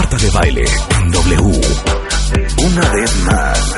Marta 0.00 0.16
de 0.16 0.30
baile 0.30 0.64
en 0.96 1.10
W. 1.10 1.60
Una 2.64 2.88
vez 2.88 3.16
más. 3.24 3.74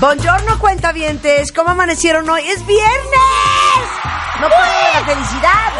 Buongiorno, 0.00 0.58
cuentavientes. 0.58 1.52
¿Cómo 1.52 1.70
amanecieron 1.70 2.28
hoy? 2.28 2.42
¡Es 2.42 2.66
viernes! 2.66 4.23
Felicidad. 5.06 5.72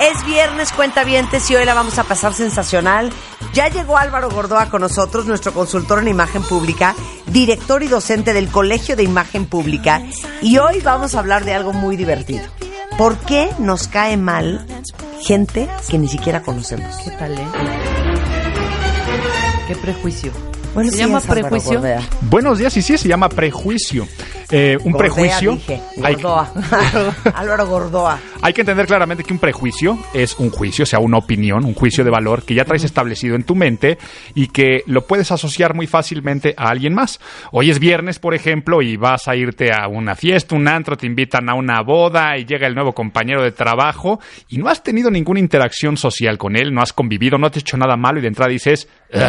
Es 0.00 0.24
viernes, 0.24 0.72
cuentavientes, 0.72 1.50
y 1.50 1.56
hoy 1.56 1.64
la 1.64 1.74
vamos 1.74 1.98
a 1.98 2.04
pasar 2.04 2.34
sensacional. 2.34 3.10
Ya 3.52 3.68
llegó 3.68 3.96
Álvaro 3.96 4.30
Gordoa 4.30 4.68
con 4.68 4.82
nosotros, 4.82 5.26
nuestro 5.26 5.52
consultor 5.52 6.00
en 6.00 6.08
imagen 6.08 6.42
pública, 6.42 6.94
director 7.26 7.82
y 7.82 7.88
docente 7.88 8.32
del 8.32 8.48
Colegio 8.48 8.96
de 8.96 9.02
Imagen 9.02 9.46
Pública. 9.46 10.02
Y 10.42 10.58
hoy 10.58 10.80
vamos 10.80 11.14
a 11.14 11.20
hablar 11.20 11.44
de 11.44 11.54
algo 11.54 11.72
muy 11.72 11.96
divertido. 11.96 12.44
¿Por 12.98 13.16
qué 13.18 13.50
nos 13.58 13.88
cae 13.88 14.16
mal 14.16 14.66
gente 15.22 15.68
que 15.88 15.98
ni 15.98 16.08
siquiera 16.08 16.42
conocemos? 16.42 16.96
¿Qué 17.04 17.10
tal, 17.10 17.38
eh? 17.38 17.46
Qué 19.68 19.76
prejuicio. 19.76 20.32
Bueno, 20.76 20.90
¿Se 20.90 20.98
llama 20.98 21.20
prejuicio? 21.22 21.82
Buenos 22.20 22.58
días, 22.58 22.76
y 22.76 22.82
sí, 22.82 22.98
se 22.98 23.08
llama 23.08 23.30
prejuicio. 23.30 24.06
Eh, 24.50 24.76
un 24.84 24.92
Gordea, 24.92 24.98
prejuicio. 24.98 25.52
dije. 25.52 25.80
Hay, 26.04 26.14
Gordoa. 26.16 26.52
Álvaro 27.34 27.66
Gordoa. 27.66 28.18
hay 28.42 28.52
que 28.52 28.60
entender 28.60 28.86
claramente 28.86 29.24
que 29.24 29.32
un 29.32 29.38
prejuicio 29.38 29.98
es 30.12 30.38
un 30.38 30.50
juicio, 30.50 30.82
o 30.82 30.86
sea, 30.86 30.98
una 30.98 31.16
opinión, 31.16 31.64
un 31.64 31.72
juicio 31.72 32.04
de 32.04 32.10
valor 32.10 32.42
que 32.44 32.54
ya 32.54 32.66
traes 32.66 32.84
establecido 32.84 33.36
en 33.36 33.44
tu 33.44 33.54
mente 33.54 33.96
y 34.34 34.48
que 34.48 34.82
lo 34.86 35.06
puedes 35.06 35.32
asociar 35.32 35.74
muy 35.74 35.86
fácilmente 35.86 36.54
a 36.58 36.68
alguien 36.68 36.92
más. 36.94 37.20
Hoy 37.52 37.70
es 37.70 37.78
viernes, 37.78 38.18
por 38.18 38.34
ejemplo, 38.34 38.82
y 38.82 38.98
vas 38.98 39.28
a 39.28 39.34
irte 39.34 39.72
a 39.72 39.88
una 39.88 40.14
fiesta, 40.14 40.54
un 40.54 40.68
antro, 40.68 40.98
te 40.98 41.06
invitan 41.06 41.48
a 41.48 41.54
una 41.54 41.80
boda 41.80 42.36
y 42.36 42.44
llega 42.44 42.66
el 42.66 42.74
nuevo 42.74 42.92
compañero 42.92 43.42
de 43.42 43.50
trabajo 43.52 44.20
y 44.50 44.58
no 44.58 44.68
has 44.68 44.82
tenido 44.82 45.10
ninguna 45.10 45.40
interacción 45.40 45.96
social 45.96 46.36
con 46.36 46.54
él, 46.54 46.74
no 46.74 46.82
has 46.82 46.92
convivido, 46.92 47.38
no 47.38 47.50
te 47.50 47.58
ha 47.58 47.62
hecho 47.62 47.78
nada 47.78 47.96
malo 47.96 48.18
y 48.18 48.22
de 48.22 48.28
entrada 48.28 48.50
dices, 48.50 48.86
"Ugh, 49.12 49.22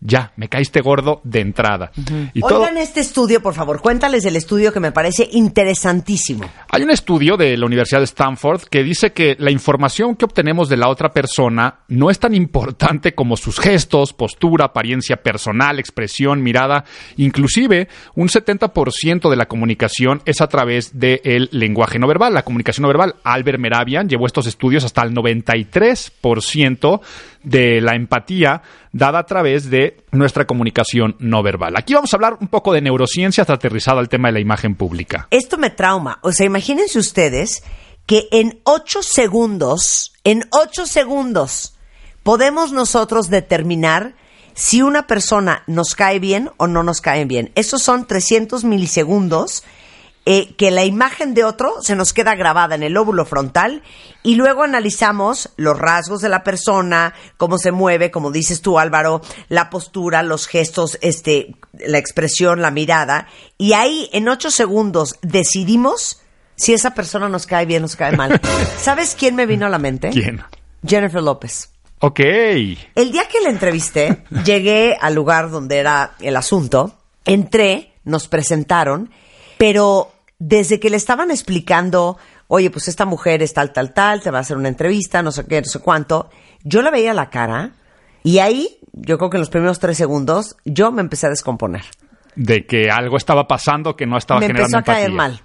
ya, 0.00 0.32
me 0.36 0.48
caíste 0.48 0.80
gordo 0.80 1.20
de 1.24 1.40
entrada. 1.40 1.92
Y 2.34 2.40
todo- 2.40 2.60
Oigan 2.60 2.78
este 2.78 3.00
estudio, 3.00 3.42
por 3.42 3.54
favor. 3.54 3.80
Cuéntales 3.80 4.22
del 4.22 4.36
estudio 4.36 4.72
que 4.72 4.80
me 4.80 4.92
parece 4.92 5.28
interesantísimo. 5.32 6.44
Hay 6.70 6.82
un 6.82 6.90
estudio 6.90 7.36
de 7.36 7.56
la 7.56 7.66
Universidad 7.66 8.00
de 8.00 8.04
Stanford 8.04 8.62
que 8.70 8.82
dice 8.82 9.12
que 9.12 9.36
la 9.38 9.50
información 9.50 10.16
que 10.16 10.24
obtenemos 10.24 10.68
de 10.68 10.76
la 10.76 10.88
otra 10.88 11.10
persona 11.10 11.80
no 11.88 12.10
es 12.10 12.18
tan 12.18 12.34
importante 12.34 13.14
como 13.14 13.36
sus 13.36 13.58
gestos, 13.60 14.12
postura, 14.12 14.66
apariencia 14.66 15.16
personal, 15.16 15.78
expresión, 15.78 16.42
mirada. 16.42 16.84
Inclusive, 17.16 17.88
un 18.14 18.28
70% 18.28 19.28
de 19.30 19.36
la 19.36 19.46
comunicación 19.46 20.22
es 20.24 20.40
a 20.40 20.46
través 20.48 20.98
del 20.98 21.48
lenguaje 21.52 21.98
no 21.98 22.06
verbal, 22.06 22.34
la 22.34 22.42
comunicación 22.44 22.82
no 22.82 22.88
verbal. 22.88 23.16
Albert 23.24 23.58
Meravian 23.58 24.08
llevó 24.08 24.26
estos 24.26 24.46
estudios 24.46 24.84
hasta 24.84 25.02
el 25.02 25.12
93% 25.14 27.00
de 27.42 27.80
la 27.80 27.94
empatía 27.94 28.62
dada 28.92 29.20
a 29.20 29.26
través 29.26 29.70
de 29.70 30.04
nuestra 30.12 30.46
comunicación 30.46 31.16
no 31.18 31.42
verbal. 31.42 31.74
Aquí 31.76 31.94
vamos 31.94 32.12
a 32.12 32.16
hablar 32.16 32.36
un 32.40 32.48
poco 32.48 32.72
de 32.72 32.80
neurociencia 32.80 33.42
hasta 33.42 33.54
aterrizado 33.54 33.98
al 33.98 34.08
tema 34.08 34.28
de 34.28 34.32
la 34.32 34.40
imagen 34.40 34.74
pública. 34.74 35.28
Esto 35.30 35.58
me 35.58 35.70
trauma. 35.70 36.18
O 36.22 36.32
sea, 36.32 36.46
imagínense 36.46 36.98
ustedes 36.98 37.62
que 38.06 38.28
en 38.32 38.60
ocho 38.64 39.02
segundos, 39.02 40.12
en 40.24 40.44
ocho 40.50 40.86
segundos, 40.86 41.76
podemos 42.22 42.72
nosotros 42.72 43.28
determinar 43.30 44.14
si 44.54 44.82
una 44.82 45.06
persona 45.06 45.62
nos 45.66 45.94
cae 45.94 46.18
bien 46.18 46.50
o 46.56 46.66
no 46.66 46.82
nos 46.82 47.00
cae 47.00 47.24
bien. 47.24 47.52
Esos 47.54 47.82
son 47.82 48.06
300 48.06 48.64
milisegundos 48.64 49.64
eh, 50.26 50.54
que 50.56 50.70
la 50.70 50.84
imagen 50.84 51.32
de 51.34 51.44
otro 51.44 51.74
se 51.80 51.96
nos 51.96 52.12
queda 52.12 52.34
grabada 52.34 52.74
en 52.74 52.82
el 52.82 52.92
lóbulo 52.92 53.24
frontal 53.24 53.82
y 54.22 54.34
luego 54.34 54.62
analizamos 54.62 55.50
los 55.56 55.78
rasgos 55.78 56.20
de 56.20 56.28
la 56.28 56.44
persona, 56.44 57.14
cómo 57.36 57.56
se 57.56 57.72
mueve, 57.72 58.10
como 58.10 58.30
dices 58.30 58.60
tú 58.60 58.78
Álvaro, 58.78 59.22
la 59.48 59.70
postura, 59.70 60.22
los 60.22 60.46
gestos, 60.46 60.98
este, 61.00 61.54
la 61.72 61.98
expresión, 61.98 62.60
la 62.60 62.70
mirada 62.70 63.28
y 63.56 63.72
ahí 63.72 64.10
en 64.12 64.28
ocho 64.28 64.50
segundos 64.50 65.16
decidimos 65.22 66.20
si 66.54 66.74
esa 66.74 66.94
persona 66.94 67.30
nos 67.30 67.46
cae 67.46 67.64
bien 67.64 67.82
o 67.82 67.84
nos 67.84 67.96
cae 67.96 68.14
mal. 68.14 68.38
¿Sabes 68.78 69.16
quién 69.18 69.34
me 69.34 69.46
vino 69.46 69.64
a 69.64 69.70
la 69.70 69.78
mente? 69.78 70.10
¿Quién? 70.10 70.42
Jennifer 70.86 71.22
López. 71.22 71.70
Ok. 72.00 72.20
El 72.20 73.12
día 73.12 73.26
que 73.26 73.40
la 73.42 73.50
entrevisté, 73.50 74.24
llegué 74.44 74.96
al 75.00 75.14
lugar 75.14 75.50
donde 75.50 75.78
era 75.78 76.12
el 76.20 76.36
asunto, 76.36 76.98
entré, 77.24 77.92
nos 78.04 78.28
presentaron, 78.28 79.10
pero 79.60 80.10
desde 80.38 80.80
que 80.80 80.88
le 80.88 80.96
estaban 80.96 81.30
explicando, 81.30 82.16
oye, 82.48 82.70
pues 82.70 82.88
esta 82.88 83.04
mujer 83.04 83.42
es 83.42 83.52
tal, 83.52 83.74
tal, 83.74 83.92
tal, 83.92 84.22
te 84.22 84.30
va 84.30 84.38
a 84.38 84.40
hacer 84.40 84.56
una 84.56 84.68
entrevista, 84.68 85.22
no 85.22 85.32
sé 85.32 85.44
qué, 85.44 85.60
no 85.60 85.66
sé 85.66 85.80
cuánto, 85.80 86.30
yo 86.64 86.80
le 86.80 86.90
veía 86.90 87.12
la 87.12 87.28
cara 87.28 87.72
y 88.22 88.38
ahí, 88.38 88.78
yo 88.94 89.18
creo 89.18 89.28
que 89.28 89.36
en 89.36 89.42
los 89.42 89.50
primeros 89.50 89.78
tres 89.78 89.98
segundos, 89.98 90.56
yo 90.64 90.92
me 90.92 91.02
empecé 91.02 91.26
a 91.26 91.28
descomponer. 91.28 91.84
De 92.36 92.64
que 92.64 92.90
algo 92.90 93.18
estaba 93.18 93.46
pasando 93.46 93.96
que 93.96 94.06
no 94.06 94.16
estaba 94.16 94.40
me 94.40 94.46
generando 94.46 94.78
empezó 94.78 94.92
a 94.92 94.94
caer 94.94 95.12
mal. 95.12 95.42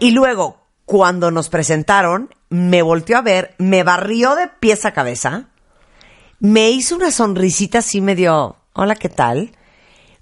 Y 0.00 0.10
luego, 0.10 0.64
cuando 0.84 1.30
nos 1.30 1.50
presentaron, 1.50 2.34
me 2.48 2.82
volteó 2.82 3.16
a 3.16 3.22
ver, 3.22 3.54
me 3.58 3.84
barrió 3.84 4.34
de 4.34 4.48
pies 4.48 4.84
a 4.86 4.92
cabeza, 4.92 5.50
me 6.40 6.70
hizo 6.70 6.96
una 6.96 7.12
sonrisita 7.12 7.78
así 7.78 8.00
medio, 8.00 8.56
hola, 8.72 8.96
¿qué 8.96 9.08
tal? 9.08 9.52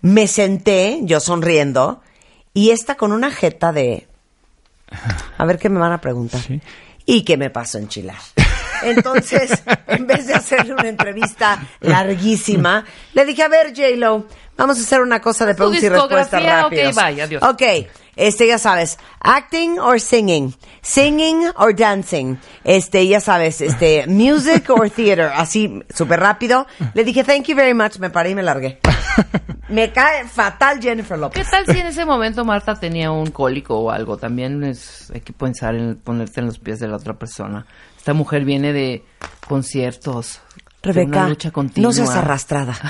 Me 0.02 0.26
senté, 0.26 1.00
yo 1.04 1.20
sonriendo, 1.20 2.02
y 2.58 2.72
esta 2.72 2.96
con 2.96 3.12
una 3.12 3.30
jeta 3.30 3.70
de, 3.70 4.08
a 5.36 5.44
ver 5.44 5.60
qué 5.60 5.68
me 5.68 5.78
van 5.78 5.92
a 5.92 6.00
preguntar. 6.00 6.40
¿Y 7.06 7.22
qué 7.22 7.36
me 7.36 7.50
pasó 7.50 7.78
en 7.78 7.86
Chile? 7.86 8.14
Entonces, 8.82 9.62
en 9.86 10.08
vez 10.08 10.26
de 10.26 10.34
hacerle 10.34 10.74
una 10.74 10.88
entrevista 10.88 11.64
larguísima, 11.78 12.84
le 13.12 13.24
dije, 13.24 13.44
a 13.44 13.48
ver, 13.48 13.68
J-Lo, 13.68 14.26
vamos 14.56 14.76
a 14.76 14.80
hacer 14.80 15.00
una 15.02 15.20
cosa 15.20 15.46
de 15.46 15.54
preguntas 15.54 15.84
y 15.84 15.88
respuestas 15.88 16.42
discografía, 16.42 16.66
ok, 16.66 16.72
rápidas. 16.72 16.96
bye, 16.96 17.22
adiós. 17.22 17.42
Ok, 17.44 17.62
este, 18.18 18.46
ya 18.46 18.58
sabes, 18.58 18.98
acting 19.20 19.78
or 19.78 20.00
singing, 20.00 20.52
singing 20.82 21.50
or 21.56 21.74
dancing, 21.74 22.36
este, 22.64 23.06
ya 23.06 23.20
sabes, 23.20 23.60
este, 23.60 24.06
music 24.08 24.68
or 24.68 24.90
theater, 24.90 25.30
así, 25.34 25.82
súper 25.94 26.20
rápido. 26.20 26.66
Le 26.94 27.04
dije, 27.04 27.24
thank 27.24 27.46
you 27.46 27.56
very 27.56 27.74
much, 27.74 27.98
me 27.98 28.10
paré 28.10 28.30
y 28.30 28.34
me 28.34 28.42
largué. 28.42 28.80
Me 29.68 29.92
cae 29.92 30.24
fatal 30.26 30.80
Jennifer 30.80 31.16
¿Qué 31.16 31.20
López. 31.20 31.50
tal 31.50 31.66
si 31.66 31.78
en 31.78 31.88
ese 31.88 32.06
momento 32.06 32.42
Marta 32.42 32.74
tenía 32.80 33.10
un 33.10 33.30
cólico 33.30 33.78
o 33.78 33.90
algo? 33.90 34.16
También 34.16 34.64
es, 34.64 35.10
hay 35.12 35.20
que 35.20 35.34
pensar 35.34 35.74
en 35.74 35.96
ponerte 35.96 36.40
en 36.40 36.46
los 36.46 36.58
pies 36.58 36.80
de 36.80 36.88
la 36.88 36.96
otra 36.96 37.18
persona. 37.18 37.66
Esta 37.98 38.14
mujer 38.14 38.46
viene 38.46 38.72
de 38.72 39.04
conciertos, 39.46 40.40
Rebeca, 40.82 41.18
una 41.18 41.28
lucha 41.30 41.50
continua. 41.50 41.88
no 41.88 41.92
seas 41.92 42.10
arrastrada. 42.10 42.78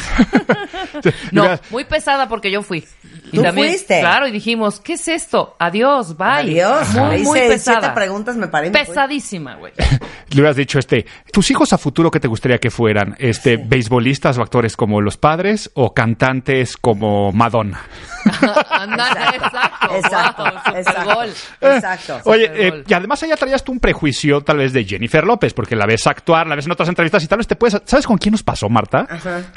No, 1.32 1.44
muy 1.70 1.85
pesada 1.85 2.29
porque 2.29 2.50
yo 2.50 2.62
fui. 2.62 2.85
Y 3.31 3.37
¿Tú 3.37 3.43
también, 3.43 3.69
fuiste? 3.69 4.00
Claro, 4.00 4.26
y 4.26 4.32
dijimos, 4.32 4.81
¿qué 4.81 4.94
es 4.94 5.06
esto? 5.06 5.55
Adiós, 5.58 6.17
bye. 6.17 6.26
Adiós. 6.29 6.88
Muy, 6.94 7.23
muy 7.23 7.38
hice 7.38 7.49
pesada. 7.49 7.81
siete 7.81 7.94
preguntas, 7.94 8.37
me 8.37 8.49
paré. 8.49 8.70
Pesadísima, 8.70 9.56
güey. 9.56 9.73
le 10.31 10.40
hubieras 10.40 10.56
dicho, 10.56 10.79
este, 10.79 11.06
tus 11.32 11.50
hijos 11.50 11.73
a 11.73 11.79
futuro, 11.79 12.11
¿qué 12.11 12.20
te 12.20 12.29
gustaría 12.29 12.58
que 12.58 12.70
fueran? 12.70 13.14
Este, 13.19 13.56
beisbolistas 13.56 14.38
o 14.38 14.43
actores 14.43 14.76
como 14.76 15.00
los 15.00 15.17
padres 15.17 15.70
o 15.75 15.93
cantantes 15.93 16.76
como 16.76 17.32
Madonna. 17.32 17.82
Anda, 18.70 19.08
exacto. 19.34 19.96
Exacto, 19.96 20.43
wow, 20.43 20.76
exacto. 20.76 21.14
gol. 21.14 21.29
Exacto. 21.61 22.20
Oye, 22.25 22.46
Super 22.46 22.75
eh, 22.75 22.84
y 22.87 22.94
además 22.94 23.23
allá 23.23 23.37
traías 23.37 23.62
tú 23.62 23.73
un 23.73 23.81
prejuicio 23.81 24.41
tal 24.41 24.58
vez 24.58 24.73
de 24.73 24.84
Jennifer 24.84 25.25
López, 25.25 25.55
porque 25.55 25.76
la 25.76 25.87
ves 25.87 26.06
actuar, 26.06 26.46
la 26.46 26.56
ves 26.56 26.67
en 26.67 26.73
otras 26.73 26.88
entrevistas 26.88 27.23
y 27.23 27.26
tal 27.26 27.38
vez 27.38 27.46
te 27.46 27.56
puedes... 27.56 27.77
¿Sabes 27.84 28.06
con 28.06 28.19
quién 28.19 28.32
nos 28.32 28.42
pasó, 28.42 28.69
Marta? 28.69 29.06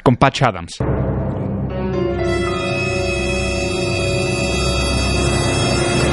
Con 0.02 0.16
Patch 0.16 0.42
Adams. 0.42 0.76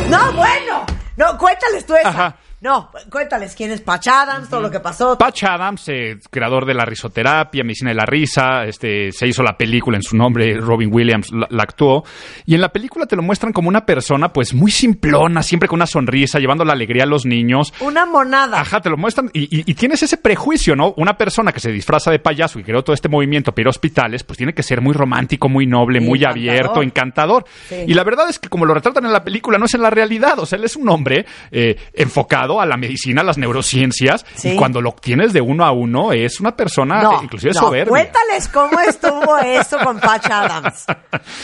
No, 0.09 0.33
bueno. 0.33 0.85
No, 1.17 1.37
cuéntales 1.37 1.85
tú 1.85 1.95
esa. 1.95 2.09
Ajá. 2.09 2.35
No, 2.61 2.91
cuéntales 3.09 3.55
quién 3.55 3.71
es 3.71 3.79
Patch 3.79 4.07
Adams, 4.09 4.49
todo 4.49 4.59
lo 4.59 4.69
que 4.69 4.81
pasó. 4.81 5.17
Patch 5.17 5.43
Adams, 5.45 5.87
eh, 5.87 6.17
creador 6.29 6.65
de 6.65 6.73
la 6.73 6.83
risoterapia, 6.83 7.63
medicina 7.63 7.91
de 7.91 7.95
la 7.95 8.05
risa, 8.05 8.65
este, 8.65 9.11
se 9.13 9.27
hizo 9.27 9.41
la 9.43 9.55
película 9.55 9.95
en 9.97 10.03
su 10.03 10.17
nombre, 10.17 10.55
Robin 10.59 10.89
Williams 10.93 11.31
la, 11.31 11.47
la 11.49 11.63
actuó, 11.63 12.03
y 12.45 12.55
en 12.55 12.61
la 12.61 12.67
película 12.69 13.05
te 13.05 13.15
lo 13.15 13.21
muestran 13.21 13.53
como 13.53 13.69
una 13.69 13.85
persona 13.85 14.33
pues 14.33 14.53
muy 14.53 14.71
simplona, 14.71 15.41
siempre 15.41 15.69
con 15.69 15.77
una 15.77 15.85
sonrisa, 15.87 16.37
llevando 16.39 16.65
la 16.65 16.73
alegría 16.73 17.03
a 17.03 17.07
los 17.07 17.25
niños. 17.25 17.73
Una 17.79 18.05
monada. 18.05 18.59
Ajá, 18.59 18.81
te 18.81 18.89
lo 18.89 18.97
muestran 18.97 19.29
y, 19.33 19.43
y- 19.43 19.63
y 19.65 19.73
tienes 19.75 20.03
ese 20.03 20.17
prejuicio, 20.17 20.75
¿no? 20.75 20.93
Una 20.97 21.15
persona 21.17 21.53
que 21.53 21.61
se 21.61 21.71
disfraza 21.71 22.11
de 22.11 22.19
payaso 22.19 22.59
y 22.59 22.63
creó 22.63 22.83
todo 22.83 22.93
este 22.93 23.07
movimiento 23.07 23.53
para 23.53 23.61
ir 23.61 23.67
a 23.67 23.69
hospitales, 23.69 24.23
pues 24.25 24.35
tiene 24.35 24.53
que 24.53 24.63
ser 24.63 24.81
muy 24.81 24.93
romántico, 24.93 25.47
muy 25.47 25.65
noble, 25.65 25.99
Sí, 25.99 26.05
muy 26.05 26.19
encantador. 26.19 26.49
abierto, 26.49 26.83
encantador. 26.83 27.45
Sí. 27.69 27.75
Y 27.87 27.93
la 27.93 28.03
verdad 28.03 28.29
es 28.29 28.37
que 28.37 28.49
como 28.49 28.65
lo 28.65 28.73
retratan 28.73 29.05
en 29.05 29.13
la 29.13 29.23
película, 29.23 29.57
no 29.57 29.63
es 29.65 29.73
en 29.75 29.81
la 29.81 29.89
realidad. 29.89 30.39
O 30.39 30.45
sea, 30.45 30.57
él 30.59 30.65
es 30.65 30.75
un 30.75 30.89
hombre 30.89 31.25
eh, 31.51 31.77
enfocado 31.93 32.48
a 32.61 32.65
la 32.65 32.77
medicina, 32.77 33.21
a 33.21 33.23
las 33.25 33.37
neurociencias, 33.37 34.25
Sí. 34.35 34.51
y 34.51 34.55
cuando 34.55 34.81
lo 34.81 34.93
tienes 34.93 35.33
de 35.33 35.41
uno 35.41 35.65
a 35.65 35.71
uno, 35.71 36.13
es 36.13 36.39
una 36.39 36.55
persona 36.55 37.03
inclusive 37.21 37.51
no, 37.53 37.59
soberbia. 37.59 37.89
Cuéntales 37.89 38.47
cómo 38.47 38.79
estuvo 38.79 39.37
eso 39.39 39.77
con 39.83 39.99
Patch 39.99 40.27
Adams. 40.31 40.85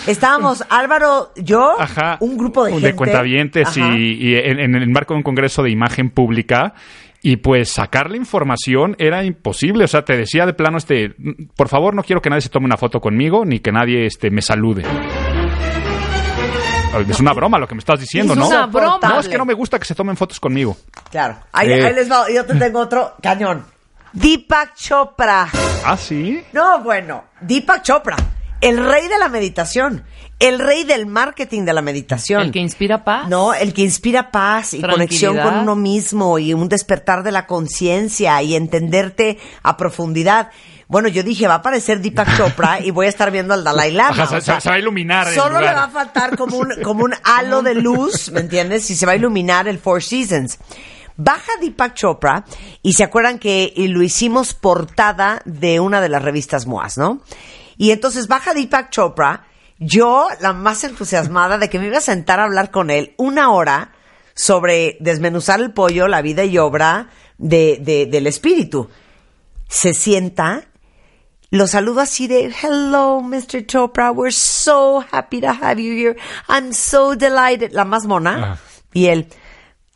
Estábamos 0.07 0.63
Álvaro, 0.69 1.31
yo, 1.36 1.75
Ajá. 1.80 2.18
un 2.22 2.38
grupo 2.38 2.63
de 2.66 2.72
gente. 2.72 2.96
cuentavientes 2.96 3.75
y, 3.78 4.36
en, 4.36 4.60
en 4.60 4.75
el 4.75 4.90
marco 4.90 5.13
de 5.13 5.18
un 5.18 5.24
congreso 5.24 5.63
de 5.63 5.72
imagen 5.72 6.10
pública. 6.10 6.74
Y 7.22 7.38
pues 7.38 7.72
sacar 7.72 8.12
la 8.12 8.18
información 8.18 8.96
era 9.00 9.24
imposible. 9.24 9.86
O 9.86 9.88
sea, 9.88 10.06
te 10.06 10.16
decía 10.16 10.46
de 10.46 10.54
plano, 10.54 10.78
este, 10.78 11.16
por 11.56 11.69
favor, 11.69 11.96
no 11.96 12.04
quiero 12.04 12.22
que 12.22 12.30
nadie 12.30 12.42
se 12.42 12.50
tome 12.50 12.68
una 12.68 12.78
foto 12.78 13.00
conmigo 13.02 13.46
ni 13.46 13.57
que 13.60 13.72
nadie 13.72 14.06
este, 14.06 14.30
me 14.30 14.44
salude. 14.44 14.84
Es 17.00 17.19
una 17.19 17.33
broma 17.33 17.57
lo 17.59 17.68
que 17.68 17.75
me 17.75 17.80
estás 17.80 18.00
diciendo, 18.00 18.33
Es 18.33 18.39
¿no? 18.39 18.47
una 18.47 18.65
broma. 18.68 19.00
No, 19.01 19.19
es 19.19 19.27
que 19.27 19.38
no 19.38 19.45
me 19.45 19.53
gusta 19.53 19.77
que 19.80 19.86
se 19.86 19.95
tomen 19.95 20.15
fotos 20.18 20.39
conmigo. 20.39 20.77
Claro. 21.12 21.38
Ahí, 21.51 21.71
Eh. 21.71 21.86
ahí 21.86 21.94
les 21.94 22.09
va. 22.12 22.30
Yo 22.31 22.45
te 22.45 22.56
tengo 22.56 22.80
otro 22.80 23.15
cañón. 23.21 23.65
Deepak 24.13 24.75
Chopra. 24.75 25.47
Ah, 25.83 25.97
sí. 25.97 26.42
No, 26.53 26.80
bueno, 26.81 27.25
Deepak 27.42 27.81
Chopra, 27.83 28.15
el 28.62 28.77
rey 28.86 29.07
de 29.09 29.18
la 29.19 29.27
meditación, 29.27 30.06
el 30.39 30.59
rey 30.59 30.86
del 30.86 31.06
marketing 31.06 31.63
de 31.65 31.74
la 31.74 31.81
meditación. 31.81 32.42
El 32.42 32.51
que 32.51 32.59
inspira 32.59 33.03
paz. 33.03 33.27
No, 33.27 33.53
el 33.53 33.74
que 33.74 33.81
inspira 33.81 34.31
paz 34.31 34.74
y 34.74 34.81
conexión 34.81 35.38
con 35.38 35.56
uno 35.59 35.75
mismo 35.75 36.39
y 36.39 36.53
un 36.53 36.69
despertar 36.69 37.24
de 37.24 37.31
la 37.33 37.45
conciencia 37.45 38.42
y 38.42 38.56
entenderte 38.56 39.38
a 39.63 39.75
profundidad. 39.75 40.50
Bueno, 40.87 41.07
yo 41.07 41.23
dije, 41.23 41.47
va 41.47 41.55
a 41.55 41.57
aparecer 41.57 41.99
Deepak 42.01 42.35
Chopra 42.37 42.79
y 42.79 42.91
voy 42.91 43.07
a 43.07 43.09
estar 43.09 43.31
viendo 43.31 43.53
al 43.53 43.63
Dalai 43.63 43.91
Lama. 43.91 44.23
Ajá, 44.23 44.27
se- 44.27 44.35
o 44.37 44.41
sea, 44.41 44.59
se 44.61 44.69
va 44.69 44.75
a 44.75 44.79
iluminar 44.79 45.27
Solo 45.33 45.59
le 45.59 45.73
va 45.73 45.83
a 45.85 45.89
faltar 45.89 46.37
como 46.37 46.57
un, 46.57 46.69
como 46.83 47.03
un 47.03 47.13
halo 47.23 47.61
de 47.63 47.73
luz, 47.75 48.31
¿me 48.31 48.41
entiendes? 48.41 48.89
Y 48.91 48.95
se 48.95 49.05
va 49.05 49.13
a 49.13 49.15
iluminar 49.15 49.67
el 49.67 49.79
Four 49.79 50.03
Seasons. 50.03 50.59
Baja 51.17 51.51
Deepak 51.61 51.93
Chopra 51.93 52.43
y 52.81 52.93
se 52.93 53.03
acuerdan 53.03 53.39
que 53.39 53.73
lo 53.77 54.03
hicimos 54.03 54.53
portada 54.53 55.41
de 55.45 55.79
una 55.79 56.01
de 56.01 56.09
las 56.09 56.21
revistas 56.21 56.67
MOAS, 56.67 56.97
¿no? 56.97 57.21
Y 57.77 57.91
entonces 57.91 58.27
baja 58.27 58.53
Deepak 58.53 58.89
Chopra, 58.89 59.45
yo 59.79 60.27
la 60.41 60.53
más 60.53 60.83
entusiasmada 60.83 61.57
de 61.57 61.69
que 61.69 61.79
me 61.79 61.87
iba 61.87 61.97
a 61.97 62.01
sentar 62.01 62.39
a 62.39 62.43
hablar 62.43 62.69
con 62.69 62.89
él 62.89 63.13
una 63.17 63.49
hora 63.51 63.91
sobre 64.33 64.97
desmenuzar 64.99 65.61
el 65.61 65.71
pollo, 65.71 66.07
la 66.09 66.21
vida 66.21 66.43
y 66.43 66.57
obra 66.57 67.07
de, 67.37 67.77
de- 67.81 68.05
del 68.07 68.27
espíritu. 68.27 68.89
Se 69.69 69.93
sienta, 69.93 70.65
lo 71.51 71.68
saludo 71.68 72.01
así 72.01 72.27
de, 72.27 72.53
hello, 72.62 73.21
Mr. 73.21 73.65
Chopra, 73.65 74.12
we're 74.12 74.31
so 74.31 75.03
happy 75.12 75.42
to 75.42 75.47
have 75.47 75.80
you 75.80 75.94
here. 75.94 76.15
I'm 76.47 76.74
so 76.74 77.15
delighted. 77.15 77.71
La 77.74 77.86
más 77.86 78.06
mona. 78.06 78.53
Ah. 78.53 78.57
Y 78.94 79.07
él, 79.07 79.27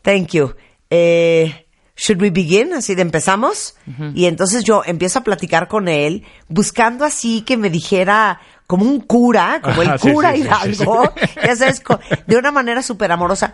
thank 0.02 0.30
you. 0.34 0.56
Eh, 0.90 1.66
should 1.96 2.22
we 2.22 2.30
begin? 2.30 2.74
Así 2.74 2.96
de 2.96 3.02
empezamos. 3.02 3.76
Y 4.14 4.26
entonces 4.26 4.64
yo 4.64 4.84
empiezo 4.86 5.20
a 5.20 5.24
platicar 5.24 5.68
con 5.68 5.88
él, 5.88 6.26
buscando 6.48 7.06
así 7.06 7.42
que 7.42 7.58
me 7.58 7.70
dijera 7.70 8.40
como 8.68 8.86
un 8.86 9.02
cura, 9.02 9.60
como 9.64 9.82
el 9.82 9.90
Ajá, 9.90 9.98
cura 9.98 10.32
sí, 10.32 10.38
sí, 10.38 10.44
Hidalgo, 10.44 11.04
sí, 11.16 11.28
ya 11.44 11.56
sabes, 11.56 11.82
de 12.28 12.38
una 12.38 12.52
manera 12.52 12.82
súper 12.84 13.12
amorosa. 13.12 13.54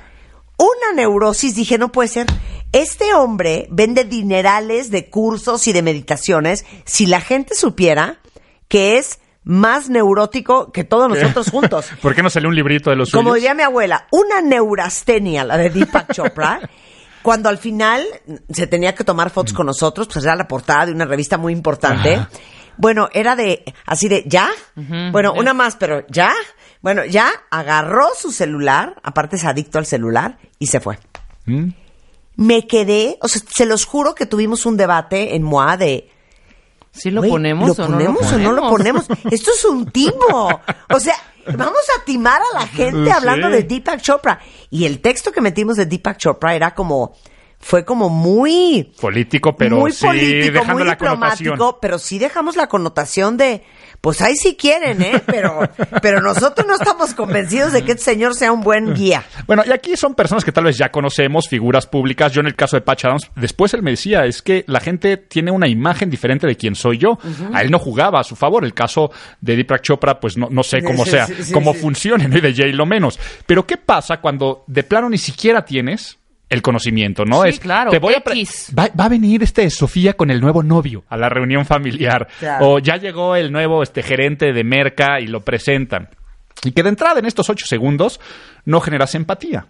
Una 0.58 0.94
neurosis, 0.96 1.56
dije, 1.56 1.78
no 1.78 1.92
puede 1.92 2.10
ser. 2.10 2.28
Este 2.72 3.14
hombre 3.14 3.68
vende 3.72 4.04
dinerales 4.04 4.92
de 4.92 5.10
cursos 5.10 5.68
y 5.68 5.74
de 5.74 5.82
meditaciones. 5.82 6.66
Si 6.86 7.06
la 7.06 7.22
gente 7.22 7.56
supiera 7.56 8.20
que 8.68 8.98
es 8.98 9.20
más 9.44 9.90
neurótico 9.90 10.72
que 10.72 10.84
todos 10.84 11.08
nosotros 11.08 11.50
juntos. 11.52 11.86
¿Por 12.02 12.16
qué 12.16 12.24
no 12.24 12.30
salió 12.30 12.50
un 12.50 12.56
librito 12.56 12.90
de 12.90 12.96
los 12.96 13.12
Como 13.12 13.30
suyos? 13.30 13.36
diría 13.36 13.54
mi 13.54 13.64
abuela, 13.64 14.08
una 14.12 14.42
neurastenia, 14.42 15.44
la 15.44 15.58
de 15.58 15.70
Deepak 15.70 16.14
Chopra. 16.14 16.60
Cuando 17.22 17.50
al 17.50 17.58
final 17.58 18.06
se 18.52 18.68
tenía 18.68 18.94
que 18.94 19.04
tomar 19.04 19.32
fotos 19.32 19.54
con 19.54 19.66
nosotros, 19.66 20.08
pues 20.12 20.26
era 20.26 20.36
la 20.36 20.48
portada 20.48 20.88
de 20.88 20.92
una 20.92 21.06
revista 21.06 21.38
muy 21.40 21.54
importante. 21.54 22.16
Ajá. 22.16 22.30
Bueno, 22.78 23.10
era 23.14 23.36
de, 23.36 23.64
así 23.86 24.08
de, 24.08 24.24
¿ya? 24.28 24.50
Bueno, 25.12 25.34
una 25.34 25.54
más, 25.54 25.76
pero 25.76 26.06
¿ya? 26.10 26.34
Bueno, 26.86 27.04
ya 27.04 27.32
agarró 27.50 28.10
su 28.16 28.32
celular, 28.32 28.98
aparte 29.02 29.38
es 29.38 29.44
adicto 29.44 29.80
al 29.80 29.88
celular, 29.88 30.38
y 30.60 30.68
se 30.68 30.80
fue. 30.80 31.00
¿Mm? 31.48 31.70
Me 32.36 32.68
quedé, 32.68 33.18
o 33.24 33.28
sea, 33.28 33.42
se 33.52 33.66
los 33.66 33.86
juro 33.86 34.14
que 34.14 34.28
tuvimos 34.28 34.68
un 34.68 34.78
debate 34.78 35.36
en 35.36 35.42
MOA 35.42 35.78
de, 35.78 36.12
¿Sí 36.92 37.10
lo 37.10 37.24
ponemos 37.24 37.76
¿lo 37.76 37.86
o 37.86 37.88
no 37.88 37.98
lo 37.98 37.98
ponemos 37.98 38.20
ponemos? 38.28 38.34
o 38.34 38.38
no 38.38 38.52
lo 38.52 38.70
ponemos? 38.70 39.06
Esto 39.32 39.50
es 39.58 39.66
un 39.66 39.88
timo. 39.90 40.62
O 40.94 41.00
sea, 41.00 41.16
vamos 41.58 41.82
a 42.00 42.06
timar 42.06 42.40
a 42.54 42.60
la 42.60 42.68
gente 42.68 43.06
Sí. 43.06 43.10
hablando 43.10 43.50
de 43.50 43.64
Deepak 43.64 44.02
Chopra. 44.02 44.40
Y 44.70 44.86
el 44.86 45.00
texto 45.02 45.32
que 45.32 45.42
metimos 45.42 45.78
de 45.78 45.88
Deepak 45.88 46.18
Chopra 46.20 46.54
era 46.54 46.76
como, 46.76 47.16
fue 47.58 47.84
como 47.84 48.10
muy... 48.10 48.94
Político, 49.02 49.56
pero 49.56 49.78
muy 49.78 49.92
sí 49.92 50.06
político, 50.06 50.54
dejando 50.54 50.74
muy 50.76 50.84
la 50.84 50.98
connotación. 51.00 51.38
diplomático, 51.54 51.80
pero 51.82 51.98
sí 51.98 52.20
dejamos 52.20 52.56
la 52.56 52.68
connotación 52.68 53.38
de, 53.38 53.64
pues 54.02 54.22
ahí 54.22 54.36
sí 54.36 54.56
quieren, 54.56 55.02
¿eh? 55.02 55.22
Pero, 55.26 55.60
pero 56.02 56.22
nosotros 56.22 56.66
no 56.68 56.76
estamos 56.76 57.14
convencidos 57.14 57.74
de 57.74 57.84
que 57.84 57.94
este 57.94 58.04
señor 58.04 58.36
sea 58.36 58.52
un 58.52 58.62
buen 58.62 58.94
guía. 58.94 59.24
Bueno, 59.48 59.64
y 59.66 59.72
aquí 59.72 59.98
son 59.98 60.14
personas 60.16 60.46
que 60.46 60.52
tal 60.52 60.66
vez 60.66 60.78
ya 60.78 60.92
conocemos, 60.92 61.50
figuras 61.50 61.88
públicas. 61.88 62.32
Yo 62.32 62.42
en 62.42 62.48
el 62.48 62.56
caso 62.56 62.78
de 62.78 62.82
Patch 62.82 63.06
Adams, 63.06 63.32
después 63.36 63.74
él 63.74 63.82
me 63.82 63.92
decía, 63.92 64.26
es 64.26 64.42
que 64.42 64.64
la 64.68 64.80
gente 64.80 65.18
tiene 65.18 65.52
una 65.52 65.68
imagen 65.68 66.10
diferente 66.10 66.48
de 66.48 66.56
quién 66.56 66.76
soy 66.76 66.98
yo. 66.98 67.18
A 67.54 67.62
él 67.62 67.72
no 67.72 67.80
jugaba 67.80 68.20
a 68.20 68.24
su 68.24 68.36
favor. 68.36 68.64
El 68.64 68.74
caso 68.74 69.12
de 69.42 69.56
Deepak 69.56 69.82
Chopra, 69.82 70.20
pues 70.20 70.38
no, 70.38 70.48
no 70.50 70.64
sé 70.64 70.82
cómo 70.84 71.04
Sí, 71.06 71.12
sea, 71.12 71.28
sí, 71.28 71.36
sí, 71.44 71.54
cómo 71.54 71.74
funcione, 71.74 72.28
¿no? 72.28 72.38
y 72.38 72.42
de 72.42 72.54
Jay 72.54 72.72
lo 72.72 72.86
menos. 72.86 73.20
Pero 73.46 73.66
¿qué 73.66 73.78
pasa 73.78 74.18
cuando 74.18 74.64
de 74.68 74.84
plano 74.84 75.10
ni 75.10 75.18
siquiera 75.18 75.66
tienes 75.66 76.18
el 76.50 76.62
conocimiento, 76.62 77.26
¿no? 77.26 77.44
Sí, 77.44 77.50
es, 77.50 77.60
claro, 77.60 77.92
te 77.92 78.00
voy 78.00 78.14
a 78.14 78.18
X. 78.18 78.74
va, 78.78 78.90
va 79.00 79.06
a 79.06 79.10
venir 79.10 79.44
este 79.44 79.70
Sofía 79.70 80.14
con 80.14 80.30
el 80.30 80.40
nuevo 80.40 80.64
novio 80.64 81.04
a 81.10 81.18
la 81.18 81.30
reunión 81.30 81.66
familiar. 81.66 82.28
Claro. 82.40 82.68
O 82.68 82.80
ya 82.80 82.98
llegó 82.98 83.36
el 83.36 83.52
nuevo 83.52 83.82
este 83.84 84.04
gerente 84.04 84.54
de 84.54 84.64
Merca 84.64 85.20
y 85.20 85.28
lo 85.28 85.42
presentan. 85.42 86.10
Y 86.64 86.72
que 86.72 86.84
de 86.84 86.90
entrada 86.90 87.20
en 87.20 87.26
estos 87.26 87.50
ocho 87.50 87.66
segundos 87.66 88.20
no 88.66 88.82
generas 88.82 89.14
empatía. 89.14 89.68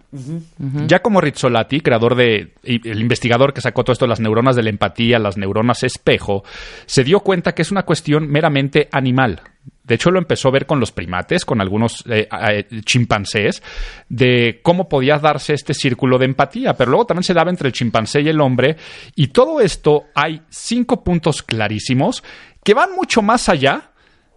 Ya 0.86 1.00
como 1.00 1.20
Rizzolatti, 1.20 1.80
creador 1.80 2.14
de, 2.14 2.54
el 2.62 3.00
investigador 3.00 3.52
que 3.52 3.60
sacó 3.60 3.84
todo 3.84 3.92
esto 3.92 4.06
de 4.06 4.10
las 4.10 4.20
neuronas 4.20 4.56
de 4.56 4.62
la 4.62 4.70
empatía, 4.70 5.18
las 5.18 5.36
neuronas 5.36 5.82
espejo, 5.82 6.44
se 6.86 7.04
dio 7.04 7.20
cuenta 7.20 7.52
que 7.52 7.62
es 7.62 7.70
una 7.70 7.82
cuestión 7.82 8.28
meramente 8.28 8.88
animal. 8.92 9.42
De 9.84 9.94
hecho, 9.94 10.10
lo 10.10 10.18
empezó 10.18 10.48
a 10.48 10.52
ver 10.52 10.66
con 10.66 10.80
los 10.80 10.90
primates, 10.90 11.44
con 11.44 11.60
algunos 11.60 12.04
eh, 12.08 12.28
eh, 12.48 12.66
chimpancés, 12.84 13.62
de 14.08 14.60
cómo 14.62 14.88
podía 14.88 15.18
darse 15.18 15.54
este 15.54 15.74
círculo 15.74 16.18
de 16.18 16.24
empatía. 16.24 16.74
Pero 16.74 16.90
luego 16.90 17.06
también 17.06 17.22
se 17.24 17.34
daba 17.34 17.50
entre 17.50 17.68
el 17.68 17.72
chimpancé 17.72 18.20
y 18.20 18.28
el 18.28 18.40
hombre. 18.40 18.76
Y 19.14 19.28
todo 19.28 19.60
esto 19.60 20.06
hay 20.14 20.42
cinco 20.48 21.04
puntos 21.04 21.42
clarísimos 21.42 22.24
que 22.64 22.74
van 22.74 22.96
mucho 22.96 23.22
más 23.22 23.48
allá 23.48 23.92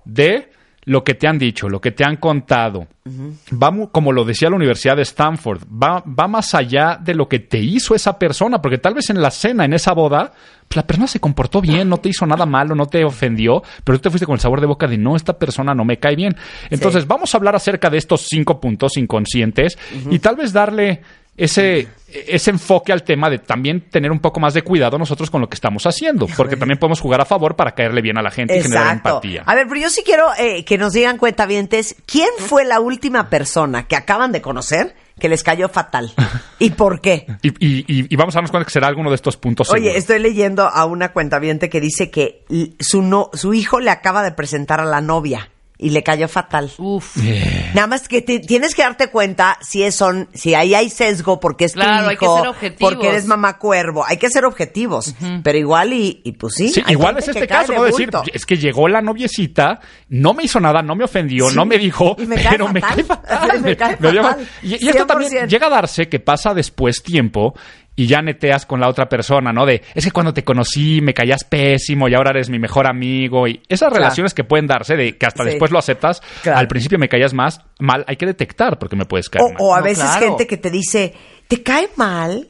de 0.06 0.49
lo 0.86 1.04
que 1.04 1.14
te 1.14 1.28
han 1.28 1.38
dicho, 1.38 1.70
lo 1.70 1.80
que 1.82 1.92
te 1.92 2.04
han 2.04 2.16
contado. 2.18 2.88
Va 3.52 3.72
mu- 3.72 3.90
como 3.90 4.12
lo 4.12 4.24
decía 4.24 4.50
la 4.50 4.56
Universidad 4.56 4.96
de 4.96 5.02
Stanford, 5.02 5.62
va, 5.72 6.04
va 6.08 6.28
más 6.28 6.54
allá 6.54 6.98
de 7.02 7.16
lo 7.16 7.28
que 7.28 7.40
te 7.40 7.58
hizo 7.60 7.96
esa 7.96 8.18
persona, 8.20 8.62
porque 8.62 8.78
tal 8.78 8.94
vez 8.94 9.10
en 9.10 9.22
la 9.22 9.32
cena, 9.32 9.66
en 9.66 9.74
esa 9.74 9.94
boda, 9.94 10.32
pues 10.68 10.76
la 10.76 10.86
persona 10.86 11.08
se 11.08 11.20
comportó 11.20 11.60
bien, 11.60 11.90
no 11.90 11.98
te 11.98 12.10
hizo 12.10 12.26
nada 12.28 12.46
malo, 12.46 12.76
no 12.76 12.86
te 12.86 13.04
ofendió, 13.04 13.64
pero 13.84 13.98
tú 13.98 14.04
te 14.04 14.10
fuiste 14.12 14.26
con 14.28 14.36
el 14.36 14.40
sabor 14.40 14.62
de 14.62 14.68
boca 14.68 14.86
de 14.88 14.98
no, 14.98 15.16
esta 15.16 15.34
persona 15.34 15.74
no 15.74 15.86
me 15.86 15.98
cae 15.98 16.16
bien. 16.16 16.36
Entonces, 16.70 17.08
vamos 17.08 17.34
a 17.34 17.38
hablar 17.40 17.56
acerca 17.56 17.90
de 17.90 17.98
estos 17.98 18.28
cinco 18.30 18.60
puntos 18.60 18.96
inconscientes 18.98 19.78
y 20.12 20.20
tal 20.20 20.36
vez 20.36 20.54
darle 20.54 21.02
ese, 21.40 21.88
ese 22.08 22.50
enfoque 22.52 22.92
al 22.94 23.04
tema 23.04 23.30
de 23.30 23.40
también 23.40 23.82
tener 23.90 24.12
un 24.12 24.20
poco 24.20 24.40
más 24.40 24.54
de 24.54 24.62
cuidado 24.62 24.98
nosotros 24.98 25.30
con 25.30 25.42
lo 25.42 25.50
que 25.50 25.56
estamos 25.56 25.86
haciendo, 25.86 26.28
porque 26.38 26.56
también 26.58 26.78
podemos 26.80 27.00
jugar 27.00 27.22
a 27.22 27.26
favor 27.26 27.56
para 27.56 27.72
caerle 27.74 28.02
bien 28.02 28.18
a 28.18 28.22
la 28.22 28.32
gente 28.32 28.58
y 28.58 28.62
generar 28.62 28.94
empatía. 28.96 29.44
A 29.46 29.56
ver, 29.56 29.68
pero 29.68 29.80
yo 29.82 29.90
sí 29.90 30.02
quiero 30.06 30.28
eh, 30.38 30.66
que 30.66 30.78
nos 30.78 30.94
digan 30.94 31.18
cuentavientes, 31.18 31.96
¿quién 32.06 32.30
fue 32.40 32.66
la 32.66 32.80
última 32.80 33.30
persona 33.30 33.88
que 33.88 33.96
acaban 33.96 34.32
de 34.32 34.42
conocer 34.42 34.96
que 35.20 35.28
les 35.30 35.44
cayó 35.44 35.68
fatal? 35.70 36.14
¿Y 36.60 36.72
por 36.72 37.02
qué? 37.02 37.26
Y, 37.42 37.50
y- 37.60 37.86
y- 38.10 38.16
vamos 38.16 38.36
a 38.36 38.38
darnos 38.38 38.52
cuenta 38.52 38.66
que 38.66 38.72
será 38.72 38.88
alguno 38.88 39.10
de 39.10 39.16
estos 39.16 39.38
puntos. 39.38 39.70
Oye, 39.70 39.82
seguro. 39.84 40.00
estoy 40.00 40.20
leyendo 40.20 40.68
a 40.68 40.86
una 40.86 41.12
cuentaviente 41.14 41.70
que 41.70 41.80
dice 41.82 42.10
que 42.10 42.44
su, 42.80 43.02
no, 43.02 43.30
su 43.34 43.54
hijo 43.54 43.80
le 43.80 43.92
acaba 43.92 44.24
de 44.24 44.32
presentar 44.32 44.80
a 44.80 44.86
la 44.86 45.02
novia 45.02 45.50
y 45.82 45.92
le 45.92 46.04
cayó 46.04 46.28
fatal. 46.28 46.70
Uf. 46.78 47.16
Nada 47.74 47.88
más 47.88 48.08
que 48.10 48.22
te- 48.22 48.40
tienes 48.40 48.76
que 48.76 48.82
darte 48.82 49.08
cuenta 49.08 49.58
si 49.62 49.82
es 49.82 49.96
son, 49.96 50.28
si 50.34 50.54
ahí 50.54 50.76
hay 50.76 50.90
sesgo 50.90 51.40
porque 51.40 51.64
es 51.66 51.74
Claro, 51.74 52.04
tu 52.04 52.10
hay 52.10 52.18
que 52.18 52.26
ser 52.28 52.48
objetivos. 52.50 52.94
porque 52.94 53.08
eres 53.08 53.26
mamá 53.26 53.58
cuervo. 53.58 54.04
Hay 54.06 54.18
que 54.18 54.30
ser 54.30 54.44
objetivos. 54.44 55.16
Pero 55.42 55.58
igual 55.58 55.94
y, 55.94 56.22
y 56.26 56.34
pues 56.34 56.56
sí. 56.56 56.68
Sí, 56.70 56.82
hay 56.86 56.92
igual 56.94 57.18
es 57.18 57.30
este 57.30 57.48
caso, 57.48 57.72
de 57.72 57.78
no 57.78 57.86
decir, 57.86 58.10
es 58.34 58.46
que 58.46 58.58
llegó 58.58 58.90
la 58.90 59.02
noviecita, 59.02 59.80
no 60.10 60.34
me 60.34 60.44
hizo 60.44 60.60
nada, 60.60 60.82
no 60.82 60.96
me 60.96 61.06
ofendió, 61.06 61.50
Sí, 61.50 61.56
no 61.56 61.66
me 61.66 61.78
dijo, 61.78 62.16
y 62.20 62.26
me 62.26 62.36
cae 62.36 62.52
pero 62.52 62.68
me 62.74 62.82
cae 62.82 63.04
fatal. 63.06 63.62
Me 63.62 63.78
cae 63.78 63.96
dio 64.00 64.22
fatal. 64.22 64.48
Y, 64.62 64.86
y 64.86 64.90
esto 64.90 65.06
también 65.08 65.32
100%. 65.32 65.48
llega 65.48 65.68
a 65.68 65.70
darse 65.70 66.10
que 66.10 66.20
pasa 66.20 66.54
después 66.54 67.02
tiempo 67.02 67.54
y 68.00 68.08
ya 68.08 68.22
neteas 68.22 68.66
con 68.66 68.80
la 68.80 68.88
otra 68.88 69.10
persona, 69.10 69.52
¿no? 69.52 69.66
De, 69.66 69.82
es 69.94 70.06
que 70.06 70.12
cuando 70.12 70.34
te 70.34 70.46
conocí 70.46 71.02
me 71.02 71.14
caías 71.14 71.44
pésimo 71.44 72.08
y 72.08 72.14
ahora 72.14 72.30
eres 72.30 72.50
mi 72.50 72.58
mejor 72.58 72.88
amigo. 72.88 73.46
Y 73.46 73.62
esas 73.68 73.90
Claro. 73.90 73.96
relaciones 73.96 74.34
que 74.34 74.46
pueden 74.46 74.68
darse, 74.68 74.96
de 74.96 75.18
que 75.18 75.26
hasta 75.26 75.44
Sí. 75.44 75.50
después 75.50 75.70
lo 75.72 75.80
aceptas, 75.80 76.22
Claro. 76.42 76.60
al 76.60 76.68
principio 76.70 76.98
me 76.98 77.10
caías 77.10 77.34
más 77.34 77.60
mal, 77.78 78.06
hay 78.08 78.16
que 78.16 78.26
detectar 78.26 78.80
porque 78.80 78.96
me 78.96 79.04
puedes 79.06 79.28
caer 79.30 79.44
O, 79.44 79.50
mal. 79.50 79.58
o 79.60 79.76
a 79.76 79.80
No, 79.80 79.84
veces 79.84 80.06
claro. 80.06 80.28
gente 80.28 80.48
que 80.48 80.56
te 80.56 80.70
dice, 80.72 81.14
¿te 81.50 81.62
cae 81.62 81.90
mal? 81.98 82.48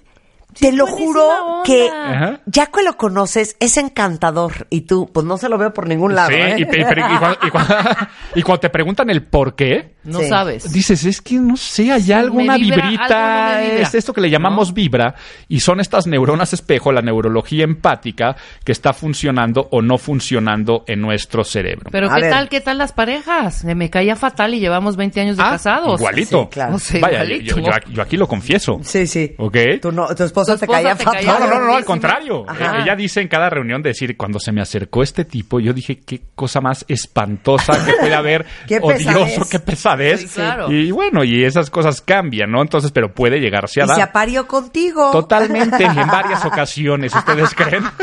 Te 0.58 0.72
lo 0.72 0.88
juro 0.88 1.26
onda. 1.28 1.64
que 1.64 1.90
Ajá. 1.90 2.42
ya 2.46 2.66
que 2.68 2.82
lo 2.84 2.98
conoces 2.98 3.56
es 3.60 3.78
encantador 3.78 4.68
y 4.70 4.82
tú, 4.82 5.10
pues 5.14 5.26
no 5.26 5.38
se 5.38 5.48
lo 5.50 5.58
veo 5.58 5.74
por 5.74 5.88
ningún 5.88 6.16
lado. 6.16 6.30
Sí, 6.30 6.36
¿eh? 6.36 6.56
y, 6.58 6.62
y- 6.64 6.66
pero- 6.66 7.02
y 7.14 7.18
cuando, 7.18 7.38
y 7.46 7.50
cuando- 7.52 7.76
y 8.36 8.42
cuando 8.42 8.60
te 8.62 8.70
preguntan 8.70 9.10
el 9.10 9.24
por 9.24 9.56
qué, 9.56 9.98
No 10.02 10.20
Sí. 10.22 10.30
sabes. 10.30 10.72
Dices, 10.72 11.04
es 11.04 11.22
que 11.22 11.36
no 11.36 11.58
sé, 11.58 11.92
hay 11.92 12.12
alguna 12.14 12.56
vibra, 12.56 12.84
vibrita, 12.90 13.48
algo 13.48 13.58
no 13.60 13.62
me 13.64 13.70
vibra. 13.74 13.82
es 13.88 13.96
esto 13.96 14.14
que 14.14 14.22
le 14.22 14.30
llamamos 14.30 14.74
vibra, 14.74 15.14
y 15.50 15.60
son 15.60 15.82
estas 15.82 16.08
neuronas 16.08 16.54
espejo, 16.54 16.94
la 16.94 17.02
neurología 17.02 17.66
empática, 17.66 18.36
que 18.64 18.72
está 18.72 18.94
funcionando 18.94 19.68
o 19.72 19.82
no 19.82 19.98
funcionando 19.98 20.84
en 20.88 21.02
nuestro 21.02 21.44
cerebro. 21.44 21.90
Pero 21.92 22.10
A 22.10 22.16
¿qué 22.16 22.22
ver. 22.22 22.32
tal, 22.32 22.50
qué 22.50 22.62
tal 22.62 22.78
las 22.78 22.94
parejas? 22.94 23.66
Me 23.66 23.90
caía 23.90 24.16
fatal 24.16 24.54
y 24.54 24.60
llevamos 24.62 24.96
20 24.96 25.20
años 25.20 25.36
de 25.38 25.44
Ah, 25.44 25.52
casados. 25.52 26.00
Igualito. 26.00 26.44
Sí, 26.44 26.48
claro. 26.50 26.76
O 26.76 26.80
sea, 26.80 27.02
Vaya, 27.02 27.24
igualito. 27.26 27.58
yo, 27.58 27.64
yo 27.66 27.74
aquí- 27.74 27.94
yo 27.94 28.02
aquí 28.02 28.18
lo 28.18 28.28
confieso. 28.28 28.80
Sí, 28.84 29.06
sí. 29.06 29.36
¿Ok? 29.38 29.58
Tu, 29.82 29.92
no- 29.92 30.08
tu 30.16 30.24
esposa 30.54 30.80
te 30.80 30.84
caía 30.84 30.96
fatal. 30.96 31.26
No, 31.26 31.40
no, 31.40 31.60
no, 31.60 31.66
no, 31.68 31.76
al 31.76 31.86
contrario. 31.86 32.46
Ajá. 32.48 32.78
Eh, 32.78 32.82
Ella 32.84 32.96
dice 32.96 33.22
en 33.22 33.28
cada 33.28 33.50
reunión 33.50 33.82
decir, 33.82 34.16
cuando 34.18 34.40
se 34.40 34.52
me 34.52 34.62
acercó 34.62 35.04
este 35.04 35.26
tipo, 35.26 35.60
yo 35.60 35.74
dije, 35.74 36.00
qué 36.00 36.22
cosa 36.36 36.62
más 36.62 36.86
espantosa 36.88 37.86
que 37.86 37.94
puede 37.94 38.16
haber, 38.16 38.46
Qué 38.68 38.80
odioso, 38.82 38.98
pesadez. 39.26 39.50
qué 39.50 39.60
pesadez. 39.60 40.22
Sí, 40.22 40.28
claro. 40.36 40.72
Y 40.72 40.92
bueno, 40.92 41.24
y 41.24 41.44
esas 41.44 41.70
cosas 41.70 42.02
cambian, 42.02 42.52
¿no? 42.52 42.62
Entonces, 42.62 42.92
pero 42.92 43.14
puede 43.14 43.40
llegarse 43.40 43.82
a 43.82 43.86
Y 43.86 43.88
dar. 43.88 43.96
se 43.98 44.02
aparió 44.04 44.48
contigo. 44.48 45.12
Totalmente, 45.12 45.84
en 45.84 45.96
varias 46.08 46.46
ocasiones, 46.46 47.14
¿ustedes 47.16 47.54
creen? 47.54 47.84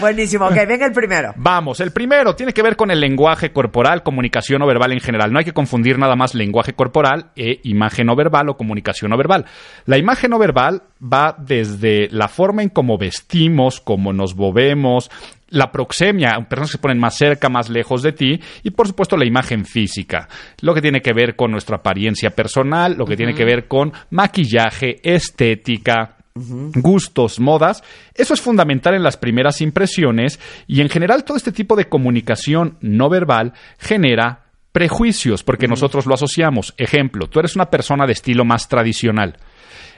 Buenísimo. 0.00 0.46
Ok, 0.46 0.56
venga 0.66 0.86
el 0.86 0.92
primero. 0.92 1.32
Vamos, 1.36 1.80
el 1.80 1.92
primero 1.92 2.34
tiene 2.34 2.52
que 2.52 2.62
ver 2.62 2.76
con 2.76 2.90
el 2.90 3.00
lenguaje 3.00 3.52
corporal, 3.52 4.02
comunicación 4.02 4.60
no 4.60 4.66
verbal 4.66 4.92
en 4.92 5.00
general. 5.00 5.32
No 5.32 5.38
hay 5.38 5.44
que 5.44 5.52
confundir 5.52 5.98
nada 5.98 6.16
más 6.16 6.34
lenguaje 6.34 6.72
corporal 6.72 7.30
e 7.36 7.60
imagen 7.64 8.06
no 8.06 8.16
verbal 8.16 8.48
o 8.48 8.56
comunicación 8.56 9.10
no 9.10 9.16
verbal. 9.16 9.44
La 9.84 9.98
imagen 9.98 10.30
no 10.30 10.38
verbal 10.38 10.82
va 11.00 11.36
desde 11.38 12.08
la 12.10 12.28
forma 12.28 12.62
en 12.62 12.70
cómo 12.70 12.98
vestimos, 12.98 13.80
cómo 13.80 14.12
nos 14.12 14.34
movemos, 14.34 15.10
la 15.50 15.70
proxemia, 15.70 16.30
personas 16.48 16.70
que 16.70 16.76
se 16.76 16.82
ponen 16.82 16.98
más 16.98 17.16
cerca, 17.16 17.48
más 17.48 17.68
lejos 17.68 18.02
de 18.02 18.12
ti, 18.12 18.40
y 18.62 18.70
por 18.70 18.86
supuesto 18.86 19.16
la 19.16 19.26
imagen 19.26 19.64
física, 19.64 20.28
lo 20.60 20.74
que 20.74 20.80
tiene 20.80 21.02
que 21.02 21.12
ver 21.12 21.36
con 21.36 21.50
nuestra 21.50 21.76
apariencia 21.76 22.30
personal, 22.30 22.94
lo 22.96 23.04
que 23.04 23.16
tiene 23.16 23.34
que 23.34 23.44
ver 23.44 23.66
con 23.66 23.92
maquillaje, 24.10 24.96
estética, 25.02 26.16
gustos, 26.74 27.40
modas. 27.40 27.82
Eso 28.14 28.34
es 28.34 28.40
fundamental 28.40 28.94
en 28.94 29.02
las 29.02 29.16
primeras 29.16 29.60
impresiones 29.60 30.40
y 30.66 30.80
en 30.80 30.88
general 30.88 31.24
todo 31.24 31.36
este 31.36 31.52
tipo 31.52 31.76
de 31.76 31.88
comunicación 31.88 32.76
no 32.80 33.08
verbal 33.08 33.52
genera 33.78 34.44
prejuicios 34.72 35.42
porque 35.42 35.66
nosotros 35.68 36.06
lo 36.06 36.14
asociamos. 36.14 36.74
Ejemplo, 36.76 37.28
tú 37.28 37.40
eres 37.40 37.56
una 37.56 37.70
persona 37.70 38.06
de 38.06 38.12
estilo 38.12 38.44
más 38.44 38.68
tradicional. 38.68 39.36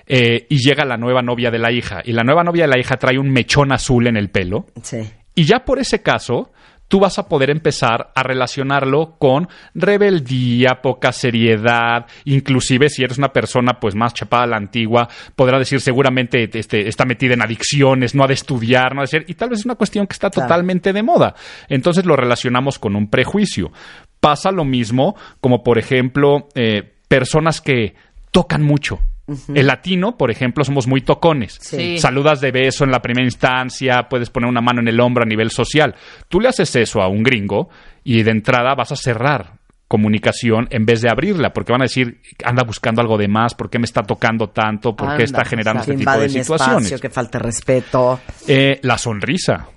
eh, 0.06 0.46
y 0.50 0.56
llega 0.56 0.84
la 0.84 0.96
nueva 0.96 1.22
novia 1.22 1.50
de 1.52 1.60
la 1.60 1.70
hija 1.70 2.02
y 2.04 2.10
la 2.10 2.24
nueva 2.24 2.42
novia 2.42 2.64
de 2.64 2.68
la 2.70 2.78
hija 2.80 2.96
trae 2.96 3.18
un 3.20 3.30
mechón 3.30 3.70
azul 3.70 4.08
en 4.08 4.16
el 4.16 4.30
pelo 4.30 4.66
Sí. 4.82 4.98
y 5.36 5.44
ya 5.44 5.64
por 5.64 5.78
ese 5.78 6.02
caso, 6.02 6.50
tú 6.92 7.00
vas 7.00 7.18
a 7.18 7.26
poder 7.26 7.48
empezar 7.48 8.12
a 8.14 8.22
relacionarlo 8.22 9.16
con 9.18 9.48
rebeldía, 9.74 10.82
poca 10.82 11.10
seriedad, 11.10 12.04
inclusive 12.26 12.90
si 12.90 13.02
eres 13.02 13.16
una 13.16 13.32
persona 13.32 13.80
pues 13.80 13.94
más 13.94 14.12
chapada 14.12 14.42
a 14.42 14.46
la 14.46 14.58
antigua, 14.58 15.08
podrá 15.34 15.58
decir 15.58 15.80
seguramente 15.80 16.50
este, 16.52 16.86
está 16.86 17.06
metida 17.06 17.32
en 17.32 17.40
adicciones, 17.40 18.14
no 18.14 18.24
ha 18.24 18.26
de 18.26 18.34
estudiar, 18.34 18.94
no 18.94 19.00
ha 19.00 19.04
de 19.04 19.06
ser, 19.06 19.24
y 19.26 19.32
tal 19.32 19.48
vez 19.48 19.60
es 19.60 19.64
una 19.64 19.76
cuestión 19.76 20.06
que 20.06 20.12
está 20.12 20.28
Claro. 20.28 20.48
totalmente 20.48 20.92
de 20.92 21.02
moda. 21.02 21.34
Entonces 21.70 22.04
lo 22.04 22.14
relacionamos 22.14 22.78
con 22.78 22.94
un 22.94 23.08
prejuicio. 23.08 23.72
Pasa 24.20 24.50
lo 24.50 24.66
mismo 24.66 25.16
como 25.40 25.62
por 25.62 25.78
ejemplo 25.78 26.48
eh, 26.54 26.92
personas 27.08 27.62
que 27.62 27.94
tocan 28.30 28.62
mucho. 28.62 28.98
El 29.26 29.66
latino, 29.66 30.16
por 30.16 30.30
ejemplo, 30.30 30.64
somos 30.64 30.86
muy 30.86 31.00
tocones. 31.00 31.58
Sí. 31.60 31.98
Saludas 31.98 32.40
de 32.40 32.50
beso 32.50 32.84
en 32.84 32.90
la 32.90 33.00
primera 33.00 33.24
instancia, 33.24 34.08
puedes 34.08 34.30
poner 34.30 34.48
una 34.48 34.60
mano 34.60 34.80
en 34.80 34.88
el 34.88 35.00
hombro 35.00 35.22
a 35.22 35.26
nivel 35.26 35.50
social. 35.50 35.94
Tú 36.28 36.40
le 36.40 36.48
haces 36.48 36.74
eso 36.76 37.00
a 37.00 37.08
un 37.08 37.22
gringo 37.22 37.68
y 38.02 38.22
de 38.22 38.30
entrada 38.30 38.74
vas 38.74 38.92
a 38.92 38.96
cerrar 38.96 39.60
comunicación 39.92 40.68
en 40.70 40.86
vez 40.86 41.02
de 41.02 41.10
abrirla, 41.10 41.52
porque 41.52 41.70
van 41.70 41.82
a 41.82 41.84
decir, 41.84 42.22
anda 42.44 42.64
buscando 42.64 43.02
algo 43.02 43.18
de 43.18 43.28
más, 43.28 43.54
¿por 43.54 43.68
qué 43.68 43.78
me 43.78 43.84
está 43.84 44.02
tocando 44.02 44.48
tanto? 44.48 44.96
¿Por 44.96 45.08
qué 45.08 45.12
Anda, 45.12 45.24
está 45.24 45.44
generando 45.44 45.82
exacto. 45.82 45.92
este 45.92 45.98
tipo 45.98 46.18
de 46.18 46.28
situaciones? 46.30 46.84
espacio, 46.86 46.98
que 46.98 47.10
falta 47.10 47.38
respeto. 47.38 48.20
Eh, 48.48 48.80
la 48.82 48.96
sonrisa. 48.96 49.68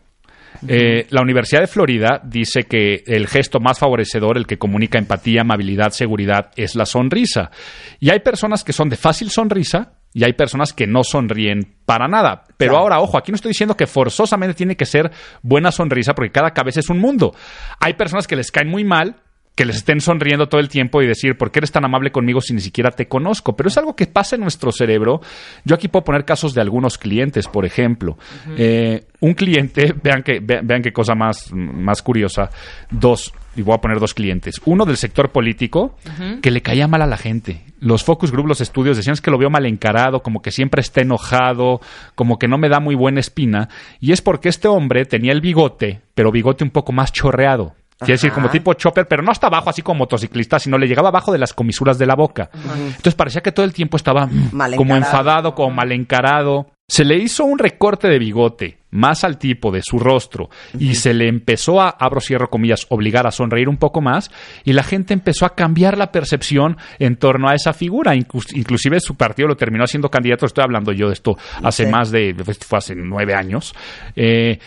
Eh, 0.67 1.07
la 1.09 1.21
Universidad 1.21 1.61
de 1.61 1.67
Florida 1.67 2.21
dice 2.23 2.63
que 2.63 3.03
el 3.05 3.27
gesto 3.27 3.59
más 3.59 3.79
favorecedor, 3.79 4.37
el 4.37 4.47
que 4.47 4.57
comunica 4.57 4.97
empatía, 4.97 5.41
amabilidad, 5.41 5.91
seguridad, 5.91 6.51
es 6.55 6.75
la 6.75 6.85
sonrisa. 6.85 7.51
Y 7.99 8.09
hay 8.09 8.19
personas 8.19 8.63
que 8.63 8.73
son 8.73 8.89
de 8.89 8.95
fácil 8.97 9.29
sonrisa 9.29 9.93
y 10.13 10.23
hay 10.23 10.33
personas 10.33 10.71
que 10.73 10.87
no 10.87 11.03
sonríen 11.03 11.75
para 11.85 12.07
nada. 12.07 12.43
Pero 12.57 12.71
Claro. 12.71 12.83
ahora, 12.83 12.99
ojo, 13.01 13.17
aquí 13.17 13.31
no 13.31 13.35
estoy 13.35 13.49
diciendo 13.49 13.75
que 13.75 13.85
forzosamente 13.85 14.53
tiene 14.55 14.75
que 14.77 14.85
ser 14.85 15.11
buena 15.41 15.71
sonrisa 15.71 16.13
porque 16.13 16.31
cada 16.31 16.51
cabeza 16.51 16.79
es 16.79 16.89
un 16.89 16.99
mundo. 16.99 17.33
Hay 17.79 17.93
personas 17.95 18.25
que 18.27 18.35
les 18.37 18.51
caen 18.51 18.69
muy 18.69 18.83
mal 18.85 19.15
que 19.55 19.65
les 19.65 19.77
estén 19.77 20.01
sonriendo 20.01 20.47
todo 20.47 20.59
el 20.59 20.67
tiempo 20.67 21.01
y 21.01 21.07
decir, 21.07 21.37
¿por 21.37 21.49
qué 21.49 21.59
eres 21.59 21.71
tan 21.71 21.85
amable 21.85 22.11
conmigo 22.11 22.41
si 22.41 22.53
ni 22.53 22.59
siquiera 22.59 22.91
te 22.91 23.07
conozco? 23.07 23.55
Pero 23.55 23.69
es 23.69 23.77
algo 23.77 23.95
que 23.95 24.05
pasa 24.05 24.35
en 24.35 24.41
nuestro 24.41 24.71
cerebro. 24.71 25.21
Yo 25.63 25.75
aquí 25.75 25.87
puedo 25.87 26.03
poner 26.03 26.25
casos 26.25 26.53
de 26.53 26.61
algunos 26.61 26.97
clientes, 26.97 27.47
por 27.47 27.65
ejemplo. 27.65 28.17
Eh, 28.57 29.05
un 29.21 29.33
cliente, 29.33 29.93
vean, 30.03 30.23
que, 30.23 30.39
vean, 30.41 30.81
qué 30.81 30.91
cosa 30.91 31.15
más, 31.15 31.51
más 31.53 32.01
curiosa, 32.01 32.49
dos, 32.91 33.33
y 33.55 33.61
voy 33.61 33.75
a 33.75 33.81
poner 33.81 33.99
dos 33.99 34.13
clientes. 34.13 34.59
Uno 34.65 34.85
del 34.85 34.97
sector 34.97 35.31
político, 35.31 35.97
que 36.41 36.51
le 36.51 36.61
caía 36.61 36.89
mal 36.89 37.01
a 37.01 37.07
la 37.07 37.17
gente. 37.17 37.61
Los 37.79 38.03
focus 38.03 38.31
group, 38.31 38.47
los 38.47 38.59
estudios 38.59 38.97
decían 38.97 39.13
es 39.13 39.21
que 39.21 39.31
lo 39.31 39.37
veo 39.37 39.49
mal 39.49 39.65
encarado, 39.65 40.21
como 40.21 40.41
que 40.41 40.51
siempre 40.51 40.81
está 40.81 41.01
enojado, 41.01 41.79
como 42.15 42.37
que 42.37 42.49
no 42.49 42.57
me 42.57 42.67
da 42.67 42.81
muy 42.81 42.95
buena 42.95 43.21
espina. 43.21 43.69
Y 44.01 44.11
es 44.11 44.21
porque 44.21 44.49
este 44.49 44.67
hombre 44.67 45.05
tenía 45.05 45.31
el 45.31 45.39
bigote, 45.39 46.01
pero 46.13 46.31
bigote 46.31 46.65
un 46.65 46.71
poco 46.71 46.91
más 46.91 47.13
chorreado. 47.13 47.73
Quiere 47.97 48.13
decir, 48.13 48.31
como 48.33 48.49
tipo 48.49 48.73
chopper, 48.73 49.07
pero 49.07 49.23
no 49.23 49.31
hasta 49.31 49.47
abajo, 49.47 49.69
así 49.69 49.81
como 49.81 49.99
motociclista, 49.99 50.59
sino 50.59 50.77
le 50.77 50.85
llegaba 50.87 51.07
abajo 51.09 51.31
de 51.31 51.37
las 51.37 51.53
comisuras 51.53 51.97
de 51.97 52.05
la 52.05 52.15
boca. 52.15 52.49
Entonces 52.53 53.15
parecía 53.15 53.41
que 53.41 53.53
todo 53.53 53.65
el 53.65 53.73
tiempo 53.73 53.95
estaba 53.95 54.25
mm, 54.25 54.49
Mal 54.51 54.75
como 54.75 54.97
enfadado, 54.97 55.55
como 55.55 55.73
mal 55.75 55.91
encarado. 55.93 56.67
Se 56.87 57.03
le 57.05 57.15
hizo 57.17 57.45
un 57.45 57.57
recorte 57.57 58.07
de 58.09 58.19
bigote 58.19 58.79
más 58.91 59.23
al 59.23 59.37
tipo 59.39 59.71
de 59.71 59.81
su 59.81 59.97
rostro 59.97 60.49
y 60.77 60.95
se 60.95 61.13
le 61.13 61.27
empezó 61.27 61.81
a, 61.81 61.89
abro 61.89 62.19
cierro 62.21 62.49
comillas, 62.49 62.85
obligar 62.89 63.25
a 63.25 63.31
sonreír 63.31 63.69
un 63.69 63.77
poco 63.77 64.01
más 64.01 64.29
y 64.65 64.73
la 64.73 64.83
gente 64.83 65.13
empezó 65.13 65.45
a 65.45 65.55
cambiar 65.55 65.97
la 65.97 66.11
percepción 66.11 66.77
en 66.99 67.15
torno 67.15 67.47
a 67.49 67.55
esa 67.55 67.73
figura. 67.73 68.13
Inclus- 68.13 68.55
inclusive 68.55 68.99
su 68.99 69.15
partido 69.15 69.47
lo 69.47 69.55
terminó 69.55 69.87
siendo 69.87 70.11
candidato, 70.11 70.45
estoy 70.45 70.63
hablando 70.63 70.91
yo 70.91 71.07
de 71.07 71.13
esto 71.13 71.37
hace 71.63 71.85
Sí. 71.85 71.91
más 71.91 72.11
de, 72.11 72.35
fue 72.67 72.77
hace 72.77 72.93
nueve 72.93 73.33
años. 73.33 73.73
Eh, 74.15 74.59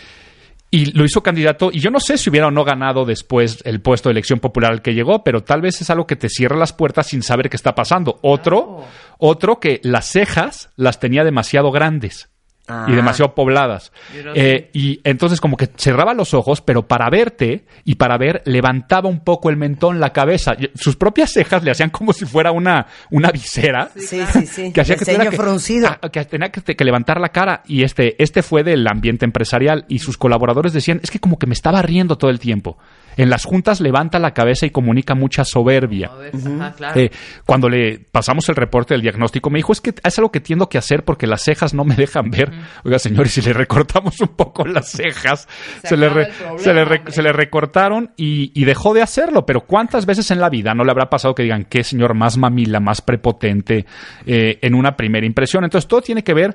y 0.71 0.93
lo 0.93 1.05
hizo 1.05 1.23
candidato 1.23 1.71
y 1.73 1.81
yo 1.81 1.91
no 1.91 2.01
sé 2.01 2.19
si 2.19 2.31
hubiera 2.31 2.49
o 2.49 2.51
no 2.51 2.65
ganado 2.65 3.05
después 3.05 3.63
el 3.65 3.81
puesto 3.81 4.09
de 4.09 4.13
elección 4.13 4.39
popular 4.39 4.73
al 4.73 4.83
que 4.83 4.95
llegó, 4.95 5.25
pero 5.25 5.43
tal 5.43 5.63
vez 5.63 5.81
es 5.81 5.91
algo 5.91 6.07
que 6.07 6.17
te 6.17 6.29
cierra 6.29 6.57
las 6.57 6.73
puertas 6.73 7.07
sin 7.07 7.23
saber 7.23 7.49
qué 7.49 7.57
está 7.57 7.75
pasando. 7.75 8.19
Otro, 8.23 8.85
otro 9.19 9.61
que 9.61 9.81
las 9.83 10.07
cejas 10.07 10.71
las 10.77 11.01
tenía 11.01 11.25
demasiado 11.25 11.71
grandes 11.71 12.31
Ah. 12.69 12.87
y 12.87 12.95
demasiado 12.95 13.35
pobladas. 13.35 13.93
Eh, 14.35 14.69
y 14.75 15.01
entonces 15.03 15.41
como 15.41 15.57
que 15.57 15.71
cerraba 15.77 16.13
los 16.13 16.35
ojos, 16.35 16.61
pero 16.61 16.87
para 16.87 17.09
verte 17.09 17.65
y 17.85 17.95
para 17.95 18.19
ver 18.19 18.43
levantaba 18.45 19.09
un 19.09 19.21
poco 19.21 19.49
el 19.49 19.57
mentón, 19.57 20.01
la 20.01 20.13
cabeza. 20.13 20.55
Sus 20.75 20.97
propias 20.97 21.33
cejas 21.33 21.65
le 21.65 21.71
hacían 21.71 21.89
como 21.89 22.13
si 22.13 22.27
fuera 22.27 22.53
una, 22.53 22.87
una 23.11 23.31
visera 23.31 23.91
Sí, 23.97 24.23
sí, 24.33 24.47
sí. 24.47 24.73
que 24.73 24.83
hacía 24.83 24.97
que 24.97 25.05
que, 25.05 25.87
ah, 25.87 25.99
que 26.13 26.25
tenía 26.27 26.51
que, 26.51 26.63
que 26.77 26.85
levantar 26.85 27.21
la 27.21 27.31
cara 27.31 27.63
y 27.67 27.83
este 27.85 28.23
este 28.23 28.43
fue 28.43 28.63
del 28.63 28.87
ambiente 28.87 29.25
empresarial 29.25 29.87
y 29.89 30.01
sus 30.01 30.19
colaboradores 30.19 30.73
decían 30.73 31.01
es 31.03 31.11
que 31.11 31.21
como 31.21 31.39
que 31.39 31.47
me 31.47 31.55
estaba 31.55 31.81
riendo 31.83 32.19
todo 32.19 32.31
el 32.31 32.39
tiempo 32.39 32.77
En 33.19 33.29
las 33.29 33.45
juntas 33.45 33.81
levanta 33.83 34.19
la 34.19 34.33
cabeza 34.33 34.65
y 34.65 34.71
comunica 34.71 35.15
mucha 35.15 35.45
soberbia. 35.45 36.11
Ajá, 36.33 36.73
claro. 36.75 36.99
Eh, 37.01 37.11
cuando 37.45 37.69
le 37.69 37.99
pasamos 37.99 38.49
el 38.49 38.57
reporte 38.57 38.95
del 38.95 39.03
diagnóstico, 39.03 39.51
me 39.51 39.59
dijo, 39.59 39.73
es 39.73 39.83
que 39.83 39.93
es 40.03 40.19
algo 40.19 40.33
que 40.33 40.41
tengo 40.41 40.69
que 40.71 40.79
hacer 40.79 41.05
porque 41.05 41.27
las 41.27 41.43
cejas 41.43 41.75
no 41.75 41.85
me 41.85 41.95
dejan 41.97 42.31
ver. 42.31 42.51
Oiga, 42.85 42.99
señores, 42.99 43.33
si 43.33 43.43
le 43.43 43.53
recortamos 43.53 44.19
un 44.21 44.29
poco 44.29 44.65
las 44.65 44.91
cejas, 44.91 45.47
se, 45.85 45.97
le, 45.97 46.09
re- 46.09 46.27
problema, 46.27 46.59
se, 46.59 46.73
le 46.73 46.85
re- 46.85 46.97
hombre. 46.99 47.13
se 47.13 47.23
le 47.23 47.33
recortaron 47.33 48.13
y, 48.17 48.53
y 48.55 48.65
dejó 48.65 48.95
de 48.95 49.03
hacerlo. 49.03 49.45
Pero 49.45 49.63
¿cuántas 49.67 50.07
veces 50.07 50.31
en 50.31 50.41
la 50.41 50.49
vida 50.49 50.73
no 50.75 50.85
le 50.85 50.91
habrá 50.93 51.11
pasado 51.11 51.35
que 51.35 51.43
digan, 51.43 51.65
qué 51.65 51.83
señor 51.85 52.15
más 52.15 52.37
mamila, 52.39 52.81
más 52.81 53.01
prepotente 53.03 53.85
eh, 54.27 54.59
en 54.63 54.75
una 54.75 54.97
primera 54.97 55.27
impresión? 55.27 55.65
Entonces, 55.65 55.89
todo 55.89 56.03
tiene 56.03 56.23
que 56.23 56.35
ver 56.35 56.55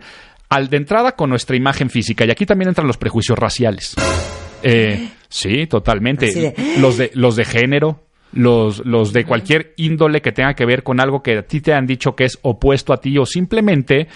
al 0.50 0.70
de 0.70 0.77
entrada 0.77 1.13
con 1.17 1.29
nuestra 1.29 1.58
imagen 1.58 1.89
física. 1.89 2.24
Y 2.25 2.32
aquí 2.32 2.46
también 2.46 2.70
entran 2.70 2.88
los 2.88 2.98
prejuicios 2.98 3.38
raciales. 3.38 3.96
Eh, 4.63 5.10
sí, 5.29 5.67
totalmente. 5.67 6.27
De- 6.34 6.55
Los 6.79 6.98
de, 6.98 7.12
los 7.13 7.36
de 7.36 7.46
género, 7.46 8.03
los, 8.32 8.84
los 8.86 9.13
de 9.13 9.25
cualquier 9.25 9.74
índole 9.77 10.22
que 10.22 10.32
tenga 10.32 10.53
que 10.55 10.65
ver 10.65 10.84
con 10.84 11.00
algo 11.00 11.22
que 11.22 11.38
a 11.38 11.43
ti 11.43 11.62
te 11.62 11.74
han 11.74 11.86
dicho 11.86 12.15
que 12.15 12.24
es 12.25 12.39
opuesto 12.41 12.93
a 12.93 12.98
ti 12.98 13.17
o 13.17 13.25
simplemente 13.25 14.08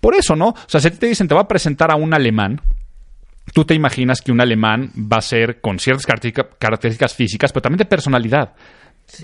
por 0.00 0.14
eso, 0.16 0.34
¿no? 0.34 0.48
O 0.48 0.56
sea, 0.66 0.80
si 0.80 0.88
a 0.88 0.90
ti 0.90 0.96
te 0.98 1.06
dicen 1.06 1.28
te 1.28 1.34
va 1.34 1.42
a 1.42 1.48
presentar 1.48 1.92
a 1.92 1.94
un 1.96 2.12
alemán, 2.12 2.60
tú 3.54 3.64
te 3.64 3.74
imaginas 3.74 4.20
que 4.20 4.32
un 4.32 4.40
alemán 4.40 4.90
va 4.96 5.18
a 5.18 5.22
ser 5.22 5.60
con 5.60 5.78
ciertas 5.78 6.06
característica- 6.06 6.48
características 6.58 7.14
físicas, 7.14 7.52
pero 7.52 7.62
también 7.62 7.78
de 7.78 7.84
personalidad. 7.84 8.52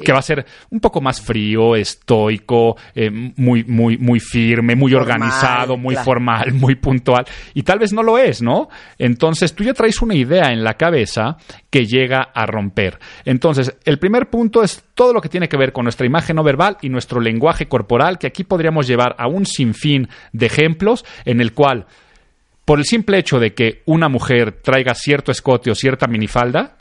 Que 0.05 0.13
va 0.13 0.19
a 0.19 0.23
ser 0.23 0.45
un 0.71 0.81
poco 0.81 1.01
más 1.01 1.21
frío, 1.21 1.75
estoico, 1.77 2.77
eh, 2.95 3.11
muy, 3.11 3.65
muy, 3.65 3.97
muy 3.97 4.21
firme, 4.21 4.75
muy 4.75 4.93
Formal, 4.93 5.11
organizado, 5.11 5.77
muy 5.77 5.95
claro. 5.95 6.05
formal, 6.05 6.53
muy 6.55 6.75
puntual. 6.75 7.25
Y 7.55 7.63
tal 7.63 7.79
vez 7.79 7.93
no 7.93 8.03
lo 8.03 8.19
es, 8.19 8.43
¿no? 8.43 8.69
Entonces 8.99 9.55
tú 9.55 9.65
ya 9.65 9.75
traes 9.75 10.01
una 10.03 10.15
idea 10.15 10.53
en 10.53 10.63
la 10.63 10.75
cabeza 10.75 11.37
que 11.71 11.87
llega 11.87 12.23
a 12.35 12.47
romper. 12.47 12.99
Entonces, 13.25 13.77
el 13.85 13.99
primer 13.99 14.31
punto 14.31 14.63
es 14.63 14.85
todo 14.95 15.13
lo 15.13 15.21
que 15.21 15.29
tiene 15.29 15.49
que 15.49 15.57
ver 15.57 15.73
con 15.73 15.85
nuestra 15.85 16.07
imagen 16.07 16.37
no 16.37 16.43
verbal 16.43 16.79
y 16.83 16.89
nuestro 16.89 17.21
lenguaje 17.21 17.69
corporal, 17.69 18.19
que 18.19 18.27
aquí 18.27 18.45
podríamos 18.45 18.87
llevar 18.87 19.15
a 19.19 19.29
un 19.29 19.47
sinfín 19.47 20.09
de 20.33 20.47
ejemplos 20.47 21.05
en 21.25 21.41
el 21.41 21.53
cual 21.53 21.87
por 22.65 22.79
el 22.79 22.85
simple 22.85 23.19
hecho 23.19 23.39
de 23.39 23.55
que 23.55 23.83
una 23.87 24.11
mujer 24.11 24.61
traiga 24.61 24.95
cierto 24.95 25.33
escote 25.33 25.71
o 25.71 25.75
cierta 25.75 26.07
minifalda, 26.07 26.77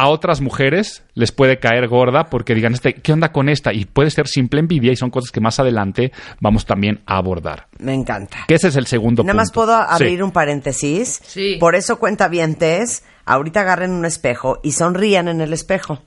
a 0.00 0.08
otras 0.08 0.40
mujeres 0.40 1.02
les 1.14 1.32
puede 1.32 1.58
caer 1.58 1.88
gorda 1.88 2.30
porque 2.30 2.54
digan, 2.54 2.72
este, 2.74 2.94
¿qué 2.94 3.12
onda 3.12 3.32
con 3.32 3.48
esta? 3.48 3.72
Y 3.72 3.84
puede 3.84 4.10
ser 4.10 4.28
simple 4.28 4.60
envidia 4.60 4.92
y 4.92 4.96
son 4.96 5.10
cosas 5.10 5.32
que 5.32 5.40
más 5.40 5.58
adelante 5.58 6.12
vamos 6.40 6.66
también 6.66 7.00
a 7.04 7.16
abordar. 7.16 7.66
Me 7.78 7.94
encanta. 7.94 8.44
Que 8.46 8.54
ese 8.54 8.68
es 8.68 8.76
el 8.76 8.86
segundo 8.86 9.24
Nada 9.24 9.34
más 9.34 9.50
puedo 9.52 9.74
abrir 9.74 10.18
Sí. 10.18 10.22
un 10.22 10.30
paréntesis. 10.30 11.20
Sí. 11.26 11.56
Por 11.58 11.74
eso 11.74 11.98
cuenta 11.98 12.30
ahorita 13.26 13.60
agarren 13.60 13.90
un 13.90 14.04
espejo 14.04 14.60
y 14.62 14.72
sonrían 14.72 15.26
en 15.28 15.40
el 15.40 15.52
espejo. 15.52 16.00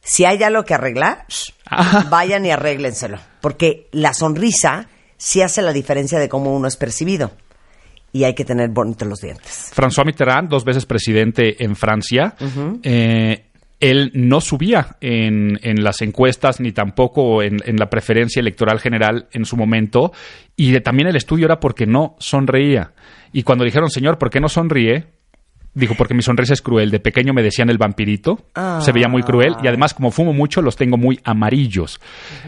Si 0.00 0.24
hay 0.24 0.42
algo 0.42 0.64
que 0.64 0.74
arreglar, 0.74 1.26
Ah. 1.70 2.06
vayan 2.10 2.44
y 2.44 2.50
arréglenselo. 2.50 3.18
Porque 3.40 3.88
la 3.92 4.12
sonrisa 4.14 4.88
sí 5.16 5.40
hace 5.42 5.62
la 5.62 5.72
diferencia 5.72 6.18
de 6.18 6.28
cómo 6.28 6.54
uno 6.54 6.66
es 6.68 6.76
percibido. 6.76 7.30
Y 8.14 8.24
hay 8.24 8.32
que 8.34 8.44
tener 8.46 8.70
bonitos 8.70 9.06
los 9.06 9.20
dientes. 9.20 9.72
François 9.76 10.06
Mitterrand, 10.06 10.48
dos 10.48 10.64
veces 10.64 10.86
presidente 10.86 11.62
en 11.64 11.74
Francia, 11.76 12.34
eh, 12.82 13.44
él 13.80 14.12
no 14.14 14.40
subía 14.40 14.96
en, 15.00 15.58
en 15.62 15.82
las 15.82 16.00
encuestas 16.00 16.60
ni 16.60 16.70
tampoco 16.72 17.42
en, 17.42 17.58
en 17.66 17.76
la 17.76 17.90
preferencia 17.90 18.38
electoral 18.40 18.78
general 18.80 19.26
en 19.32 19.44
su 19.44 19.56
momento. 19.56 20.12
Y 20.56 20.70
de- 20.70 20.80
también 20.80 21.08
el 21.08 21.16
estudio 21.16 21.46
era 21.46 21.58
porque 21.60 21.86
no 21.86 22.14
sonreía. 22.20 22.92
Y 23.32 23.42
cuando 23.42 23.64
dijeron, 23.64 23.90
señor, 23.90 24.16
¿por 24.16 24.30
qué 24.30 24.40
no 24.40 24.48
sonríe? 24.48 25.06
Dijo, 25.74 25.94
porque 25.98 26.14
mi 26.14 26.22
sonrisa 26.22 26.52
es 26.54 26.62
cruel. 26.62 26.92
De 26.92 27.00
pequeño 27.00 27.34
me 27.34 27.42
decían 27.42 27.68
el 27.68 27.78
vampirito. 27.78 28.46
Se 28.80 28.92
veía 28.92 29.08
muy 29.08 29.24
cruel. 29.24 29.56
Y 29.60 29.66
además, 29.66 29.92
como 29.92 30.12
fumo 30.12 30.32
mucho, 30.32 30.62
los 30.62 30.76
tengo 30.76 30.96
muy 30.96 31.18
amarillos. 31.24 32.00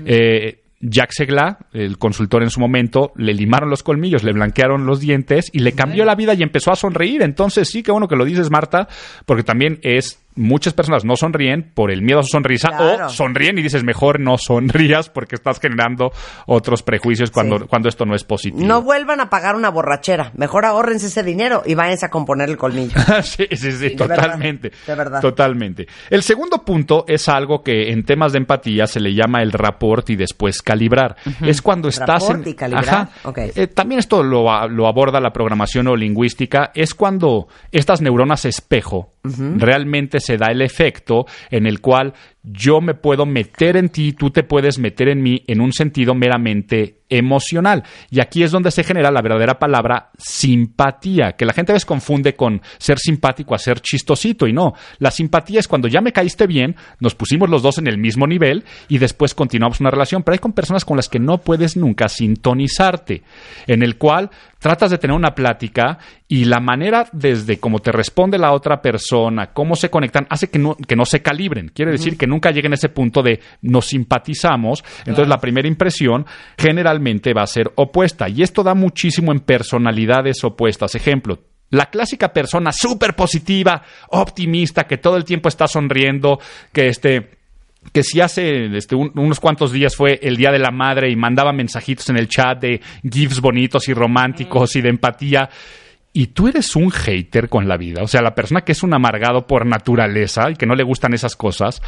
Eh, 0.05 0.63
Jacques 0.81 1.17
Segla, 1.17 1.59
el 1.73 1.99
consultor 1.99 2.43
en 2.43 2.51
su 2.51 2.61
momento, 2.61 3.13
le 3.17 3.33
limaron 3.33 3.71
los 3.71 3.83
colmillos, 3.83 4.23
le 4.23 4.33
blanquearon 4.33 4.87
los 4.87 5.01
dientes 5.01 5.49
y 5.53 5.61
le 5.61 5.73
cambió 5.73 6.05
la 6.05 6.15
vida 6.15 6.35
y 6.35 6.43
empezó 6.43 6.71
a 6.71 6.77
sonreír. 6.77 7.23
Entonces, 7.23 7.69
sí, 7.69 7.83
qué 7.83 7.93
bueno 7.93 8.09
que 8.09 8.17
lo 8.17 8.25
dices, 8.25 8.51
Marta, 8.51 8.89
porque 9.25 9.43
también 9.43 9.79
es. 9.83 10.23
Muchas 10.37 10.75
personas 10.75 11.05
no 11.05 11.17
sonríen 11.17 11.71
por 11.75 11.91
el 11.91 12.03
miedo 12.03 12.21
a 12.21 12.23
su 12.23 12.29
sonrisa 12.29 12.69
Claro. 12.69 13.07
o 13.07 13.09
sonríen 13.09 13.59
y 13.59 13.63
dices 13.63 13.83
mejor 13.85 14.21
no 14.21 14.37
sonrías 14.39 15.09
porque 15.09 15.35
estás 15.35 15.59
generando 15.61 16.13
otros 16.47 16.83
prejuicios 16.83 17.31
cuando, 17.31 17.59
Sí. 17.59 17.65
cuando 17.69 17.89
esto 17.89 18.05
no 18.05 18.15
es 18.15 18.23
positivo. 18.25 18.67
No 18.67 18.83
vuelvan 18.83 19.21
a 19.21 19.31
pagar 19.31 19.57
una 19.57 19.71
borrachera. 19.71 20.33
Mejor 20.35 20.65
ahórrense 20.67 21.07
ese 21.07 21.23
dinero 21.23 21.63
y 21.65 21.75
váyanse 21.75 22.07
a 22.07 22.11
componer 22.11 22.49
el 22.51 22.57
colmillo. 22.57 22.95
sí, 23.23 23.47
sí, 23.51 23.73
sí, 23.73 23.89
de 23.89 23.95
verdad, 23.97 24.17
totalmente. 24.17 24.73
de 24.87 24.95
verdad. 24.95 25.21
Totalmente. 25.21 25.87
El 26.11 26.23
segundo 26.23 26.65
punto 26.65 27.05
es 27.09 27.29
algo 27.29 27.63
que 27.63 27.91
en 27.91 28.05
temas 28.05 28.33
de 28.33 28.39
empatía 28.39 28.87
se 28.87 29.01
le 29.01 29.15
llama 29.15 29.43
el 29.43 29.53
rapport 29.53 30.09
y 30.11 30.17
después 30.17 30.61
calibrar. 30.63 31.17
Es 31.43 31.63
cuando 31.63 31.89
estás 31.89 32.23
Rapport 32.23 32.43
en. 32.47 32.49
y 32.51 32.55
calibrar, 32.55 32.85
Ajá. 32.95 33.09
ok. 33.25 33.39
Eh, 33.57 33.67
también 33.69 33.99
esto 34.01 34.23
lo 34.23 34.87
aborda 34.87 35.21
la 35.21 35.33
programación 35.33 35.89
o 35.89 35.97
lingüística. 35.97 36.71
Es 36.75 36.95
cuando 36.95 37.49
estas 37.73 38.01
neuronas 38.03 38.45
espejo 38.45 39.13
realmente 39.59 40.21
se 40.21 40.37
da 40.37 40.47
el 40.51 40.63
efecto 40.63 41.25
en 41.51 41.67
el 41.67 41.81
cual 41.81 42.13
yo 42.49 42.81
me 42.81 42.95
puedo 42.95 43.27
meter 43.27 43.77
en 43.77 43.89
ti, 43.89 44.13
tú 44.13 44.31
te 44.31 44.45
puedes 44.45 44.79
meter 44.79 45.09
en 45.09 45.21
mí 45.21 45.43
en 45.49 45.61
un 45.61 45.73
sentido 45.73 46.15
meramente 46.15 47.01
emocional. 47.09 47.83
Y 48.11 48.21
aquí 48.21 48.43
es 48.43 48.53
donde 48.53 48.71
se 48.71 48.85
genera 48.85 49.11
la 49.11 49.23
verdadera 49.23 49.59
palabra 49.59 50.11
simpatía, 50.17 51.33
que 51.33 51.45
la 51.45 51.53
gente 51.53 51.73
a 51.73 51.75
veces 51.75 51.87
confunde 51.87 52.35
con 52.35 52.61
ser 52.79 52.99
simpático 52.99 53.55
a 53.55 53.59
ser 53.59 53.81
chistosito 53.81 54.47
y 54.47 54.53
no. 54.53 54.75
La 54.99 55.11
simpatía 55.11 55.61
es 55.61 55.69
cuando 55.69 55.89
ya 55.89 56.01
me 56.01 56.13
caíste 56.13 56.47
bien, 56.47 56.77
nos 57.01 57.15
pusimos 57.15 57.51
los 57.51 57.63
dos 57.63 57.79
en 57.79 57.89
el 57.89 57.99
mismo 57.99 58.27
nivel 58.27 58.65
y 58.89 58.99
después 58.99 59.35
continuamos 59.35 59.81
una 59.81 59.91
relación, 59.91 60.23
pero 60.23 60.35
hay 60.35 60.39
con 60.39 60.53
personas 60.53 60.85
con 60.85 60.97
las 60.97 61.09
que 61.09 61.19
no 61.19 61.39
puedes 61.39 61.77
nunca 61.77 62.09
sintonizarte, 62.09 63.23
en 63.67 63.83
el 63.83 63.97
cual 63.97 64.31
tratas 64.59 64.91
de 64.91 64.99
tener 64.99 65.17
una 65.17 65.35
plática 65.35 65.99
y 66.29 66.45
la 66.45 66.61
manera 66.61 67.09
desde 67.13 67.59
cómo 67.59 67.79
te 67.79 67.93
responde 67.93 68.39
la 68.39 68.53
otra 68.53 68.83
persona, 68.83 69.53
cómo 69.53 69.77
se 69.77 69.91
conectan, 69.91 70.27
hace 70.29 70.49
que 70.49 70.59
no, 70.59 70.77
que 70.77 70.97
no 70.97 71.05
se 71.05 71.23
calibren. 71.23 71.69
Quiere 71.69 71.93
decir 71.93 72.17
que 72.17 72.27
nunca 72.37 72.51
lleguen 72.51 72.73
a 72.73 72.75
ese 72.77 72.91
punto 72.91 73.23
de 73.23 73.41
nos 73.63 73.87
simpatizamos. 73.87 74.85
Entonces 75.01 75.29
la 75.29 75.39
primera 75.41 75.67
impresión 75.69 76.27
generalmente 76.59 77.33
va 77.33 77.43
a 77.43 77.47
ser 77.47 77.73
opuesta. 77.77 78.29
Y 78.29 78.43
esto 78.43 78.63
da 78.63 78.75
muchísimo 78.75 79.33
en 79.33 79.41
personalidades 79.41 80.45
opuestas. 80.45 80.95
Ejemplo, 80.95 81.39
la 81.71 81.87
clásica 81.87 82.33
persona 82.33 82.71
súper 82.73 83.15
positiva, 83.15 83.83
optimista, 84.11 84.85
que 84.87 84.99
todo 84.99 85.17
el 85.17 85.25
tiempo 85.25 85.49
está 85.49 85.67
sonriendo, 85.67 86.39
que 86.73 86.89
este 86.89 87.31
que 87.93 88.03
si 88.03 88.21
hace 88.21 88.77
este, 88.77 88.97
un- 88.97 89.13
unos 89.15 89.39
cuantos 89.39 89.71
días 89.71 89.95
fue 89.95 90.19
el 90.21 90.37
Día 90.37 90.51
de 90.51 90.59
la 90.59 90.73
Madre 90.73 91.09
y 91.09 91.15
mandaba 91.15 91.53
mensajitos 91.53 92.09
en 92.11 92.17
el 92.17 92.27
chat 92.29 92.61
de 92.61 92.81
gifs 93.09 93.41
bonitos 93.41 93.89
y 93.89 93.95
románticos 93.95 94.75
y 94.75 94.81
de 94.81 94.89
empatía. 94.89 95.49
Y 96.13 96.29
tú 96.29 96.49
eres 96.49 96.75
un 96.75 96.91
hater 96.91 97.49
con 97.49 97.69
la 97.69 97.77
vida. 97.77 98.03
O 98.03 98.09
sea, 98.09 98.23
la 98.23 98.35
persona 98.35 98.63
que 98.63 98.73
es 98.73 98.83
un 98.83 98.93
amargado 98.93 99.47
por 99.47 99.67
naturaleza 99.67 100.51
y 100.51 100.57
que 100.57 100.67
no 100.67 100.75
le 100.75 100.83
gustan 100.83 101.15
esas 101.15 101.37
cosas. 101.37 101.81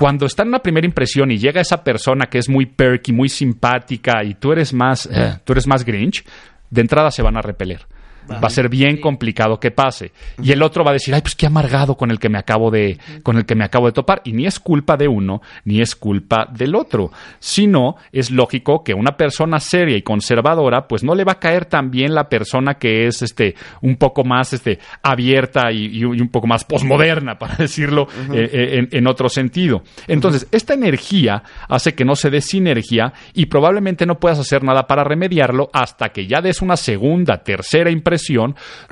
Cuando 0.00 0.24
está 0.24 0.44
en 0.44 0.48
una 0.48 0.60
primera 0.60 0.86
impresión 0.86 1.30
y 1.30 1.36
llega 1.36 1.60
esa 1.60 1.84
persona 1.84 2.24
que 2.24 2.38
es 2.38 2.48
muy 2.48 2.64
perky, 2.64 3.12
muy 3.12 3.28
simpática 3.28 4.24
y 4.24 4.32
tú 4.32 4.50
eres 4.50 4.72
más, 4.72 5.04
eh, 5.04 5.38
tú 5.44 5.52
eres 5.52 5.66
más 5.66 5.84
grinch, 5.84 6.24
de 6.70 6.80
entrada 6.80 7.10
se 7.10 7.20
van 7.20 7.36
a 7.36 7.42
repeler. 7.42 7.86
Va 8.32 8.46
a 8.46 8.50
ser 8.50 8.68
bien 8.68 9.00
complicado 9.00 9.58
que 9.58 9.70
pase. 9.70 10.12
Y 10.42 10.52
el 10.52 10.62
otro 10.62 10.84
va 10.84 10.90
a 10.90 10.94
decir, 10.94 11.14
ay, 11.14 11.22
pues 11.22 11.34
qué 11.34 11.46
amargado 11.46 11.96
con 11.96 12.10
el 12.10 12.18
que 12.18 12.28
me 12.28 12.38
acabo 12.38 12.70
de, 12.70 12.98
con 13.22 13.36
el 13.36 13.44
que 13.44 13.54
me 13.54 13.64
acabo 13.64 13.86
de 13.86 13.92
topar. 13.92 14.22
Y 14.24 14.32
ni 14.32 14.46
es 14.46 14.60
culpa 14.60 14.96
de 14.96 15.08
uno, 15.08 15.42
ni 15.64 15.80
es 15.80 15.96
culpa 15.96 16.46
del 16.50 16.74
otro. 16.74 17.10
Sino, 17.38 17.96
es 18.12 18.30
lógico 18.30 18.84
que 18.84 18.94
una 18.94 19.16
persona 19.16 19.58
seria 19.58 19.96
y 19.96 20.02
conservadora, 20.02 20.86
pues 20.86 21.02
no 21.02 21.14
le 21.14 21.24
va 21.24 21.32
a 21.32 21.38
caer 21.38 21.66
tan 21.66 21.90
bien 21.90 22.14
la 22.14 22.28
persona 22.28 22.74
que 22.74 23.06
es 23.06 23.22
este, 23.22 23.54
un 23.82 23.96
poco 23.96 24.24
más 24.24 24.52
este, 24.52 24.78
abierta 25.02 25.72
y, 25.72 25.98
y 25.98 26.04
un 26.04 26.28
poco 26.28 26.46
más 26.46 26.64
posmoderna, 26.64 27.34
para 27.38 27.56
decirlo 27.56 28.08
eh, 28.32 28.48
eh, 28.52 28.78
en, 28.78 28.88
en 28.90 29.06
otro 29.06 29.28
sentido. 29.28 29.82
Entonces, 30.06 30.46
esta 30.52 30.74
energía 30.74 31.42
hace 31.68 31.94
que 31.94 32.04
no 32.04 32.14
se 32.14 32.30
dé 32.30 32.40
sinergia 32.40 33.12
y 33.34 33.46
probablemente 33.46 34.06
no 34.06 34.18
puedas 34.18 34.38
hacer 34.38 34.62
nada 34.62 34.86
para 34.86 35.04
remediarlo 35.04 35.70
hasta 35.72 36.10
que 36.10 36.26
ya 36.26 36.40
des 36.40 36.62
una 36.62 36.76
segunda, 36.76 37.42
tercera 37.42 37.90
impresión, 37.90 38.19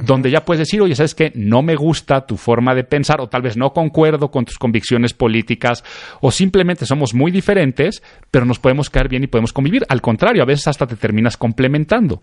donde 0.03 0.31
ya 0.31 0.45
puedes 0.45 0.61
decir, 0.61 0.81
oye, 0.81 0.95
¿sabes 0.95 1.15
qué? 1.15 1.33
No 1.35 1.63
me 1.63 1.77
gusta 1.77 2.27
tu 2.27 2.37
forma 2.37 2.75
de 2.75 2.85
pensar, 2.85 3.21
o 3.21 3.29
tal 3.29 3.43
vez 3.43 3.57
no 3.57 3.73
concuerdo 3.73 4.31
con 4.31 4.45
tus 4.45 4.59
convicciones 4.59 5.13
políticas, 5.15 5.85
o 6.21 6.31
simplemente 6.31 6.87
somos 6.87 7.15
muy 7.15 7.31
diferentes, 7.31 8.03
pero 8.31 8.45
nos 8.45 8.59
podemos 8.59 8.91
caer 8.91 9.09
bien 9.09 9.25
y 9.25 9.27
podemos 9.27 9.53
convivir. 9.53 9.85
Al 9.89 10.01
contrario, 10.01 10.43
a 10.43 10.47
veces 10.47 10.69
hasta 10.69 10.87
te 10.87 10.97
terminas 10.97 11.37
complementando. 11.37 12.23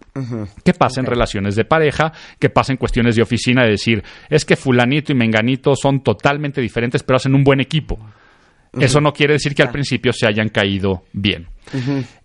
¿Qué 0.63 0.73
pasa 0.73 0.99
en 0.99 1.05
relaciones 1.05 1.55
de 1.55 1.65
pareja? 1.65 2.11
¿Qué 2.39 2.49
pasa 2.49 2.71
en 2.71 2.77
cuestiones 2.77 3.15
de 3.15 3.21
oficina? 3.21 3.63
De 3.63 3.71
decir, 3.71 4.03
es 4.29 4.45
que 4.45 4.55
fulanito 4.55 5.11
y 5.11 5.15
menganito 5.15 5.75
son 5.75 6.01
totalmente 6.01 6.61
diferentes, 6.61 7.03
pero 7.03 7.17
hacen 7.17 7.35
un 7.35 7.43
buen 7.43 7.59
equipo. 7.59 7.99
Eso 8.79 9.01
no 9.01 9.13
quiere 9.13 9.33
decir 9.33 9.55
que 9.55 9.63
al 9.63 9.71
principio 9.71 10.11
se 10.13 10.27
hayan 10.27 10.49
caído 10.49 11.03
bien. 11.13 11.47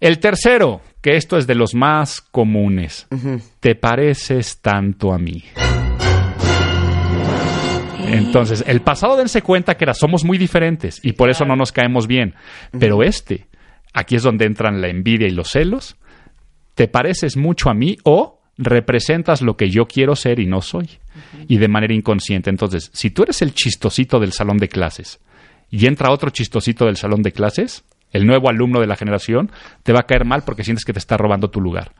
El 0.01 0.19
tercero, 0.19 0.81
que 1.01 1.17
esto 1.17 1.37
es 1.39 1.47
de 1.47 1.55
los 1.55 1.75
más 1.75 2.21
comunes. 2.21 3.07
Te 3.61 3.75
pareces 3.75 4.61
tanto 4.61 5.13
a 5.13 5.19
mí. 5.19 5.45
Entonces, 8.07 8.65
el 8.67 8.81
pasado 8.81 9.17
dense 9.17 9.43
cuenta 9.43 9.77
que 9.77 9.85
era 9.85 9.95
somos 9.95 10.25
muy 10.25 10.37
diferentes 10.37 11.01
y 11.03 11.13
por 11.13 11.31
eso 11.31 11.45
no 11.45 11.55
nos 11.55 11.73
caemos 11.73 12.07
bien. 12.07 12.35
Pero 12.79 13.03
este, 13.03 13.47
aquí 13.93 14.17
es 14.17 14.23
donde 14.23 14.47
entran 14.47 14.81
la 14.81 14.89
envidia 14.89 15.29
y 15.29 15.33
los 15.33 15.51
celos. 15.51 15.97
¿Te 16.75 16.89
pareces 16.89 17.37
mucho 17.37 17.71
a 17.71 17.75
mí 17.75 17.97
o 18.05 18.41
representas 18.57 19.43
lo 19.43 19.57
que 19.57 19.71
yo 19.71 19.87
quiero 19.87 20.17
ser 20.17 20.41
y 20.41 20.47
no 20.47 20.61
soy? 20.61 20.89
Y 21.47 21.59
de 21.59 21.69
manera 21.69 21.95
inconsciente. 21.95 22.51
Entonces, 22.51 22.91
si 22.93 23.11
tú 23.11 23.23
eres 23.23 23.43
el 23.43 23.55
chistosito 23.55 24.19
del 24.19 24.33
salón 24.33 24.59
de 24.59 24.69
clases 24.69 25.21
y 25.71 25.87
entra 25.87 26.13
otro 26.13 26.31
chistosito 26.31 26.87
del 26.87 26.97
salón 26.97 27.23
de 27.23 27.33
clases, 27.33 27.85
el 28.13 28.27
nuevo 28.27 28.49
alumno 28.49 28.81
de 28.81 28.87
la 28.87 28.97
generación, 28.97 29.51
te 29.83 29.93
va 29.93 30.01
a 30.01 30.07
caer 30.07 30.25
mal 30.25 30.43
porque 30.45 30.65
sientes 30.65 30.85
que 30.85 30.93
te 30.93 30.99
está 30.99 31.17
robando 31.17 31.51
tu 31.51 31.61
lugar. 31.61 31.93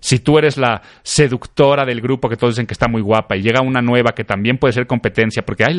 Si 0.00 0.18
tú 0.18 0.36
eres 0.38 0.58
la 0.58 0.82
seductora 1.02 1.86
del 1.86 2.02
grupo 2.02 2.28
que 2.28 2.36
todos 2.36 2.54
dicen 2.54 2.66
que 2.66 2.74
está 2.74 2.88
muy 2.88 3.00
guapa 3.00 3.36
y 3.36 3.42
llega 3.42 3.62
una 3.62 3.80
nueva 3.80 4.12
que 4.14 4.24
también 4.24 4.58
puede 4.58 4.74
ser 4.74 4.86
competencia, 4.86 5.44
porque 5.44 5.64
ay, 5.64 5.78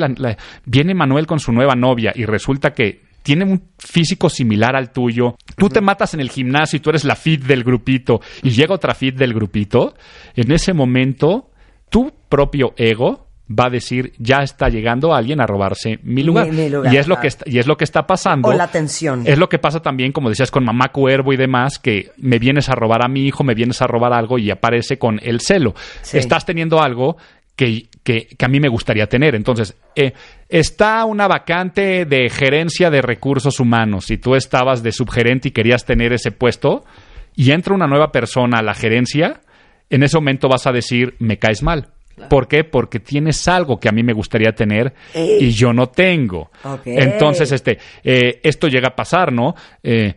viene 0.65 0.95
Manuel 0.95 1.27
con 1.27 1.39
su 1.39 1.51
nueva 1.51 1.75
novia 1.75 2.11
y 2.15 2.25
resulta 2.25 2.73
que 2.73 3.03
tiene 3.21 3.43
un 3.43 3.69
físico 3.77 4.29
similar 4.29 4.75
al 4.75 4.91
tuyo, 4.91 5.35
tú 5.57 5.69
te 5.69 5.81
matas 5.81 6.13
en 6.13 6.19
el 6.19 6.29
gimnasio 6.29 6.77
y 6.77 6.79
tú 6.79 6.91
eres 6.91 7.03
la 7.05 7.15
fit 7.15 7.43
del 7.43 7.63
grupito 7.63 8.21
y 8.43 8.51
llega 8.51 8.75
otra 8.75 8.93
fit 8.93 9.15
del 9.15 9.33
grupito, 9.33 9.95
en 10.35 10.51
ese 10.51 10.73
momento 10.73 11.51
tu 11.89 12.11
propio 12.29 12.73
ego 12.77 13.24
va 13.47 13.65
a 13.67 13.69
decir 13.69 14.13
ya 14.17 14.37
está 14.37 14.69
llegando 14.69 15.13
alguien 15.13 15.39
a 15.39 15.45
robarse 15.45 15.99
mi 16.03 16.23
lugar, 16.23 16.47
Mi- 16.49 16.63
mi 16.63 16.69
lugar, 16.69 16.91
y 16.93 16.97
es 16.97 17.07
lo 17.07 17.19
que 17.19 17.27
está, 17.27 17.45
y 17.47 17.59
es 17.59 17.67
lo 17.67 17.77
que 17.77 17.83
está 17.83 18.07
pasando 18.07 18.47
O 18.49 18.53
la 18.53 18.67
tensión. 18.67 19.23
es 19.25 19.37
lo 19.37 19.47
que 19.49 19.59
pasa 19.59 19.81
también, 19.81 20.11
como 20.11 20.29
decías, 20.29 20.49
con 20.49 20.63
mamá 20.65 20.89
cuervo 20.89 21.31
y 21.31 21.37
demás, 21.37 21.77
que 21.77 22.11
me 22.17 22.39
vienes 22.39 22.69
a 22.69 22.75
robar 22.75 23.05
a 23.05 23.07
mi 23.07 23.27
hijo, 23.27 23.43
me 23.43 23.53
vienes 23.53 23.81
a 23.83 23.87
robar 23.87 24.13
algo 24.13 24.39
y 24.39 24.49
aparece 24.49 24.97
con 24.97 25.19
el 25.21 25.41
celo. 25.41 25.75
Sí. 26.01 26.17
Estás 26.17 26.43
teniendo 26.45 26.81
algo 26.81 27.17
que, 27.55 27.85
que- 28.03 28.27
que 28.37 28.45
a 28.45 28.49
mí 28.49 28.59
me 28.59 28.67
gustaría 28.67 29.07
tener. 29.07 29.35
Entonces, 29.35 29.75
eh, 29.95 30.13
está 30.49 31.05
una 31.05 31.27
vacante 31.27 32.05
de 32.05 32.29
gerencia 32.29 32.89
de 32.89 33.01
recursos 33.01 33.59
humanos 33.59 34.09
y 34.11 34.17
tú 34.17 34.35
estabas 34.35 34.83
de 34.83 34.91
subgerente 34.91 35.49
y 35.49 35.51
querías 35.51 35.85
tener 35.85 36.13
ese 36.13 36.31
puesto 36.31 36.83
y 37.35 37.51
entra 37.51 37.73
una 37.75 37.87
nueva 37.87 38.11
persona 38.11 38.57
a 38.59 38.63
la 38.63 38.73
gerencia, 38.73 39.41
en 39.89 40.03
ese 40.03 40.17
momento 40.17 40.49
vas 40.49 40.65
a 40.67 40.71
decir, 40.71 41.15
me 41.19 41.37
caes 41.37 41.61
mal. 41.63 41.89
¿Por 42.29 42.47
qué? 42.47 42.63
Porque 42.63 42.99
tienes 42.99 43.47
algo 43.47 43.79
que 43.79 43.89
a 43.89 43.91
mí 43.91 44.03
me 44.03 44.13
gustaría 44.13 44.53
tener 44.53 44.93
y 45.13 45.49
yo 45.51 45.73
no 45.73 45.87
tengo. 45.87 46.49
Entonces, 46.85 47.51
este, 47.51 47.77
eh, 48.03 48.39
esto 48.43 48.67
llega 48.67 48.89
a 48.89 48.95
pasar, 48.95 49.31
¿no? 49.33 49.53
Eh, 49.83 50.15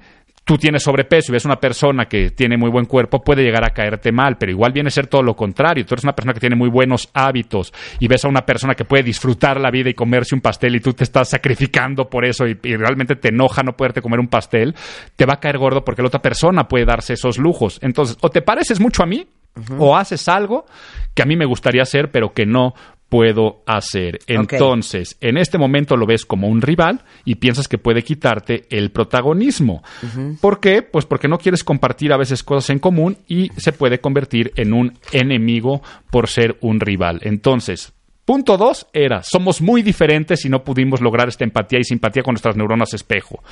tú 0.49 0.57
tienes 0.57 0.83
sobrepeso 0.83 1.31
y 1.31 1.35
ves 1.35 1.45
una 1.45 1.61
persona 1.61 2.07
que 2.07 2.31
tiene 2.31 2.57
muy 2.57 2.71
buen 2.71 2.87
cuerpo, 2.87 3.23
puede 3.23 3.43
llegar 3.43 3.65
a 3.67 3.75
caerte 3.75 4.13
mal, 4.13 4.39
pero 4.39 4.51
igual 4.51 4.73
viene 4.73 4.89
a 4.89 4.91
ser 4.91 5.07
todo 5.07 5.23
lo 5.23 5.37
contrario. 5.37 5.85
Tú 5.85 5.93
eres 5.93 6.05
una 6.05 6.15
persona 6.15 6.33
que 6.33 6.41
tiene 6.41 6.57
muy 6.57 6.71
buenos 6.71 7.11
hábitos 7.13 7.71
y 8.01 8.09
ves 8.09 8.25
a 8.25 8.29
una 8.29 8.47
persona 8.47 8.75
que 8.75 8.87
puede 8.87 9.03
disfrutar 9.03 9.61
la 9.61 9.71
vida 9.71 9.91
y 9.91 9.95
comerse 9.95 10.35
un 10.35 10.41
pastel 10.41 10.75
y 10.75 10.81
tú 10.81 10.95
te 10.95 11.05
estás 11.05 11.29
sacrificando 11.29 12.09
por 12.09 12.25
eso 12.25 12.47
y, 12.49 12.59
y 12.63 12.77
realmente 12.77 13.17
te 13.17 13.29
enoja 13.29 13.63
no 13.63 13.77
poderte 13.77 14.01
comer 14.01 14.21
un 14.21 14.29
pastel, 14.29 14.75
te 15.17 15.27
va 15.27 15.35
a 15.35 15.41
caer 15.41 15.59
gordo 15.59 15.85
porque 15.85 16.01
la 16.01 16.09
otra 16.09 16.23
persona 16.23 16.67
puede 16.67 16.87
darse 16.87 17.13
esos 17.13 17.37
lujos. 17.37 17.79
Entonces, 17.83 18.17
o 18.23 18.31
te 18.31 18.41
pareces 18.41 18.81
mucho 18.81 19.03
a 19.03 19.07
mí 19.07 19.27
o 19.79 19.97
haces 19.97 20.29
algo 20.29 20.67
que 21.15 21.23
a 21.23 21.27
mí 21.27 21.37
me 21.37 21.47
gustaría 21.47 21.83
hacer, 21.83 22.11
pero 22.11 22.33
que 22.33 22.47
no 22.47 22.75
puedo 23.09 23.63
hacer. 23.67 24.19
Entonces, 24.27 25.17
en 25.21 25.39
este 25.39 25.59
momento 25.59 25.97
lo 25.97 26.07
ves 26.07 26.27
como 26.27 26.49
un 26.49 26.61
rival 26.61 27.03
y 27.25 27.37
piensas 27.37 27.69
que 27.69 27.79
puede 27.79 28.03
quitarte 28.03 28.67
el 28.71 28.91
protagonismo. 28.91 29.83
¿Por 30.41 30.61
qué? 30.61 30.83
Pues 30.83 31.07
porque 31.07 31.29
no 31.29 31.39
quieres 31.39 31.65
compartir 31.65 32.13
a 32.13 32.19
veces 32.19 32.43
cosas 32.43 32.71
en 32.71 32.79
común 32.79 33.17
y 33.27 33.51
se 33.57 33.73
puede 33.73 34.01
convertir 34.01 34.53
en 34.57 34.73
un 34.73 34.99
enemigo 35.13 35.83
por 36.11 36.29
ser 36.29 36.59
un 36.61 36.81
rival. 36.81 37.21
Entonces, 37.23 37.93
Punto 38.29 38.59
dos 38.59 38.87
era, 38.93 39.23
somos 39.23 39.63
muy 39.63 39.81
diferentes 39.81 40.45
y 40.45 40.51
no 40.51 40.63
pudimos 40.63 41.01
lograr 41.01 41.29
esta 41.29 41.45
empatía 41.45 41.79
y 41.79 41.85
simpatía 41.85 42.23
con 42.23 42.35
nuestras 42.35 42.57
neuronas 42.57 42.93
espejo. 42.93 43.43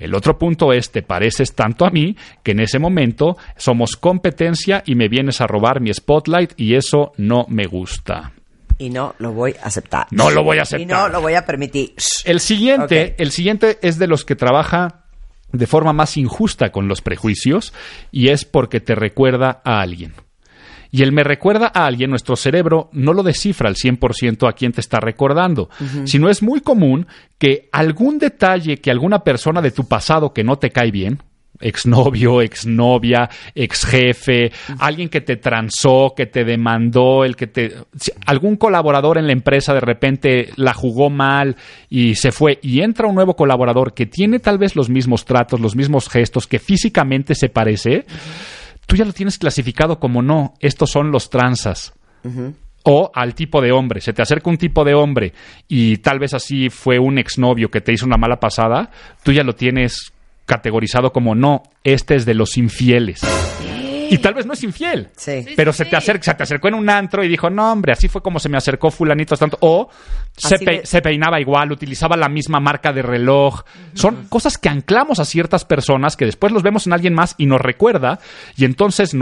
El 0.00 0.16
otro 0.16 0.36
punto 0.36 0.72
es, 0.72 0.90
te 0.90 1.02
pareces 1.02 1.54
tanto 1.54 1.86
a 1.86 1.90
mí 1.90 2.16
que 2.42 2.50
en 2.50 2.58
ese 2.58 2.80
momento 2.80 3.36
somos 3.56 3.94
competencia 3.94 4.82
y 4.84 4.96
me 4.96 5.06
vienes 5.08 5.40
a 5.40 5.46
robar 5.46 5.80
mi 5.80 5.94
spotlight 5.94 6.54
y 6.56 6.74
eso 6.74 7.12
no 7.18 7.46
me 7.48 7.66
gusta. 7.66 8.32
Y 8.78 8.90
no 8.90 9.14
lo 9.20 9.30
voy 9.30 9.54
a 9.62 9.66
aceptar. 9.66 10.08
No 10.10 10.28
lo 10.32 10.42
voy 10.42 10.56
a 10.56 10.58
Y 10.58 10.62
aceptar. 10.62 10.88
no 10.88 11.08
lo 11.08 11.20
voy 11.20 11.34
a 11.34 11.46
permitir. 11.46 11.94
El 12.24 12.40
siguiente, 12.40 13.14
el 13.18 13.30
siguiente 13.30 13.78
es 13.80 13.96
de 13.96 14.08
los 14.08 14.24
que 14.24 14.34
trabaja 14.34 15.04
de 15.52 15.68
forma 15.68 15.92
más 15.92 16.16
injusta 16.16 16.72
con 16.72 16.88
los 16.88 17.00
prejuicios 17.00 17.72
y 18.10 18.30
es 18.30 18.44
porque 18.44 18.80
te 18.80 18.96
recuerda 18.96 19.60
a 19.64 19.80
alguien. 19.80 20.14
Y 20.96 21.02
el 21.02 21.12
me 21.12 21.24
recuerda 21.24 21.70
a 21.74 21.84
alguien, 21.84 22.08
nuestro 22.08 22.36
cerebro 22.36 22.88
no 22.92 23.12
lo 23.12 23.22
descifra 23.22 23.68
al 23.68 23.74
100% 23.74 24.48
a 24.48 24.54
quien 24.54 24.72
te 24.72 24.80
está 24.80 24.98
recordando, 24.98 25.68
sino 26.04 26.30
es 26.30 26.42
muy 26.42 26.62
común 26.62 27.06
que 27.36 27.68
algún 27.70 28.18
detalle 28.18 28.78
que 28.78 28.90
alguna 28.90 29.18
persona 29.18 29.60
de 29.60 29.72
tu 29.72 29.86
pasado 29.86 30.32
que 30.32 30.42
no 30.42 30.56
te 30.56 30.70
cae 30.70 30.90
bien, 30.90 31.18
exnovio, 31.60 32.40
exnovia, 32.40 33.28
exjefe, 33.54 34.50
alguien 34.78 35.10
que 35.10 35.20
te 35.20 35.36
transó, 35.36 36.14
que 36.16 36.24
te 36.24 36.44
demandó, 36.44 37.26
el 37.26 37.36
que 37.36 37.46
te 37.46 37.74
algún 38.24 38.56
colaborador 38.56 39.18
en 39.18 39.26
la 39.26 39.34
empresa 39.34 39.74
de 39.74 39.80
repente 39.80 40.48
la 40.56 40.72
jugó 40.72 41.10
mal 41.10 41.56
y 41.90 42.14
se 42.14 42.32
fue 42.32 42.58
y 42.62 42.80
entra 42.80 43.06
un 43.06 43.16
nuevo 43.16 43.36
colaborador 43.36 43.92
que 43.92 44.06
tiene 44.06 44.38
tal 44.38 44.56
vez 44.56 44.74
los 44.74 44.88
mismos 44.88 45.26
tratos, 45.26 45.60
los 45.60 45.76
mismos 45.76 46.08
gestos, 46.08 46.46
que 46.46 46.58
físicamente 46.58 47.34
se 47.34 47.50
parece, 47.50 48.06
tú 48.86 48.96
ya 48.96 49.04
lo 49.04 49.12
tienes 49.12 49.38
clasificado 49.38 49.98
como 49.98 50.22
no, 50.22 50.54
estos 50.60 50.90
son 50.90 51.10
los 51.10 51.30
transas. 51.30 51.92
O 52.82 53.10
al 53.14 53.34
tipo 53.34 53.60
de 53.60 53.70
hombre. 53.70 54.00
Se 54.00 54.12
te 54.12 54.22
acerca 54.22 54.50
un 54.50 54.58
tipo 54.58 54.84
de 54.84 54.94
hombre 54.94 55.32
y 55.68 55.98
tal 55.98 56.18
vez 56.18 56.34
así 56.34 56.70
fue 56.70 56.98
un 56.98 57.18
exnovio 57.18 57.70
que 57.70 57.80
te 57.80 57.92
hizo 57.92 58.06
una 58.06 58.16
mala 58.16 58.40
pasada, 58.40 58.90
tú 59.22 59.32
ya 59.32 59.42
lo 59.42 59.54
tienes 59.54 60.12
categorizado 60.44 61.12
como 61.12 61.34
no, 61.34 61.62
este 61.84 62.14
es 62.14 62.24
de 62.24 62.34
los 62.34 62.56
infieles. 62.56 63.20
Y 64.10 64.18
tal 64.18 64.34
vez 64.34 64.46
no 64.46 64.52
es 64.52 64.62
infiel. 64.62 65.08
Sí. 65.16 65.44
Pero 65.56 65.72
se 65.72 65.84
te 65.84 65.96
acerca, 65.96 66.24
se 66.24 66.34
te 66.34 66.42
acercó 66.42 66.68
en 66.68 66.74
un 66.74 66.88
antro 66.90 67.24
y 67.24 67.28
dijo, 67.28 67.50
no, 67.50 67.72
hombre, 67.72 67.92
así 67.92 68.08
fue 68.08 68.22
como 68.22 68.38
se 68.38 68.48
me 68.48 68.56
acercó 68.56 68.90
fulanito 68.90 69.36
tanto. 69.36 69.58
O 69.60 69.90
se, 70.36 70.58
pe- 70.58 70.82
peinaba 71.02 71.40
igual, 71.40 71.72
utilizaba 71.72 72.16
la 72.16 72.28
misma 72.28 72.60
marca 72.60 72.92
de 72.92 73.02
reloj. 73.02 73.62
Son 73.94 74.26
cosas 74.28 74.58
que 74.58 74.68
anclamos 74.68 75.18
a 75.20 75.24
ciertas 75.24 75.64
personas 75.64 76.16
que 76.16 76.24
después 76.26 76.52
los 76.52 76.62
vemos 76.62 76.86
en 76.86 76.92
alguien 76.92 77.14
más 77.14 77.34
y 77.38 77.46
nos 77.46 77.60
recuerda. 77.60 78.18
Y 78.56 78.64
entonces 78.64 79.14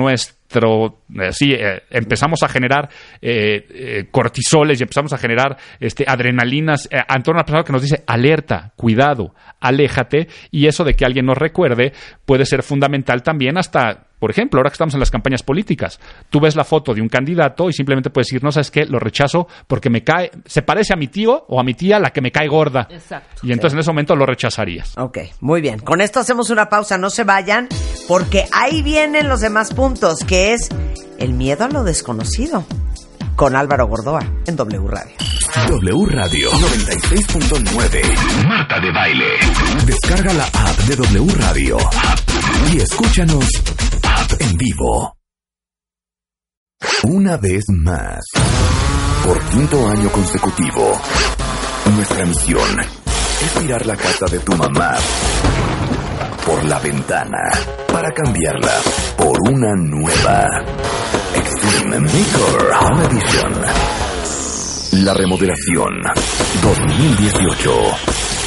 nuestro, 0.55 1.01
eh, 1.21 1.33
sí, 1.33 1.53
eh, 1.53 1.83
empezamos 1.91 2.43
a 2.43 2.49
generar 2.49 2.89
eh, 3.21 3.67
eh, 3.71 4.05
cortisoles 4.11 4.81
y 4.81 4.85
empezamos 4.85 5.13
a 5.13 5.19
generar 5.19 5.57
este, 5.81 6.05
adrenalinas 6.07 6.89
eh, 6.91 6.99
ante 7.09 7.31
una 7.31 7.45
persona 7.45 7.65
que 7.65 7.73
nos 7.73 7.83
dice, 7.83 8.03
alerta, 8.07 8.73
cuidado, 8.77 9.35
aléjate. 9.61 10.29
Y 10.51 10.67
eso 10.67 10.85
de 10.85 10.95
que 10.95 11.05
alguien 11.05 11.27
nos 11.27 11.39
recuerde 11.39 11.93
puede 12.25 12.47
ser 12.47 12.63
fundamental 12.63 13.23
también 13.23 13.59
hasta 13.59 14.07
por 14.25 14.31
ejemplo, 14.31 14.59
ahora 14.59 14.71
que 14.71 14.75
estamos 14.77 14.95
en 14.95 15.01
las 15.01 15.11
campañas 15.11 15.43
políticas, 15.43 16.01
tú 16.31 16.41
ves 16.41 16.57
la 16.57 16.65
foto 16.65 16.95
de 16.95 17.03
un 17.03 17.11
candidato 17.11 17.69
y 17.69 17.75
simplemente 17.75 18.09
puedes 18.09 18.29
decir, 18.29 18.43
no 18.43 18.53
sabes 18.53 18.71
qué, 18.71 18.87
lo 18.87 18.99
rechazo 18.99 19.49
porque 19.67 19.91
me 19.91 20.03
cae, 20.03 20.31
se 20.47 20.63
parece 20.63 20.95
a 20.95 20.97
mi 20.97 21.09
tío 21.09 21.45
o 21.47 21.61
a 21.61 21.63
mi 21.63 21.75
tía 21.75 21.99
la 21.99 22.09
que 22.09 22.23
me 22.23 22.31
cae 22.33 22.49
gorda. 22.49 22.89
Exacto. 22.91 23.47
Y 23.47 23.53
entonces 23.53 23.75
en 23.75 23.81
ese 23.81 23.91
momento 23.91 24.17
lo 24.17 24.25
rechazarías. 24.25 24.97
Ok, 24.97 25.19
muy 25.41 25.61
bien. 25.61 25.81
Con 25.81 26.01
esto 26.01 26.21
hacemos 26.21 26.49
una 26.49 26.71
pausa, 26.71 26.97
no 26.97 27.11
se 27.11 27.25
vayan, 27.25 27.69
porque 28.09 28.47
ahí 28.51 28.83
vienen 28.83 29.29
los 29.29 29.43
demás 29.43 29.75
puntos, 29.75 30.21
que 30.27 30.44
es 30.53 30.69
el 31.19 31.33
miedo 31.33 31.65
a 31.65 31.69
lo 31.69 31.85
desconocido. 31.85 32.65
Con 33.37 33.57
Álvaro 33.57 33.87
Gordoa 33.89 34.21
en 34.47 34.57
W 34.57 34.87
Radio. 34.87 35.17
W 35.69 36.07
Radio 36.07 36.51
96.9. 36.53 38.47
Marta 38.47 38.79
de 38.79 38.93
Baile. 38.93 39.27
Descarga 39.87 40.33
la 40.35 40.45
app 40.45 40.79
de 40.87 40.97
W 40.97 41.35
Radio. 41.39 41.79
Y 42.73 42.79
escúchanos 42.79 43.49
en 44.39 44.57
vivo. 44.57 45.17
Una 47.05 47.37
vez 47.39 47.65
más. 47.71 48.25
Por 49.25 49.41
quinto 49.47 49.89
año 49.89 50.11
consecutivo. 50.11 51.01
Nuestra 51.97 52.25
misión 52.25 52.81
es 52.81 53.55
tirar 53.61 53.85
la 53.87 53.97
casa 53.97 54.27
de 54.27 54.39
tu 54.39 54.55
mamá 54.55 54.97
por 56.45 56.65
la 56.65 56.79
ventana 56.79 57.39
para 57.93 58.11
cambiarla 58.11 58.73
por 59.17 59.37
una 59.51 59.75
nueva. 59.77 60.47
Extreme 61.35 62.01
Makeover 62.01 62.73
Home 62.81 63.05
Edition. 63.07 63.53
La 65.05 65.15
remodelación 65.15 66.03
2018. 66.63 67.71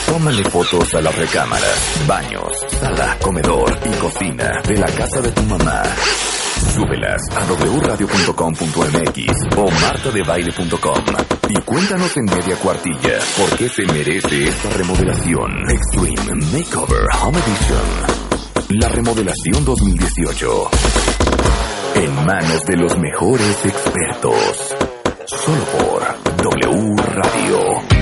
Tómale 0.08 0.44
fotos 0.46 0.94
a 0.96 1.02
las 1.02 1.16
recámaras, 1.18 2.04
baños, 2.08 2.54
sala, 2.80 3.18
comedor 3.22 3.78
y 3.86 3.90
cocina 3.98 4.62
de 4.68 4.78
la 4.78 4.88
casa 4.88 5.22
de 5.22 5.32
tu 5.32 5.42
mamá. 5.44 5.84
Súbelas 6.74 7.22
a 7.36 7.46
wradio.com.mx 7.54 9.58
o 9.58 9.70
martadebaile.com 9.72 11.04
y 11.50 11.62
cuéntanos 11.62 12.18
en 12.18 12.26
media 12.26 12.56
cuartilla 12.58 13.20
por 13.38 13.58
qué 13.58 13.70
se 13.70 13.86
merece 13.86 14.48
esta 14.48 14.70
remodelación. 14.72 15.52
Extreme 15.70 16.36
Makeover 16.52 17.08
Home 17.22 17.40
Edition. 17.40 18.80
La 18.80 18.90
remodelación 18.90 19.64
2018. 19.64 20.70
En 21.96 22.26
manos 22.26 22.66
de 22.66 22.76
los 22.78 22.98
mejores 22.98 23.66
expertos. 23.66 24.76
Solo 25.26 25.64
por 25.66 26.04
W 26.44 26.96
Radio. 26.98 27.97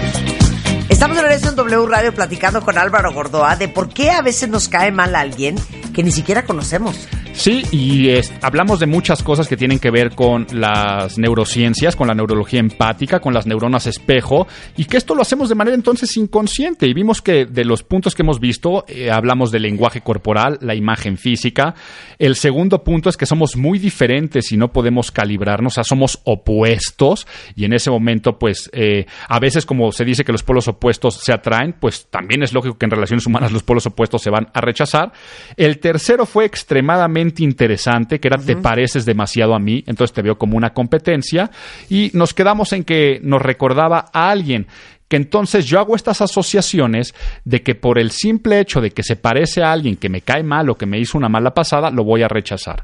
Estamos 0.89 1.17
de 1.17 1.23
regreso 1.23 1.49
en 1.49 1.55
W 1.55 1.87
Radio 1.87 2.13
platicando 2.13 2.61
con 2.61 2.77
Álvaro 2.77 3.11
Gordoa 3.11 3.55
de 3.55 3.67
por 3.67 3.89
qué 3.89 4.11
a 4.11 4.21
veces 4.21 4.49
nos 4.49 4.69
cae 4.69 4.91
mal 4.91 5.15
alguien 5.15 5.55
que 5.93 6.03
ni 6.03 6.11
siquiera 6.11 6.45
conocemos. 6.45 7.07
Sí, 7.33 7.63
y 7.71 8.09
es- 8.11 8.31
hablamos 8.41 8.79
de 8.79 8.85
muchas 8.85 9.21
cosas 9.21 9.49
que 9.49 9.57
tienen 9.57 9.79
que 9.79 9.91
ver 9.91 10.11
con 10.15 10.47
las 10.53 11.17
neurociencias, 11.17 11.97
con 11.97 12.07
la 12.07 12.13
neurología 12.13 12.61
empática, 12.61 13.19
con 13.19 13.33
las 13.33 13.45
neuronas 13.45 13.87
espejo, 13.87 14.47
y 14.77 14.85
que 14.85 14.95
esto 14.95 15.15
lo 15.15 15.21
hacemos 15.21 15.49
de 15.49 15.55
manera 15.55 15.75
entonces 15.75 16.15
inconsciente. 16.15 16.87
Y 16.87 16.93
vimos 16.93 17.21
que 17.21 17.45
de 17.45 17.65
los 17.65 17.83
puntos 17.83 18.15
que 18.15 18.21
hemos 18.21 18.39
visto, 18.39 18.85
eh, 18.87 19.11
hablamos 19.11 19.51
del 19.51 19.63
lenguaje 19.63 19.99
corporal, 19.99 20.59
la 20.61 20.75
imagen 20.75 21.17
física. 21.17 21.75
El 22.19 22.35
segundo 22.37 22.85
punto 22.85 23.09
es 23.09 23.17
que 23.17 23.25
somos 23.25 23.57
muy 23.57 23.79
diferentes 23.79 24.53
y 24.53 24.57
no 24.57 24.71
podemos 24.71 25.11
calibrarnos, 25.11 25.73
o 25.73 25.75
sea, 25.75 25.83
somos 25.83 26.21
opuestos, 26.23 27.27
y 27.53 27.65
en 27.65 27.73
ese 27.73 27.89
momento, 27.89 28.39
pues, 28.39 28.69
eh, 28.71 29.07
a 29.27 29.39
veces 29.41 29.65
como 29.65 29.91
se 29.91 30.05
dice 30.05 30.23
que 30.23 30.31
los 30.31 30.43
polos 30.43 30.69
opuestos 30.69 30.74
se 31.23 31.33
atraen, 31.33 31.73
pues 31.79 32.07
también 32.09 32.43
es 32.43 32.53
lógico 32.53 32.77
que 32.77 32.85
en 32.85 32.91
relaciones 32.91 33.25
humanas 33.25 33.51
los 33.51 33.63
polos 33.63 33.85
opuestos 33.85 34.21
se 34.21 34.29
van 34.29 34.47
a 34.53 34.61
rechazar. 34.61 35.11
El 35.57 35.79
tercero 35.79 36.25
fue 36.25 36.45
extremadamente 36.45 37.43
interesante, 37.43 38.19
que 38.19 38.27
era 38.27 38.37
te 38.37 38.55
pareces 38.57 39.05
demasiado 39.05 39.55
a 39.55 39.59
mí, 39.59 39.83
entonces 39.87 40.13
te 40.13 40.21
veo 40.21 40.37
como 40.37 40.57
una 40.57 40.73
competencia, 40.73 41.51
y 41.89 42.11
nos 42.13 42.33
quedamos 42.33 42.73
en 42.73 42.83
que 42.83 43.19
nos 43.21 43.41
recordaba 43.41 44.05
a 44.13 44.29
alguien 44.29 44.67
que 45.07 45.17
entonces 45.17 45.65
yo 45.65 45.79
hago 45.79 45.95
estas 45.95 46.21
asociaciones 46.21 47.13
de 47.43 47.61
que 47.61 47.75
por 47.75 47.99
el 47.99 48.11
simple 48.11 48.59
hecho 48.59 48.81
de 48.81 48.91
que 48.91 49.03
se 49.03 49.15
parece 49.15 49.61
a 49.61 49.71
alguien 49.71 49.97
que 49.97 50.09
me 50.09 50.21
cae 50.21 50.43
mal 50.43 50.69
o 50.69 50.75
que 50.75 50.87
me 50.87 50.99
hizo 50.99 51.17
una 51.17 51.29
mala 51.29 51.53
pasada, 51.53 51.91
lo 51.91 52.03
voy 52.03 52.23
a 52.23 52.27
rechazar. 52.27 52.83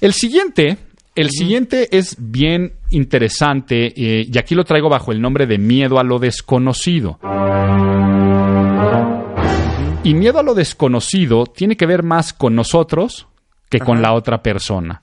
El 0.00 0.12
siguiente, 0.12 0.78
el 1.14 1.30
siguiente 1.30 1.96
es 1.96 2.16
bien 2.18 2.74
interesante 2.90 3.86
eh, 3.96 4.26
y 4.30 4.38
aquí 4.38 4.54
lo 4.54 4.64
traigo 4.64 4.88
bajo 4.88 5.12
el 5.12 5.20
nombre 5.20 5.46
de 5.46 5.58
miedo 5.58 5.98
a 5.98 6.04
lo 6.04 6.18
desconocido. 6.18 7.18
Y 10.02 10.14
miedo 10.14 10.38
a 10.38 10.42
lo 10.42 10.54
desconocido 10.54 11.44
tiene 11.46 11.76
que 11.76 11.86
ver 11.86 12.02
más 12.02 12.32
con 12.32 12.54
nosotros 12.54 13.28
que 13.70 13.78
con 13.78 14.02
la 14.02 14.12
otra 14.12 14.42
persona. 14.42 15.02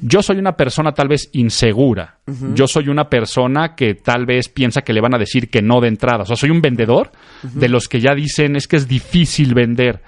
Yo 0.00 0.22
soy 0.22 0.38
una 0.38 0.52
persona 0.56 0.92
tal 0.92 1.08
vez 1.08 1.28
insegura. 1.32 2.18
Yo 2.54 2.68
soy 2.68 2.88
una 2.88 3.08
persona 3.08 3.74
que 3.74 3.94
tal 3.94 4.24
vez 4.24 4.48
piensa 4.48 4.82
que 4.82 4.92
le 4.92 5.00
van 5.00 5.14
a 5.14 5.18
decir 5.18 5.50
que 5.50 5.60
no 5.60 5.80
de 5.80 5.88
entrada. 5.88 6.22
O 6.22 6.26
sea, 6.26 6.36
soy 6.36 6.50
un 6.50 6.60
vendedor 6.60 7.10
de 7.42 7.68
los 7.68 7.88
que 7.88 8.00
ya 8.00 8.14
dicen 8.14 8.54
es 8.54 8.68
que 8.68 8.76
es 8.76 8.86
difícil 8.86 9.54
vender. 9.54 10.02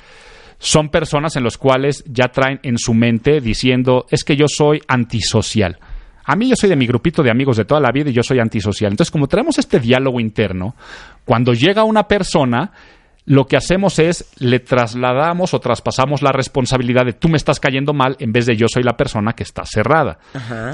Son 0.58 0.88
personas 0.88 1.36
en 1.36 1.44
los 1.44 1.56
cuales 1.56 2.04
ya 2.06 2.28
traen 2.28 2.60
en 2.62 2.78
su 2.78 2.94
mente 2.94 3.40
diciendo 3.40 4.06
es 4.10 4.24
que 4.24 4.36
yo 4.36 4.46
soy 4.48 4.82
antisocial. 4.88 5.78
A 6.24 6.36
mí 6.36 6.48
yo 6.48 6.56
soy 6.56 6.68
de 6.68 6.76
mi 6.76 6.86
grupito 6.86 7.22
de 7.22 7.30
amigos 7.30 7.56
de 7.56 7.64
toda 7.64 7.80
la 7.80 7.90
vida 7.90 8.10
y 8.10 8.12
yo 8.12 8.22
soy 8.22 8.38
antisocial. 8.38 8.92
Entonces, 8.92 9.10
como 9.10 9.28
traemos 9.28 9.56
este 9.56 9.80
diálogo 9.80 10.20
interno, 10.20 10.74
cuando 11.24 11.54
llega 11.54 11.84
una 11.84 12.06
persona, 12.06 12.72
lo 13.28 13.46
que 13.46 13.58
hacemos 13.58 13.98
es 13.98 14.24
le 14.38 14.58
trasladamos 14.58 15.52
o 15.52 15.60
traspasamos 15.60 16.22
la 16.22 16.32
responsabilidad 16.32 17.04
de 17.04 17.12
tú 17.12 17.28
me 17.28 17.36
estás 17.36 17.60
cayendo 17.60 17.92
mal 17.92 18.16
en 18.20 18.32
vez 18.32 18.46
de 18.46 18.56
yo 18.56 18.68
soy 18.68 18.82
la 18.82 18.96
persona 18.96 19.34
que 19.34 19.42
está 19.42 19.64
cerrada. 19.66 20.18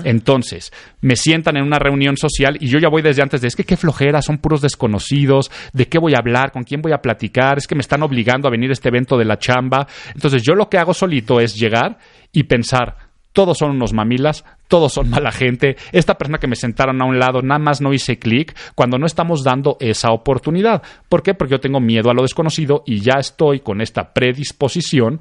Entonces, 0.05 0.73
me 1.01 1.17
sientan 1.17 1.57
en 1.57 1.65
una 1.65 1.81
reunión 1.81 2.17
social 2.17 2.57
y 2.61 2.69
yo 2.69 2.79
ya 2.79 2.89
voy 2.89 3.03
desde 3.03 3.23
antes 3.23 3.41
de 3.41 3.49
es 3.49 3.57
que 3.57 3.65
qué 3.65 3.77
flojera, 3.77 4.23
son 4.23 4.39
puros 4.39 4.61
desconocidos, 4.61 5.51
de 5.73 5.89
qué 5.89 5.99
voy 5.99 6.15
a 6.15 6.19
hablar, 6.19 6.53
con 6.53 6.63
quién 6.63 6.81
voy 6.81 6.93
a 6.93 7.03
platicar, 7.03 7.59
es 7.59 7.67
que 7.67 7.75
me 7.75 7.81
están 7.81 8.05
obligando 8.05 8.47
a 8.47 8.53
venir 8.53 8.71
a 8.71 8.75
este 8.75 8.89
evento 8.89 9.19
de 9.19 9.25
la 9.25 9.37
chamba. 9.37 9.89
Entonces, 10.15 10.41
yo 10.45 10.55
lo 10.55 10.69
que 10.69 10.79
hago 10.79 10.95
solito 10.95 11.41
es 11.41 11.57
llegar 11.57 11.99
y 12.31 12.45
pensar, 12.45 12.97
todos 13.33 13.59
son 13.59 13.73
unos 13.73 13.93
mamilas, 13.93 14.45
todos 14.69 14.93
son 14.93 15.11
mala 15.11 15.31
gente. 15.31 15.77
Esta 15.93 16.15
persona 16.15 16.39
que 16.39 16.47
me 16.47 16.57
sentaron 16.57 17.01
a 17.01 17.05
un 17.05 17.19
lado, 17.19 17.43
nada 17.43 17.59
más 17.59 17.81
no 17.81 17.93
hice 17.93 18.19
clic 18.19 18.57
cuando 18.75 18.99
no 18.99 19.07
estamos 19.07 19.45
dando 19.45 19.77
esa 19.81 20.11
oportunidad. 20.11 20.83
¿Por 21.09 21.23
qué? 21.23 21.35
Porque 21.35 21.53
yo 21.53 21.61
tengo 21.61 21.81
miedo 21.81 22.11
a 22.11 22.15
lo 22.15 22.23
desconocido 22.23 22.83
y 22.87 23.01
ya 23.01 23.19
estoy 23.19 23.61
con 23.61 23.81
esta 23.81 24.13
predisposición 24.13 25.21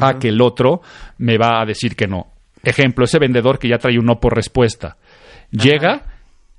a 0.00 0.18
que 0.18 0.28
el 0.28 0.40
otro 0.40 0.82
me 1.18 1.36
va 1.36 1.60
a 1.60 1.66
decir 1.66 1.96
que 1.96 2.06
no. 2.06 2.28
Ejemplo, 2.62 3.04
ese 3.04 3.18
vendedor 3.18 3.58
que 3.58 3.68
ya 3.68 3.78
trae 3.78 3.98
un 3.98 4.06
no 4.06 4.20
por 4.20 4.34
respuesta. 4.34 4.96
Llega 5.50 6.04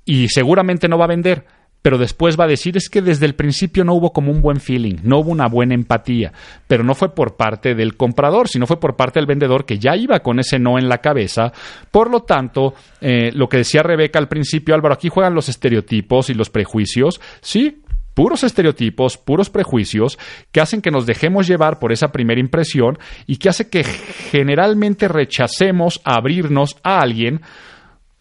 y 0.04 0.28
seguramente 0.28 0.88
no 0.88 0.98
va 0.98 1.04
a 1.04 1.08
vender, 1.08 1.46
pero 1.82 1.98
después 1.98 2.38
va 2.38 2.44
a 2.44 2.48
decir 2.48 2.76
es 2.76 2.88
que 2.88 3.02
desde 3.02 3.26
el 3.26 3.34
principio 3.34 3.84
no 3.84 3.94
hubo 3.94 4.12
como 4.12 4.30
un 4.30 4.40
buen 4.40 4.60
feeling, 4.60 4.96
no 5.02 5.18
hubo 5.18 5.32
una 5.32 5.48
buena 5.48 5.74
empatía, 5.74 6.32
pero 6.66 6.84
no 6.84 6.94
fue 6.94 7.14
por 7.14 7.36
parte 7.36 7.74
del 7.74 7.96
comprador, 7.96 8.48
sino 8.48 8.66
fue 8.66 8.80
por 8.80 8.96
parte 8.96 9.18
del 9.18 9.26
vendedor 9.26 9.66
que 9.66 9.78
ya 9.78 9.96
iba 9.96 10.20
con 10.20 10.38
ese 10.38 10.58
no 10.58 10.78
en 10.78 10.88
la 10.88 10.98
cabeza. 10.98 11.52
Por 11.90 12.10
lo 12.10 12.20
tanto, 12.20 12.74
eh, 13.00 13.32
lo 13.34 13.48
que 13.48 13.58
decía 13.58 13.82
Rebeca 13.82 14.20
al 14.20 14.28
principio, 14.28 14.74
Álvaro, 14.74 14.94
aquí 14.94 15.08
juegan 15.08 15.34
los 15.34 15.48
estereotipos 15.48 16.30
y 16.30 16.34
los 16.34 16.48
prejuicios, 16.48 17.20
sí. 17.40 17.78
Puros 18.14 18.44
estereotipos, 18.44 19.16
puros 19.16 19.48
prejuicios 19.48 20.18
que 20.50 20.60
hacen 20.60 20.82
que 20.82 20.90
nos 20.90 21.06
dejemos 21.06 21.46
llevar 21.46 21.78
por 21.78 21.92
esa 21.92 22.12
primera 22.12 22.42
impresión 22.42 22.98
y 23.26 23.38
que 23.38 23.48
hace 23.48 23.70
que 23.70 23.84
generalmente 23.84 25.08
rechacemos 25.08 25.98
abrirnos 26.04 26.76
a 26.82 27.00
alguien 27.00 27.40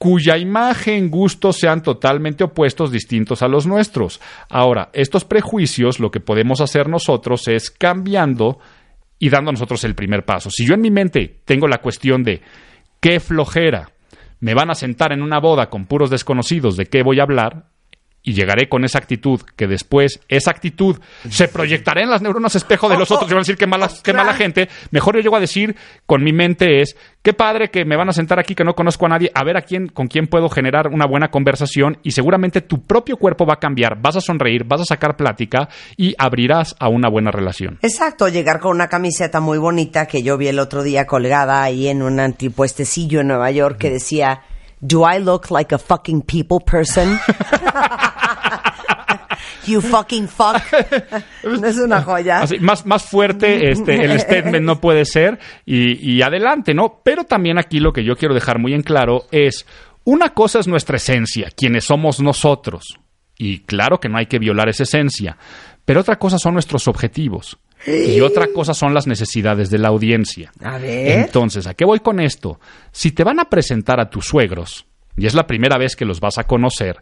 cuya 0.02 0.36
imagen, 0.36 1.12
gustos 1.12 1.58
sean 1.58 1.84
totalmente 1.84 2.44
opuestos, 2.44 2.92
distintos 2.92 3.44
a 3.44 3.48
los 3.48 3.68
nuestros. 3.68 4.20
Ahora, 4.50 4.90
estos 4.94 5.26
prejuicios, 5.26 6.00
lo 6.00 6.10
que 6.10 6.20
podemos 6.20 6.60
hacer 6.60 6.90
nosotros 6.90 7.48
es 7.48 7.70
cambiando 7.70 8.58
y 9.20 9.30
dando 9.30 9.52
nosotros 9.52 9.84
el 9.84 9.94
primer 9.94 10.26
paso. 10.26 10.50
Si 10.50 10.66
yo 10.66 10.74
en 10.74 10.82
mi 10.82 10.90
mente 10.90 11.42
tengo 11.46 11.68
la 11.68 11.82
cuestión 11.82 12.24
de 12.24 12.42
qué 13.00 13.20
flojera, 13.20 13.92
me 14.40 14.56
van 14.56 14.72
a 14.72 14.74
sentar 14.74 15.14
en 15.14 15.22
una 15.22 15.40
boda 15.40 15.70
con 15.70 15.86
puros 15.86 16.10
desconocidos 16.10 16.78
de 16.78 16.88
qué 16.88 17.04
voy 17.04 17.20
a 17.20 17.24
hablar, 17.24 17.68
y 18.24 18.34
llegaré 18.34 18.70
con 18.70 18.84
esa 18.84 19.00
actitud 19.00 19.42
que 19.56 19.68
después 19.68 20.20
esa 20.28 20.52
actitud 20.52 21.00
se 21.30 21.48
proyectará 21.48 22.02
en 22.02 22.10
las 22.10 22.22
neuronas 22.22 22.56
espejo 22.56 22.88
de 22.90 22.98
los 22.98 23.12
otros 23.12 23.30
y 23.30 23.34
van 23.34 23.40
a 23.40 23.42
decir 23.42 23.58
qué 23.58 23.68
mala, 23.68 23.90
qué 24.04 24.14
mala 24.14 24.34
gente. 24.34 24.70
Mejor 24.92 25.16
yo 25.16 25.22
llego 25.22 25.36
a 25.36 25.40
decir 25.40 25.76
con 26.06 26.24
mi 26.24 26.32
mente 26.32 26.82
es 26.82 26.96
qué 27.22 27.34
padre 27.34 27.70
que 27.70 27.86
me 27.86 27.96
van 27.96 28.10
a 28.10 28.14
sentar 28.14 28.40
aquí 28.40 28.56
que 28.56 28.64
no 28.64 28.76
conozco 28.76 29.06
a 29.06 29.10
nadie, 29.10 29.32
a 29.34 29.44
ver 29.44 29.58
a 29.58 29.62
quién 29.62 29.88
con 29.88 30.08
quién 30.08 30.28
puedo 30.28 30.50
generar 30.50 30.88
una 30.88 31.06
buena 31.08 31.30
conversación 31.30 31.98
y 32.04 32.12
seguramente 32.12 32.62
tu 32.62 32.84
propio 32.84 33.18
cuerpo 33.18 33.46
va 33.46 33.56
a 33.56 33.60
cambiar, 33.60 34.00
vas 34.00 34.16
a 34.16 34.22
sonreír, 34.22 34.66
vas 34.66 34.82
a 34.82 34.86
sacar 34.86 35.16
plática 35.16 35.70
y 35.98 36.14
abrirás 36.18 36.76
a 36.80 36.90
una 36.90 37.10
buena 37.10 37.32
relación. 37.32 37.80
Exacto, 37.82 38.28
llegar 38.28 38.60
con 38.60 38.72
una 38.72 38.88
camiseta 38.88 39.40
muy 39.40 39.58
bonita 39.58 40.06
que 40.06 40.22
yo 40.22 40.38
vi 40.38 40.48
el 40.48 40.60
otro 40.60 40.84
día 40.84 41.06
colgada 41.06 41.64
ahí 41.64 41.88
en 41.88 42.02
un 42.04 42.20
antipuestecillo 42.20 43.22
en 43.22 43.28
Nueva 43.28 43.52
York 43.52 43.78
que 43.78 43.90
decía 43.90 44.42
Do 44.82 45.04
I 45.04 45.20
look 45.20 45.52
like 45.52 45.74
a 45.74 45.78
fucking 45.78 46.24
people 46.24 46.60
person? 46.60 47.17
you 49.65 49.82
fucking 49.82 50.28
fuck. 50.28 50.62
¿No 51.44 51.67
es 51.67 51.78
una 51.78 52.02
joya? 52.02 52.41
Así, 52.41 52.60
más, 52.60 52.86
más 52.86 53.04
fuerte 53.04 53.70
este, 53.70 54.04
el 54.04 54.20
statement 54.20 54.65
no 54.65 54.82
puede 54.82 55.06
ser 55.06 55.39
y, 55.65 56.15
y 56.15 56.22
adelante, 56.22 56.74
¿no? 56.74 57.02
Pero 57.04 57.26
también 57.26 57.60
aquí 57.60 57.80
lo 57.80 57.94
que 57.94 58.04
yo 58.04 58.15
quiero 58.15 58.34
dejar 58.34 58.60
muy 58.60 58.74
en 58.74 58.82
claro 58.82 59.26
es, 59.32 59.65
una 60.04 60.30
cosa 60.30 60.60
es 60.60 60.67
nuestra 60.67 60.98
esencia, 60.98 61.50
quienes 61.56 61.86
somos 61.86 62.20
nosotros. 62.20 62.98
Y 63.38 63.60
claro 63.60 64.00
que 64.00 64.10
no 64.10 64.17
hay 64.17 64.26
que 64.26 64.39
violar 64.39 64.70
esa 64.70 64.84
esencia. 64.84 65.38
Pero 65.86 66.02
otra 66.02 66.17
cosa 66.17 66.38
son 66.38 66.54
nuestros 66.54 66.88
objetivos. 66.88 67.58
Y 67.88 68.22
otra 68.22 68.48
cosa 68.54 68.74
son 68.74 68.94
las 68.94 69.08
necesidades 69.08 69.70
de 69.70 69.78
la 69.80 69.88
audiencia. 69.89 70.52
A 70.63 70.78
ver. 70.78 71.20
Entonces, 71.20 71.65
¿a 71.67 71.74
qué 71.74 71.86
voy 71.86 72.00
con 72.00 72.20
esto? 72.20 72.60
Si 72.91 73.12
te 73.12 73.24
van 73.24 73.39
a 73.39 73.46
presentar 73.50 74.00
a 74.00 74.10
tus 74.10 74.26
suegros, 74.26 74.86
y 75.17 75.26
es 75.26 75.34
la 75.34 75.48
primera 75.48 75.78
vez 75.78 75.96
que 75.96 76.06
los 76.06 76.20
vas 76.20 76.38
a 76.38 76.44
conocer, 76.46 77.02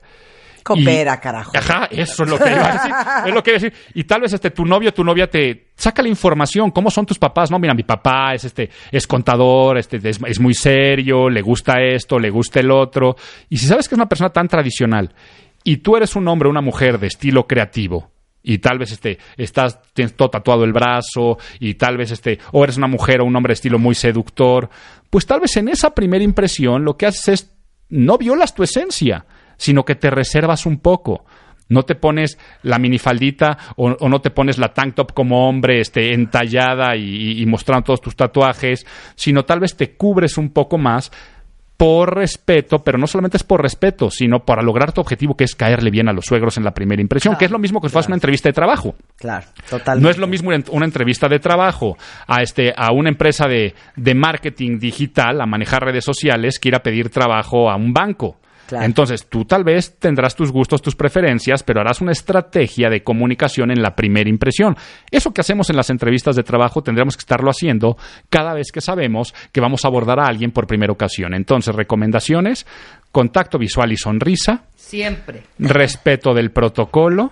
Coopera, 0.64 1.16
y- 1.16 1.22
carajo. 1.22 1.52
Ajá, 1.56 1.88
eso 1.90 2.24
es 2.24 2.30
lo 2.30 2.38
que 2.38 2.50
iba 2.52 2.70
a 2.70 2.74
decir. 2.74 2.92
Es 3.28 3.34
lo 3.34 3.44
que 3.44 3.52
iba 3.52 3.58
a 3.58 3.62
decir. 3.62 3.74
Y 3.94 4.04
tal 4.04 4.22
vez 4.22 4.34
este 4.34 4.52
tu 4.52 4.66
novio, 4.66 4.94
tu 4.94 5.04
novia 5.04 5.30
te 5.30 5.68
saca 5.76 6.02
la 6.02 6.10
información, 6.10 6.72
cómo 6.72 6.92
son 6.92 7.06
tus 7.06 7.18
papás, 7.18 7.50
no, 7.50 7.60
mira, 7.60 7.74
mi 7.74 7.84
papá 7.84 8.34
es 8.34 8.44
este 8.46 8.70
es 8.92 9.08
contador, 9.08 9.78
este 9.78 9.98
es, 10.04 10.20
es 10.26 10.40
muy 10.40 10.54
serio, 10.54 11.30
le 11.30 11.42
gusta 11.42 11.82
esto, 11.82 12.20
le 12.20 12.30
gusta 12.30 12.60
el 12.60 12.72
otro. 12.72 13.16
Y 13.50 13.58
si 13.58 13.68
sabes 13.68 13.88
que 13.88 13.96
es 13.96 13.98
una 13.98 14.10
persona 14.10 14.30
tan 14.32 14.48
tradicional 14.48 15.14
y 15.64 15.78
tú 15.78 15.96
eres 15.96 16.16
un 16.16 16.28
hombre 16.28 16.48
o 16.48 16.52
una 16.52 16.62
mujer 16.62 17.00
de 17.00 17.08
estilo 17.08 17.48
creativo, 17.48 18.12
y 18.50 18.58
tal 18.58 18.80
vez 18.80 18.92
este 18.92 19.20
estás 19.38 19.80
todo 20.16 20.32
tatuado 20.32 20.64
el 20.64 20.74
brazo 20.74 21.38
y 21.60 21.76
tal 21.76 21.98
vez 21.98 22.10
este 22.10 22.40
o 22.52 22.64
eres 22.64 22.78
una 22.78 22.88
mujer 22.88 23.22
o 23.22 23.26
un 23.26 23.36
hombre 23.36 23.52
de 23.52 23.56
estilo 23.56 23.78
muy 23.78 23.94
seductor, 23.94 24.72
pues 25.12 25.28
tal 25.28 25.40
vez 25.40 25.56
en 25.58 25.68
esa 25.68 25.94
primera 25.94 26.24
impresión 26.24 26.84
lo 26.84 26.98
que 26.98 27.06
haces 27.06 27.28
es 27.28 27.54
no 27.90 28.18
violas 28.18 28.56
tu 28.56 28.64
esencia, 28.64 29.28
sino 29.56 29.86
que 29.86 29.96
te 29.96 30.10
reservas 30.10 30.66
un 30.66 30.80
poco. 30.80 31.26
No 31.68 31.84
te 31.84 31.94
pones 31.94 32.40
la 32.64 32.80
minifaldita 32.80 33.56
o, 33.76 33.92
o 33.92 34.10
no 34.10 34.20
te 34.22 34.32
pones 34.32 34.58
la 34.58 34.74
tank 34.74 34.96
top 34.96 35.14
como 35.14 35.48
hombre 35.48 35.80
este, 35.82 36.16
entallada 36.16 36.96
y, 36.96 37.40
y 37.40 37.46
mostrando 37.46 37.84
todos 37.84 38.02
tus 38.02 38.16
tatuajes, 38.16 38.88
sino 39.14 39.46
tal 39.46 39.60
vez 39.60 39.76
te 39.76 39.96
cubres 39.96 40.40
un 40.40 40.50
poco 40.50 40.80
más 40.80 41.12
por 41.80 42.14
respeto, 42.14 42.80
pero 42.84 42.98
no 42.98 43.08
solamente 43.08 43.38
es 43.38 43.44
por 43.44 43.62
respeto, 43.62 44.10
sino 44.12 44.40
para 44.40 44.62
lograr 44.62 44.92
tu 44.92 45.00
objetivo, 45.00 45.36
que 45.38 45.46
es 45.46 45.56
caerle 45.56 45.90
bien 45.92 46.10
a 46.10 46.12
los 46.14 46.26
suegros 46.26 46.58
en 46.58 46.66
la 46.66 46.72
primera 46.74 47.02
impresión, 47.02 47.38
que 47.38 47.46
es 47.46 47.52
lo 47.52 47.58
mismo 47.58 47.80
que 47.80 47.88
si 47.88 47.94
fueras 47.94 48.08
una 48.08 48.18
entrevista 48.18 48.50
de 48.50 48.54
trabajo. 48.54 48.96
Claro, 49.16 49.46
totalmente. 49.70 50.04
No 50.04 50.10
es 50.10 50.18
lo 50.18 50.28
mismo 50.28 50.50
una- 50.50 50.62
una 50.72 50.86
entrevista 50.86 51.30
de 51.30 51.40
trabajo 51.40 51.98
a, 52.28 52.42
este, 52.42 52.74
a 52.76 52.92
una 52.92 53.08
empresa 53.10 53.48
de, 53.48 53.76
de 53.96 54.14
marketing 54.14 54.78
digital, 54.78 55.40
a 55.40 55.46
manejar 55.46 55.82
redes 55.86 56.04
sociales, 56.04 56.60
que 56.60 56.68
ir 56.68 56.76
a 56.76 56.84
pedir 56.84 57.10
trabajo 57.12 57.70
a 57.72 57.78
un 57.78 57.94
banco. 57.94 58.36
Claro. 58.70 58.86
Entonces, 58.86 59.26
tú 59.28 59.46
tal 59.46 59.64
vez 59.64 59.98
tendrás 59.98 60.36
tus 60.36 60.52
gustos, 60.52 60.80
tus 60.84 60.96
preferencias, 60.96 61.64
pero 61.64 61.82
harás 61.82 62.02
una 62.02 62.12
estrategia 62.12 62.88
de 62.88 63.02
comunicación 63.02 63.72
en 63.72 63.82
la 63.82 63.96
primera 63.96 64.30
impresión. 64.30 64.78
Eso 65.10 65.34
que 65.34 65.42
hacemos 65.42 65.72
en 65.72 65.76
las 65.76 65.90
entrevistas 65.90 66.36
de 66.36 66.44
trabajo 66.44 66.84
tendremos 66.84 67.18
que 67.18 67.22
estarlo 67.22 67.50
haciendo 67.50 67.98
cada 68.30 68.54
vez 68.54 68.72
que 68.72 68.80
sabemos 68.80 69.34
que 69.52 69.60
vamos 69.60 69.84
a 69.84 69.88
abordar 69.88 70.20
a 70.20 70.28
alguien 70.28 70.52
por 70.52 70.68
primera 70.68 70.94
ocasión. 70.94 71.34
Entonces, 71.34 71.74
recomendaciones, 71.74 72.68
contacto 73.12 73.58
visual 73.58 73.92
y 73.92 73.98
sonrisa, 73.98 74.66
Siempre. 74.76 75.42
respeto 75.58 76.36
del 76.36 76.52
protocolo. 76.52 77.32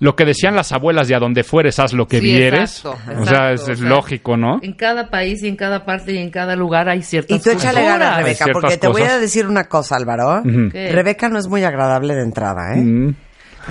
Lo 0.00 0.16
que 0.16 0.24
decían 0.24 0.56
las 0.56 0.72
abuelas 0.72 1.06
de 1.08 1.14
a 1.14 1.18
donde 1.18 1.44
fueres, 1.44 1.78
haz 1.78 1.92
lo 1.92 2.08
que 2.08 2.18
Sí, 2.20 2.24
vieres. 2.24 2.78
exacto, 2.84 3.20
o 3.20 3.24
sea, 3.26 3.52
es, 3.52 3.68
o 3.68 3.72
es 3.72 3.78
sea, 3.78 3.88
lógico, 3.88 4.36
¿no? 4.36 4.58
En 4.62 4.72
cada 4.72 5.08
país 5.10 5.42
y 5.42 5.48
en 5.48 5.56
cada 5.56 5.84
parte 5.84 6.12
y 6.12 6.18
en 6.18 6.30
cada 6.30 6.56
lugar 6.56 6.88
hay 6.88 7.02
ciertas 7.02 7.38
Y 7.38 7.42
tú 7.42 7.50
échale 7.50 7.84
ganas, 7.84 8.16
Rebeca, 8.16 8.46
porque 8.52 8.76
te 8.78 8.88
voy 8.88 9.02
a 9.02 9.04
cosas. 9.06 9.20
decir 9.20 9.46
una 9.46 9.64
cosa, 9.68 9.96
Álvaro. 9.96 10.42
¿Qué? 10.72 10.90
Rebeca 10.90 11.28
no 11.28 11.38
es 11.38 11.46
muy 11.48 11.62
agradable 11.64 12.14
de 12.14 12.22
entrada, 12.22 12.74
¿eh? 12.76 13.12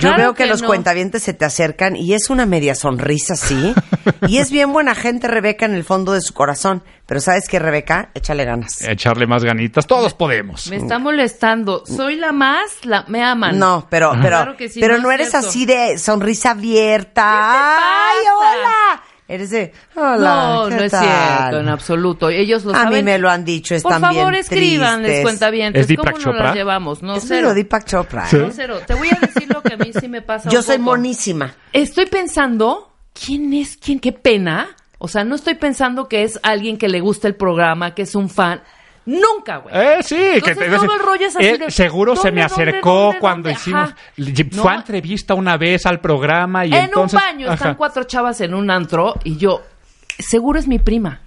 Claro 0.00 0.16
veo 0.18 0.34
que, 0.34 0.44
que 0.44 0.48
los 0.50 0.62
no. 0.62 0.68
cuentavientes 0.68 1.22
se 1.22 1.32
te 1.34 1.44
acercan 1.44 1.96
y 1.96 2.14
es 2.14 2.30
una 2.30 2.46
media 2.46 2.74
sonrisa 2.74 3.34
así. 3.34 3.74
y 4.28 4.38
es 4.38 4.50
bien 4.50 4.72
buena 4.72 4.94
gente, 4.94 5.28
Rebeca, 5.28 5.66
en 5.66 5.74
el 5.74 5.84
fondo 5.84 6.12
de 6.12 6.20
su 6.20 6.34
corazón. 6.34 6.82
Pero 7.06 7.20
¿sabes 7.20 7.48
qué, 7.48 7.58
Rebeca? 7.58 8.10
Échale 8.14 8.44
ganas. 8.44 8.82
Echarle 8.82 9.26
más 9.26 9.42
ganitas. 9.42 9.86
Todos 9.86 10.14
podemos. 10.14 10.68
Me 10.68 10.76
está 10.76 10.98
molestando. 10.98 11.84
Soy 11.84 12.16
la 12.16 12.30
más, 12.32 12.84
la, 12.84 13.04
me 13.08 13.22
aman. 13.22 13.58
No, 13.58 13.86
pero, 13.90 14.12
pero, 14.12 14.28
Claro 14.28 14.56
que 14.56 14.68
sí, 14.68 14.80
pero 14.80 14.96
no 14.98 15.04
no, 15.04 15.10
es 15.10 15.14
eres 15.16 15.30
cierto. 15.30 15.48
así 15.48 15.66
de 15.66 15.98
sonrisa 15.98 16.50
abierta. 16.52 17.22
¿Qué 17.22 17.80
te 17.80 17.84
¡Ay, 17.84 18.26
hola! 18.38 19.02
Eres 19.30 19.50
de, 19.50 19.72
hola, 19.94 20.18
No, 20.54 20.68
¿qué 20.68 20.74
no 20.74 20.82
es 20.82 20.90
tal? 20.90 21.04
cierto, 21.04 21.60
en 21.60 21.68
absoluto. 21.68 22.28
Ellos 22.30 22.64
lo 22.64 22.72
A 22.74 22.78
mí 22.78 22.82
saben. 22.84 23.04
me 23.04 23.18
lo 23.18 23.30
han 23.30 23.44
dicho, 23.44 23.68
Por 23.80 23.92
están 23.92 24.00
favor, 24.00 24.32
bien 24.32 24.34
escriban, 24.34 25.02
les 25.02 25.06
tristes. 25.06 25.22
cuenta 25.22 25.50
bien. 25.50 25.76
¿Es 25.76 25.86
¿Cómo 25.86 25.88
Deepak 26.02 26.14
nos 26.14 26.24
Chopra? 26.24 26.44
las 26.46 26.54
llevamos? 26.56 27.02
No, 27.02 27.14
Es 27.14 27.24
cero. 27.28 27.54
Deepak 27.54 27.84
Chopra. 27.84 28.26
¿eh? 28.32 28.36
No, 28.36 28.50
cero. 28.52 28.80
Te 28.86 28.94
voy 28.94 29.08
a 29.08 29.18
decir 29.24 29.48
lo 29.48 29.62
que 29.62 29.74
a 29.74 29.76
mí 29.76 29.92
sí 29.98 30.08
me 30.08 30.20
pasa 30.20 30.50
Yo 30.50 30.58
un 30.58 30.64
soy 30.64 30.78
poco. 30.78 30.90
monísima. 30.90 31.54
Estoy 31.72 32.06
pensando, 32.06 32.92
¿quién 33.14 33.54
es 33.54 33.76
quién? 33.76 34.00
Qué 34.00 34.12
pena. 34.12 34.68
O 34.98 35.06
sea, 35.08 35.22
no 35.24 35.34
estoy 35.36 35.54
pensando 35.54 36.08
que 36.08 36.24
es 36.24 36.40
alguien 36.42 36.76
que 36.76 36.88
le 36.88 37.00
gusta 37.00 37.28
el 37.28 37.36
programa, 37.36 37.94
que 37.94 38.02
es 38.02 38.14
un 38.16 38.28
fan. 38.28 38.62
Nunca, 39.10 39.56
güey. 39.56 39.74
Eh, 39.76 40.02
sí, 40.02 40.40
que 40.44 40.54
todo 40.54 40.92
el 40.92 41.00
rollo 41.00 41.26
es 41.26 41.34
así 41.34 41.58
de, 41.58 41.70
seguro 41.70 42.14
se 42.14 42.30
me 42.30 42.42
¿dónde, 42.42 42.54
dónde, 42.54 42.70
acercó 42.70 42.90
dónde, 42.90 43.18
cuando 43.18 43.48
dónde? 43.48 43.60
hicimos. 43.60 43.94
Fue 44.52 44.70
a 44.70 44.76
entrevista 44.76 45.34
una 45.34 45.56
vez 45.56 45.84
al 45.86 46.00
programa 46.00 46.64
y 46.64 46.72
en 46.72 46.84
entonces. 46.84 47.20
un 47.20 47.26
baño 47.26 47.52
están 47.52 47.74
cuatro 47.74 48.04
chavas 48.04 48.40
en 48.40 48.54
un 48.54 48.70
antro 48.70 49.14
y 49.24 49.36
yo, 49.36 49.62
seguro 50.18 50.60
es 50.60 50.68
mi 50.68 50.78
prima. 50.78 51.20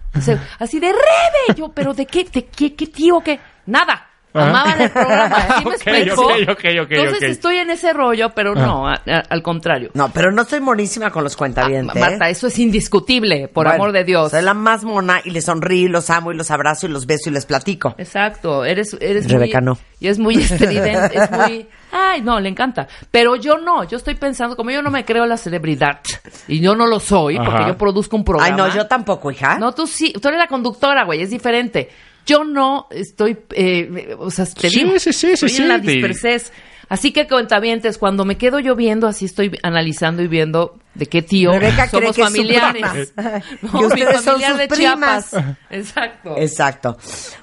Así 0.60 0.80
de 0.80 0.94
Rebe, 0.94 1.58
yo, 1.58 1.70
pero 1.74 1.94
¿de 1.94 2.06
qué, 2.06 2.24
de 2.24 2.46
qué, 2.46 2.74
qué 2.74 2.88
tío, 2.88 3.20
qué? 3.20 3.40
Nada. 3.66 4.08
Amaban 4.34 4.82
el 4.82 4.90
programa, 4.90 5.36
¿sí 5.60 5.66
me 5.66 5.70
Ok, 5.76 5.82
explico? 5.88 6.22
ok, 6.24 6.32
ok, 6.50 6.66
ok, 6.84 6.92
Entonces 6.92 7.24
estoy 7.24 7.58
en 7.58 7.70
ese 7.70 7.94
rollo, 7.94 8.32
pero 8.34 8.56
no, 8.56 8.88
a- 8.88 8.94
a- 9.06 9.24
al 9.30 9.44
contrario. 9.44 9.92
No, 9.94 10.10
pero 10.12 10.32
no 10.32 10.44
soy 10.46 10.60
monísima 10.60 11.12
con 11.12 11.24
los 11.24 11.36
cuentavientes. 11.38 11.96
Ah, 11.96 12.00
Marta, 12.00 12.30
eso 12.30 12.48
es 12.48 12.58
indiscutible, 12.60 13.48
por 13.48 13.66
Bueno, 13.66 13.76
amor 13.84 13.92
de 13.92 14.04
Dios. 14.04 14.32
Soy 14.32 14.42
la 14.42 14.54
más 14.54 14.84
mona 14.84 15.22
y 15.24 15.30
les 15.32 15.46
sonrío, 15.46 15.86
y 15.86 15.90
los 15.90 16.10
amo 16.10 16.32
y 16.32 16.36
los 16.36 16.50
abrazo 16.52 16.88
y 16.88 16.90
los 16.90 17.06
beso 17.06 17.30
y 17.30 17.34
les 17.34 17.46
platico. 17.46 17.96
Exacto, 17.98 18.66
eres, 18.66 18.96
eres 19.00 19.30
Rebeca 19.30 19.60
muy, 19.62 19.66
no. 19.68 19.78
Y 20.00 20.08
es 20.08 20.20
muy 20.20 20.36
estridente, 20.36 21.18
es 21.18 21.32
muy, 21.32 21.68
ay, 21.92 22.22
no, 22.22 22.40
le 22.40 22.50
encanta. 22.50 22.88
Pero 23.12 23.36
yo 23.36 23.58
no, 23.58 23.84
yo 23.84 23.98
estoy 23.98 24.16
pensando, 24.16 24.56
como 24.56 24.72
yo 24.72 24.82
no 24.82 24.90
me 24.92 25.06
creo 25.06 25.26
la 25.26 25.38
celebridad, 25.38 26.00
y 26.48 26.60
yo 26.60 26.76
no 26.76 26.88
lo 26.88 27.00
soy, 27.00 27.38
porque 27.38 27.66
yo 27.68 27.78
produzco 27.78 28.16
un 28.16 28.24
programa. 28.26 28.48
Ay, 28.48 28.58
no, 28.58 28.76
yo 28.76 28.88
tampoco, 28.88 29.32
hija. 29.32 29.58
No, 29.60 29.74
tú 29.74 29.86
sí, 29.88 30.12
tú 30.14 30.28
eres 30.28 30.40
la 30.40 30.48
conductora, 30.48 31.04
güey, 31.06 31.22
es 31.22 31.30
diferente. 31.30 31.90
Yo 32.26 32.44
no 32.44 32.88
estoy, 32.92 33.38
eh, 33.52 34.16
o 34.18 34.32
sea, 34.32 34.46
te 34.46 34.70
Sí, 34.70 34.80
digo, 34.84 35.00
sí, 35.00 35.12
sí, 35.12 35.14
sí, 35.14 35.32
estoy 35.34 35.50
sí, 35.50 35.62
en 35.62 35.68
la 35.70 35.78
dispersez. 35.80 36.52
Así 36.90 37.12
que 37.12 37.28
cuentavientes, 37.28 37.98
cuando 37.98 38.24
me 38.26 38.38
quedo 38.38 38.60
yo 38.60 38.76
viendo, 38.76 39.08
así 39.08 39.26
estoy 39.26 39.58
analizando 39.64 40.22
y 40.22 40.28
viendo 40.28 40.78
de 40.94 41.08
qué 41.08 41.22
tío 41.22 41.52
Rebeca 41.54 41.88
cree 41.88 42.02
somos 42.14 42.16
que 42.16 42.22
su 42.22 42.28
familiares. 42.28 43.14
prima. 43.16 43.42
No, 43.62 43.72
Que 43.90 43.96
mi 43.96 44.04
ustedes 44.04 44.22
son 44.22 44.42
sus 44.42 44.58
de 44.58 44.68
primas. 44.68 45.30
Chiapas. 45.32 45.58
Exacto. 45.72 46.36
Exacto. 46.38 46.98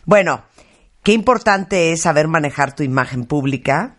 Bueno, 0.05 0.45
qué 1.03 1.13
importante 1.13 1.91
es 1.93 2.03
saber 2.03 2.29
manejar 2.29 2.77
tu 2.77 2.83
imagen 2.83 3.25
pública, 3.25 3.97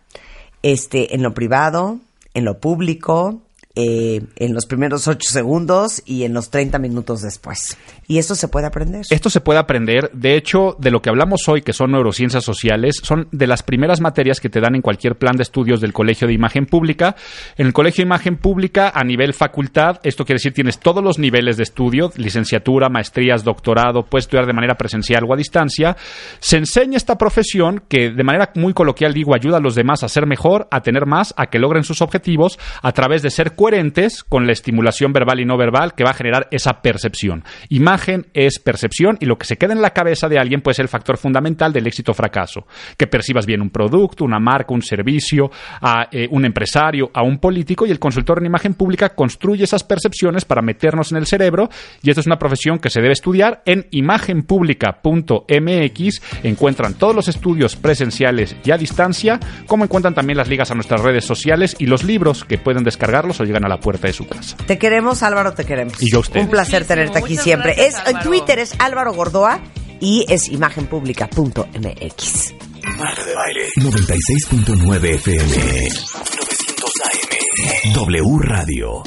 este, 0.62 1.14
en 1.14 1.22
lo 1.22 1.34
privado, 1.34 1.98
en 2.34 2.44
lo 2.44 2.58
público, 2.60 3.42
eh, 3.74 4.22
en 4.36 4.52
los 4.52 4.66
primeros 4.66 5.08
ocho 5.08 5.30
segundos 5.30 6.02
y 6.04 6.24
en 6.24 6.34
los 6.34 6.50
30 6.50 6.78
minutos 6.78 7.22
después. 7.22 7.78
Y 8.06 8.18
eso 8.18 8.34
se 8.34 8.48
puede 8.48 8.66
aprender. 8.66 9.06
Esto 9.08 9.30
se 9.30 9.40
puede 9.40 9.58
aprender. 9.58 10.10
De 10.12 10.36
hecho, 10.36 10.76
de 10.78 10.90
lo 10.90 11.00
que 11.00 11.08
hablamos 11.08 11.48
hoy, 11.48 11.62
que 11.62 11.72
son 11.72 11.92
neurociencias 11.92 12.44
sociales, 12.44 12.96
son 13.02 13.28
de 13.32 13.46
las 13.46 13.62
primeras 13.62 14.00
materias 14.00 14.40
que 14.40 14.50
te 14.50 14.60
dan 14.60 14.74
en 14.74 14.82
cualquier 14.82 15.16
plan 15.16 15.36
de 15.36 15.42
estudios 15.42 15.80
del 15.80 15.92
Colegio 15.92 16.28
de 16.28 16.34
Imagen 16.34 16.66
Pública. 16.66 17.16
En 17.56 17.66
el 17.66 17.72
Colegio 17.72 18.02
de 18.02 18.08
Imagen 18.08 18.36
Pública, 18.36 18.92
a 18.94 19.04
nivel 19.04 19.32
facultad, 19.32 20.00
esto 20.02 20.24
quiere 20.24 20.36
decir 20.36 20.52
tienes 20.52 20.78
todos 20.78 21.02
los 21.02 21.18
niveles 21.18 21.56
de 21.56 21.62
estudio, 21.62 22.12
licenciatura, 22.16 22.90
maestrías, 22.90 23.44
doctorado, 23.44 24.04
puedes 24.04 24.24
estudiar 24.24 24.46
de 24.46 24.52
manera 24.52 24.74
presencial 24.74 25.24
o 25.26 25.32
a 25.32 25.36
distancia. 25.36 25.96
Se 26.40 26.58
enseña 26.58 26.96
esta 26.98 27.16
profesión 27.16 27.82
que, 27.88 28.10
de 28.10 28.24
manera 28.24 28.52
muy 28.56 28.74
coloquial 28.74 29.14
digo, 29.14 29.34
ayuda 29.34 29.56
a 29.56 29.60
los 29.60 29.74
demás 29.74 30.02
a 30.02 30.08
ser 30.08 30.26
mejor, 30.26 30.68
a 30.70 30.82
tener 30.82 31.06
más, 31.06 31.32
a 31.36 31.46
que 31.46 31.58
logren 31.58 31.84
sus 31.84 32.02
objetivos 32.02 32.58
a 32.82 32.92
través 32.92 33.22
de 33.22 33.30
ser 33.30 33.54
coherentes 33.62 34.24
con 34.24 34.44
la 34.44 34.50
estimulación 34.50 35.12
verbal 35.12 35.38
y 35.38 35.44
no 35.44 35.56
verbal 35.56 35.94
que 35.94 36.02
va 36.02 36.10
a 36.10 36.14
generar 36.14 36.48
esa 36.50 36.82
percepción. 36.82 37.44
Imagen 37.68 38.26
es 38.34 38.58
percepción 38.58 39.16
y 39.20 39.26
lo 39.26 39.38
que 39.38 39.46
se 39.46 39.56
queda 39.56 39.72
en 39.72 39.80
la 39.80 39.90
cabeza 39.90 40.28
de 40.28 40.36
alguien 40.36 40.62
puede 40.62 40.74
ser 40.74 40.82
el 40.82 40.88
factor 40.88 41.16
fundamental 41.16 41.72
del 41.72 41.86
éxito 41.86 42.10
o 42.10 42.14
fracaso. 42.14 42.66
Que 42.96 43.06
percibas 43.06 43.46
bien 43.46 43.62
un 43.62 43.70
producto, 43.70 44.24
una 44.24 44.40
marca, 44.40 44.74
un 44.74 44.82
servicio, 44.82 45.52
a 45.80 46.08
eh, 46.10 46.26
un 46.32 46.44
empresario, 46.44 47.12
a 47.14 47.22
un 47.22 47.38
político 47.38 47.86
y 47.86 47.92
el 47.92 48.00
consultor 48.00 48.40
en 48.40 48.46
imagen 48.46 48.74
pública 48.74 49.10
construye 49.10 49.62
esas 49.62 49.84
percepciones 49.84 50.44
para 50.44 50.60
meternos 50.60 51.12
en 51.12 51.18
el 51.18 51.28
cerebro 51.28 51.68
y 52.02 52.10
esto 52.10 52.20
es 52.20 52.26
una 52.26 52.40
profesión 52.40 52.80
que 52.80 52.90
se 52.90 53.00
debe 53.00 53.12
estudiar 53.12 53.62
en 53.64 53.86
imagenpublica.mx. 53.92 56.22
Encuentran 56.42 56.94
todos 56.94 57.14
los 57.14 57.28
estudios 57.28 57.76
presenciales 57.76 58.56
y 58.64 58.72
a 58.72 58.76
distancia, 58.76 59.38
como 59.68 59.84
encuentran 59.84 60.14
también 60.14 60.36
las 60.36 60.48
ligas 60.48 60.72
a 60.72 60.74
nuestras 60.74 61.00
redes 61.00 61.24
sociales 61.24 61.76
y 61.78 61.86
los 61.86 62.02
libros 62.02 62.44
que 62.44 62.58
pueden 62.58 62.82
descargarlos 62.82 63.38
o 63.38 63.51
llegan 63.52 63.64
a 63.64 63.68
la 63.68 63.78
puerta 63.78 64.06
de 64.06 64.12
su 64.14 64.26
casa. 64.26 64.56
Te 64.66 64.78
queremos, 64.78 65.22
Álvaro, 65.22 65.52
te 65.52 65.64
queremos. 65.64 66.02
Y 66.02 66.10
yo 66.10 66.18
a 66.18 66.20
ustedes. 66.20 66.44
Un 66.44 66.50
placer 66.50 66.80
Muchísimo, 66.80 66.88
tenerte 66.88 67.18
aquí 67.18 67.30
muchas 67.30 67.44
siempre. 67.44 67.74
gracias, 67.74 68.02
es, 68.06 68.14
en. 68.14 68.20
Twitter 68.22 68.58
es 68.58 68.74
Álvaro 68.78 69.12
Gordoa 69.12 69.60
y 70.00 70.24
es 70.28 70.48
imagenpublica.mx. 70.48 72.54
Marta 72.98 73.24
de 73.24 73.34
Baile 73.34 73.68
96.9 73.76 75.14
FM 75.14 75.44
900 75.46 76.90
AM 77.04 77.92
W 77.94 78.38
Radio 78.40 79.02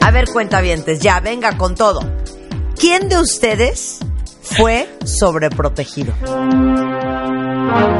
A 0.00 0.10
ver, 0.10 0.26
cuentavientes, 0.28 1.00
ya, 1.00 1.20
venga 1.20 1.56
con 1.56 1.74
todo. 1.76 2.00
¿Quién 2.78 3.08
de 3.08 3.18
ustedes 3.18 3.98
fue 4.42 4.88
sobreprotegido? 5.04 6.12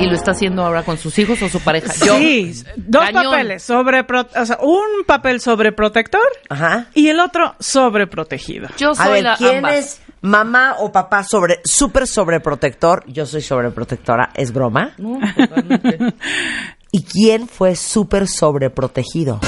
Y 0.00 0.07
lo 0.07 0.14
está 0.14 0.31
haciendo 0.31 0.64
ahora 0.64 0.83
con 0.85 0.96
sus 0.98 1.18
hijos 1.18 1.42
o 1.42 1.48
su 1.48 1.61
pareja. 1.61 1.92
Yo, 2.04 2.16
Sí, 2.16 2.52
dos 2.76 3.04
cañón. 3.04 3.24
papeles, 3.33 3.62
sobre 3.62 4.00
o 4.00 4.46
sea, 4.46 4.59
un 4.62 5.04
papel 5.07 5.40
sobreprotector 5.40 6.22
Ajá. 6.48 6.87
y 6.94 7.09
el 7.09 7.18
otro 7.20 7.54
sobreprotegido. 7.59 8.68
Yo 8.78 8.90
A 8.90 8.94
soy 8.94 9.12
ver, 9.14 9.22
la 9.24 9.37
¿quién 9.37 9.57
ambas. 9.57 9.74
es 9.74 10.00
mamá 10.20 10.76
o 10.78 10.92
papá 10.92 11.24
sobre 11.24 11.61
súper 11.64 12.07
sobreprotector? 12.07 13.04
Yo 13.09 13.26
soy 13.26 13.42
sobreprotectora, 13.42 14.31
¿es 14.35 14.52
broma? 14.52 14.92
No, 14.98 15.18
totalmente. 15.37 15.98
¿Y 16.92 17.02
quién 17.02 17.48
fue 17.48 17.74
súper 17.76 18.26
sobreprotegido? 18.28 19.40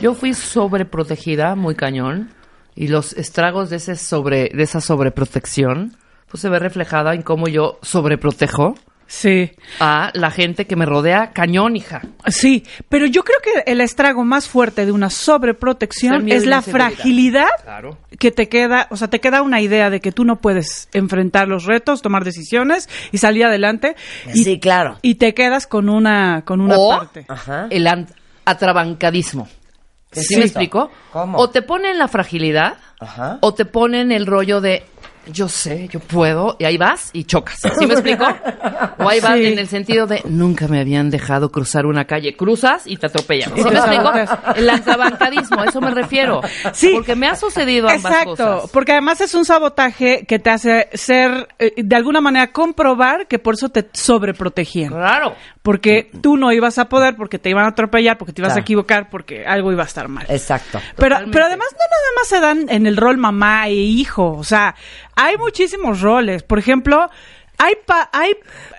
Yo 0.00 0.14
fui 0.14 0.32
sobreprotegida, 0.32 1.54
muy 1.56 1.74
cañón, 1.74 2.30
y 2.76 2.86
los 2.88 3.12
estragos 3.14 3.68
de 3.70 3.76
ese 3.76 3.96
sobre, 3.96 4.50
de 4.54 4.62
esa 4.62 4.80
sobreprotección, 4.80 5.96
pues 6.30 6.40
se 6.40 6.48
ve 6.48 6.58
reflejada 6.60 7.14
en 7.14 7.22
cómo 7.22 7.48
yo 7.48 7.78
sobreprotejo 7.82 8.74
Sí, 9.10 9.50
a 9.80 10.10
la 10.12 10.30
gente 10.30 10.66
que 10.66 10.76
me 10.76 10.84
rodea, 10.84 11.32
cañón, 11.32 11.76
hija. 11.76 12.02
sí, 12.26 12.62
pero 12.90 13.06
yo 13.06 13.24
creo 13.24 13.38
que 13.42 13.70
el 13.72 13.80
estrago 13.80 14.22
más 14.22 14.48
fuerte 14.48 14.84
de 14.84 14.92
una 14.92 15.08
sobreprotección 15.08 16.30
es 16.30 16.44
la 16.44 16.60
fragilidad 16.60 17.48
Claro. 17.64 17.96
que 18.18 18.30
te 18.30 18.50
queda, 18.50 18.86
o 18.90 18.98
sea, 18.98 19.08
te 19.08 19.18
queda 19.20 19.40
una 19.40 19.62
idea 19.62 19.88
de 19.88 20.00
que 20.02 20.12
tú 20.12 20.24
no 20.26 20.36
puedes 20.36 20.90
enfrentar 20.92 21.48
los 21.48 21.64
retos, 21.64 22.02
tomar 22.02 22.22
decisiones 22.22 22.88
y 23.10 23.16
salir 23.18 23.46
adelante. 23.46 23.96
Y, 24.34 24.44
Sí, 24.44 24.60
claro. 24.60 24.98
Y 25.00 25.14
te 25.14 25.32
quedas 25.32 25.66
con 25.66 25.88
una, 25.88 26.42
con 26.44 26.60
una 26.60 26.76
O 26.76 26.90
parte. 26.98 27.24
Ajá. 27.28 27.66
el 27.70 27.86
an- 27.86 28.08
atrabancadismo. 28.44 29.48
¿Qué 30.10 30.20
es 30.20 30.26
¿Sí 30.26 30.36
me 30.36 30.44
explico? 30.44 30.90
¿Cómo? 31.12 31.38
O 31.38 31.50
te 31.50 31.62
ponen 31.62 31.98
la 31.98 32.08
fragilidad, 32.08 32.78
Ajá. 33.00 33.38
o 33.40 33.52
te 33.54 33.64
ponen 33.64 34.10
el 34.12 34.26
rollo 34.26 34.60
de 34.60 34.84
yo 35.32 35.48
sé, 35.48 35.88
yo 35.88 36.00
puedo, 36.00 36.56
y 36.58 36.64
ahí 36.64 36.76
vas 36.76 37.10
y 37.12 37.24
chocas. 37.24 37.60
¿Sí 37.78 37.86
me 37.86 37.94
explico? 37.94 38.24
O 38.98 39.08
ahí 39.08 39.20
vas 39.20 39.36
Sí. 39.38 39.46
en 39.46 39.58
el 39.58 39.68
sentido 39.68 40.06
de 40.06 40.22
nunca 40.24 40.66
me 40.68 40.80
habían 40.80 41.10
dejado 41.10 41.50
cruzar 41.50 41.86
una 41.86 42.04
calle. 42.06 42.36
Cruzas 42.36 42.82
y 42.86 42.96
te 42.96 43.06
atropellan. 43.06 43.52
¿Sí 43.56 43.62
me 43.64 43.70
explico? 43.70 44.12
El 44.56 44.68
antabancadismo, 44.70 45.60
a 45.60 45.64
eso 45.66 45.80
me 45.80 45.90
refiero. 45.90 46.40
Sí. 46.72 46.92
Porque 46.94 47.14
me 47.14 47.28
ha 47.28 47.34
sucedido 47.36 47.88
ambas 47.88 48.04
Exacto, 48.12 48.30
cosas. 48.36 48.70
porque 48.70 48.92
además 48.92 49.20
es 49.20 49.34
un 49.34 49.44
sabotaje 49.44 50.24
que 50.26 50.38
te 50.38 50.50
hace 50.50 50.88
ser, 50.94 51.48
eh, 51.58 51.72
de 51.76 51.96
alguna 51.96 52.20
manera, 52.20 52.52
comprobar 52.52 53.26
que 53.28 53.38
por 53.38 53.54
eso 53.54 53.68
te 53.68 53.88
sobreprotegían. 53.92 54.92
Claro. 54.92 55.34
Porque 55.62 56.10
tú 56.22 56.36
no 56.36 56.50
ibas 56.52 56.78
a 56.78 56.88
poder, 56.88 57.14
porque 57.16 57.38
te 57.38 57.50
iban 57.50 57.64
a 57.64 57.68
atropellar, 57.68 58.16
porque 58.18 58.32
te 58.32 58.40
ibas 58.40 58.50
Claro. 58.52 58.60
a 58.60 58.62
equivocar, 58.62 59.10
porque 59.10 59.44
algo 59.46 59.70
iba 59.72 59.82
a 59.82 59.86
estar 59.86 60.08
mal. 60.08 60.26
Exacto. 60.28 60.78
Pero, 60.96 61.08
Totalmente. 61.10 61.32
pero 61.32 61.44
además 61.46 61.68
no 61.72 61.78
nada 61.78 62.10
más 62.16 62.28
se 62.28 62.40
dan 62.40 62.74
en 62.74 62.86
el 62.86 62.96
rol 62.96 63.18
mamá 63.18 63.68
e 63.68 63.74
hijo, 63.74 64.32
o 64.32 64.44
sea, 64.44 64.74
hay 65.20 65.36
muchísimos 65.36 66.00
roles. 66.00 66.42
Por 66.42 66.58
ejemplo, 66.58 67.10
hay 67.58 67.74
pa- 67.84 68.08
hay 68.12 68.34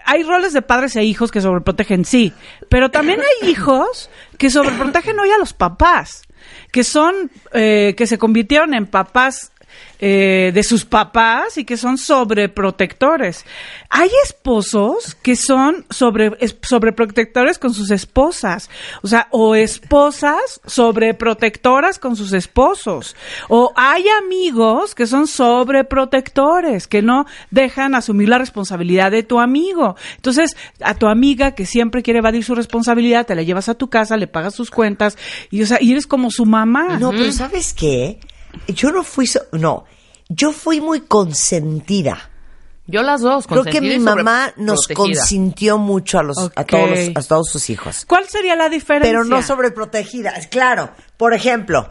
hay 0.05 0.23
roles 0.23 0.53
de 0.53 0.61
padres 0.61 0.95
e 0.95 1.03
hijos 1.03 1.31
que 1.31 1.41
sobreprotegen, 1.41 2.05
sí, 2.05 2.33
pero 2.69 2.89
también 2.89 3.19
hay 3.19 3.49
hijos 3.49 4.09
que 4.37 4.49
sobreprotegen 4.49 5.19
hoy 5.19 5.29
a 5.31 5.37
los 5.37 5.53
papás, 5.53 6.23
que 6.71 6.83
son 6.83 7.29
eh, 7.53 7.93
que 7.97 8.07
se 8.07 8.17
convirtieron 8.17 8.73
en 8.73 8.87
papás 8.87 9.51
eh, 9.99 10.51
de 10.53 10.63
sus 10.63 10.85
papás 10.85 11.57
y 11.57 11.65
que 11.65 11.75
son 11.77 11.97
sobreprotectores. 11.97 13.45
Hay 13.89 14.09
esposos 14.23 15.15
que 15.21 15.35
son 15.35 15.85
sobre, 15.89 16.31
es- 16.39 16.55
sobreprotectores 16.61 17.57
con 17.59 17.73
sus 17.73 17.91
esposas. 17.91 18.69
O 19.01 19.07
sea, 19.07 19.27
o 19.31 19.55
esposas 19.55 20.61
sobreprotectoras 20.65 21.99
con 21.99 22.15
sus 22.15 22.33
esposos. 22.33 23.15
O 23.49 23.71
hay 23.75 24.05
amigos 24.23 24.95
que 24.95 25.07
son 25.07 25.27
sobreprotectores, 25.27 26.87
que 26.87 27.01
no 27.01 27.25
dejan 27.51 27.95
asumir 27.95 28.29
la 28.29 28.37
responsabilidad 28.37 29.11
de 29.11 29.23
tu 29.23 29.39
amigo. 29.39 29.95
Entonces, 30.15 30.55
a 30.81 30.93
tu 30.95 31.07
amiga 31.07 31.51
que 31.55 31.65
siempre 31.65 32.03
quiere 32.03 32.19
evadir 32.19 32.43
su 32.43 32.55
responsabilidad, 32.55 33.25
te 33.25 33.35
la 33.35 33.43
llevas 33.43 33.69
a 33.69 33.73
tu 33.75 33.89
casa, 33.89 34.17
le 34.17 34.27
pagas 34.27 34.55
sus 34.55 34.71
cuentas 34.71 35.17
y, 35.51 35.61
o 35.63 35.65
sea, 35.65 35.77
y 35.81 35.91
eres 35.91 36.07
como 36.07 36.31
su 36.31 36.45
mamá. 36.45 36.97
No, 36.99 37.11
pero 37.11 37.31
¿sabes 37.31 37.73
qué? 37.73 38.19
Yo 38.67 38.91
no 38.91 39.03
fui... 39.03 39.27
so- 39.27 39.45
no, 39.51 39.85
yo 40.29 40.51
fui 40.51 40.81
muy 40.81 41.01
consentida. 41.01 42.29
Yo 42.87 43.03
las 43.03 43.21
dos. 43.21 43.45
Creo 43.45 43.63
que 43.63 43.81
mi 43.81 43.99
mamá 43.99 44.53
nos 44.57 44.87
consintió 44.95 45.77
mucho 45.77 46.17
a, 46.19 46.23
los, 46.23 46.37
a, 46.55 46.63
todos 46.63 46.89
los- 46.89 47.09
a 47.15 47.27
todos 47.27 47.49
sus 47.49 47.69
hijos. 47.69 48.03
¿Cuál 48.07 48.27
sería 48.27 48.55
la 48.55 48.67
diferencia? 48.69 49.11
Pero 49.11 49.23
no 49.25 49.43
sobreprotegida. 49.43 50.33
Claro, 50.49 50.89
por 51.15 51.33
ejemplo, 51.35 51.87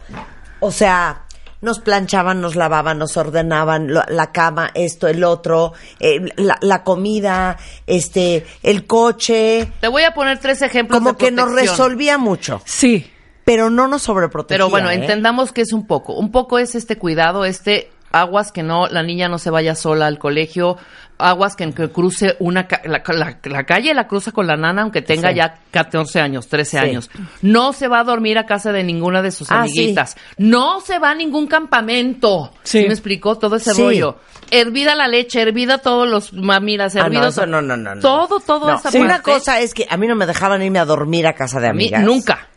o 0.58 0.72
sea, 0.72 1.22
nos 1.60 1.78
planchaban, 1.78 2.40
nos 2.40 2.56
lavaban, 2.56 2.98
nos 2.98 3.16
ordenaban 3.16 3.92
lo- 3.94 4.02
la 4.08 4.32
cama, 4.32 4.70
esto, 4.74 5.06
el 5.06 5.22
otro, 5.22 5.72
eh, 6.00 6.20
la, 6.36 6.58
la 6.62 6.82
comida, 6.82 7.56
este, 7.86 8.44
el 8.64 8.84
coche, 8.86 9.70
Te 9.80 9.86
voy 9.88 10.02
a 10.02 10.14
poner 10.14 10.38
tres 10.38 10.62
ejemplos 10.62 10.98
como 10.98 11.12
de 11.12 11.16
que 11.16 11.30
nos 11.30 11.52
resolvía 11.52 12.18
mucho, 12.18 12.60
Sí. 12.64 13.08
Pero 13.48 13.70
no 13.70 13.88
nos 13.88 14.02
sobreprotegía. 14.02 14.58
Pero 14.58 14.68
bueno, 14.68 14.90
¿eh? 14.90 14.94
entendamos 14.96 15.52
que 15.52 15.62
es 15.62 15.72
un 15.72 15.86
poco. 15.86 16.12
Un 16.12 16.30
poco 16.30 16.58
es 16.58 16.74
este 16.74 16.98
cuidado, 16.98 17.46
este 17.46 17.90
aguas 18.10 18.52
que 18.52 18.62
no 18.62 18.86
la 18.88 19.02
niña 19.02 19.28
no 19.28 19.38
se 19.38 19.48
vaya 19.50 19.74
sola 19.74 20.06
al 20.06 20.18
colegio, 20.18 20.76
aguas 21.18 21.56
que, 21.56 21.70
que 21.72 21.90
cruce 21.90 22.36
una 22.40 22.66
ca- 22.66 22.82
la, 22.84 23.02
la- 23.06 23.38
la 23.42 23.64
calle 23.64 23.92
la 23.94 24.06
cruza 24.06 24.32
con 24.32 24.46
la 24.46 24.56
nana 24.56 24.82
aunque 24.82 25.00
tenga 25.02 25.30
Sí. 25.30 25.36
ya 25.36 25.54
14 25.70 26.20
años, 26.20 26.48
13 26.48 26.70
Sí. 26.70 26.76
años. 26.76 27.10
No 27.42 27.72
se 27.72 27.88
va 27.88 28.00
a 28.00 28.04
dormir 28.04 28.36
a 28.38 28.44
casa 28.44 28.70
de 28.72 28.82
ninguna 28.84 29.20
de 29.22 29.30
sus 29.30 29.50
Ah, 29.50 29.60
amiguitas. 29.60 30.16
No 30.38 30.80
se 30.82 30.98
va 30.98 31.10
a 31.10 31.14
ningún 31.14 31.46
campamento. 31.46 32.52
Sí. 32.64 32.80
¿Sí 32.82 32.86
me 32.86 32.92
explicó 32.92 33.36
todo 33.38 33.56
ese 33.56 33.72
rollo? 33.74 34.16
Hervida 34.50 34.94
la 34.94 35.06
leche, 35.08 35.40
hervida 35.42 35.78
todos 35.78 36.08
los 36.08 36.32
mamilas, 36.32 36.96
Ah, 36.96 37.00
hervida 37.00 37.20
no, 37.22 37.28
eso 37.28 37.46
no, 37.46 37.60
no, 37.62 37.76
no, 37.76 37.94
no. 37.94 38.00
Todo, 38.00 38.40
todo 38.40 38.68
No, 38.70 38.76
esa 38.78 38.90
Una 38.98 39.16
parte. 39.16 39.30
cosa 39.32 39.60
es 39.60 39.74
que 39.74 39.86
a 39.88 39.96
mí 39.96 40.06
no 40.06 40.16
me 40.16 40.26
dejaban 40.26 40.62
irme 40.62 40.78
a 40.78 40.84
dormir 40.84 41.26
a 41.26 41.34
casa 41.34 41.60
de 41.60 41.68
a 41.68 41.72
mí 41.72 41.84
amigas. 41.84 42.02
nunca. 42.04 42.48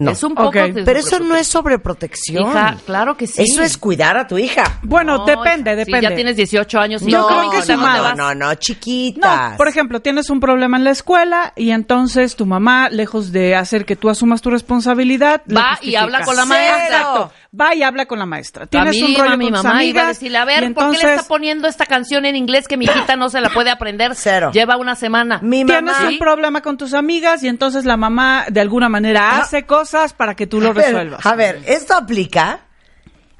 No. 0.00 0.12
Es 0.12 0.22
un 0.24 0.34
poco 0.34 0.50
de 0.52 0.82
Pero 0.82 0.98
eso 0.98 1.20
no 1.20 1.36
es 1.36 1.46
sobreprotección. 1.46 2.50
Hija, 2.50 2.76
claro 2.86 3.18
que 3.18 3.26
sí. 3.26 3.42
Eso 3.42 3.62
es 3.62 3.76
cuidar 3.76 4.16
a 4.16 4.26
tu 4.26 4.38
hija. 4.38 4.78
Bueno, 4.82 5.18
No, 5.18 5.24
depende, 5.26 5.76
depende. 5.76 6.00
Si 6.00 6.08
ya 6.08 6.14
tienes 6.14 6.36
18 6.36 6.78
años 6.80 7.02
y 7.02 7.10
Yo 7.10 7.18
no, 7.20 7.26
creo 7.26 7.40
que 7.40 7.46
hijita, 7.58 7.58
es 7.60 7.66
¿dónde 7.68 7.82
sumado. 7.84 8.02
vas? 8.04 8.16
No, 8.16 8.34
no, 8.34 8.54
chiquitas. 8.54 9.50
No, 9.52 9.56
por 9.58 9.68
ejemplo, 9.68 10.00
tienes 10.00 10.30
un 10.30 10.40
problema 10.40 10.78
en 10.78 10.84
la 10.84 10.90
escuela 10.90 11.52
y 11.54 11.70
entonces 11.70 12.34
tu 12.34 12.46
mamá, 12.46 12.88
lejos 12.88 13.30
de 13.30 13.54
hacer 13.54 13.84
que 13.84 13.94
tú 13.94 14.08
asumas 14.08 14.40
tu 14.40 14.48
responsabilidad, 14.48 15.42
Va 15.54 15.78
y 15.82 15.94
habla 15.96 16.22
con 16.24 16.34
la 16.34 16.46
maestra. 16.46 16.86
Exacto. 16.86 17.32
Va 17.58 17.74
y 17.74 17.82
habla 17.82 18.06
con 18.06 18.20
la 18.20 18.26
maestra. 18.26 18.66
Tienes 18.66 18.94
mí, 18.94 19.02
un 19.02 19.14
rollo 19.16 19.36
mi 19.36 19.46
con 19.46 19.54
tus 19.54 19.64
mamá 19.64 19.82
iba 19.82 20.00
a 20.00 20.02
amigas, 20.04 20.18
decirle, 20.20 20.38
a 20.38 20.44
ver, 20.44 20.62
y 20.62 20.68
¿por 20.72 20.84
qué 20.84 20.90
le 20.90 20.94
entonces 20.98 21.10
está 21.16 21.28
poniendo 21.28 21.66
esta 21.66 21.84
canción 21.86 22.24
en 22.24 22.36
inglés 22.36 22.68
que 22.68 22.76
mi 22.76 22.84
hijita 22.84 23.16
no 23.16 23.28
se 23.28 23.40
la 23.40 23.50
puede 23.50 23.70
aprender? 23.70 24.14
Cero. 24.14 24.52
Lleva 24.52 24.76
una 24.76 24.94
semana. 24.94 25.40
Mi 25.42 25.64
Tienes 25.64 25.82
mamá. 25.82 26.08
un 26.10 26.18
problema 26.18 26.60
con 26.62 26.76
tus 26.76 26.94
amigas 26.94 27.42
y 27.42 27.48
entonces 27.48 27.84
la 27.84 27.96
mamá 27.96 28.44
de 28.48 28.60
alguna 28.60 28.88
manera 28.88 29.30
Ah. 29.32 29.38
hace 29.40 29.64
cosas 29.64 30.12
para 30.12 30.36
que 30.36 30.46
tú 30.46 30.60
lo 30.60 30.68
A 30.68 30.72
ver, 30.74 30.84
resuelvas. 30.86 31.26
A 31.26 31.34
ver, 31.34 31.60
esto 31.66 31.94
aplica. 31.94 32.60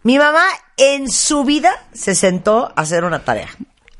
Mi 0.03 0.19
mamá 0.19 0.43
en 0.77 1.09
su 1.09 1.45
vida 1.45 1.71
se 1.93 2.17
sentó 2.17 2.73
a 2.75 2.81
hacer 2.81 3.05
una 3.05 3.21
tarea. 3.21 3.49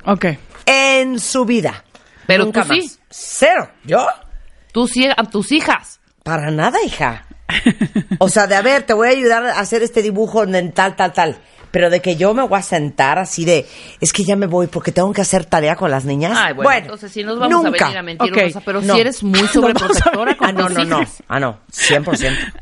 Ok. 0.05 0.25
En 0.65 1.19
su 1.19 1.45
vida. 1.45 1.85
Pero 2.27 2.43
Nunca 2.43 2.63
tú 2.65 2.73
sí. 2.73 2.81
más. 2.81 2.99
Cero. 3.09 3.69
¿Yo? 3.85 4.05
Tú 4.73 4.87
sí, 4.89 5.07
a 5.07 5.23
tus 5.23 5.51
hijas. 5.53 5.99
Para 6.23 6.51
nada, 6.51 6.79
hija. 6.85 7.25
O 8.19 8.29
sea, 8.29 8.47
de 8.47 8.55
a 8.55 8.61
ver, 8.61 8.83
te 8.83 8.93
voy 8.93 9.07
a 9.07 9.11
ayudar 9.11 9.45
a 9.45 9.59
hacer 9.59 9.83
este 9.83 10.01
dibujo 10.01 10.43
en 10.43 10.71
tal, 10.71 10.95
tal, 10.95 11.13
tal. 11.13 11.37
Pero 11.71 11.89
de 11.89 12.01
que 12.01 12.17
yo 12.17 12.33
me 12.33 12.43
voy 12.45 12.59
a 12.59 12.61
sentar 12.61 13.17
así 13.17 13.45
de, 13.45 13.65
es 14.01 14.11
que 14.11 14.25
ya 14.25 14.35
me 14.35 14.45
voy 14.45 14.67
porque 14.67 14.91
tengo 14.91 15.13
que 15.13 15.21
hacer 15.21 15.45
tarea 15.45 15.77
con 15.77 15.89
las 15.89 16.03
niñas. 16.03 16.37
Ay, 16.37 16.53
bueno, 16.53 16.69
entonces 16.81 17.09
si 17.13 17.23
nos 17.23 17.39
vamos 17.39 17.63
nunca. 17.63 17.85
a 17.85 17.87
venir 17.87 17.97
a 17.97 18.03
mentir, 18.03 18.33
Ok. 18.33 18.39
Rosa, 18.41 18.61
pero 18.65 18.81
No. 18.81 18.93
si 18.93 18.99
eres 18.99 19.23
muy 19.23 19.47
sobreprotectora 19.47 20.35
con 20.35 20.47
Ah, 20.49 20.51
no, 20.51 20.67
no, 20.67 20.83
no. 20.83 21.01
Ah, 21.29 21.39
no. 21.39 21.59
100%. 21.71 22.53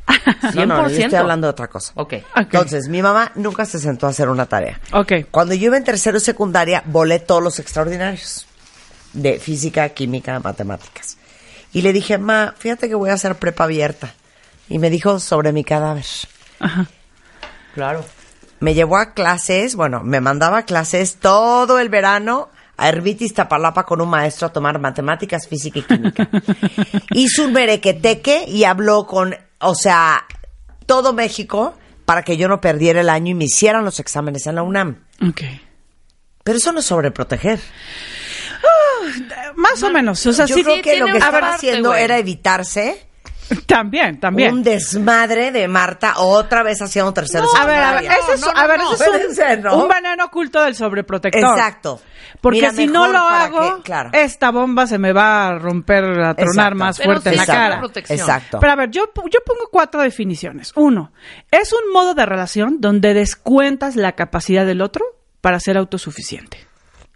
No, 0.54 0.66
no, 0.68 0.84
no, 0.84 0.90
yo 0.90 0.96
100%. 0.96 1.04
estoy 1.06 1.18
hablando 1.18 1.48
de 1.48 1.52
otra 1.52 1.68
cosa. 1.70 1.92
Ok. 1.96 2.14
Ok. 2.14 2.38
Entonces, 2.38 2.88
mi 2.88 3.02
mamá 3.02 3.32
nunca 3.34 3.66
se 3.66 3.80
sentó 3.80 4.06
a 4.06 4.12
hacer 4.12 4.30
una 4.30 4.46
tarea. 4.46 4.80
Ok. 4.94 5.14
Cuando 5.32 5.56
yo 5.56 5.66
iba 5.66 5.78
en 5.78 5.84
tercero 5.84 6.18
y 6.18 6.22
secundaria, 6.22 6.84
volé 6.86 7.18
todos 7.18 7.42
los 7.42 7.58
extraordinarios 7.58 8.46
de 9.14 9.40
física, 9.40 9.90
química, 9.90 10.40
matemáticas. 10.40 11.18
Y 11.74 11.82
le 11.82 11.94
dije, 11.94 12.20
ma, 12.20 12.54
fíjate 12.56 12.88
que 12.88 12.94
voy 12.94 13.10
a 13.10 13.14
hacer 13.14 13.34
prepa 13.36 13.64
abierta. 13.64 14.14
Y 14.70 14.80
me 14.80 14.90
dijo 14.90 15.20
sobre 15.20 15.52
mi 15.52 15.64
cadáver. 15.64 16.06
Ajá. 16.60 16.88
Claro. 17.74 18.06
Me 18.60 18.74
llevó 18.74 18.98
a 18.98 19.14
clases, 19.14 19.76
bueno, 19.76 20.02
me 20.04 20.22
mandaba 20.22 20.60
a 20.60 20.66
clases 20.66 21.16
todo 21.16 21.80
el 21.80 21.90
verano 21.90 22.50
a 22.78 22.90
Herbitis 22.90 23.34
Tapalapa 23.34 23.86
con 23.86 24.02
un 24.02 24.10
maestro 24.10 24.48
a 24.48 24.54
tomar 24.54 24.80
matemáticas, 24.80 25.48
física 25.48 25.80
y 25.80 25.82
química. 25.84 26.30
Hizo 27.12 27.46
un 27.46 27.54
merequeteque 27.54 28.46
y 28.48 28.64
habló 28.64 29.06
con, 29.06 29.36
o 29.60 29.76
sea, 29.76 30.26
todo 30.86 31.14
México 31.14 31.76
para 32.06 32.24
que 32.24 32.38
yo 32.38 32.48
no 32.48 32.62
perdiera 32.62 33.02
el 33.02 33.10
año 33.10 33.32
y 33.32 33.36
me 33.36 33.46
hicieran 33.46 33.86
los 33.86 34.00
exámenes 34.00 34.48
en 34.48 34.56
la 34.56 34.64
UNAM. 34.64 35.04
Ok. 35.22 35.42
Pero 36.44 36.58
eso 36.58 36.72
no 36.72 36.80
es 36.80 36.86
sobreproteger. 36.86 37.60
Más 39.56 39.84
o 39.84 39.92
menos. 39.92 40.26
O 40.26 40.34
sea, 40.34 40.46
Yo 40.46 40.56
sí, 40.56 40.64
creo 40.64 40.76
sí 40.78 40.82
que 40.82 40.98
lo 40.98 41.06
que 41.08 41.18
estaba 41.18 41.40
parte, 41.40 41.56
haciendo 41.56 41.94
era 41.94 42.18
evitarse 42.18 43.09
También, 43.68 44.20
también. 44.20 44.54
un 44.54 44.64
desmadre 44.64 45.52
de 45.52 45.68
Marta 45.68 46.14
otra 46.18 46.64
vez 46.64 46.82
haciendo 46.82 47.14
tercero 47.14 47.46
a 47.58 47.66
ver, 47.66 47.76
a 47.78 47.92
ver, 47.94 48.04
secundaria. 48.04 48.24
ese 48.24 48.34
es, 48.36 48.42
No, 48.42 48.52
no, 48.54 48.60
a 48.60 48.68
ver, 48.68 48.80
ese 48.94 49.04
es 49.04 49.66
un, 49.74 49.82
un 49.82 49.88
veneno 49.88 50.26
oculto 50.26 50.62
del 50.64 50.76
sobreprotector. 50.76 51.58
Exacto. 51.58 52.02
Porque 52.42 52.60
Mira, 52.60 52.72
si 52.72 52.88
no 52.88 53.08
lo 53.08 53.18
hago, 53.20 53.78
que- 53.78 53.82
claro. 53.84 54.12
esta 54.14 54.52
bomba 54.52 54.88
se 54.88 54.98
me 54.98 55.12
va 55.14 55.48
a 55.48 55.58
romper, 55.60 56.04
a 56.06 56.34
tronar 56.36 56.74
Exacto. 56.74 56.76
más 56.76 56.98
Pero 56.98 57.08
fuerte 57.10 57.30
sí 57.32 57.36
en 57.36 57.40
la 57.40 57.46
cara. 57.46 57.80
protección. 57.80 58.20
Exacto. 58.20 58.60
Pero 58.60 58.72
a 58.72 58.76
ver, 58.76 58.92
yo, 58.92 59.06
yo 59.32 59.40
pongo 59.46 59.68
cuatro 59.72 60.02
definiciones. 60.02 60.72
Uno, 60.76 61.12
es 61.52 61.74
un 61.74 61.92
modo 61.92 62.14
de 62.14 62.26
relación 62.26 62.78
donde 62.80 63.14
descuentas 63.14 63.96
la 63.96 64.14
capacidad 64.14 64.66
del 64.66 64.82
otro 64.82 65.04
para 65.42 65.60
ser 65.60 65.78
autosuficiente. 65.78 66.69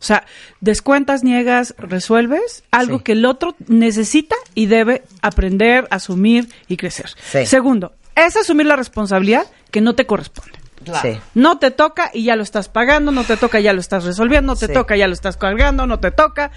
O 0.04 0.06
sea, 0.06 0.26
descuentas, 0.60 1.24
niegas, 1.24 1.76
resuelves 1.78 2.66
algo 2.72 2.98
Sí. 2.98 3.04
que 3.06 3.12
el 3.14 3.24
otro 3.26 3.56
necesita 3.70 4.36
y 4.54 4.66
debe 4.66 5.04
aprender, 5.22 5.88
asumir 5.92 6.50
y 6.68 6.76
crecer. 6.76 7.12
Sí. 7.32 7.46
Segundo, 7.46 7.94
es 8.14 8.36
asumir 8.36 8.66
la 8.66 8.76
responsabilidad 8.76 9.46
que 9.72 9.80
no 9.80 9.96
te 9.96 10.06
corresponde. 10.06 10.60
Sí. 11.02 11.20
No 11.36 11.58
te 11.60 11.72
toca 11.72 12.10
y 12.14 12.24
ya 12.26 12.36
lo 12.36 12.44
estás 12.44 12.70
pagando, 12.70 13.12
no 13.12 13.24
te 13.24 13.38
toca 13.38 13.60
y 13.60 13.64
ya 13.64 13.74
lo 13.74 13.80
estás 13.80 14.04
resolviendo, 14.04 14.54
no 14.54 14.60
te 14.60 14.68
Sí. 14.68 14.74
toca 14.74 14.96
y 14.96 15.00
ya 15.00 15.08
lo 15.08 15.14
estás 15.14 15.38
cargando, 15.38 15.88
no 15.88 16.00
te 16.00 16.12
toca. 16.12 16.52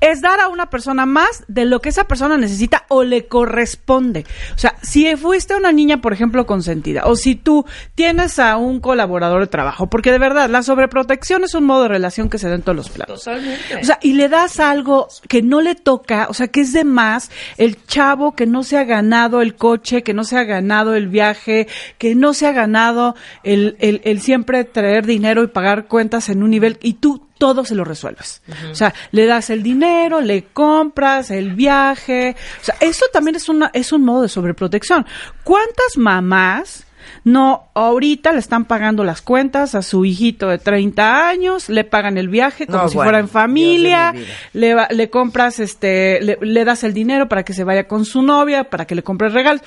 Es 0.00 0.20
dar 0.20 0.40
a 0.40 0.48
una 0.48 0.70
persona 0.70 1.06
más 1.06 1.44
de 1.48 1.64
lo 1.64 1.80
que 1.80 1.88
esa 1.90 2.04
persona 2.04 2.36
necesita 2.36 2.84
o 2.88 3.04
le 3.04 3.26
corresponde. 3.26 4.24
O 4.54 4.58
sea, 4.58 4.74
si 4.82 5.14
fuiste 5.16 5.54
una 5.54 5.72
niña, 5.72 6.00
por 6.00 6.12
ejemplo, 6.12 6.46
consentida, 6.46 7.02
o 7.06 7.16
si 7.16 7.34
tú 7.34 7.64
tienes 7.94 8.38
a 8.38 8.56
un 8.56 8.80
colaborador 8.80 9.40
de 9.40 9.46
trabajo, 9.46 9.88
porque 9.88 10.12
de 10.12 10.18
verdad, 10.18 10.48
la 10.50 10.62
sobreprotección 10.62 11.44
es 11.44 11.54
un 11.54 11.64
modo 11.64 11.82
de 11.82 11.88
relación 11.88 12.28
que 12.28 12.38
se 12.38 12.48
da 12.48 12.54
en 12.54 12.62
todos 12.62 12.76
los 12.76 12.88
planos. 12.90 13.22
Totalmente. 13.24 13.76
O 13.80 13.84
sea, 13.84 13.98
y 14.02 14.12
le 14.14 14.28
das 14.28 14.60
algo 14.60 15.08
que 15.28 15.42
no 15.42 15.60
le 15.60 15.74
toca, 15.74 16.26
o 16.30 16.34
sea, 16.34 16.48
que 16.48 16.60
es 16.60 16.72
de 16.72 16.84
más, 16.84 17.30
el 17.56 17.84
chavo 17.86 18.34
que 18.34 18.46
no 18.46 18.62
se 18.62 18.78
ha 18.78 18.84
ganado 18.84 19.40
el 19.42 19.54
coche, 19.56 20.02
que 20.02 20.14
no 20.14 20.24
se 20.24 20.36
ha 20.38 20.44
ganado 20.44 20.94
el 20.94 21.08
viaje, 21.08 21.68
que 21.98 22.14
no 22.14 22.34
se 22.34 22.46
ha 22.46 22.52
ganado 22.52 23.14
el, 23.42 23.67
el, 23.68 23.76
el, 23.78 24.00
el 24.04 24.20
siempre 24.20 24.64
traer 24.64 25.06
dinero 25.06 25.42
y 25.42 25.48
pagar 25.48 25.86
cuentas 25.86 26.28
en 26.28 26.42
un 26.42 26.50
nivel 26.50 26.78
y 26.82 26.94
tú 26.94 27.28
todo 27.38 27.64
se 27.64 27.74
lo 27.74 27.84
resuelves. 27.84 28.42
O 28.70 28.74
sea, 28.74 28.92
le 29.12 29.26
das 29.26 29.48
el 29.50 29.62
dinero, 29.62 30.20
le 30.20 30.44
compras 30.44 31.30
el 31.30 31.54
viaje. 31.54 32.36
O 32.60 32.64
sea, 32.64 32.74
eso 32.80 33.06
también 33.12 33.36
es, 33.36 33.48
una, 33.48 33.70
es 33.72 33.92
un 33.92 34.04
modo 34.04 34.22
de 34.22 34.28
sobreprotección. 34.28 35.06
¿Cuántas 35.44 35.96
mamás 35.96 36.84
no 37.24 37.70
ahorita 37.74 38.32
le 38.32 38.38
están 38.38 38.64
pagando 38.64 39.04
las 39.04 39.22
cuentas 39.22 39.74
a 39.74 39.82
su 39.82 40.04
hijito 40.04 40.48
de 40.48 40.58
30 40.58 41.28
años, 41.28 41.68
le 41.68 41.84
pagan 41.84 42.18
el 42.18 42.28
viaje 42.28 42.66
como 42.66 42.82
No, 42.82 42.88
si 42.88 42.96
bueno, 42.96 43.06
fuera 43.08 43.18
en 43.20 43.28
familia, 43.28 44.14
le, 44.52 44.76
le 44.90 45.10
compras, 45.10 45.58
este, 45.58 46.20
le, 46.20 46.38
le 46.40 46.64
das 46.64 46.84
el 46.84 46.92
dinero 46.92 47.28
para 47.28 47.44
que 47.44 47.54
se 47.54 47.64
vaya 47.64 47.86
con 47.86 48.04
su 48.04 48.22
novia, 48.22 48.64
para 48.64 48.86
que 48.86 48.94
le 48.94 49.02
compres 49.02 49.32
regalos. 49.32 49.62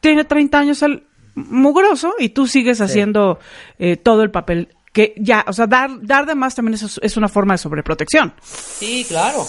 Tiene 0.00 0.24
30 0.24 0.58
años 0.58 0.82
el 0.82 1.04
mugroso 1.34 2.14
y 2.18 2.30
tú 2.30 2.46
sigues 2.46 2.80
haciendo 2.80 3.38
eh, 3.78 3.96
todo 3.96 4.22
el 4.22 4.30
papel. 4.30 4.74
Que 4.92 5.14
ya, 5.16 5.44
o 5.46 5.52
sea, 5.52 5.66
dar, 5.66 5.90
dar 6.02 6.26
de 6.26 6.34
más 6.34 6.54
también 6.54 6.74
es, 6.74 6.98
es 7.02 7.16
una 7.16 7.28
forma 7.28 7.54
de 7.54 7.58
sobreprotección. 7.58 8.34
Sí, 8.42 9.04
claro. 9.06 9.46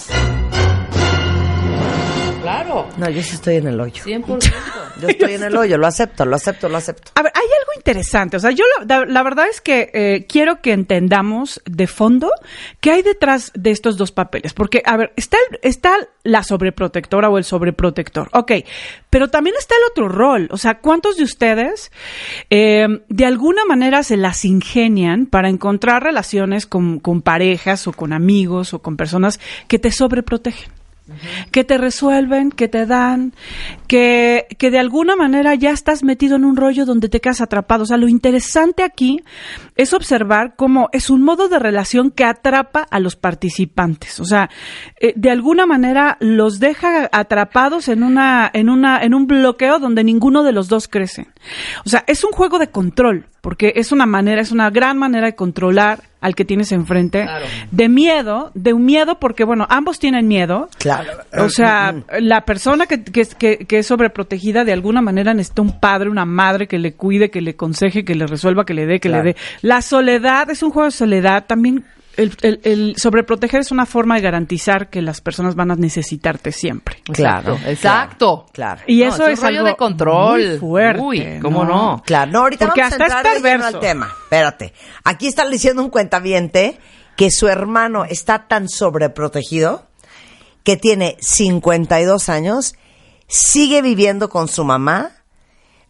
Claro. 2.41 2.87
No, 2.97 3.09
yo 3.09 3.21
sí 3.21 3.35
estoy 3.35 3.57
en 3.57 3.67
el 3.67 3.79
hoyo. 3.79 4.03
100%. 4.03 4.53
Yo 5.01 5.07
estoy 5.07 5.33
en 5.33 5.43
el 5.43 5.55
hoyo, 5.55 5.77
lo 5.77 5.87
acepto, 5.87 6.25
lo 6.25 6.35
acepto, 6.35 6.67
lo 6.69 6.77
acepto. 6.77 7.11
A 7.15 7.21
ver, 7.21 7.31
hay 7.35 7.43
algo 7.59 7.68
interesante. 7.79 8.37
O 8.37 8.39
sea, 8.39 8.51
yo 8.51 8.63
la, 8.85 9.23
verdad 9.23 9.47
es 9.49 9.61
que 9.61 9.89
eh, 9.93 10.25
quiero 10.27 10.61
que 10.61 10.73
entendamos 10.73 11.61
de 11.65 11.87
fondo 11.87 12.31
qué 12.81 12.91
hay 12.91 13.01
detrás 13.01 13.51
de 13.55 13.71
estos 13.71 13.97
dos 13.97 14.11
papeles. 14.11 14.53
Porque, 14.53 14.83
a 14.85 14.97
ver, 14.97 15.13
está, 15.15 15.37
el- 15.49 15.59
está 15.63 15.95
la 16.23 16.43
sobreprotectora 16.43 17.29
o 17.29 17.37
el 17.37 17.43
sobreprotector. 17.43 18.29
Ok, 18.33 18.51
pero 19.09 19.29
también 19.29 19.55
está 19.57 19.75
el 19.75 19.91
otro 19.91 20.07
rol. 20.09 20.47
O 20.51 20.57
sea, 20.57 20.79
¿cuántos 20.79 21.17
de 21.17 21.23
ustedes 21.23 21.91
eh, 22.49 22.87
de 23.07 23.25
alguna 23.25 23.65
manera 23.65 24.03
se 24.03 24.17
las 24.17 24.45
ingenian 24.45 25.25
para 25.25 25.49
encontrar 25.49 26.03
relaciones 26.03 26.65
con, 26.65 26.99
con 26.99 27.21
parejas 27.21 27.87
o 27.87 27.93
con 27.93 28.13
amigos 28.13 28.73
o 28.73 28.81
con 28.81 28.97
personas 28.97 29.39
que 29.67 29.79
te 29.79 29.91
sobreprotegen? 29.91 30.78
Que 31.51 31.63
te 31.63 31.77
resuelven, 31.77 32.51
que 32.51 32.67
te 32.67 32.85
dan, 32.85 33.33
que, 33.87 34.47
que 34.57 34.71
de 34.71 34.79
alguna 34.79 35.15
manera 35.15 35.55
ya 35.55 35.71
estás 35.71 36.03
metido 36.03 36.35
en 36.35 36.45
un 36.45 36.55
rollo 36.55 36.85
donde 36.85 37.09
te 37.09 37.19
quedas 37.19 37.41
atrapado. 37.41 37.83
O 37.83 37.85
sea, 37.85 37.97
lo 37.97 38.07
interesante 38.07 38.83
aquí 38.83 39.23
es 39.75 39.93
observar 39.93 40.55
cómo 40.55 40.89
es 40.91 41.09
un 41.09 41.23
modo 41.23 41.47
de 41.47 41.59
relación 41.59 42.11
que 42.11 42.23
atrapa 42.23 42.85
a 42.89 42.99
los 42.99 43.15
participantes. 43.15 44.19
O 44.19 44.25
sea, 44.25 44.49
eh, 44.99 45.13
de 45.15 45.29
alguna 45.29 45.65
manera 45.65 46.17
los 46.19 46.59
deja 46.59 47.09
atrapados 47.11 47.87
en 47.87 48.03
una, 48.03 48.49
en 48.53 48.69
una, 48.69 49.01
en 49.01 49.13
un 49.13 49.27
bloqueo 49.27 49.79
donde 49.79 50.03
ninguno 50.03 50.43
de 50.43 50.51
los 50.51 50.67
dos 50.67 50.87
crece. 50.87 51.27
O 51.85 51.89
sea, 51.89 52.03
es 52.07 52.23
un 52.23 52.31
juego 52.31 52.59
de 52.59 52.67
control, 52.67 53.27
porque 53.41 53.73
es 53.75 53.91
una 53.91 54.05
manera, 54.05 54.41
es 54.41 54.51
una 54.51 54.69
gran 54.69 54.97
manera 54.97 55.27
de 55.27 55.35
controlar 55.35 56.08
al 56.21 56.35
que 56.35 56.43
tienes 56.43 56.71
enfrente, 56.73 57.23
Claro. 57.23 57.45
de 57.71 57.87
miedo, 57.89 58.51
de 58.53 58.73
un 58.73 58.83
miedo, 58.85 59.19
porque 59.19 59.43
bueno, 59.45 59.65
ambos 59.69 59.99
tienen 59.99 60.27
miedo. 60.27 60.67
Claro. 60.77 61.11
O 61.37 61.49
sea, 61.49 61.95
la 62.19 62.41
persona 62.45 62.87
que, 62.87 63.03
que, 63.03 63.21
es- 63.21 63.35
que, 63.35 63.59
que 63.59 63.79
es 63.79 63.87
sobreprotegida 63.87 64.65
de 64.65 64.73
alguna 64.73 65.01
manera 65.01 65.33
necesita 65.33 65.61
un 65.61 65.79
padre, 65.79 66.09
una 66.09 66.25
madre 66.25 66.67
que 66.67 66.77
le 66.77 66.93
cuide, 66.93 67.29
que 67.29 67.39
le 67.41 67.51
aconseje, 67.51 68.03
que 68.03 68.15
le 68.15 68.27
resuelva, 68.27 68.65
que 68.65 68.73
le 68.73 68.85
dé, 68.85 68.99
que 68.99 69.07
Claro. 69.09 69.23
le 69.23 69.33
dé. 69.33 69.39
La 69.61 69.81
soledad 69.81 70.49
es 70.49 70.61
un 70.61 70.71
juego 70.71 70.85
de 70.87 70.91
soledad. 70.91 71.45
También 71.47 71.85
el, 72.19 72.37
el, 72.41 72.59
el 72.63 72.93
sobreproteger 72.97 73.61
es 73.61 73.71
una 73.71 73.85
forma 73.85 74.15
de 74.15 74.21
garantizar 74.21 74.89
que 74.89 75.01
las 75.01 75.21
personas 75.21 75.55
van 75.55 75.71
a 75.71 75.75
necesitarte 75.75 76.51
siempre. 76.51 77.01
Claro, 77.11 77.57
Exacto. 77.65 78.45
Claro. 78.51 78.81
Y 78.87 78.99
No, 79.01 79.07
eso 79.07 79.27
es 79.27 79.27
un 79.27 79.33
es, 79.33 79.41
rollo 79.41 79.57
algo 79.59 79.69
de 79.69 79.75
control. 79.75 80.39
muy 80.49 80.57
fuerte. 80.59 81.01
Uy, 81.01 81.39
¿cómo 81.41 81.65
no? 81.65 82.01
Claro, 82.05 82.31
no, 82.31 82.39
ahorita 82.39 82.65
Porque 82.67 82.81
vamos 82.81 82.93
hasta 82.93 83.03
a 83.03 83.35
entrar 83.35 83.61
al 83.63 83.79
tema. 83.79 84.13
Espérate. 84.23 84.73
Aquí 85.03 85.27
están 85.27 85.49
diciendo 85.49 85.81
un 85.81 85.89
cuentaviente 85.89 86.77
que 87.15 87.31
su 87.31 87.47
hermano 87.47 88.05
está 88.05 88.47
tan 88.47 88.69
sobreprotegido 88.69 89.87
que 90.63 90.77
tiene 90.77 91.17
52 91.19 92.29
años, 92.29 92.75
sigue 93.27 93.81
viviendo 93.81 94.29
con 94.29 94.47
su 94.47 94.63
mamá, 94.63 95.11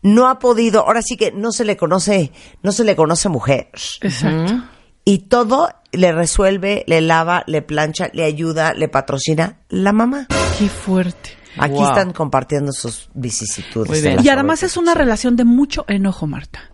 no 0.02 0.30
ha 0.30 0.40
podido, 0.40 0.82
ahora 0.82 1.02
sí 1.02 1.18
que 1.18 1.32
no 1.32 1.52
se 1.52 1.66
le 1.66 1.76
conoce, 1.76 2.32
no 2.64 2.72
se 2.72 2.84
le 2.84 2.96
conoce 2.96 3.30
mujer. 3.30 3.70
Exacto. 4.02 4.64
Y 5.10 5.18
todo 5.20 5.70
le 5.92 6.12
resuelve, 6.12 6.84
le 6.86 7.02
lava, 7.02 7.44
le 7.48 7.64
plancha, 7.64 8.10
le 8.14 8.24
ayuda, 8.26 8.74
le 8.76 8.90
patrocina 8.90 9.58
la 9.70 9.92
mamá. 9.92 10.28
Qué 10.60 10.70
fuerte. 10.70 11.32
Aquí 11.58 11.74
Wow. 11.74 11.88
están 11.90 12.14
compartiendo 12.14 12.72
sus 12.72 13.10
vicisitudes. 13.16 14.04
Bien. 14.04 14.20
Y 14.24 14.30
además 14.30 14.62
es 14.62 14.78
una 14.78 14.94
relación 14.94 15.36
de 15.36 15.46
mucho 15.46 15.84
enojo, 15.88 16.28
Marta. 16.28 16.72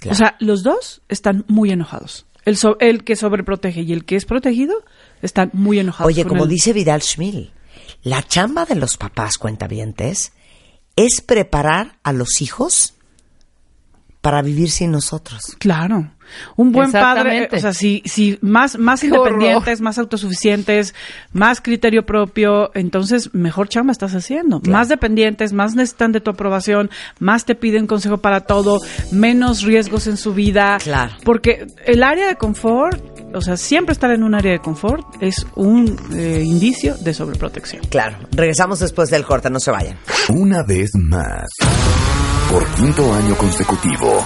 Claro. 0.00 0.14
O 0.14 0.18
sea, 0.18 0.36
los 0.38 0.62
dos 0.62 1.00
están 1.08 1.46
muy 1.48 1.70
enojados. 1.70 2.26
El, 2.44 2.58
so- 2.58 2.76
el 2.78 3.04
que 3.04 3.16
sobreprotege 3.16 3.80
y 3.80 3.92
el 3.94 4.04
que 4.04 4.16
es 4.16 4.26
protegido 4.26 4.74
están 5.22 5.50
muy 5.54 5.78
enojados. 5.78 6.12
Oye, 6.12 6.26
como 6.26 6.44
el- 6.44 6.50
dice 6.50 6.74
Vidal 6.74 7.00
Schmil, 7.02 7.52
la 8.02 8.22
chamba 8.22 8.66
de 8.66 8.74
los 8.74 8.98
papás 8.98 9.38
cuentavientes 9.38 10.32
es 10.94 11.22
preparar 11.22 11.96
a 12.02 12.12
los 12.12 12.42
hijos 12.42 12.94
para 14.20 14.42
vivir 14.42 14.70
sin 14.70 14.90
nosotros. 14.90 15.56
Claro. 15.58 16.10
Un 16.56 16.72
buen 16.72 16.92
padre, 16.92 17.48
o 17.50 17.58
sea, 17.58 17.72
si, 17.72 18.02
si 18.04 18.38
más, 18.42 18.78
más 18.78 19.00
Qué 19.00 19.06
independientes, 19.06 19.74
horror. 19.74 19.82
más 19.82 19.98
autosuficientes, 19.98 20.94
más 21.32 21.60
criterio 21.60 22.04
propio, 22.04 22.70
entonces 22.74 23.34
mejor 23.34 23.68
chamba 23.68 23.92
estás 23.92 24.14
haciendo. 24.14 24.60
Más 24.68 24.88
dependientes, 24.88 25.52
más 25.52 25.74
necesitan 25.74 26.12
de 26.12 26.20
tu 26.20 26.30
aprobación, 26.30 26.90
más 27.18 27.46
te 27.46 27.54
piden 27.54 27.86
consejo 27.86 28.18
para 28.18 28.42
todo, 28.42 28.80
menos 29.10 29.62
riesgos 29.62 30.06
en 30.06 30.16
su 30.16 30.34
vida. 30.34 30.78
Claro. 30.82 31.12
Porque 31.24 31.66
el 31.86 32.02
área 32.02 32.26
de 32.28 32.36
confort, 32.36 33.02
o 33.34 33.40
sea, 33.40 33.56
siempre 33.56 33.92
estar 33.92 34.10
en 34.10 34.22
un 34.22 34.34
área 34.34 34.52
de 34.52 34.58
confort 34.58 35.06
es 35.22 35.46
un 35.54 35.96
eh, 36.12 36.42
indicio 36.44 36.94
de 36.98 37.14
sobreprotección. 37.14 37.82
Claro, 37.88 38.18
regresamos 38.32 38.80
después 38.80 39.08
del 39.08 39.24
corte, 39.24 39.48
no 39.48 39.60
se 39.60 39.70
vayan. 39.70 39.96
Una 40.28 40.62
vez 40.62 40.90
más, 40.94 41.46
por 42.50 42.66
quinto 42.74 43.14
año 43.14 43.36
consecutivo, 43.36 44.24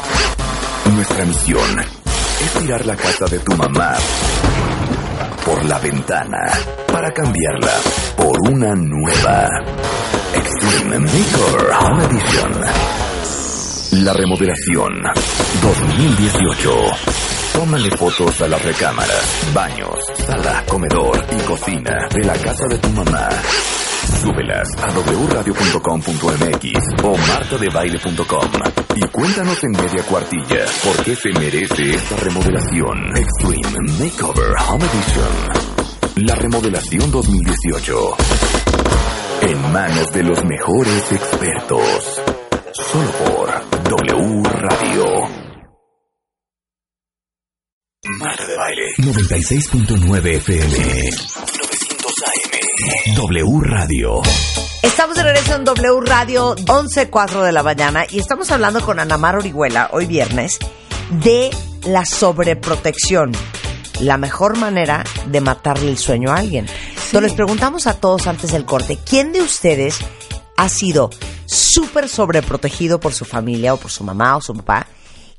nuestra 0.94 1.24
misión 1.24 1.80
es 1.80 2.52
tirar 2.60 2.86
la 2.86 2.96
casa 2.96 3.26
de 3.26 3.38
tu 3.40 3.56
mamá 3.56 3.94
por 5.44 5.64
la 5.64 5.78
ventana 5.78 6.38
para 6.92 7.10
cambiarla 7.12 7.72
por 8.16 8.36
una 8.50 8.74
nueva 8.74 9.48
Extreme 10.34 10.98
Makeover 11.00 11.70
Home 11.80 12.04
Edition. 12.04 12.60
La 14.04 14.12
remodelación 14.12 15.02
2018. 15.60 16.74
Tómale 17.54 17.90
fotos 17.90 18.40
a 18.40 18.48
las 18.48 18.62
recámaras, 18.62 19.52
baños, 19.52 19.98
sala, 20.26 20.64
comedor 20.68 21.24
y 21.30 21.42
cocina 21.42 22.08
de 22.10 22.24
la 22.24 22.34
casa 22.34 22.66
de 22.68 22.78
tu 22.78 22.88
mamá. 22.90 23.28
Súbelas 24.22 24.68
a 24.80 24.88
wradio.com.mx 25.26 27.02
o 27.02 27.16
martadebaile.com 27.16 28.50
y 28.94 29.00
cuéntanos 29.08 29.64
en 29.64 29.72
media 29.72 30.04
cuartilla 30.04 30.64
por 30.84 31.04
qué 31.04 31.16
se 31.16 31.32
merece 31.32 31.96
esta 31.96 32.14
remodelación. 32.18 33.16
Extreme 33.16 33.78
Makeover 33.98 34.54
Home 34.68 34.84
Edition. 34.84 36.24
La 36.24 36.36
remodelación 36.36 37.10
2018. 37.10 38.16
En 39.40 39.72
manos 39.72 40.12
de 40.12 40.22
los 40.22 40.44
mejores 40.44 41.10
expertos. 41.10 42.20
Solo 42.74 43.10
por 43.26 43.50
W 43.90 44.42
Radio. 44.44 45.04
Marta 48.20 48.46
de 48.46 48.56
Baile. 48.56 48.84
96.9 48.98 50.26
FM. 50.36 51.31
900 53.06 53.06
AM. 53.06 53.14
W 53.14 53.60
Radio. 53.62 54.22
Estamos 54.82 55.16
de 55.16 55.22
regreso 55.22 55.54
en 55.54 55.64
W 55.64 56.00
Radio 56.04 56.54
11.04 56.56 57.42
de 57.42 57.52
la 57.52 57.62
mañana 57.62 58.04
y 58.08 58.18
estamos 58.18 58.50
hablando 58.50 58.80
con 58.80 59.00
Anamar 59.00 59.36
Orihuela 59.36 59.90
hoy 59.92 60.06
viernes 60.06 60.58
de 61.10 61.50
la 61.84 62.04
sobreprotección, 62.04 63.32
la 64.00 64.18
mejor 64.18 64.56
manera 64.56 65.04
de 65.26 65.40
matarle 65.40 65.88
el 65.88 65.98
sueño 65.98 66.30
a 66.30 66.36
alguien. 66.36 66.66
Entonces 66.66 67.22
les 67.22 67.34
preguntamos 67.34 67.86
a 67.86 67.94
todos 67.94 68.26
antes 68.26 68.52
del 68.52 68.64
corte, 68.64 68.98
¿quién 69.04 69.32
de 69.32 69.42
ustedes 69.42 69.98
ha 70.56 70.68
sido 70.68 71.10
súper 71.46 72.08
sobreprotegido 72.08 73.00
por 73.00 73.14
su 73.14 73.24
familia 73.24 73.74
o 73.74 73.78
por 73.78 73.90
su 73.90 74.04
mamá 74.04 74.36
o 74.36 74.40
su 74.40 74.54
papá? 74.54 74.86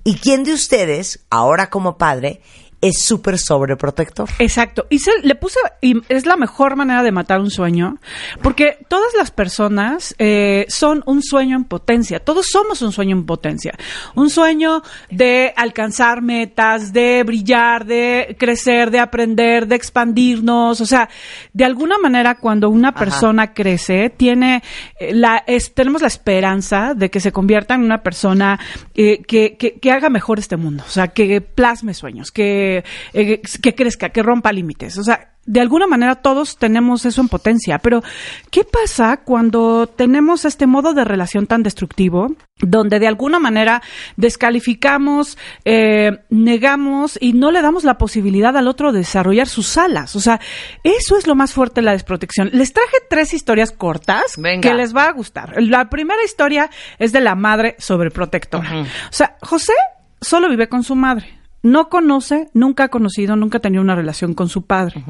¿Y 0.03 0.15
quién 0.15 0.43
de 0.43 0.53
ustedes, 0.53 1.21
ahora 1.29 1.69
como 1.69 1.97
padre, 1.97 2.41
es 2.83 3.03
súper 3.05 3.37
sobreprotector. 3.39 4.29
Exacto. 4.39 4.85
Y 4.89 4.99
se, 4.99 5.11
le 5.23 5.35
puse, 5.35 5.57
y 5.81 5.95
es 6.09 6.25
la 6.25 6.35
mejor 6.35 6.75
manera 6.75 7.01
de 7.01 7.11
matar 7.11 7.39
un 7.39 7.49
sueño, 7.49 7.97
porque 8.41 8.77
todas 8.89 9.13
las 9.17 9.31
personas 9.31 10.13
eh, 10.19 10.65
son 10.67 11.01
un 11.05 11.23
sueño 11.23 11.55
en 11.55 11.63
potencia. 11.63 12.19
Todos 12.19 12.47
somos 12.51 12.81
un 12.81 12.91
sueño 12.91 13.15
en 13.15 13.25
potencia. 13.25 13.73
Un 14.15 14.29
sueño 14.29 14.81
de 15.09 15.53
alcanzar 15.55 16.21
metas, 16.21 16.91
de 16.91 17.23
brillar, 17.25 17.85
de 17.85 18.35
crecer, 18.37 18.91
de 18.91 18.99
aprender, 18.99 19.67
de 19.67 19.75
expandirnos. 19.75 20.81
O 20.81 20.85
sea, 20.85 21.07
de 21.53 21.63
alguna 21.65 21.97
manera, 21.97 22.35
cuando 22.35 22.69
una 22.69 22.93
persona 22.93 23.53
crece, 23.53 24.09
tiene 24.09 24.61
eh, 24.99 25.13
la, 25.13 25.43
es- 25.47 25.73
tenemos 25.73 26.01
la 26.01 26.07
esperanza 26.09 26.93
de 26.95 27.09
que 27.09 27.19
se 27.21 27.31
convierta 27.31 27.75
en 27.75 27.81
una 27.83 28.03
persona 28.03 28.59
eh, 28.93 29.21
que, 29.25 29.55
que, 29.57 29.79
que 29.79 29.91
haga 29.91 30.09
mejor 30.09 30.39
este 30.39 30.57
mundo. 30.57 30.83
O 30.85 30.89
sea, 30.91 31.07
que 31.07 31.39
plasme 31.39 31.93
sueños, 31.93 32.31
que, 32.31 32.72
eh, 33.13 33.41
que 33.61 33.75
crezca, 33.75 34.09
que 34.09 34.23
rompa 34.23 34.51
límites. 34.51 34.97
O 34.97 35.03
sea, 35.03 35.33
de 35.45 35.59
alguna 35.59 35.87
manera 35.87 36.15
todos 36.15 36.57
tenemos 36.57 37.05
eso 37.05 37.21
en 37.21 37.27
potencia, 37.27 37.79
pero 37.79 38.01
¿qué 38.49 38.63
pasa 38.63 39.17
cuando 39.17 39.87
tenemos 39.87 40.45
este 40.45 40.67
modo 40.67 40.93
de 40.93 41.03
relación 41.03 41.47
tan 41.47 41.63
destructivo, 41.63 42.33
donde 42.59 42.99
de 42.99 43.07
alguna 43.07 43.39
manera 43.39 43.81
descalificamos, 44.15 45.37
eh, 45.65 46.11
negamos 46.29 47.17
y 47.19 47.33
no 47.33 47.51
le 47.51 47.61
damos 47.61 47.83
la 47.83 47.97
posibilidad 47.97 48.55
al 48.55 48.69
otro 48.69 48.93
de 48.93 48.99
desarrollar 48.99 49.47
sus 49.47 49.77
alas? 49.77 50.15
O 50.15 50.21
sea, 50.21 50.39
eso 50.83 51.17
es 51.17 51.27
lo 51.27 51.35
más 51.35 51.51
fuerte 51.51 51.81
de 51.81 51.85
la 51.85 51.91
desprotección. 51.91 52.49
Les 52.53 52.71
traje 52.71 52.97
tres 53.09 53.33
historias 53.33 53.71
cortas 53.71 54.37
Venga. 54.37 54.61
que 54.61 54.75
les 54.75 54.95
va 54.95 55.07
a 55.07 55.11
gustar. 55.11 55.61
La 55.61 55.89
primera 55.89 56.23
historia 56.23 56.69
es 56.99 57.11
de 57.11 57.19
la 57.19 57.35
madre 57.35 57.75
sobreprotectora. 57.79 58.83
O 58.83 58.85
sea, 59.13 59.35
José 59.41 59.73
solo 60.21 60.47
vive 60.47 60.69
con 60.69 60.83
su 60.83 60.95
madre. 60.95 61.42
No 61.63 61.87
conoce, 61.89 62.49
nunca 62.53 62.83
ha 62.83 62.89
conocido, 62.89 63.35
nunca 63.37 63.57
ha 63.57 63.61
tenido 63.61 63.81
una 63.81 63.95
relación 63.95 64.33
con 64.33 64.49
su 64.49 64.63
padre. 64.63 65.03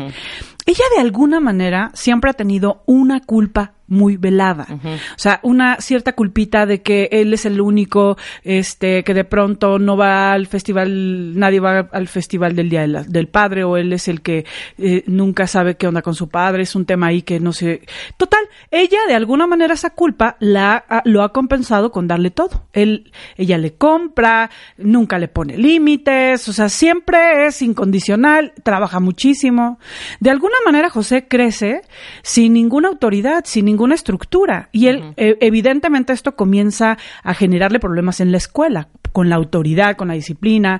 Ella 0.66 0.84
de 0.95 1.01
alguna 1.01 1.39
manera 1.39 1.89
siempre 1.95 2.30
ha 2.30 2.34
tenido 2.34 2.84
una 2.86 3.20
culpa 3.22 3.74
muy 3.88 4.18
velada. 4.18 4.66
O 4.72 5.18
sea, 5.18 5.40
una 5.44 5.78
cierta 5.80 6.14
culpita 6.14 6.66
de 6.66 6.82
que 6.82 7.10
él 7.12 7.34
es 7.34 7.46
el 7.46 7.60
único, 7.62 8.18
este, 8.44 9.04
que 9.04 9.14
de 9.14 9.24
pronto 9.26 9.78
no 9.80 9.98
va 9.98 10.32
al 10.34 10.48
festival, 10.48 11.38
nadie 11.38 11.60
va 11.60 11.90
al 11.92 12.08
festival 12.08 12.56
del 12.56 12.70
Día 12.70 12.82
de 12.82 12.88
la- 12.88 13.04
del 13.04 13.28
Padre, 13.28 13.64
o 13.64 13.78
él 13.78 13.94
es 13.94 14.08
el 14.08 14.22
que 14.22 14.46
eh, 14.78 15.04
nunca 15.08 15.48
sabe 15.48 15.76
qué 15.76 15.88
onda 15.88 16.02
con 16.02 16.16
su 16.16 16.30
padre, 16.30 16.64
es 16.64 16.76
un 16.76 16.86
tema 16.86 17.08
ahí 17.08 17.22
que 17.22 17.40
no 17.40 17.54
sé. 17.54 17.82
Total, 18.18 18.40
ella 18.72 19.00
de 19.08 19.14
alguna 19.16 19.48
manera 19.48 19.74
esa 19.74 19.90
culpa 19.92 20.38
la, 20.40 20.86
lo 21.06 21.22
ha 21.22 21.32
compensado 21.34 21.92
con 21.92 22.08
darle 22.08 22.32
todo. 22.32 22.66
Él, 22.74 23.12
ella 23.38 23.58
le 23.58 23.74
compra, 23.74 24.50
nunca 24.78 25.20
le 25.20 25.28
pone 25.28 25.58
límites, 25.58 26.48
o 26.48 26.54
sea, 26.54 26.70
siempre 26.70 27.46
es 27.48 27.62
incondicional, 27.62 28.54
trabaja 28.64 29.00
muchísimo. 29.00 29.80
De 30.20 30.30
alguna 30.30 30.56
manera 30.66 30.90
José 30.90 31.28
crece 31.28 31.82
sin 32.24 32.54
ninguna 32.54 32.88
autoridad, 32.90 33.44
sin 33.46 33.66
ninguna 33.74 33.95
estructura. 33.95 34.69
Y 34.71 34.88
él, 34.88 35.13
eh, 35.17 35.38
evidentemente, 35.41 36.13
esto 36.13 36.36
comienza 36.36 36.97
a 37.24 37.34
generarle 37.34 37.80
problemas 37.80 38.19
en 38.19 38.32
la 38.32 38.38
escuela, 38.38 38.89
con 39.11 39.30
la 39.30 39.36
autoridad, 39.36 39.95
con 39.95 40.07
la 40.07 40.13
disciplina. 40.13 40.80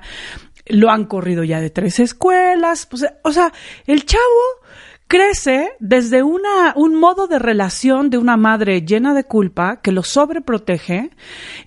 Lo 0.66 0.90
han 0.90 1.04
corrido 1.06 1.42
ya 1.42 1.60
de 1.60 1.70
tres 1.70 1.98
escuelas. 1.98 2.86
pues, 2.86 3.04
o 3.22 3.32
sea, 3.32 3.52
el 3.86 4.06
chavo 4.06 4.22
crece 5.14 5.70
desde 5.78 6.24
una, 6.24 6.72
un 6.74 6.96
modo 6.96 7.28
de 7.28 7.38
relación 7.38 8.10
de 8.10 8.18
una 8.18 8.36
madre 8.36 8.82
llena 8.82 9.14
de 9.14 9.22
culpa 9.22 9.80
que 9.80 9.92
lo 9.92 10.02
sobreprotege 10.02 11.10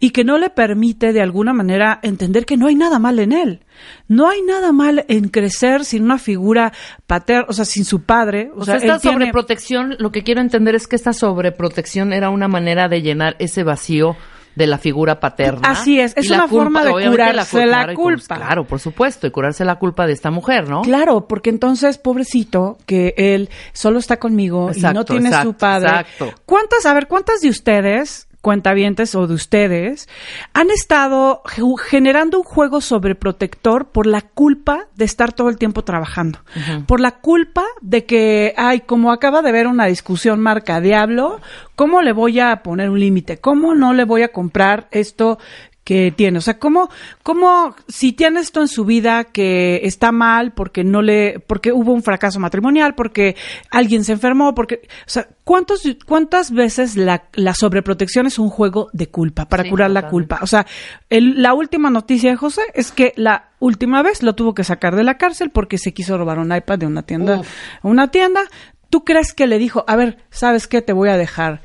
y 0.01 0.09
que 0.09 0.25
no 0.25 0.37
le 0.37 0.49
permite 0.49 1.13
de 1.13 1.21
alguna 1.21 1.53
manera 1.53 1.99
entender 2.03 2.45
que 2.45 2.57
no 2.57 2.67
hay 2.67 2.75
nada 2.75 2.99
mal 2.99 3.19
en 3.19 3.31
él. 3.31 3.61
No 4.09 4.27
hay 4.27 4.41
nada 4.41 4.73
mal 4.73 5.05
en 5.07 5.29
crecer 5.29 5.85
sin 5.85 6.03
una 6.03 6.17
figura 6.17 6.73
paterna, 7.05 7.45
o 7.47 7.53
sea, 7.53 7.63
sin 7.63 7.85
su 7.85 8.01
padre. 8.03 8.51
O, 8.53 8.61
O 8.61 8.65
sea, 8.65 8.79
sea, 8.79 8.87
esta 8.95 8.99
tiene- 8.99 9.15
sobreprotección, 9.17 9.95
lo 9.97 10.11
que 10.11 10.23
quiero 10.23 10.41
entender 10.41 10.75
es 10.75 10.87
que 10.87 10.97
esta 10.97 11.13
sobreprotección 11.13 12.11
era 12.11 12.29
una 12.29 12.49
manera 12.49 12.89
de 12.89 13.01
llenar 13.01 13.37
ese 13.39 13.63
vacío 13.63 14.17
de 14.57 14.65
la 14.65 14.79
figura 14.79 15.19
paterna. 15.19 15.69
Así 15.69 15.99
es, 15.99 16.17
es 16.17 16.29
la 16.29 16.37
una 16.37 16.47
forma 16.47 16.83
de 16.83 16.91
curarse 16.91 17.65
la 17.67 17.85
con- 17.85 17.95
culpa. 17.95 18.35
Claro, 18.37 18.65
por 18.65 18.79
supuesto, 18.79 19.27
y 19.27 19.31
curarse 19.31 19.63
la 19.63 19.75
culpa 19.75 20.07
de 20.07 20.13
esta 20.13 20.31
mujer, 20.31 20.67
¿no? 20.67 20.81
Claro, 20.81 21.27
porque 21.27 21.51
entonces, 21.51 21.99
pobrecito, 21.99 22.79
que 22.87 23.13
él 23.17 23.49
solo 23.73 23.99
está 23.99 24.17
conmigo 24.17 24.71
y 24.75 24.81
no 24.81 25.05
tiene 25.05 25.29
exacto, 25.29 25.49
su 25.51 25.57
padre. 25.57 25.87
exacto. 25.89 26.33
¿Cuántas, 26.47 26.87
a 26.87 26.93
ver, 26.95 27.07
cuántas 27.07 27.41
de 27.41 27.49
ustedes, 27.49 28.26
cuentavientes 28.47 29.13
o 29.13 29.27
de 29.27 29.33
ustedes, 29.33 30.07
han 30.53 30.71
estado 30.71 31.41
ge- 31.45 31.61
generando 31.89 32.37
un 32.37 32.45
juego 32.45 32.79
sobreprotector 32.79 33.89
por 33.91 34.07
la 34.07 34.21
culpa 34.21 34.87
de 34.95 35.03
estar 35.03 35.33
todo 35.33 35.49
el 35.49 35.57
tiempo 35.57 35.83
trabajando? 35.83 36.39
Por 36.85 37.01
la 37.01 37.11
culpa 37.19 37.65
de 37.81 38.05
que, 38.05 38.53
ay, 38.55 38.79
como 38.85 39.11
acaba 39.11 39.41
de 39.41 39.51
ver 39.51 39.67
una 39.67 39.87
discusión 39.87 40.39
marca 40.39 40.79
Diablo, 40.79 41.41
¿cómo 41.75 42.01
le 42.01 42.13
voy 42.13 42.39
a 42.39 42.63
poner 42.63 42.89
un 42.89 43.01
límite? 43.01 43.37
¿Cómo 43.39 43.75
no 43.75 43.91
le 43.91 44.05
voy 44.05 44.21
a 44.21 44.29
comprar 44.31 44.87
esto 44.91 45.39
que 45.87 46.11
tiene. 46.13 46.39
O 46.39 46.41
sea, 46.41 46.59
¿cómo, 46.59 46.89
cómo 47.23 47.73
si 47.87 48.11
tiene 48.11 48.41
esto 48.41 48.59
en 48.59 48.67
su 48.67 48.83
vida 48.83 49.23
que 49.23 49.79
está 49.83 50.11
mal 50.11 50.51
porque 50.51 50.83
no 50.83 51.01
le, 51.01 51.39
porque 51.39 51.71
hubo 51.71 51.93
un 51.93 52.03
fracaso 52.03 52.41
matrimonial, 52.41 52.93
porque 52.93 53.37
alguien 53.71 54.03
se 54.03 54.11
enfermó, 54.11 54.53
porque, 54.53 54.81
o 54.83 54.89
sea, 55.09 55.29
¿cuántos, 55.45 55.83
cuántas 56.05 56.51
veces 56.51 56.97
la, 56.97 57.23
la 57.35 57.53
sobreprotección 57.53 58.25
es 58.25 58.37
un 58.37 58.49
juego 58.49 58.89
de 58.91 59.07
culpa 59.07 59.45
para 59.47 59.63
Sí, 59.63 59.69
curar 59.69 59.91
la 59.91 60.09
culpa? 60.09 60.39
O 60.41 60.47
sea, 60.47 60.65
el- 61.09 61.41
la 61.41 61.53
última 61.53 61.89
noticia 61.89 62.31
de 62.31 62.35
José 62.35 62.63
es 62.73 62.91
que 62.91 63.13
la 63.15 63.51
última 63.59 64.03
vez 64.03 64.23
lo 64.23 64.35
tuvo 64.35 64.53
que 64.53 64.65
sacar 64.65 64.93
de 64.93 65.05
la 65.05 65.17
cárcel 65.17 65.51
porque 65.51 65.77
se 65.77 65.93
quiso 65.93 66.17
robar 66.17 66.37
un 66.37 66.53
iPad 66.53 66.79
de 66.79 66.85
una 66.85 67.03
tienda, 67.03 67.39
Uf. 67.39 67.47
una 67.81 68.11
tienda. 68.11 68.41
¿Tú 68.89 69.05
crees 69.05 69.33
que 69.33 69.47
le 69.47 69.57
dijo, 69.57 69.85
a 69.87 69.95
ver, 69.95 70.17
¿sabes 70.31 70.67
qué? 70.67 70.81
Te 70.81 70.91
voy 70.91 71.07
a 71.07 71.15
dejar 71.17 71.61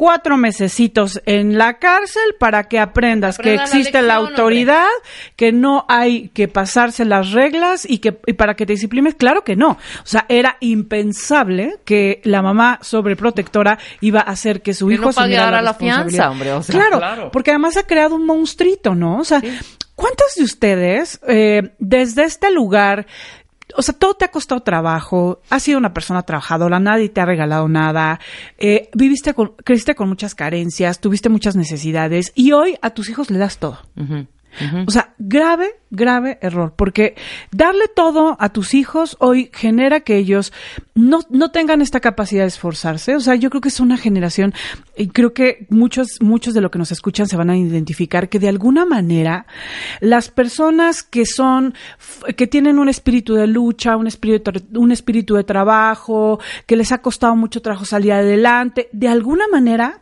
cuatro 0.00 0.38
mesecitos 0.38 1.20
en 1.26 1.58
la 1.58 1.74
cárcel 1.74 2.22
para 2.38 2.68
que 2.68 2.78
aprendas 2.78 3.36
que 3.36 3.52
Aprenda 3.52 3.62
la 3.64 3.68
existe 3.68 4.00
la 4.00 4.14
lección, 4.14 4.30
autoridad, 4.30 4.88
que 5.36 5.52
no 5.52 5.84
hay 5.88 6.30
que 6.30 6.48
pasarse 6.48 7.04
las 7.04 7.32
reglas 7.32 7.84
y 7.86 7.98
que 7.98 8.18
y 8.26 8.32
para 8.32 8.54
que 8.54 8.64
te 8.64 8.72
disciplines, 8.72 9.14
claro 9.14 9.44
que 9.44 9.56
no. 9.56 9.72
O 9.72 10.06
sea, 10.06 10.24
era 10.30 10.56
impensable 10.60 11.80
que 11.84 12.22
la 12.24 12.40
mamá 12.40 12.78
sobreprotectora 12.80 13.78
iba 14.00 14.20
a 14.20 14.30
hacer 14.30 14.62
que 14.62 14.72
su 14.72 14.88
Que 14.88 14.94
hijo 14.94 15.08
no 15.08 15.12
pagara 15.12 15.60
la 15.60 15.72
responsabilidad. 15.72 16.08
fianza, 16.08 16.30
hombre, 16.30 16.52
o 16.54 16.62
sea, 16.62 16.72
claro, 16.72 16.96
claro. 16.96 17.30
porque 17.30 17.50
además 17.50 17.76
ha 17.76 17.86
creado 17.86 18.14
un 18.14 18.24
monstruito, 18.24 18.94
¿no? 18.94 19.18
O 19.18 19.24
sea, 19.24 19.42
¿cuántos 19.94 20.34
de 20.34 20.44
ustedes 20.44 21.20
eh, 21.28 21.72
desde 21.78 22.24
este 22.24 22.50
lugar 22.50 23.06
o 23.76 23.82
sea, 23.82 23.94
todo 23.94 24.14
te 24.14 24.24
ha 24.24 24.30
costado 24.30 24.62
trabajo, 24.62 25.40
has 25.50 25.62
sido 25.62 25.78
una 25.78 25.92
persona 25.92 26.22
trabajadora, 26.22 26.80
nadie 26.80 27.08
te 27.08 27.20
ha 27.20 27.26
regalado 27.26 27.68
nada, 27.68 28.20
eh, 28.58 28.88
viviste 28.94 29.34
con, 29.34 29.52
creciste 29.64 29.94
con 29.94 30.08
muchas 30.08 30.34
carencias, 30.34 31.00
tuviste 31.00 31.28
muchas 31.28 31.56
necesidades 31.56 32.32
y 32.34 32.52
hoy 32.52 32.76
a 32.82 32.90
tus 32.90 33.08
hijos 33.08 33.30
le 33.30 33.38
das 33.38 33.58
todo. 33.58 33.78
O 34.86 34.90
sea, 34.90 35.14
grave, 35.18 35.76
grave 35.90 36.38
error, 36.42 36.74
porque 36.76 37.14
darle 37.50 37.86
todo 37.88 38.36
a 38.38 38.50
tus 38.50 38.74
hijos 38.74 39.16
hoy 39.20 39.50
genera 39.52 40.00
que 40.00 40.16
ellos 40.16 40.52
no, 40.94 41.20
no 41.30 41.50
tengan 41.50 41.80
esta 41.80 42.00
capacidad 42.00 42.42
de 42.42 42.48
esforzarse. 42.48 43.16
O 43.16 43.20
sea, 43.20 43.36
yo 43.36 43.48
creo 43.48 43.60
que 43.60 43.68
es 43.68 43.80
una 43.80 43.96
generación, 43.96 44.52
y 44.96 45.08
creo 45.08 45.32
que 45.32 45.66
muchos, 45.70 46.18
muchos 46.20 46.52
de 46.52 46.60
lo 46.60 46.70
que 46.70 46.78
nos 46.78 46.92
escuchan 46.92 47.26
se 47.26 47.36
van 47.36 47.50
a 47.50 47.56
identificar 47.56 48.28
que 48.28 48.38
de 48.38 48.48
alguna 48.48 48.84
manera 48.84 49.46
las 50.00 50.28
personas 50.28 51.02
que 51.02 51.24
son, 51.26 51.74
que 52.36 52.46
tienen 52.46 52.78
un 52.78 52.88
espíritu 52.88 53.34
de 53.34 53.46
lucha, 53.46 53.96
un 53.96 54.06
espíritu, 54.06 54.52
un 54.74 54.92
espíritu 54.92 55.36
de 55.36 55.44
trabajo, 55.44 56.40
que 56.66 56.76
les 56.76 56.92
ha 56.92 56.98
costado 56.98 57.36
mucho 57.36 57.62
trabajo 57.62 57.84
salir 57.84 58.12
adelante, 58.12 58.88
de 58.92 59.08
alguna 59.08 59.44
manera, 59.50 60.00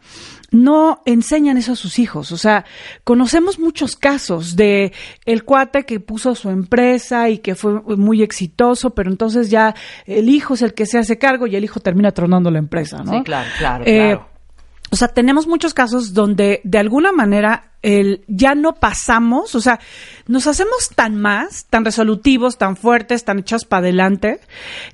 no 0.50 1.02
enseñan 1.04 1.58
eso 1.58 1.72
a 1.72 1.76
sus 1.76 1.98
hijos. 1.98 2.32
O 2.32 2.36
sea, 2.38 2.64
conocemos 3.04 3.58
muchos 3.58 3.96
casos 3.96 4.56
de 4.56 4.92
el 5.24 5.44
cuate 5.44 5.84
que 5.84 6.00
puso 6.00 6.34
su 6.34 6.50
empresa 6.50 7.28
y 7.28 7.38
que 7.38 7.54
fue 7.54 7.80
muy 7.96 8.22
exitoso, 8.22 8.90
pero 8.90 9.10
entonces 9.10 9.50
ya 9.50 9.74
el 10.06 10.28
hijo 10.28 10.54
es 10.54 10.62
el 10.62 10.74
que 10.74 10.86
se 10.86 10.98
hace 10.98 11.18
cargo 11.18 11.46
y 11.46 11.56
el 11.56 11.64
hijo 11.64 11.80
termina 11.80 12.12
tronando 12.12 12.50
la 12.50 12.58
empresa, 12.58 13.02
¿no? 13.04 13.12
Sí, 13.12 13.22
claro, 13.22 13.48
claro, 13.58 13.84
Eh, 13.86 14.14
claro. 14.14 14.37
O 14.90 14.96
sea, 14.96 15.08
tenemos 15.08 15.46
muchos 15.46 15.74
casos 15.74 16.14
donde 16.14 16.60
de 16.64 16.78
alguna 16.78 17.12
manera 17.12 17.64
el, 17.82 18.24
ya 18.26 18.54
no 18.54 18.74
pasamos, 18.74 19.54
o 19.54 19.60
sea, 19.60 19.78
nos 20.26 20.46
hacemos 20.46 20.88
tan 20.96 21.16
más, 21.20 21.66
tan 21.70 21.84
resolutivos, 21.84 22.58
tan 22.58 22.74
fuertes, 22.76 23.24
tan 23.24 23.38
echados 23.38 23.64
para 23.66 23.80
adelante, 23.80 24.40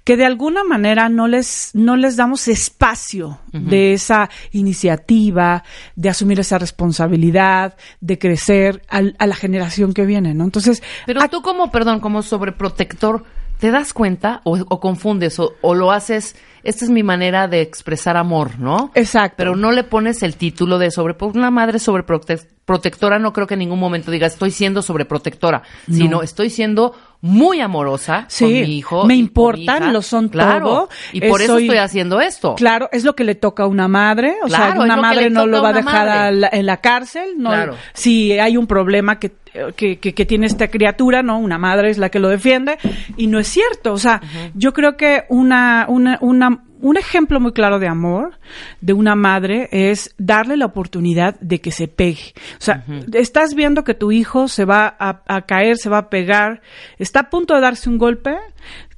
que 0.05 0.17
de 0.17 0.27
alguna 0.27 0.65
manera 0.65 1.09
no 1.09 1.29
les, 1.29 1.71
no 1.75 1.97
les 1.97 2.17
damos 2.17 2.49
espacio 2.49 3.39
de 3.53 3.93
esa 3.95 4.29
iniciativa, 4.53 5.63
de 5.97 6.09
asumir 6.11 6.41
esa 6.41 6.59
responsabilidad, 6.59 7.77
de 8.01 8.19
crecer 8.19 8.83
al- 8.89 9.15
a 9.19 9.27
la 9.27 9.35
generación 9.37 9.93
que 9.95 10.05
viene, 10.05 10.35
¿no? 10.35 10.45
Entonces, 10.45 10.83
Pero 11.07 11.23
a- 11.23 11.29
tú 11.29 11.41
como, 11.41 11.71
perdón, 11.71 12.01
como 12.01 12.23
sobreprotector, 12.23 13.25
¿te 13.59 13.71
das 13.71 13.93
cuenta 13.93 14.41
o, 14.45 14.59
o 14.69 14.81
confundes 14.81 15.39
o, 15.39 15.55
o 15.61 15.75
lo 15.75 15.93
haces? 15.93 16.37
Esta 16.63 16.85
es 16.87 16.91
mi 16.91 17.03
manera 17.03 17.47
de 17.47 17.61
expresar 17.61 18.17
amor, 18.17 18.59
¿no? 18.59 18.91
Exacto. 18.95 19.35
Pero 19.37 19.55
no 19.55 19.71
le 19.71 19.85
pones 19.85 20.23
el 20.23 20.37
título 20.37 20.79
de 20.79 20.91
sobre, 20.91 21.13
pues 21.15 21.35
una 21.35 21.51
madre 21.51 21.79
sobreprote- 21.79 22.47
protectora 22.65 23.19
no 23.19 23.35
creo 23.35 23.47
que 23.47 23.53
en 23.53 23.61
ningún 23.61 23.79
momento 23.79 24.11
diga 24.11 24.27
estoy 24.27 24.51
siendo 24.51 24.81
sobreprotectora, 24.81 25.63
sino 25.91 26.23
estoy 26.23 26.49
siendo 26.49 26.95
muy 27.21 27.61
amorosa 27.61 28.25
Sí, 28.29 28.45
con 28.45 28.53
mi 28.55 28.61
hijo. 28.79 29.05
me 29.05 29.15
importan, 29.17 29.93
lo 29.93 30.01
son 30.01 30.29
claro, 30.31 30.67
todo. 30.67 30.89
Y 31.13 31.21
por 31.21 31.43
eso 31.43 31.55
soy- 31.55 31.65
estoy 31.65 31.79
haciendo 31.79 32.23
esto. 32.23 32.55
Claro, 32.55 32.89
es 32.93 33.05
lo 33.05 33.15
que 33.15 33.25
le 33.25 33.35
toca 33.35 33.65
a 33.65 33.67
una 33.67 33.87
madre. 33.87 34.37
O 34.43 34.47
Claro, 34.47 34.73
sea, 34.77 34.83
una 34.83 34.97
madre 34.97 35.29
no 35.29 35.45
lo 35.47 35.63
va 35.63 35.69
a 35.69 35.73
dejar 35.75 36.07
madre. 36.07 36.11
a 36.21 36.31
la- 36.31 36.49
en 36.51 36.65
la 36.65 36.79
cárcel. 36.79 37.35
No, 37.37 37.51
Claro. 37.51 37.75
Si 37.93 38.33
hay 38.39 38.57
un 38.57 38.67
problema 38.67 39.19
que, 39.19 39.33
que, 39.77 39.99
que- 39.99 40.13
que 40.15 40.27
tiene 40.27 40.47
esta 40.47 40.69
criatura, 40.69 41.23
no, 41.23 41.39
una 41.39 41.59
madre 41.59 41.91
es 41.91 41.99
la 41.99 42.09
que 42.11 42.19
lo 42.19 42.29
defiende. 42.29 42.77
Y 43.17 43.27
no 43.29 43.39
es 43.39 43.49
cierto. 43.49 43.93
O 43.93 43.99
sea, 43.99 44.21
yo 44.55 44.73
creo 44.73 44.97
que 44.97 45.25
una, 45.29 45.87
una, 45.89 46.19
una, 46.21 46.65
un 46.81 46.97
ejemplo 46.97 47.41
muy 47.41 47.53
claro 47.53 47.79
de 47.79 47.89
amor 47.89 48.39
de 48.81 48.93
una 48.93 49.15
madre 49.15 49.69
es 49.73 50.15
darle 50.19 50.57
la 50.57 50.67
oportunidad 50.67 51.39
de 51.41 51.61
que 51.61 51.71
se 51.71 51.89
pegue. 51.89 52.35
O 52.59 52.61
sea, 52.63 52.85
estás 53.13 53.55
viendo 53.55 53.85
que 53.85 53.95
tu 53.95 54.13
hijo 54.13 54.49
se 54.49 54.65
va 54.65 54.95
a, 54.99 55.23
a 55.27 55.43
caer, 55.43 55.77
se 55.79 55.89
va 55.89 55.99
a 55.99 56.11
pegar, 56.11 56.61
está 56.99 57.21
a 57.21 57.31
punto 57.31 57.55
de 57.55 57.61
darse 57.61 57.89
un 57.89 57.97
golpe, 57.99 58.37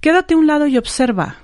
quédate 0.00 0.34
a 0.34 0.36
un 0.38 0.46
lado 0.46 0.66
y 0.66 0.78
observa. 0.78 1.36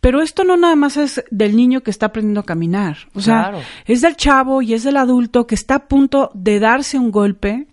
Pero 0.00 0.20
esto 0.20 0.44
no 0.44 0.56
nada 0.58 0.76
más 0.76 0.98
es 0.98 1.24
del 1.30 1.56
niño 1.56 1.80
que 1.80 1.90
está 1.90 2.06
aprendiendo 2.06 2.40
a 2.40 2.44
caminar. 2.44 2.98
O 3.14 3.20
sea, 3.22 3.44
Claro. 3.44 3.58
es 3.86 4.02
del 4.02 4.16
chavo 4.16 4.60
y 4.60 4.74
es 4.74 4.84
del 4.84 4.98
adulto 4.98 5.46
que 5.46 5.54
está 5.54 5.76
a 5.76 5.88
punto 5.88 6.30
de 6.34 6.60
darse 6.60 6.98
un 6.98 7.10
golpe. 7.10 7.66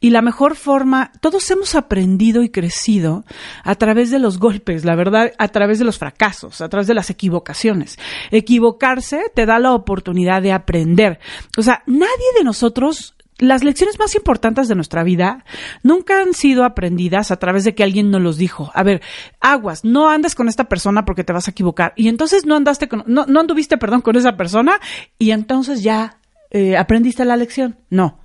Y 0.00 0.10
la 0.10 0.22
mejor 0.22 0.56
forma, 0.56 1.12
todos 1.20 1.50
hemos 1.50 1.74
aprendido 1.74 2.42
y 2.42 2.50
crecido 2.50 3.24
a 3.64 3.74
través 3.74 4.10
de 4.10 4.18
los 4.18 4.38
golpes, 4.38 4.84
la 4.84 4.96
verdad, 4.96 5.32
a 5.38 5.48
través 5.48 5.78
de 5.78 5.84
los 5.84 5.98
fracasos, 5.98 6.60
a 6.60 6.68
través 6.68 6.86
de 6.86 6.94
las 6.94 7.10
equivocaciones. 7.10 7.98
Equivocarse 8.30 9.22
te 9.34 9.46
da 9.46 9.58
la 9.58 9.72
oportunidad 9.72 10.42
de 10.42 10.52
aprender. 10.52 11.18
O 11.56 11.62
sea, 11.62 11.82
nadie 11.86 12.08
de 12.38 12.44
nosotros 12.44 13.14
las 13.42 13.64
lecciones 13.64 13.98
más 13.98 14.14
importantes 14.14 14.68
de 14.68 14.76
nuestra 14.76 15.02
vida 15.02 15.44
nunca 15.82 16.20
han 16.20 16.32
sido 16.32 16.64
aprendidas 16.64 17.32
a 17.32 17.38
través 17.38 17.64
de 17.64 17.74
que 17.74 17.82
alguien 17.82 18.10
nos 18.10 18.22
los 18.22 18.36
dijo. 18.36 18.70
A 18.72 18.84
ver, 18.84 19.02
aguas, 19.40 19.84
no 19.84 20.08
andes 20.08 20.36
con 20.36 20.48
esta 20.48 20.68
persona 20.68 21.04
porque 21.04 21.24
te 21.24 21.32
vas 21.32 21.48
a 21.48 21.50
equivocar. 21.50 21.92
Y 21.96 22.08
entonces 22.08 22.46
no 22.46 22.54
andaste 22.54 22.88
con, 22.88 23.02
no, 23.06 23.26
no 23.26 23.40
anduviste, 23.40 23.78
perdón, 23.78 24.00
con 24.00 24.16
esa 24.16 24.36
persona 24.36 24.78
y 25.18 25.32
entonces 25.32 25.82
ya 25.82 26.18
eh, 26.50 26.76
aprendiste 26.76 27.24
la 27.24 27.36
lección. 27.36 27.76
No. 27.90 28.21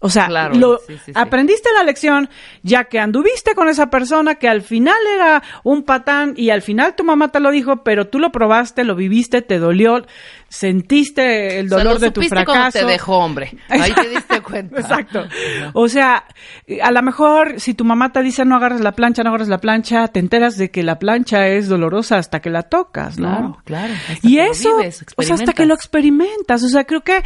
O 0.00 0.08
sea, 0.10 0.26
Claro, 0.26 0.54
lo, 0.54 0.78
sí, 0.78 0.94
sí, 0.96 0.98
sí. 1.06 1.12
aprendiste 1.14 1.68
la 1.76 1.82
lección 1.82 2.28
ya 2.62 2.84
que 2.84 3.00
anduviste 3.00 3.54
con 3.54 3.68
esa 3.68 3.90
persona 3.90 4.36
que 4.36 4.48
al 4.48 4.62
final 4.62 4.96
era 5.12 5.42
un 5.64 5.82
patán 5.82 6.34
y 6.36 6.50
al 6.50 6.62
final 6.62 6.94
tu 6.94 7.02
mamá 7.04 7.32
te 7.32 7.40
lo 7.40 7.50
dijo, 7.50 7.82
pero 7.82 8.06
tú 8.06 8.18
lo 8.20 8.30
probaste, 8.30 8.84
lo 8.84 8.94
viviste, 8.94 9.42
te 9.42 9.58
dolió, 9.58 10.06
sentiste 10.48 11.58
el 11.60 11.66
O 11.66 11.68
sea, 11.68 11.78
dolor 11.78 11.94
lo 11.94 12.00
de 12.00 12.10
tu 12.10 12.22
fracaso. 12.22 12.78
te 12.78 12.84
dejó, 12.84 13.18
hombre. 13.18 13.56
Ahí 13.68 13.92
te 13.92 14.08
diste 14.10 14.40
cuenta. 14.40 14.80
Exacto. 14.80 15.26
O 15.74 15.88
sea, 15.88 16.24
a 16.82 16.90
lo 16.90 17.02
mejor 17.02 17.60
si 17.60 17.74
tu 17.74 17.84
mamá 17.84 18.12
te 18.12 18.22
dice 18.22 18.44
no 18.44 18.56
agarres 18.56 18.80
la 18.80 18.92
plancha, 18.92 19.22
no 19.22 19.28
agarres 19.30 19.48
la 19.48 19.58
plancha, 19.58 20.08
te 20.08 20.20
enteras 20.20 20.56
de 20.56 20.70
que 20.70 20.82
la 20.82 20.98
plancha 20.98 21.46
es 21.48 21.68
dolorosa 21.68 22.16
hasta 22.16 22.40
que 22.40 22.50
la 22.50 22.62
tocas, 22.62 23.18
¿no? 23.18 23.28
Claro, 23.28 23.62
claro. 23.64 23.94
hasta 24.08 24.26
Y 24.28 24.36
que 24.36 24.44
lo 24.44 24.50
eso, 24.52 24.76
vives, 24.78 25.04
o 25.16 25.22
sea, 25.22 25.34
hasta 25.34 25.52
que 25.52 25.66
lo 25.66 25.74
experimentas. 25.74 26.62
O 26.64 26.68
sea, 26.68 26.84
creo 26.84 27.02
que, 27.02 27.22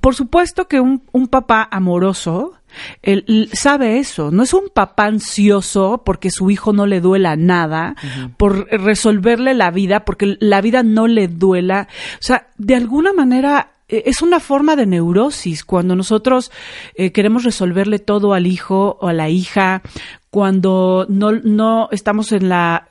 por 0.00 0.14
supuesto 0.14 0.68
que 0.68 0.80
un, 0.80 1.02
un 1.12 1.26
papá 1.28 1.68
amoroso, 1.70 2.59
él, 3.02 3.50
sabe 3.52 3.98
eso, 3.98 4.30
no 4.30 4.42
es 4.42 4.54
un 4.54 4.68
papá 4.72 5.06
ansioso 5.06 6.02
porque 6.04 6.30
su 6.30 6.50
hijo 6.50 6.72
no 6.72 6.86
le 6.86 7.00
duela 7.00 7.36
nada, 7.36 7.96
por 8.36 8.68
resolverle 8.68 9.54
la 9.54 9.70
vida, 9.70 10.04
porque 10.04 10.36
la 10.40 10.60
vida 10.60 10.82
no 10.82 11.06
le 11.06 11.28
duela. 11.28 11.88
O 12.14 12.22
sea, 12.22 12.48
de 12.58 12.74
alguna 12.74 13.12
manera 13.12 13.70
eh, 13.88 14.04
es 14.06 14.22
una 14.22 14.40
forma 14.40 14.76
de 14.76 14.86
neurosis 14.86 15.64
cuando 15.64 15.96
nosotros 15.96 16.50
eh, 16.94 17.12
queremos 17.12 17.44
resolverle 17.44 17.98
todo 17.98 18.34
al 18.34 18.46
hijo 18.46 18.96
o 19.00 19.08
a 19.08 19.12
la 19.12 19.28
hija, 19.28 19.82
cuando 20.30 21.06
no, 21.08 21.32
no 21.32 21.88
estamos 21.90 22.32
en 22.32 22.48
la 22.48 22.89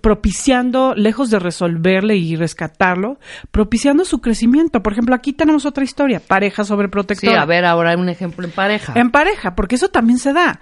propiciando, 0.00 0.94
lejos 0.94 1.30
de 1.30 1.38
resolverle 1.38 2.16
y 2.16 2.36
rescatarlo, 2.36 3.18
propiciando 3.50 4.04
su 4.04 4.20
crecimiento. 4.20 4.82
Por 4.82 4.92
ejemplo, 4.92 5.14
aquí 5.14 5.32
tenemos 5.32 5.66
otra 5.66 5.84
historia, 5.84 6.20
pareja 6.20 6.64
Sí, 6.64 6.68
sobreprotectora. 6.68 7.42
a 7.42 7.46
ver, 7.46 7.64
ahora 7.64 7.96
un 7.96 8.08
ejemplo 8.08 8.44
en 8.46 8.52
pareja. 8.52 8.92
En 8.96 9.10
pareja, 9.10 9.54
porque 9.54 9.76
eso 9.76 9.88
también 9.88 10.18
se 10.18 10.32
da. 10.32 10.60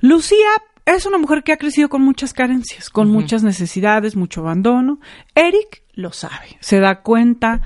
Lucía 0.00 0.46
es 0.86 1.06
una 1.06 1.18
mujer 1.18 1.42
que 1.42 1.52
ha 1.52 1.56
crecido 1.58 1.88
con 1.88 2.02
muchas 2.02 2.32
carencias, 2.32 2.90
con 2.90 3.10
muchas 3.10 3.42
necesidades, 3.42 4.16
mucho 4.16 4.40
abandono. 4.40 5.00
Eric 5.34 5.82
lo 5.92 6.12
sabe, 6.12 6.56
se 6.60 6.80
da 6.80 7.02
cuenta. 7.02 7.60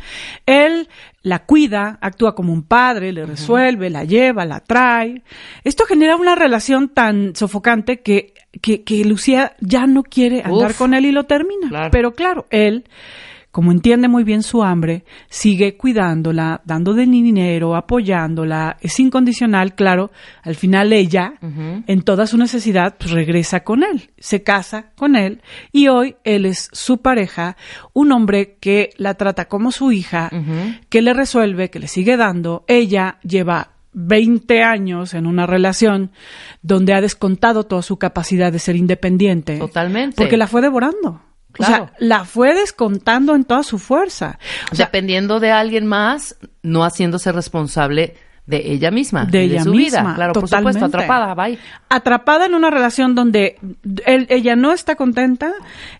Él 0.47 0.89
la 1.23 1.45
cuida, 1.45 1.99
actúa 2.01 2.35
como 2.35 2.53
un 2.53 2.65
padre, 2.65 3.13
le 3.13 3.25
resuelve, 3.27 3.91
la 3.91 4.05
lleva, 4.05 4.45
la 4.45 4.61
trae. 4.61 5.23
Esto 5.63 5.85
genera 5.85 6.17
una 6.17 6.35
relación 6.35 6.89
tan 6.89 7.37
sofocante 7.37 8.01
que, 8.01 8.32
que, 8.61 8.83
que 8.83 9.05
Lucía 9.05 9.57
ya 9.61 9.87
no 9.87 10.03
quiere 10.03 10.43
andar 10.43 10.71
Uf. 10.71 10.79
con 10.79 10.95
él 10.95 11.07
y 11.07 11.13
lo 11.13 11.25
termina. 11.25 11.69
Claro. 11.69 11.91
Pero 11.91 12.13
claro, 12.13 12.47
él 12.51 12.85
como 13.53 13.71
entiende 13.71 14.09
muy 14.09 14.25
bien 14.25 14.43
su 14.43 14.65
hambre, 14.65 15.05
sigue 15.29 15.77
cuidándola, 15.77 16.63
dándole 16.65 17.05
dinero, 17.05 17.77
apoyándola, 17.77 18.79
es 18.81 18.99
incondicional, 18.99 19.75
claro, 19.75 20.11
al 20.43 20.55
final 20.55 20.91
ella, 20.95 21.35
en 21.87 22.03
toda 22.03 22.27
su 22.27 22.39
necesidad, 22.39 22.97
pues 22.99 23.11
regresa 23.11 23.63
con 23.63 23.83
él, 23.83 24.11
se 24.19 24.43
casa 24.43 24.93
con 24.97 25.17
él 25.17 25.43
y 25.71 25.89
hoy 25.89 26.17
él 26.25 26.47
es 26.47 26.71
su 26.73 27.03
pareja, 27.03 27.59
un 27.93 28.11
hombre 28.13 28.57
que 28.59 28.89
la 28.97 29.15
trata 29.15 29.45
como 29.45 29.71
su 29.71 29.93
hija, 29.93 30.31
que 30.89 31.03
le 31.03 31.13
resuelve, 31.13 31.69
que 31.69 31.79
le 31.79 31.89
sigue 31.89 32.17
dando, 32.17 32.65
ella 32.67 33.19
lleva 33.23 33.73
20 33.93 34.63
años 34.63 35.15
en 35.15 35.27
una 35.27 35.47
relación 35.47 36.13
donde 36.63 36.95
ha 36.95 37.01
descontado 37.01 37.65
toda 37.65 37.83
su 37.83 37.99
capacidad 37.99 38.51
de 38.53 38.59
ser 38.59 38.77
independiente. 38.77 39.59
Totalmente. 39.59 40.17
Porque 40.17 40.37
la 40.37 40.47
fue 40.47 40.61
devorando. 40.63 41.21
O 41.51 41.53
Claro. 41.53 41.87
sea, 41.89 41.93
la 41.99 42.25
fue 42.25 42.55
descontando 42.55 43.35
en 43.35 43.45
toda 43.45 43.63
su 43.63 43.79
fuerza. 43.79 44.39
O 44.73 44.75
sea, 44.75 44.87
Dependiendo 44.87 45.39
de 45.39 45.51
alguien 45.51 45.87
más, 45.87 46.37
no 46.63 46.83
haciéndose 46.83 47.31
responsable 47.31 48.15
de 48.45 48.73
ella 48.73 48.91
misma. 48.91 49.25
de 49.25 49.43
ella 49.45 49.63
su 49.63 49.71
misma. 49.73 50.01
vida. 50.03 50.15
Claro, 50.17 50.33
totalmente. 50.33 50.81
por 50.81 50.89
supuesto, 50.89 50.97
atrapada, 50.99 51.35
bye. 51.35 51.59
Atrapada 51.89 52.47
en 52.47 52.55
una 52.55 52.71
relación 52.71 53.15
donde 53.15 53.57
él- 54.05 54.27
ella 54.31 54.57
no 54.57 54.73
está 54.73 54.97
contenta, 54.97 55.53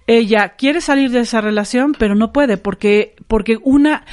ella 0.09 0.51
quiere 0.59 0.81
salir 0.81 1.11
de 1.11 1.21
esa 1.21 1.41
relación, 1.41 1.95
pero 1.99 2.15
no 2.17 2.33
puede 2.33 2.57
porque 2.57 3.15
porque 3.29 3.59
una 3.63 4.05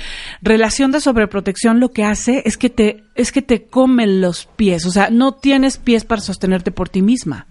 relación 0.41 0.91
de 0.91 1.01
sobreprotección 1.01 1.80
lo 1.80 1.89
que 1.91 2.03
hace 2.05 2.43
es 2.45 2.57
que 2.57 2.69
te 2.69 3.03
es 3.15 3.32
que 3.32 3.41
te 3.41 3.63
comen 3.65 4.21
los 4.21 4.45
pies, 4.45 4.86
o 4.86 4.91
sea, 4.91 5.09
no 5.09 5.34
tienes 5.34 5.77
pies 5.77 6.05
para 6.05 6.21
sostenerte 6.21 6.71
por 6.71 6.88
ti 6.88 7.01
misma. 7.01 7.47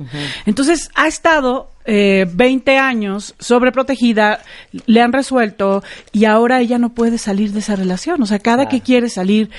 Entonces 0.46 0.90
ha 0.94 1.08
estado 1.08 1.72
eh, 1.84 2.26
20 2.32 2.78
años 2.78 3.34
sobreprotegida, 3.38 4.40
le 4.86 5.02
han 5.02 5.12
resuelto 5.12 5.82
y 6.12 6.24
ahora 6.24 6.60
ella 6.60 6.78
no 6.78 6.90
puede 6.94 7.18
salir 7.18 7.52
de 7.52 7.58
esa 7.58 7.76
relación. 7.76 8.22
O 8.22 8.26
sea, 8.26 8.38
cada 8.38 8.68
que 8.68 8.80
quiere 8.80 9.08
salir, 9.10 9.50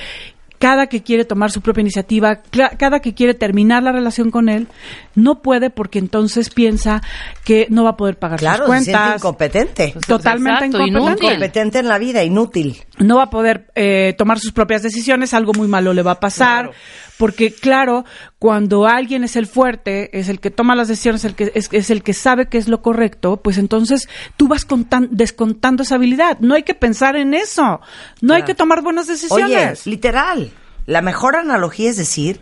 cada 0.60 0.88
que 0.88 1.02
quiere 1.02 1.24
tomar 1.26 1.52
su 1.52 1.62
propia 1.62 1.82
iniciativa, 1.82 2.42
cada 2.78 3.00
que 3.00 3.14
quiere 3.14 3.34
terminar 3.34 3.82
la 3.82 3.92
relación 3.94 4.30
con 4.30 4.50
él, 4.50 4.68
no 5.16 5.42
puede 5.42 5.70
porque 5.70 6.00
entonces 6.00 6.50
piensa 6.50 7.02
que 7.46 7.66
no 7.70 7.86
va 7.86 7.92
a 7.92 7.98
poder 7.98 8.20
pagar 8.20 8.40
Claro, 8.40 8.58
sus 8.60 8.68
cuentas. 8.68 9.16
incompetente. 9.16 9.90
Pues, 9.94 10.06
Totalmente 10.06 10.66
Exacto, 10.66 10.86
incompetente. 10.86 11.26
Incompetente 11.26 11.80
en 11.80 11.88
la 11.88 11.98
vida, 11.98 12.24
inútil. 12.24 12.76
no 12.98 13.18
va 13.18 13.24
a 13.24 13.30
poder 13.30 13.72
eh, 13.76 14.14
tomar 14.18 14.38
sus 14.40 14.52
propias 14.52 14.84
decisiones, 14.84 15.34
algo 15.34 15.54
muy 15.54 15.68
malo 15.68 15.94
le 15.94 16.02
va 16.04 16.12
a 16.12 16.20
pasar, 16.20 16.72
porque 17.20 17.52
claro, 17.54 18.06
cuando 18.40 18.88
alguien 18.88 19.26
es 19.26 19.36
el 19.36 19.46
fuerte, 19.46 20.18
es 20.18 20.30
el 20.30 20.40
que 20.40 20.52
toma 20.52 20.74
las 20.74 20.88
decisiones, 20.88 21.26
el 21.26 21.36
que, 21.36 21.52
es, 21.54 21.68
es 21.74 21.90
el 21.90 22.02
que 22.02 22.14
sabe 22.14 22.48
qué 22.48 22.58
es 22.58 22.70
lo 22.70 22.82
correcto, 22.82 23.42
pues 23.44 23.58
entonces 23.58 24.08
tú 24.38 24.48
vas 24.48 24.66
contan- 24.66 25.10
descontando 25.12 25.84
esa 25.84 25.96
habilidad. 25.96 26.40
No 26.40 26.56
hay 26.56 26.64
que 26.64 26.76
pensar 26.76 27.18
en 27.18 27.34
eso, 27.34 27.82
no 28.22 28.34
hay 28.34 28.44
que 28.44 28.56
tomar 28.56 28.82
buenas 28.82 29.08
Oye, 29.10 29.14
decisiones. 29.14 29.86
literal, 29.86 30.52
la 30.86 31.02
mejor 31.02 31.36
analogía 31.36 31.90
es 31.90 31.98
decir, 31.98 32.40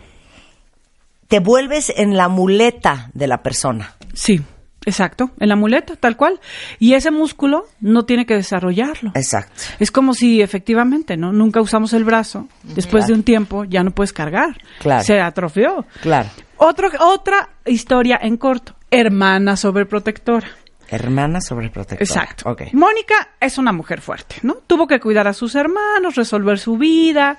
te 1.27 1.39
vuelves 1.39 1.91
en 1.97 2.15
la 2.15 2.27
muleta 2.27 3.09
de 3.15 3.25
la 3.25 3.41
persona. 3.41 3.95
Sí, 4.13 4.41
exacto, 4.87 5.31
en 5.39 5.49
la 5.49 5.55
muleta, 5.55 5.95
tal 5.95 6.17
cual. 6.17 6.39
Y 6.79 6.93
ese 6.93 7.11
músculo 7.11 7.65
no 7.79 8.05
tiene 8.05 8.25
que 8.25 8.33
desarrollarlo. 8.33 9.11
Exacto. 9.13 9.61
Es 9.79 9.91
como 9.91 10.13
si 10.13 10.41
efectivamente, 10.41 11.17
¿no? 11.17 11.31
Nunca 11.31 11.61
usamos 11.61 11.93
el 11.93 12.03
brazo. 12.03 12.47
Después 12.63 13.05
de 13.07 13.13
un 13.13 13.23
tiempo 13.23 13.65
ya 13.65 13.83
no 13.83 13.91
puedes 13.91 14.13
cargar. 14.13 14.57
Claro. 14.79 15.03
Se 15.03 15.19
atrofió. 15.19 15.85
Claro. 16.01 16.29
Otro, 16.57 16.89
otra 16.99 17.49
historia 17.65 18.17
en 18.21 18.37
corto. 18.37 18.75
Hermana 18.89 19.55
sobreprotectora. 19.55 20.47
Hermana 20.89 21.41
sobreprotectora. 21.41 22.03
Exacto. 22.03 22.49
Ok. 22.49 22.73
Mónica 22.73 23.29
es 23.39 23.57
una 23.57 23.73
mujer 23.73 23.99
fuerte, 23.99 24.37
¿no? 24.43 24.55
Tuvo 24.65 24.87
que 24.87 24.99
cuidar 24.99 25.27
a 25.27 25.33
sus 25.33 25.55
hermanos, 25.55 26.15
resolver 26.15 26.59
su 26.59 26.77
vida, 26.77 27.37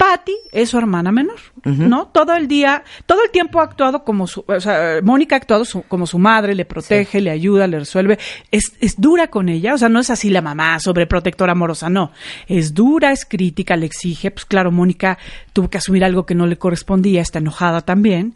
Patty 0.00 0.32
es 0.50 0.70
su 0.70 0.78
hermana 0.78 1.12
menor, 1.12 1.36
¿no? 1.62 2.06
Todo 2.06 2.34
el 2.34 2.48
día, 2.48 2.84
todo 3.04 3.22
el 3.22 3.30
tiempo 3.30 3.60
ha 3.60 3.64
actuado 3.64 4.02
como 4.02 4.26
su, 4.26 4.42
o 4.48 4.58
sea, 4.60 5.00
Mónica 5.02 5.36
ha 5.36 5.38
actuado 5.38 5.66
su- 5.66 5.82
como 5.82 6.06
su 6.06 6.18
madre, 6.18 6.54
le 6.54 6.64
protege, 6.64 7.20
le 7.20 7.30
ayuda, 7.30 7.66
le 7.66 7.80
resuelve. 7.80 8.18
Es, 8.50 8.72
es 8.80 8.98
dura 8.98 9.26
con 9.28 9.50
ella, 9.50 9.74
o 9.74 9.78
sea, 9.78 9.90
no 9.90 10.00
es 10.00 10.08
así 10.08 10.30
la 10.30 10.40
mamá 10.40 10.80
sobreprotectora 10.80 11.52
amorosa, 11.52 11.90
no. 11.90 12.12
Es 12.48 12.72
dura, 12.72 13.12
es 13.12 13.26
crítica, 13.26 13.76
le 13.76 13.84
exige. 13.84 14.30
Pues 14.30 14.46
claro, 14.46 14.70
Mónica 14.72 15.18
tuvo 15.52 15.68
que 15.68 15.76
asumir 15.76 16.02
algo 16.02 16.24
que 16.24 16.34
no 16.34 16.46
le 16.46 16.56
correspondía, 16.56 17.20
está 17.20 17.38
enojada 17.38 17.82
también. 17.82 18.32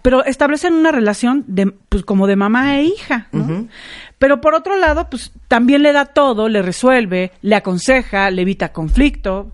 Pero 0.00 0.24
establecen 0.24 0.72
una 0.72 0.92
relación 0.92 1.44
de, 1.46 1.66
pues 1.90 2.04
como 2.04 2.26
de 2.26 2.36
mamá 2.36 2.78
e 2.78 2.84
hija, 2.84 3.26
¿no? 3.32 3.68
Pero 4.18 4.40
por 4.40 4.54
otro 4.54 4.76
lado, 4.78 5.10
pues 5.10 5.30
también 5.48 5.82
le 5.82 5.92
da 5.92 6.06
todo, 6.06 6.48
le 6.48 6.62
resuelve, 6.62 7.32
le 7.42 7.56
aconseja, 7.56 8.30
le 8.30 8.42
evita 8.42 8.72
conflicto. 8.72 9.52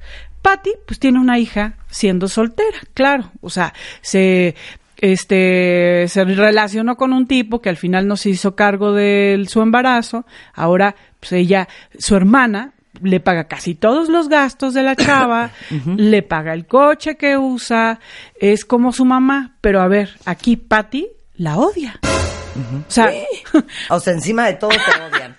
Patty, 0.49 0.71
pues 0.87 0.99
tiene 0.99 1.21
una 1.21 1.39
hija 1.39 1.75
siendo 1.91 2.27
soltera, 2.27 2.79
claro. 2.95 3.31
O 3.43 3.51
sea, 3.51 3.75
se 4.01 4.55
este 4.97 6.07
se 6.09 6.25
relacionó 6.25 6.97
con 6.97 7.13
un 7.13 7.27
tipo 7.27 7.61
que 7.61 7.69
al 7.69 7.77
final 7.77 8.09
no 8.09 8.17
se 8.17 8.31
hizo 8.31 8.57
cargo 8.57 8.95
de 8.95 9.45
su 9.47 9.61
embarazo. 9.61 10.25
Ahora, 10.55 10.97
pues 11.21 11.33
ella, 11.33 11.69
su 11.99 12.17
hermana, 12.17 12.73
le 13.03 13.21
paga 13.21 13.45
casi 13.45 13.75
todos 13.75 14.09
los 14.09 14.31
gastos 14.31 14.73
de 14.73 14.85
la 14.85 14.97
chava, 14.97 15.51
le 15.99 16.23
paga 16.23 16.55
el 16.55 16.67
coche 16.67 17.19
que 17.19 17.37
usa, 17.37 18.01
es 18.41 18.65
como 18.65 18.95
su 18.95 19.05
mamá, 19.05 19.57
pero 19.61 19.83
a 19.83 19.89
ver, 19.89 20.17
aquí 20.25 20.57
Patty 20.57 21.09
la 21.37 21.59
odia. 21.59 22.01
O 22.89 22.91
sea, 22.91 23.13
O 23.91 24.01
sea, 24.01 24.15
encima 24.15 24.47
de 24.47 24.55
todo 24.55 24.71
te 24.71 25.15
odian. 25.15 25.37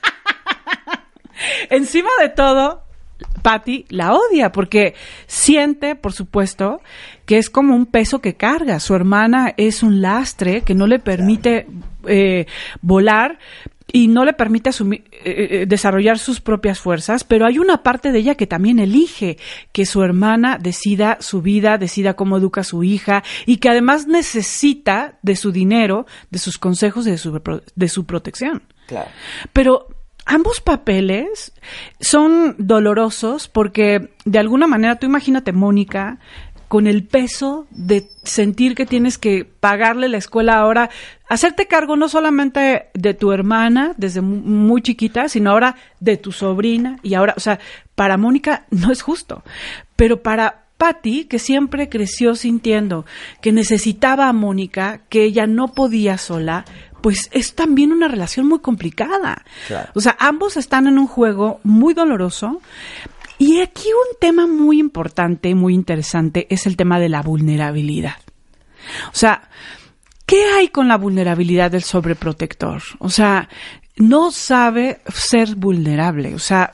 encima 1.71 2.09
de 2.21 2.29
todo, 2.29 2.83
Patty 3.41 3.85
la 3.89 4.13
odia 4.13 4.51
porque 4.51 4.95
siente, 5.27 5.95
por 5.95 6.13
supuesto, 6.13 6.81
que 7.25 7.37
es 7.37 7.49
como 7.49 7.75
un 7.75 7.85
peso 7.85 8.19
que 8.19 8.35
carga. 8.35 8.79
Su 8.79 8.95
hermana 8.95 9.53
es 9.57 9.83
un 9.83 10.01
lastre 10.01 10.61
que 10.61 10.75
no 10.75 10.87
le 10.87 10.99
permite 10.99 11.67
eh, 12.07 12.45
volar 12.81 13.39
y 13.91 14.07
no 14.07 14.23
le 14.23 14.33
permite 14.33 14.69
asumir- 14.69 15.03
eh, 15.11 15.61
eh, 15.61 15.65
desarrollar 15.67 16.19
sus 16.19 16.41
propias 16.41 16.79
fuerzas, 16.79 17.23
pero 17.23 17.47
hay 17.47 17.57
una 17.57 17.81
parte 17.81 18.11
de 18.11 18.19
ella 18.19 18.35
que 18.35 18.45
también 18.45 18.77
elige 18.77 19.37
que 19.71 19.87
su 19.87 20.03
hermana 20.03 20.59
decida 20.59 21.17
su 21.21 21.41
vida, 21.41 21.79
decida 21.79 22.13
cómo 22.13 22.37
educa 22.37 22.61
a 22.61 22.63
su 22.63 22.83
hija 22.83 23.23
y 23.47 23.57
que 23.57 23.69
además 23.69 24.05
necesita 24.05 25.17
de 25.23 25.35
su 25.35 25.51
dinero, 25.51 26.05
de 26.29 26.37
sus 26.37 26.59
consejos 26.59 27.07
y 27.07 27.11
de 27.11 27.17
su, 27.17 27.41
de 27.75 27.89
su 27.89 28.05
protección. 28.05 28.61
Claro. 28.85 29.09
Pero 29.53 29.87
ambos 30.31 30.61
papeles 30.61 31.51
son 31.99 32.55
dolorosos 32.59 33.47
porque 33.47 34.09
de 34.25 34.39
alguna 34.39 34.67
manera 34.67 34.97
tú 34.97 35.05
imagínate 35.07 35.51
Mónica 35.53 36.19
con 36.67 36.85
el 36.85 37.03
peso 37.03 37.65
de 37.71 38.07
sentir 38.23 38.75
que 38.75 38.85
tienes 38.85 39.17
que 39.17 39.43
pagarle 39.43 40.07
la 40.07 40.17
escuela 40.19 40.59
ahora, 40.59 40.91
hacerte 41.27 41.65
cargo 41.65 41.95
no 41.95 42.07
solamente 42.09 42.89
de 42.93 43.15
tu 43.15 43.31
hermana 43.31 43.93
desde 43.97 44.21
mu- 44.21 44.35
muy 44.43 44.83
chiquita, 44.83 45.29
sino 45.29 45.49
ahora 45.49 45.75
de 45.99 46.17
tu 46.17 46.31
sobrina. 46.31 46.97
Y 47.01 47.15
ahora, 47.15 47.33
o 47.35 47.39
sea, 47.39 47.57
para 47.95 48.17
Mónica 48.17 48.67
no 48.69 48.91
es 48.91 49.01
justo, 49.01 49.43
pero 49.95 50.21
para 50.21 50.65
Patty, 50.77 51.25
que 51.25 51.39
siempre 51.39 51.89
creció 51.89 52.35
sintiendo 52.35 53.03
que 53.41 53.51
necesitaba 53.51 54.29
a 54.29 54.33
Mónica, 54.33 55.01
que 55.09 55.23
ella 55.23 55.47
no 55.47 55.69
podía 55.73 56.17
sola, 56.19 56.63
pues 57.01 57.29
es 57.31 57.55
también 57.55 57.91
una 57.91 58.07
relación 58.07 58.47
muy 58.47 58.59
complicada. 58.59 59.43
Claro. 59.67 59.91
O 59.95 60.01
sea, 60.01 60.15
ambos 60.19 60.57
están 60.57 60.87
en 60.87 60.97
un 60.97 61.07
juego 61.07 61.59
muy 61.63 61.93
doloroso. 61.93 62.61
Y 63.37 63.61
aquí 63.61 63.87
un 63.87 64.17
tema 64.19 64.47
muy 64.47 64.79
importante, 64.79 65.55
muy 65.55 65.73
interesante, 65.73 66.45
es 66.49 66.67
el 66.67 66.75
tema 66.75 66.99
de 66.99 67.07
la 67.07 67.21
vulnerabilidad. 67.21 68.17
O 69.07 69.15
sea, 69.15 69.49
¿qué 70.25 70.43
hay 70.45 70.67
con 70.67 70.89
la 70.89 70.97
vulnerabilidad 70.97 71.71
del 71.71 71.83
sobreprotector? 71.83 72.81
O 72.99 73.09
sea, 73.09 73.47
no 73.95 74.31
sabe 74.31 75.01
ser 75.13 75.55
vulnerable. 75.55 76.33
O 76.33 76.39
sea, 76.39 76.71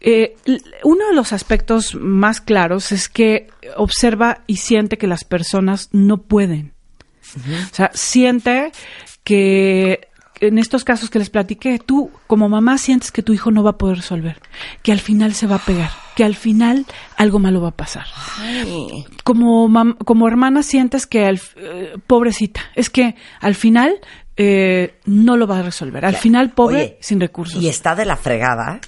eh, 0.00 0.36
uno 0.84 1.08
de 1.08 1.14
los 1.14 1.32
aspectos 1.32 1.94
más 1.94 2.40
claros 2.40 2.92
es 2.92 3.08
que 3.08 3.48
observa 3.76 4.40
y 4.46 4.56
siente 4.56 4.98
que 4.98 5.06
las 5.06 5.24
personas 5.24 5.88
no 5.92 6.18
pueden. 6.18 6.72
O 7.70 7.74
sea, 7.74 7.90
siente 7.94 8.72
que 9.24 10.08
en 10.40 10.58
estos 10.58 10.82
casos 10.82 11.08
que 11.08 11.20
les 11.20 11.30
platiqué, 11.30 11.78
tú 11.78 12.10
como 12.26 12.48
mamá 12.48 12.76
sientes 12.78 13.12
que 13.12 13.22
tu 13.22 13.32
hijo 13.32 13.50
no 13.52 13.62
va 13.62 13.70
a 13.70 13.78
poder 13.78 13.98
resolver, 13.98 14.40
que 14.82 14.90
al 14.90 14.98
final 14.98 15.34
se 15.34 15.46
va 15.46 15.56
a 15.56 15.64
pegar, 15.64 15.90
que 16.16 16.24
al 16.24 16.34
final 16.34 16.84
algo 17.16 17.38
malo 17.38 17.60
va 17.60 17.68
a 17.68 17.76
pasar. 17.76 18.06
Como, 19.22 19.68
mam- 19.68 19.96
como 20.04 20.26
hermana 20.26 20.62
sientes 20.64 21.06
que, 21.06 21.24
al, 21.26 21.40
eh, 21.56 21.94
pobrecita, 22.08 22.60
es 22.74 22.90
que 22.90 23.14
al 23.40 23.54
final 23.54 24.00
eh, 24.36 24.98
no 25.04 25.36
lo 25.36 25.46
va 25.46 25.60
a 25.60 25.62
resolver. 25.62 26.04
Al 26.04 26.16
final, 26.16 26.50
pobre, 26.50 26.76
Oye, 26.76 26.98
sin 27.00 27.20
recursos. 27.20 27.62
Y 27.62 27.68
está 27.68 27.94
de 27.94 28.04
la 28.04 28.16
fregada 28.16 28.80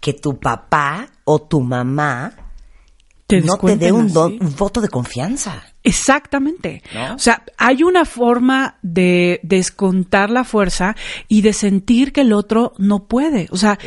que 0.00 0.12
tu 0.12 0.38
papá 0.40 1.08
o 1.24 1.40
tu 1.40 1.60
mamá 1.60 2.32
Te 3.26 3.40
no 3.40 3.58
te 3.58 3.76
dé 3.76 3.90
un, 3.90 4.12
voto 4.56 4.80
de 4.80 4.88
confianza. 4.88 5.64
Exactamente. 5.82 6.82
¿No? 6.94 7.16
O 7.16 7.18
sea, 7.18 7.42
hay 7.58 7.82
una 7.82 8.04
forma 8.04 8.78
de 8.82 9.40
descontar 9.42 10.30
la 10.30 10.44
fuerza 10.44 10.94
y 11.26 11.42
de 11.42 11.52
sentir 11.52 12.12
que 12.12 12.20
el 12.20 12.32
otro 12.32 12.72
no 12.78 13.06
puede. 13.08 13.48
O 13.50 13.56
sea, 13.56 13.78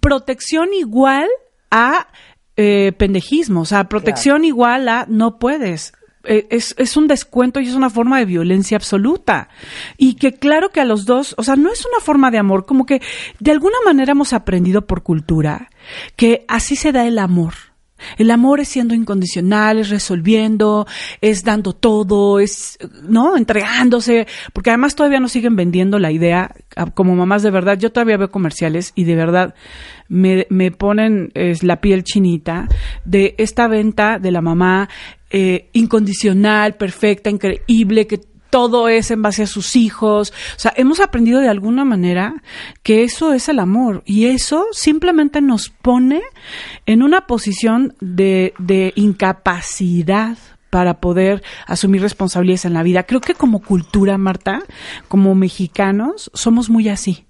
protección 0.00 0.74
igual 0.74 1.28
a 1.70 2.08
eh, 2.56 2.92
pendejismo. 2.98 3.60
O 3.60 3.64
sea, 3.64 3.88
protección 3.88 4.44
igual 4.44 4.88
a 4.88 5.06
no 5.08 5.38
puedes. 5.38 5.92
Eh, 6.24 6.48
Es, 6.50 6.74
es 6.76 6.96
un 6.96 7.06
descuento 7.06 7.60
y 7.60 7.68
es 7.68 7.74
una 7.74 7.88
forma 7.88 8.18
de 8.18 8.24
violencia 8.24 8.76
absoluta. 8.76 9.48
Y 9.96 10.14
que 10.14 10.34
claro 10.34 10.70
que 10.70 10.80
a 10.80 10.84
los 10.84 11.06
dos, 11.06 11.34
o 11.38 11.44
sea, 11.44 11.54
no 11.54 11.72
es 11.72 11.86
una 11.86 12.00
forma 12.00 12.32
de 12.32 12.38
amor, 12.38 12.66
como 12.66 12.84
que 12.84 13.00
de 13.38 13.52
alguna 13.52 13.78
manera 13.84 14.12
hemos 14.12 14.32
aprendido 14.32 14.86
por 14.86 15.04
cultura 15.04 15.70
que 16.16 16.44
así 16.48 16.74
se 16.74 16.90
da 16.90 17.06
el 17.06 17.18
amor. 17.18 17.69
El 18.18 18.30
amor 18.30 18.60
es 18.60 18.68
siendo 18.68 18.94
incondicional, 18.94 19.78
es 19.78 19.88
resolviendo, 19.90 20.86
es 21.20 21.44
dando 21.44 21.72
todo, 21.72 22.40
es, 22.40 22.78
¿no? 23.08 23.36
Entregándose, 23.36 24.26
porque 24.52 24.70
además 24.70 24.94
todavía 24.94 25.20
nos 25.20 25.32
siguen 25.32 25.56
vendiendo 25.56 25.98
la 25.98 26.12
idea, 26.12 26.54
a- 26.76 26.86
como 26.90 27.14
mamás 27.16 27.42
de 27.42 27.50
verdad, 27.50 27.78
yo 27.78 27.90
todavía 27.92 28.16
veo 28.16 28.30
comerciales 28.30 28.92
y 28.94 29.04
de 29.04 29.14
verdad 29.16 29.54
me, 30.08 30.46
me 30.50 30.70
ponen 30.70 31.30
la 31.62 31.80
piel 31.80 32.02
chinita 32.04 32.68
de 33.04 33.34
esta 33.38 33.68
venta 33.68 34.18
de 34.18 34.30
la 34.32 34.40
mamá 34.40 34.88
eh, 35.30 35.68
incondicional, 35.72 36.74
perfecta, 36.74 37.30
increíble, 37.30 38.06
que 38.08 38.20
todo 38.50 38.88
es 38.88 39.10
en 39.10 39.22
base 39.22 39.44
a 39.44 39.46
sus 39.46 39.76
hijos. 39.76 40.32
O 40.56 40.58
sea, 40.58 40.72
hemos 40.76 41.00
aprendido 41.00 41.40
de 41.40 41.48
alguna 41.48 41.84
manera 41.84 42.42
que 42.82 43.02
eso 43.04 43.32
es 43.32 43.48
el 43.48 43.58
amor 43.58 44.02
y 44.04 44.26
eso 44.26 44.66
simplemente 44.72 45.40
nos 45.40 45.70
pone 45.70 46.20
en 46.86 47.02
una 47.02 47.26
posición 47.26 47.94
de, 48.00 48.54
de 48.58 48.92
incapacidad 48.96 50.36
para 50.70 51.00
poder 51.00 51.42
asumir 51.66 52.00
responsabilidades 52.00 52.64
en 52.64 52.74
la 52.74 52.82
vida. 52.82 53.02
Creo 53.02 53.20
que 53.20 53.34
como 53.34 53.60
cultura, 53.60 54.16
Marta, 54.18 54.62
como 55.08 55.34
mexicanos, 55.34 56.30
somos 56.32 56.70
muy 56.70 56.88
así. 56.88 57.26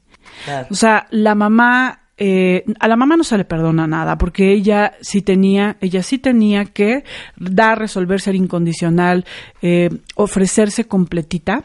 O 0.70 0.74
sea, 0.74 1.06
la 1.10 1.34
mamá, 1.34 2.00
eh, 2.22 2.64
a 2.78 2.86
la 2.86 2.96
mamá 2.96 3.16
no 3.16 3.24
se 3.24 3.38
le 3.38 3.46
perdona 3.46 3.86
nada, 3.86 4.18
porque 4.18 4.52
ella 4.52 4.92
sí 5.00 5.22
tenía, 5.22 5.78
ella 5.80 6.02
sí 6.02 6.18
tenía 6.18 6.66
que 6.66 7.02
dar, 7.38 7.78
resolver, 7.78 8.20
ser 8.20 8.34
incondicional, 8.34 9.24
eh, 9.62 9.88
ofrecerse 10.16 10.86
completita, 10.86 11.64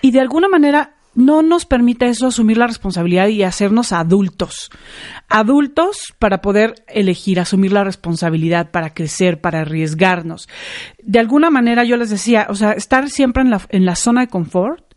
y 0.00 0.10
de 0.10 0.20
alguna 0.20 0.48
manera 0.48 0.94
no 1.14 1.42
nos 1.42 1.66
permite 1.66 2.06
eso 2.08 2.28
asumir 2.28 2.56
la 2.56 2.66
responsabilidad 2.66 3.28
y 3.28 3.42
hacernos 3.42 3.92
adultos. 3.92 4.70
Adultos 5.28 6.14
para 6.18 6.40
poder 6.40 6.74
elegir, 6.88 7.38
asumir 7.38 7.74
la 7.74 7.84
responsabilidad, 7.84 8.70
para 8.70 8.94
crecer, 8.94 9.42
para 9.42 9.60
arriesgarnos. 9.60 10.48
De 11.02 11.18
alguna 11.18 11.50
manera 11.50 11.84
yo 11.84 11.98
les 11.98 12.08
decía, 12.08 12.46
o 12.48 12.54
sea, 12.54 12.72
estar 12.72 13.10
siempre 13.10 13.42
en 13.42 13.50
la, 13.50 13.60
en 13.68 13.84
la 13.84 13.94
zona 13.94 14.22
de 14.22 14.28
confort, 14.28 14.91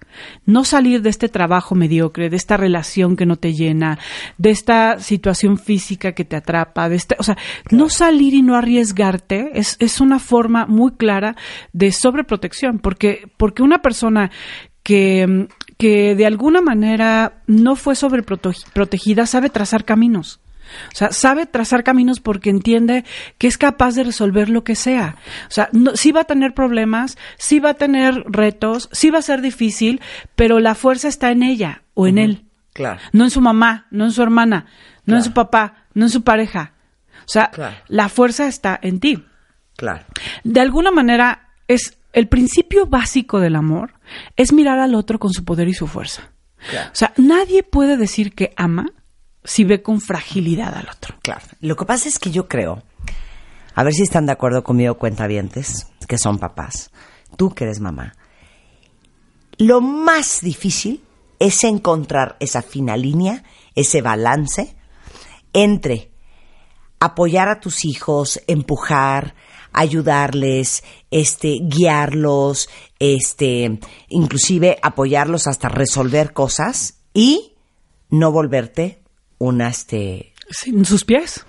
no 0.46 0.64
salir 0.64 1.02
de 1.02 1.10
este 1.10 1.30
trabajo 1.30 1.76
mediocre, 1.76 2.30
de 2.30 2.38
esta 2.38 2.58
relación 2.58 3.16
que 3.16 3.26
no 3.26 3.36
te 3.36 3.54
llena, 3.54 4.00
de 4.38 4.52
esta 4.52 5.00
situación 5.00 5.58
física 5.58 6.14
que 6.14 6.26
te 6.26 6.36
atrapa, 6.36 6.90
de 6.90 6.96
este, 6.96 7.16
o 7.20 7.24
sea, 7.24 7.38
no 7.72 7.90
salir 7.90 8.34
y 8.34 8.42
no 8.42 8.56
arriesgarte 8.56 9.52
es, 9.54 9.78
es 9.80 10.02
una 10.02 10.20
forma 10.20 10.66
muy 10.66 10.92
clara 10.94 11.36
de 11.74 11.92
sobreprotección, 11.92 12.80
porque, 12.80 13.30
porque 13.38 13.64
una 13.64 13.82
persona 13.82 14.32
que, 14.84 15.48
que 15.78 16.16
de 16.16 16.26
alguna 16.26 16.62
manera 16.62 17.42
no 17.48 17.76
fue 17.76 17.96
sobreprotegida 17.96 19.26
sabe 19.26 19.50
trazar 19.50 19.84
caminos. 19.84 20.40
O 20.92 20.96
sea, 20.96 21.12
sabe 21.12 21.46
trazar 21.46 21.84
caminos 21.84 22.20
porque 22.20 22.50
entiende 22.50 23.06
que 23.38 23.48
es 23.48 23.58
capaz 23.58 23.96
de 23.96 24.04
resolver 24.04 24.50
lo 24.50 24.64
que 24.64 24.76
sea. 24.76 25.16
O 25.48 25.52
sea, 25.52 25.70
no, 25.72 25.96
sí 25.96 26.12
va 26.12 26.22
a 26.22 26.26
tener 26.26 26.54
problemas, 26.54 27.18
sí 27.38 27.60
va 27.60 27.72
a 27.72 27.74
tener 27.76 28.24
retos, 28.28 28.90
sí 28.92 29.10
va 29.10 29.20
a 29.20 29.24
ser 29.24 29.42
difícil, 29.42 30.02
pero 30.36 30.60
la 30.60 30.76
fuerza 30.76 31.08
está 31.08 31.32
en 31.32 31.44
ella 31.44 31.84
o 31.94 32.08
en 32.08 32.18
él. 32.18 32.46
Claro. 32.74 33.00
No 33.14 33.24
en 33.24 33.30
su 33.30 33.42
mamá, 33.42 33.88
no 33.92 34.06
en 34.06 34.12
su 34.12 34.22
hermana, 34.22 34.66
no 35.06 35.16
en 35.16 35.24
su 35.24 35.34
papá, 35.34 35.86
no 35.94 36.06
en 36.06 36.10
su 36.10 36.24
pareja. 36.24 36.74
O 37.20 37.28
sea, 37.28 37.50
Claro. 37.52 37.76
la 37.88 38.10
fuerza 38.10 38.48
está 38.48 38.78
en 38.82 39.00
ti. 39.00 39.24
Claro. 39.78 40.04
De 40.44 40.60
alguna 40.62 40.92
manera, 40.92 41.50
es 41.68 41.98
el 42.14 42.28
principio 42.28 42.86
básico 42.86 43.40
del 43.40 43.56
amor 43.56 43.94
es 44.36 44.54
mirar 44.54 44.80
al 44.80 44.96
otro 44.96 45.20
con 45.20 45.34
su 45.34 45.44
poder 45.44 45.68
y 45.68 45.74
su 45.74 45.88
fuerza. 45.88 46.30
Claro. 46.70 46.90
O 46.92 46.96
sea, 46.96 47.14
nadie 47.18 47.64
puede 47.64 47.98
decir 47.98 48.34
que 48.34 48.54
ama 48.56 48.88
si 49.46 49.64
ve 49.64 49.82
con 49.82 50.02
fragilidad 50.02 50.74
al 50.76 50.90
otro. 50.90 51.16
Claro. 51.22 51.46
Lo 51.62 51.76
que 51.76 51.86
pasa 51.86 52.10
es 52.10 52.20
que 52.20 52.32
yo 52.32 52.48
creo, 52.48 52.84
a 53.74 53.84
ver 53.84 53.94
si 53.94 54.04
están 54.04 54.26
de 54.26 54.34
acuerdo 54.34 54.64
conmigo, 54.64 54.98
cuentavientes, 54.98 55.88
que 56.08 56.18
son 56.18 56.40
papás, 56.40 56.92
tú 57.38 57.54
que 57.54 57.64
eres 57.64 57.80
mamá, 57.80 58.16
lo 59.58 59.82
más 59.82 60.42
difícil 60.42 61.04
es 61.40 61.64
encontrar 61.64 62.36
esa 62.40 62.62
fina 62.62 62.98
línea, 62.98 63.44
ese 63.76 64.02
balance 64.02 64.76
entre 65.54 66.12
apoyar 67.00 67.48
a 67.50 67.60
tus 67.60 67.86
hijos, 67.86 68.42
empujar, 68.48 69.36
ayudarles, 69.72 70.84
este, 71.12 71.60
guiarlos, 71.62 72.70
este, 73.00 73.80
inclusive 74.10 74.78
apoyarlos 74.82 75.48
hasta 75.48 75.70
resolver 75.70 76.34
cosas 76.34 77.02
y 77.14 77.54
no 78.10 78.32
volverte 78.32 79.05
una, 79.38 79.70
este, 79.70 80.34
Sin 80.50 80.86
sus 80.86 81.04
pies. 81.06 81.46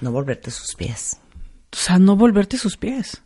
no 0.00 0.12
volverte 0.12 0.50
sus 0.50 0.74
pies. 0.74 1.18
O 1.72 1.76
sea, 1.76 1.98
no 1.98 2.16
volverte 2.16 2.58
sus 2.58 2.76
pies. 2.76 3.22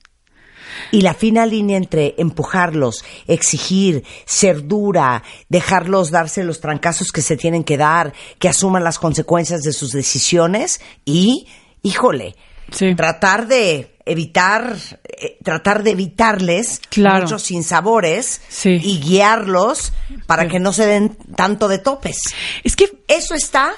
Y 0.90 1.02
la 1.02 1.14
fina 1.14 1.46
línea 1.46 1.76
entre 1.76 2.14
empujarlos, 2.18 3.04
exigir, 3.26 4.02
ser 4.26 4.66
dura, 4.66 5.22
dejarlos 5.48 6.10
darse 6.10 6.42
los 6.42 6.60
trancazos 6.60 7.12
que 7.12 7.22
se 7.22 7.36
tienen 7.36 7.64
que 7.64 7.76
dar, 7.76 8.12
que 8.38 8.48
asuman 8.48 8.82
las 8.82 8.98
consecuencias 8.98 9.60
de 9.62 9.72
sus 9.72 9.92
decisiones 9.92 10.80
y, 11.04 11.46
híjole, 11.82 12.34
Sí. 12.72 12.94
tratar 12.96 13.46
de 13.46 13.94
evitar, 14.06 14.76
eh, 15.04 15.38
tratar 15.44 15.82
de 15.82 15.90
evitarles 15.92 16.80
Claro. 16.88 17.22
muchos 17.24 17.42
sinsabores 17.42 18.40
Sí. 18.48 18.80
y 18.82 19.00
guiarlos 19.00 19.92
para 20.26 20.44
Sí. 20.44 20.48
que 20.48 20.60
no 20.60 20.72
se 20.72 20.86
den 20.86 21.16
tanto 21.36 21.68
de 21.68 21.78
topes. 21.78 22.18
Es 22.64 22.74
que 22.74 22.90
Eso 23.06 23.34
está 23.34 23.72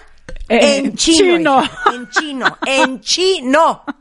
en 0.49 0.95
chino. 0.95 1.37
chino. 1.37 1.63
hija, 1.63 1.91
en 1.95 2.09
chino. 2.11 2.59
En 2.67 3.01
chino. 3.01 3.83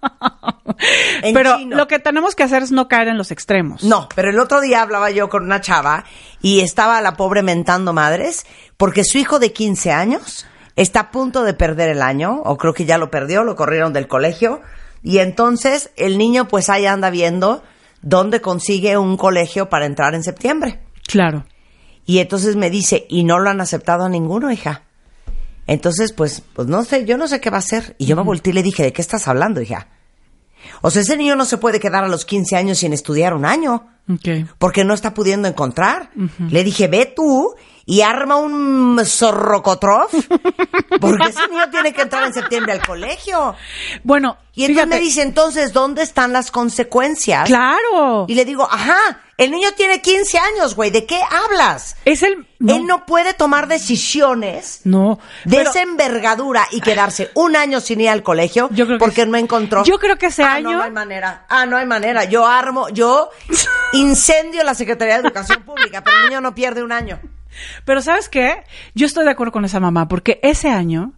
En 1.21 1.33
Pero 1.33 1.57
chino. 1.57 1.77
lo 1.77 1.87
que 1.87 1.99
tenemos 1.99 2.35
que 2.35 2.43
hacer 2.43 2.61
es 2.61 2.71
no 2.71 2.87
caer 2.89 3.07
en 3.07 3.17
los 3.17 3.31
extremos. 3.31 3.83
No, 3.83 4.09
pero 4.13 4.29
el 4.29 4.39
otro 4.39 4.59
día 4.59 4.81
hablaba 4.81 5.09
yo 5.09 5.29
con 5.29 5.43
una 5.43 5.61
chava 5.61 6.03
y 6.41 6.59
estaba 6.59 6.99
la 7.01 7.13
pobre 7.13 7.43
mentando 7.43 7.93
madres 7.93 8.45
porque 8.75 9.05
su 9.05 9.17
hijo 9.17 9.39
de 9.39 9.53
15 9.53 9.91
años 9.91 10.45
está 10.75 10.99
a 10.99 11.11
punto 11.11 11.43
de 11.43 11.53
perder 11.53 11.89
el 11.89 12.01
año, 12.01 12.41
o 12.43 12.57
creo 12.57 12.73
que 12.73 12.85
ya 12.85 12.97
lo 12.97 13.09
perdió, 13.09 13.43
lo 13.43 13.55
corrieron 13.55 13.93
del 13.93 14.07
colegio, 14.07 14.61
y 15.01 15.19
entonces 15.19 15.91
el 15.95 16.17
niño 16.17 16.47
pues 16.49 16.69
ahí 16.69 16.85
anda 16.85 17.09
viendo 17.09 17.63
dónde 18.01 18.41
consigue 18.41 18.97
un 18.97 19.15
colegio 19.17 19.69
para 19.69 19.85
entrar 19.85 20.13
en 20.13 20.23
septiembre. 20.23 20.81
Claro. 21.07 21.45
Y 22.05 22.19
entonces 22.19 22.55
me 22.55 22.69
dice, 22.69 23.05
y 23.09 23.23
no 23.23 23.39
lo 23.39 23.49
han 23.49 23.61
aceptado 23.61 24.03
a 24.05 24.09
ninguno, 24.09 24.51
hija. 24.51 24.83
Entonces, 25.67 26.13
pues, 26.13 26.41
pues 26.53 26.67
no 26.67 26.83
sé, 26.83 27.05
yo 27.05 27.17
no 27.17 27.27
sé 27.27 27.39
qué 27.41 27.49
va 27.49 27.57
a 27.57 27.59
hacer. 27.59 27.95
Y 27.97 28.05
yo 28.05 28.15
me 28.15 28.23
volteé 28.23 28.51
y 28.51 28.53
le 28.53 28.63
dije, 28.63 28.83
¿de 28.83 28.93
qué 28.93 29.01
estás 29.01 29.27
hablando, 29.27 29.61
hija? 29.61 29.87
O 30.81 30.91
sea, 30.91 31.01
ese 31.01 31.17
niño 31.17 31.35
no 31.35 31.45
se 31.45 31.57
puede 31.57 31.79
quedar 31.79 32.03
a 32.03 32.07
los 32.07 32.25
15 32.25 32.55
años 32.55 32.79
sin 32.79 32.93
estudiar 32.93 33.33
un 33.33 33.45
año 33.45 33.87
porque 34.57 34.83
no 34.83 34.93
está 34.93 35.13
pudiendo 35.13 35.47
encontrar. 35.47 36.11
Le 36.49 36.63
dije, 36.63 36.87
ve 36.87 37.11
tú 37.15 37.55
y 37.87 38.01
arma 38.01 38.37
un 38.37 38.99
zorrocotrof, 39.05 40.11
porque 41.01 41.29
ese 41.29 41.47
niño 41.49 41.69
tiene 41.69 41.93
que 41.93 42.01
entrar 42.01 42.23
en 42.23 42.33
septiembre 42.33 42.71
al 42.73 42.85
colegio. 42.85 43.55
Bueno, 44.03 44.37
Y 44.53 44.63
entonces 44.65 44.83
fíjate, 44.85 44.87
me 44.87 44.99
dice, 44.99 45.21
entonces, 45.21 45.71
¿dónde 45.73 46.01
están 46.01 46.33
las 46.33 46.49
consecuencias? 46.51 47.47
Claro. 47.47 48.25
Y 48.27 48.33
le 48.35 48.43
digo, 48.45 48.63
ajá, 48.69 48.97
el 49.37 49.51
niño 49.51 49.71
tiene 49.77 50.01
15 50.01 50.37
años, 50.39 50.75
güey, 50.75 50.89
¿de 50.89 51.05
qué 51.05 51.19
hablas? 51.29 51.95
Es 52.05 52.23
el. 52.23 52.47
Él 52.67 52.87
no 52.87 53.05
puede 53.05 53.33
tomar 53.35 53.67
decisiones 53.67 54.79
No. 54.85 55.19
de 55.43 55.57
pero- 55.57 55.69
esa 55.69 55.81
envergadura 55.83 56.65
y 56.71 56.81
quedarse 56.81 57.29
un 57.35 57.55
año 57.55 57.79
sin 57.81 58.01
ir 58.01 58.09
al 58.09 58.23
colegio 58.23 58.69
Yo 58.71 58.85
creo 58.87 58.97
que 58.97 59.03
porque 59.05 59.23
sí. 59.25 59.29
no 59.29 59.37
encontró. 59.37 59.83
Yo 59.83 59.99
creo 59.99 60.17
que 60.17 60.27
ese 60.27 60.41
Ah, 60.43 60.53
año- 60.53 60.71
No, 60.71 60.77
no 60.77 60.83
hay 60.83 60.91
manera. 60.91 61.45
Ah, 61.49 61.65
no 61.67 61.77
hay 61.77 61.85
manera. 61.85 62.23
Yo 62.23 62.47
armo, 62.47 62.89
yo 62.89 63.29
incendio 63.93 64.63
la 64.63 64.73
Secretaría 64.73 65.15
de 65.15 65.27
Educación 65.27 65.61
Pública, 65.63 66.03
pero 66.03 66.17
el 66.17 66.23
niño 66.29 66.41
no 66.41 66.55
pierde 66.55 66.81
un 66.81 66.91
año. 66.91 67.19
Pero 67.85 68.01
¿sabes 68.01 68.29
qué? 68.29 68.63
Yo 68.93 69.05
estoy 69.05 69.25
de 69.25 69.31
acuerdo 69.31 69.51
con 69.53 69.65
esa 69.65 69.79
mamá, 69.79 70.07
porque 70.07 70.39
ese 70.43 70.69
año, 70.69 71.13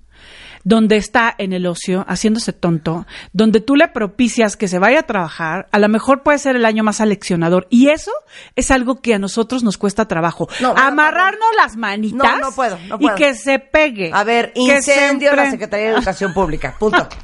donde 0.64 0.98
está 0.98 1.34
en 1.38 1.54
el 1.54 1.66
ocio, 1.66 2.04
haciéndose 2.10 2.52
tonto, 2.52 3.06
donde 3.32 3.62
tú 3.62 3.78
le 3.78 3.88
propicias 3.88 4.58
que 4.58 4.68
se 4.68 4.80
vaya 4.80 5.00
a 5.00 5.04
trabajar, 5.04 5.68
a 5.72 5.80
lo 5.80 5.88
mejor 5.88 6.24
puede 6.24 6.40
ser 6.40 6.58
el 6.58 6.66
año 6.66 6.84
más 6.84 7.00
aleccionador. 7.00 7.68
Y 7.70 7.88
eso 7.90 8.12
es 8.56 8.70
algo 8.72 9.00
que 9.02 9.14
a 9.14 9.20
nosotros 9.20 9.64
nos 9.64 9.78
cuesta 9.78 10.10
trabajo. 10.10 10.50
No, 10.60 10.74
no, 10.74 10.80
Amarrarnos 10.82 11.48
las 11.56 11.78
manitas 11.78 12.54
puedo, 12.54 12.78
puedo. 12.78 12.98
y 13.00 13.16
que 13.16 13.34
se 13.36 13.60
pegue. 13.60 14.12
A 14.14 14.26
ver, 14.26 14.52
incendio 14.56 15.34
la 15.36 15.46
empre- 15.46 15.52
Secretaría 15.52 15.86
de 15.88 15.94
Educación 15.94 16.34
Pública. 16.34 16.76
Punto. 16.78 17.08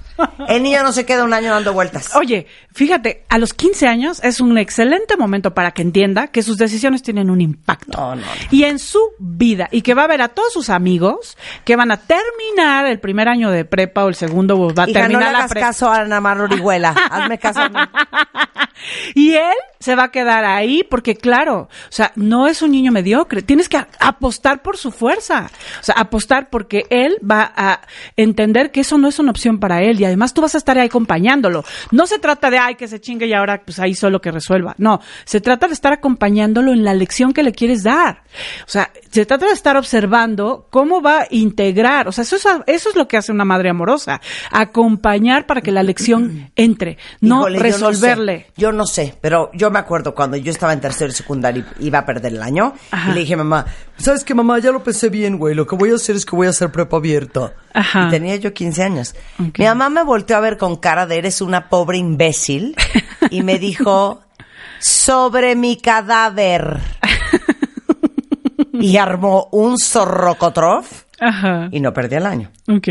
El 0.47 0.63
niño 0.63 0.83
no 0.83 0.91
se 0.91 1.05
queda 1.05 1.23
un 1.23 1.33
año 1.33 1.51
dando 1.51 1.73
vueltas. 1.73 2.15
Oye, 2.15 2.47
fíjate, 2.73 3.25
a 3.29 3.37
los 3.37 3.53
15 3.53 3.87
años 3.87 4.19
es 4.23 4.39
un 4.39 4.57
excelente 4.57 5.17
momento 5.17 5.53
para 5.53 5.71
que 5.71 5.81
entienda 5.81 6.27
que 6.27 6.43
sus 6.43 6.57
decisiones 6.57 7.01
tienen 7.03 7.29
un 7.29 7.41
impacto. 7.41 7.97
No, 7.97 8.15
no, 8.15 8.21
no. 8.21 8.27
Y 8.51 8.63
en 8.63 8.79
su 8.79 8.99
vida, 9.19 9.67
y 9.71 9.81
que 9.81 9.93
va 9.93 10.03
a 10.03 10.07
ver 10.07 10.21
a 10.21 10.29
todos 10.29 10.53
sus 10.53 10.69
amigos 10.69 11.37
que 11.65 11.75
van 11.75 11.91
a 11.91 11.97
terminar 11.97 12.85
el 12.85 12.99
primer 12.99 13.27
año 13.27 13.49
de 13.51 13.65
prepa 13.65 14.05
o 14.05 14.09
el 14.09 14.15
segundo 14.15 14.73
va 14.73 14.83
a 14.83 14.89
Hija, 14.89 14.99
no 14.99 15.07
le 15.07 15.13
terminar 15.13 15.31
la 15.31 15.39
hagas 15.39 15.53
caso 15.53 15.89
a 15.89 16.01
Ana 16.01 16.21
Mar 16.21 16.39
Orihuela. 16.39 16.89
Hazme 16.89 17.37
caso 17.37 17.61
a 17.61 17.69
mí. 17.69 17.79
Y 19.15 19.33
él 19.33 19.53
se 19.79 19.95
va 19.95 20.05
a 20.05 20.11
quedar 20.11 20.45
ahí 20.45 20.83
porque, 20.89 21.15
claro, 21.15 21.61
o 21.61 21.91
sea, 21.91 22.11
no 22.15 22.47
es 22.47 22.61
un 22.61 22.71
niño 22.71 22.91
mediocre. 22.91 23.41
Tienes 23.41 23.69
que 23.69 23.77
apostar 23.99 24.61
por 24.61 24.77
su 24.77 24.91
fuerza. 24.91 25.49
O 25.79 25.83
sea, 25.83 25.95
apostar 25.95 26.49
porque 26.49 26.85
él 26.89 27.17
va 27.29 27.51
a 27.55 27.81
entender 28.15 28.71
que 28.71 28.81
eso 28.81 28.97
no 28.97 29.07
es 29.07 29.19
una 29.19 29.31
opción 29.31 29.59
para 29.59 29.81
él. 29.81 29.99
Y 29.99 30.05
además 30.05 30.33
tú 30.33 30.41
vas 30.41 30.55
a 30.55 30.57
estar 30.57 30.77
ahí 30.77 30.87
acompañándolo. 30.87 31.63
No 31.91 32.07
se 32.07 32.19
trata 32.19 32.49
de, 32.49 32.57
ay, 32.57 32.75
que 32.75 32.87
se 32.87 33.01
chingue 33.01 33.27
y 33.27 33.33
ahora 33.33 33.61
pues 33.63 33.79
ahí 33.79 33.93
solo 33.93 34.21
que 34.21 34.31
resuelva. 34.31 34.75
No, 34.77 35.01
se 35.25 35.41
trata 35.41 35.67
de 35.67 35.73
estar 35.73 35.93
acompañándolo 35.93 36.71
en 36.71 36.83
la 36.83 36.93
lección 36.93 37.33
que 37.33 37.43
le 37.43 37.51
quieres 37.51 37.83
dar. 37.83 38.23
O 38.65 38.69
sea, 38.69 38.91
se 39.11 39.25
trata 39.25 39.45
de 39.47 39.53
estar 39.53 39.77
observando 39.77 40.67
cómo 40.69 41.01
va 41.01 41.21
a 41.21 41.27
integrar. 41.29 42.07
O 42.07 42.11
sea, 42.11 42.23
eso 42.23 42.35
es, 42.35 42.45
eso 42.67 42.89
es 42.89 42.95
lo 42.95 43.07
que 43.07 43.17
hace 43.17 43.31
una 43.31 43.45
madre 43.45 43.69
amorosa. 43.69 44.21
Acompañar 44.51 45.45
para 45.45 45.61
que 45.61 45.71
la 45.71 45.83
lección 45.83 46.51
entre, 46.55 46.97
no 47.21 47.41
Híjole, 47.41 47.57
yo 47.57 47.63
resolverle. 47.63 48.47
sé, 48.55 48.61
Yo 48.63 48.71
no, 48.71 48.85
sé, 48.85 49.13
pero 49.19 49.51
yo 49.53 49.69
me 49.71 49.79
acuerdo 49.79 50.15
cuando 50.15 50.37
yo 50.37 50.49
estaba 50.49 50.71
en 50.71 50.79
tercero 50.79 51.11
y 51.11 51.13
secundario 51.13 51.65
y 51.81 51.87
iba 51.87 51.99
a 51.99 52.05
perder 52.05 52.31
el 52.31 52.41
año. 52.41 52.73
Ajá. 52.91 53.11
Y 53.11 53.13
le 53.13 53.19
dije, 53.19 53.35
mamá, 53.35 53.65
¿sabes 53.97 54.23
qué, 54.23 54.33
mamá? 54.33 54.57
Ya 54.59 54.71
lo 54.71 54.81
pensé 54.81 55.09
bien, 55.09 55.37
güey. 55.37 55.53
Lo 55.53 55.67
que 55.67 55.75
voy 55.75 55.91
a 55.91 55.95
hacer 55.95 56.15
es 56.15 56.25
que 56.25 56.33
voy 56.33 56.47
a 56.47 56.51
hacer 56.51 56.71
prepa 56.71 56.95
abierta. 56.95 57.55
Ajá. 57.73 58.07
Y 58.07 58.09
tenía 58.09 58.37
yo 58.37 58.53
15 58.53 58.81
años. 58.81 59.15
Mi 59.37 59.65
mamá 59.65 59.89
me 59.89 60.01
volteó 60.01 60.37
a 60.37 60.39
ver 60.39 60.57
con 60.57 60.77
cara 60.77 61.05
de 61.05 61.17
eres 61.17 61.41
una 61.41 61.67
pobre 61.67 61.97
imbécil 61.97 62.77
y 63.29 63.41
me 63.43 63.59
dijo, 63.59 64.21
sobre 64.79 65.57
mi 65.57 65.75
cadáver. 65.75 66.79
y 68.71 68.95
armó 68.95 69.49
un 69.51 69.77
zorrocotrof 69.77 71.03
Ajá. 71.19 71.67
y 71.69 71.81
no 71.81 71.91
perdí 71.91 72.15
el 72.15 72.25
año. 72.25 72.49
Ok. 72.69 72.87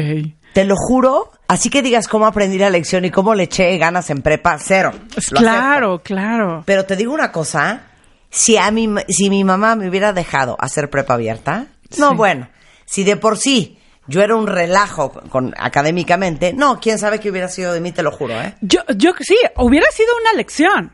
Te 0.52 0.66
lo 0.66 0.74
juro. 0.76 1.31
Así 1.52 1.68
que 1.68 1.82
digas 1.82 2.08
cómo 2.08 2.24
aprendí 2.24 2.56
la 2.56 2.70
lección 2.70 3.04
y 3.04 3.10
cómo 3.10 3.34
le 3.34 3.42
eché 3.42 3.76
ganas 3.76 4.08
en 4.08 4.22
prepa, 4.22 4.56
cero. 4.58 4.92
Lo 5.32 5.38
claro, 5.38 5.88
acepto. 5.96 6.02
claro. 6.02 6.62
Pero 6.64 6.86
te 6.86 6.96
digo 6.96 7.12
una 7.12 7.30
cosa, 7.30 7.88
si 8.30 8.56
a 8.56 8.70
mi, 8.70 8.88
si 9.10 9.28
mi 9.28 9.44
mamá 9.44 9.76
me 9.76 9.86
hubiera 9.86 10.14
dejado 10.14 10.56
hacer 10.58 10.88
prepa 10.88 11.12
abierta, 11.12 11.66
no, 11.98 12.14
bueno, 12.14 12.48
si 12.86 13.04
de 13.04 13.18
por 13.18 13.36
sí 13.36 13.78
yo 14.06 14.22
era 14.22 14.34
un 14.34 14.46
relajo 14.46 15.12
con, 15.28 15.52
académicamente, 15.58 16.54
no, 16.54 16.80
quién 16.80 16.98
sabe 16.98 17.20
qué 17.20 17.30
hubiera 17.30 17.50
sido 17.50 17.74
de 17.74 17.82
mí, 17.82 17.92
te 17.92 18.02
lo 18.02 18.12
juro, 18.12 18.32
¿eh? 18.40 18.54
Yo, 18.62 18.80
yo 18.96 19.12
sí, 19.20 19.36
hubiera 19.58 19.90
sido 19.90 20.08
una 20.22 20.32
lección. 20.32 20.90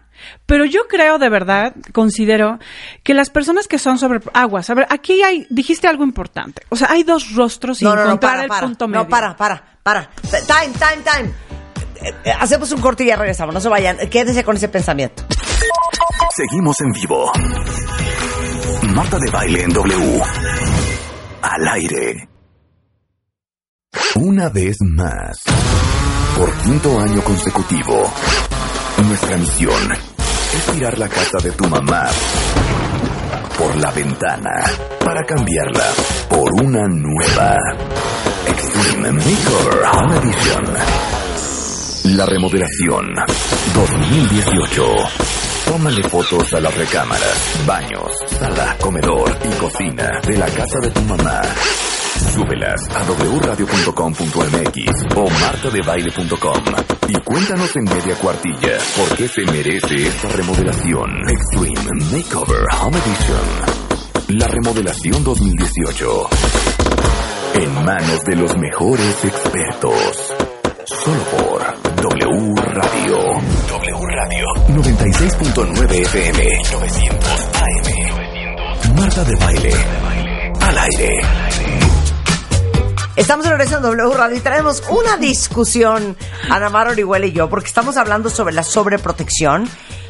Pero 0.47 0.65
yo 0.65 0.89
creo 0.89 1.19
de 1.19 1.29
verdad, 1.29 1.75
considero 1.93 2.59
que 3.05 3.15
las 3.15 3.31
personas 3.31 3.69
que 3.69 3.79
son 3.79 3.99
sobre 3.99 4.21
aguas, 4.35 4.69
a 4.69 4.75
ver, 4.75 4.87
aquí 4.91 5.23
hay, 5.23 5.47
dijiste 5.51 5.87
algo 5.87 6.03
importante. 6.03 6.63
O 6.71 6.75
sea, 6.75 6.91
hay 6.91 7.05
dos 7.05 7.35
rostros 7.35 7.81
y 7.81 7.85
No, 7.85 7.91
no, 7.91 7.97
no, 7.97 8.07
encontrar 8.07 8.49
para, 8.49 8.61
el 8.61 8.67
punto 8.67 8.89
medio. 8.89 9.05
No, 9.05 9.09
para, 9.09 9.37
para, 9.37 9.78
para. 9.89 10.11
Time, 10.47 10.75
time, 10.79 11.03
time. 11.03 12.35
Hacemos 12.39 12.71
un 12.73 12.81
corte 12.81 13.05
y 13.05 13.07
ya 13.07 13.17
regresamos, 13.17 13.55
no 13.55 13.61
se 13.61 13.69
vayan. 13.69 13.97
Quédense 14.11 14.45
con 14.45 14.57
ese 14.57 14.69
pensamiento. 14.69 15.25
Seguimos 16.37 16.77
en 16.81 16.93
vivo. 16.93 17.33
Marta 18.95 19.19
de 19.19 19.31
baile 19.31 19.63
en 19.63 19.73
W. 19.73 20.23
Al 21.41 21.69
aire. 21.69 22.29
Una 24.17 24.51
vez 24.51 24.77
más. 24.81 25.39
Por 26.37 26.53
quinto 26.59 27.01
año 27.01 27.23
consecutivo. 27.23 28.13
Nuestra 29.07 29.37
misión 29.39 29.93
es 29.93 30.75
tirar 30.75 30.99
la 30.99 31.09
casa 31.09 31.39
de 31.43 31.53
tu 31.53 31.67
mamá 31.67 32.09
por 33.57 33.75
la 33.77 33.91
ventana 33.93 34.51
para 35.05 35.25
cambiarla 35.25 35.91
por 36.29 36.53
una 36.63 36.87
nueva 36.89 37.57
Extreme 38.49 39.13
Makeover 39.13 39.85
Home 39.93 40.17
Edition. 40.17 40.65
La 42.17 42.25
remodelación 42.25 43.15
2018. 43.75 44.87
Tómale 45.67 46.03
fotos 46.05 46.55
a 46.55 46.61
las 46.61 46.75
recámaras, 46.75 47.61
baños, 47.67 48.11
sala, 48.27 48.75
comedor 48.81 49.37
y 49.45 49.49
cocina 49.59 50.19
de 50.27 50.39
la 50.39 50.47
casa 50.47 50.79
de 50.81 50.91
tu 50.91 51.03
mamá. 51.03 51.43
Súbelas 52.33 52.89
a 52.95 53.05
wradio.com.mx 53.05 55.17
o 55.17 55.29
martadebaile.com 55.29 56.65
y 57.09 57.21
cuéntanos 57.21 57.77
en 57.77 57.85
media 57.85 58.15
cuartilla 58.17 58.79
por 58.97 59.15
qué 59.17 59.29
se 59.29 59.43
merece 59.43 60.07
esta 60.09 60.29
remodelación. 60.29 61.11
Extreme 61.29 61.91
Makeover 62.13 62.65
Home 62.81 62.97
Edition. 62.99 64.39
La 64.39 64.49
remodelación 64.49 65.23
2018. 65.23 66.29
En 67.55 67.85
manos 67.85 68.25
de 68.25 68.37
los 68.37 68.57
mejores 68.57 69.25
expertos. 69.25 70.35
Solo 70.85 71.23
por 71.25 71.61
W 72.03 72.55
Radio. 72.57 73.17
W 73.69 74.07
Radio. 74.17 74.47
96.9 74.69 75.91
FM. 75.91 76.47
900 76.73 77.51
AM. 77.55 78.97
Marta 78.97 79.25
de 79.25 79.37
Baile. 79.37 79.75
Al 80.61 80.79
aire. 80.79 81.21
Estamos 83.17 83.47
en 83.47 83.53
regreso 83.53 83.77
en 83.77 83.83
W 83.83 84.15
Radio 84.15 84.37
y 84.37 84.41
traemos 84.41 84.83
una 84.91 85.17
discusión, 85.17 86.17
Ana 86.51 86.69
Mar 86.69 86.89
Orihuela 86.89 87.27
y 87.27 87.33
yo, 87.33 87.51
porque 87.51 87.67
estamos 87.67 87.97
hablando 87.97 88.31
sobre 88.31 88.55
la 88.55 88.63
sobreprotección, 88.63 89.69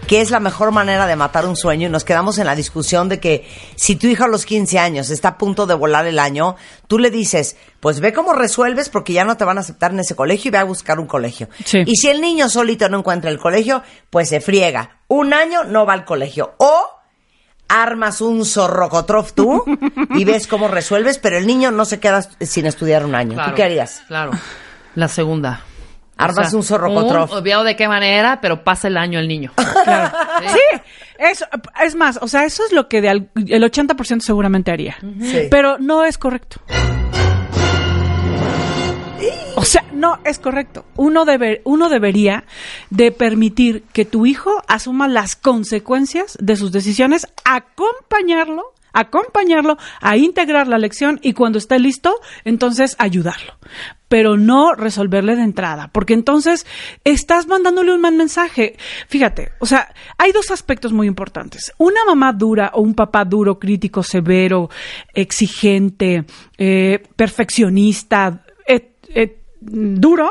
que 0.08 0.22
es 0.22 0.30
la 0.30 0.40
mejor 0.40 0.72
manera 0.72 1.06
de 1.06 1.16
matar 1.16 1.46
un 1.46 1.54
sueño, 1.54 1.86
y 1.86 1.90
nos 1.90 2.02
quedamos 2.02 2.38
en 2.38 2.46
la 2.46 2.56
discusión 2.56 3.10
de 3.10 3.20
que 3.20 3.46
si 3.76 3.94
tu 3.94 4.06
hija 4.06 4.24
a 4.24 4.28
los 4.28 4.46
15 4.46 4.78
años 4.78 5.10
está 5.10 5.28
a 5.28 5.38
punto 5.38 5.66
de 5.66 5.74
volar 5.74 6.06
el 6.06 6.18
año, 6.18 6.56
tú 6.86 6.98
le 6.98 7.10
dices, 7.10 7.56
pues 7.78 8.00
ve 8.00 8.14
cómo 8.14 8.32
resuelves 8.32 8.88
porque 8.88 9.12
ya 9.12 9.24
no 9.24 9.36
te 9.36 9.44
van 9.44 9.58
a 9.58 9.60
aceptar 9.60 9.92
en 9.92 10.00
ese 10.00 10.16
colegio 10.16 10.48
y 10.48 10.52
ve 10.52 10.58
a 10.58 10.64
buscar 10.64 10.98
un 10.98 11.06
colegio. 11.06 11.50
Sí. 11.62 11.82
Y 11.86 11.96
si 11.96 12.08
el 12.08 12.22
niño 12.22 12.48
solito 12.48 12.88
no 12.88 12.98
encuentra 12.98 13.30
el 13.30 13.38
colegio, 13.38 13.82
pues 14.08 14.30
se 14.30 14.40
friega. 14.40 14.98
Un 15.08 15.34
año 15.34 15.64
no 15.64 15.84
va 15.84 15.92
al 15.92 16.06
colegio. 16.06 16.54
O 16.56 16.86
armas 17.68 18.22
un 18.22 18.46
zorrocotrof 18.46 19.34
tú 19.34 19.62
y 20.16 20.24
ves 20.24 20.46
cómo 20.46 20.68
resuelves, 20.68 21.18
pero 21.18 21.36
el 21.36 21.46
niño 21.46 21.70
no 21.70 21.84
se 21.84 22.00
queda 22.00 22.22
sin 22.40 22.64
estudiar 22.64 23.04
un 23.04 23.14
año. 23.14 23.34
Claro, 23.34 23.50
¿Tú 23.50 23.56
qué 23.56 23.62
harías? 23.62 24.02
Claro. 24.08 24.30
La 24.94 25.08
segunda. 25.08 25.64
Armas 26.18 26.52
un 26.54 26.62
zorrocotrof. 26.62 27.30
un- 27.32 27.38
Obviado 27.38 27.64
de 27.64 27.76
qué 27.76 27.88
manera, 27.88 28.40
pero 28.40 28.64
pasa 28.64 28.88
el 28.88 28.96
año 28.96 29.18
el 29.18 29.28
niño. 29.28 29.52
Claro. 29.84 30.10
Sí, 30.48 30.80
eso, 31.18 31.46
es 31.82 31.94
más, 31.94 32.18
o 32.20 32.28
sea, 32.28 32.44
eso 32.44 32.64
es 32.66 32.72
lo 32.72 32.88
que 32.88 33.00
de 33.00 33.08
al- 33.08 33.30
el 33.34 33.62
80% 33.64 34.20
seguramente 34.20 34.70
haría. 34.70 34.96
Sí. 35.20 35.48
Pero 35.50 35.78
no 35.78 36.04
es 36.04 36.18
correcto. 36.18 36.60
O 39.56 39.64
sea, 39.64 39.84
no 39.92 40.20
es 40.24 40.38
correcto. 40.38 40.84
Uno, 40.96 41.24
debe, 41.24 41.62
uno 41.64 41.88
debería 41.88 42.44
de 42.90 43.10
permitir 43.10 43.82
que 43.92 44.04
tu 44.04 44.24
hijo 44.24 44.62
asuma 44.68 45.08
las 45.08 45.34
consecuencias 45.34 46.36
de 46.40 46.54
sus 46.54 46.70
decisiones, 46.70 47.26
acompañarlo, 47.44 48.72
acompañarlo 48.92 49.76
a 50.00 50.16
integrar 50.16 50.68
la 50.68 50.78
lección 50.78 51.18
y 51.22 51.32
cuando 51.32 51.58
esté 51.58 51.80
listo, 51.80 52.14
entonces 52.44 52.94
ayudarlo. 53.00 53.54
Pero 54.08 54.36
no 54.36 54.74
resolverle 54.74 55.36
de 55.36 55.42
entrada, 55.42 55.90
porque 55.92 56.14
entonces 56.14 56.66
estás 57.04 57.46
mandándole 57.46 57.92
un 57.92 58.00
mal 58.00 58.14
mensaje. 58.14 58.76
Fíjate, 59.08 59.52
o 59.60 59.66
sea, 59.66 59.94
hay 60.16 60.32
dos 60.32 60.50
aspectos 60.50 60.92
muy 60.92 61.06
importantes. 61.06 61.72
Una 61.78 62.04
mamá 62.06 62.32
dura 62.32 62.70
o 62.74 62.80
un 62.80 62.94
papá 62.94 63.24
duro, 63.24 63.58
crítico, 63.58 64.02
severo, 64.02 64.70
exigente, 65.14 66.24
eh, 66.56 67.02
perfeccionista, 67.16 68.42
duro, 69.60 70.30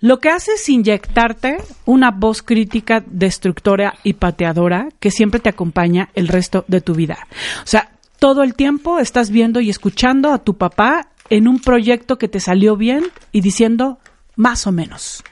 lo 0.00 0.18
que 0.18 0.30
hace 0.30 0.52
es 0.52 0.68
inyectarte 0.68 1.58
una 1.84 2.10
voz 2.10 2.42
crítica, 2.42 3.02
destructora 3.06 3.94
y 4.02 4.14
pateadora 4.14 4.88
que 5.00 5.10
siempre 5.10 5.40
te 5.40 5.48
acompaña 5.48 6.10
el 6.14 6.28
resto 6.28 6.64
de 6.68 6.80
tu 6.80 6.94
vida. 6.94 7.26
O 7.62 7.66
sea, 7.66 7.90
todo 8.18 8.42
el 8.42 8.54
tiempo 8.54 8.98
estás 8.98 9.30
viendo 9.30 9.60
y 9.60 9.70
escuchando 9.70 10.32
a 10.32 10.38
tu 10.38 10.56
papá 10.56 11.08
en 11.30 11.48
un 11.48 11.60
proyecto 11.60 12.18
que 12.18 12.28
te 12.28 12.40
salió 12.40 12.76
bien 12.76 13.04
y 13.32 13.40
diciendo 13.40 13.98
más 14.36 14.66
o 14.66 14.72
menos. 14.72 15.22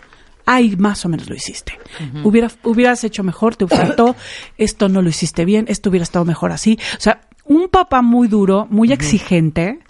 Ay, 0.46 0.76
más 0.76 1.04
o 1.04 1.10
menos 1.10 1.28
lo 1.28 1.34
hiciste. 1.34 1.78
Hubiera, 2.24 2.50
hubieras 2.64 3.04
hecho 3.04 3.22
mejor, 3.22 3.56
te 3.56 3.66
faltó, 3.66 4.16
esto 4.56 4.88
no 4.88 5.02
lo 5.02 5.10
hiciste 5.10 5.44
bien, 5.44 5.66
esto 5.68 5.90
hubiera 5.90 6.04
estado 6.04 6.24
mejor 6.24 6.52
así. 6.52 6.78
O 6.96 7.00
sea, 7.00 7.20
un 7.44 7.68
papá 7.68 8.00
muy 8.00 8.28
duro, 8.28 8.66
muy 8.70 8.92
exigente, 8.92 9.80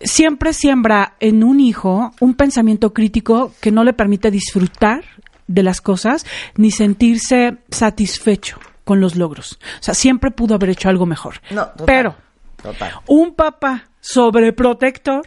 siempre 0.00 0.52
siembra 0.52 1.14
en 1.20 1.44
un 1.44 1.60
hijo 1.60 2.12
un 2.20 2.34
pensamiento 2.34 2.92
crítico 2.92 3.52
que 3.60 3.70
no 3.70 3.84
le 3.84 3.92
permite 3.92 4.30
disfrutar 4.30 5.04
de 5.46 5.62
las 5.62 5.80
cosas 5.80 6.24
ni 6.56 6.70
sentirse 6.70 7.58
satisfecho 7.70 8.58
con 8.84 9.00
los 9.00 9.16
logros. 9.16 9.58
O 9.80 9.82
sea, 9.82 9.94
siempre 9.94 10.30
pudo 10.30 10.54
haber 10.54 10.70
hecho 10.70 10.88
algo 10.88 11.06
mejor. 11.06 11.40
No, 11.50 11.66
total. 11.66 11.86
Pero 11.86 12.14
Total. 12.62 12.92
un 13.06 13.34
papá 13.34 13.89
sobreprotector 14.00 15.22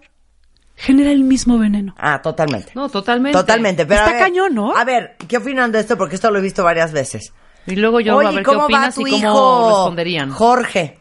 genera 0.75 1.11
el 1.11 1.23
mismo 1.23 1.57
veneno. 1.57 1.93
Ah, 1.97 2.21
totalmente. 2.21 2.71
No, 2.75 2.89
totalmente. 2.89 3.37
Totalmente. 3.37 3.85
Pero 3.85 3.99
Está 4.01 4.09
a 4.11 4.13
ver, 4.13 4.23
cañón, 4.23 4.55
¿no? 4.55 4.75
A 4.75 4.83
ver, 4.83 5.15
¿qué 5.27 5.37
opinan 5.37 5.71
de 5.71 5.79
esto? 5.79 5.97
Porque 5.97 6.15
esto 6.15 6.31
lo 6.31 6.39
he 6.39 6.41
visto 6.41 6.63
varias 6.63 6.91
veces. 6.91 7.33
Y 7.65 7.75
luego 7.75 7.99
yo 8.01 8.17
Oye, 8.17 8.27
a 8.27 8.31
ver 8.31 8.39
qué 8.39 8.45
¿cómo 8.45 8.59
va 8.59 8.65
opinas 8.65 8.95
tu 8.95 9.07
y 9.07 9.11
cómo 9.11 9.17
hijo? 9.17 9.69
responderían. 9.69 10.31
Jorge. 10.31 10.99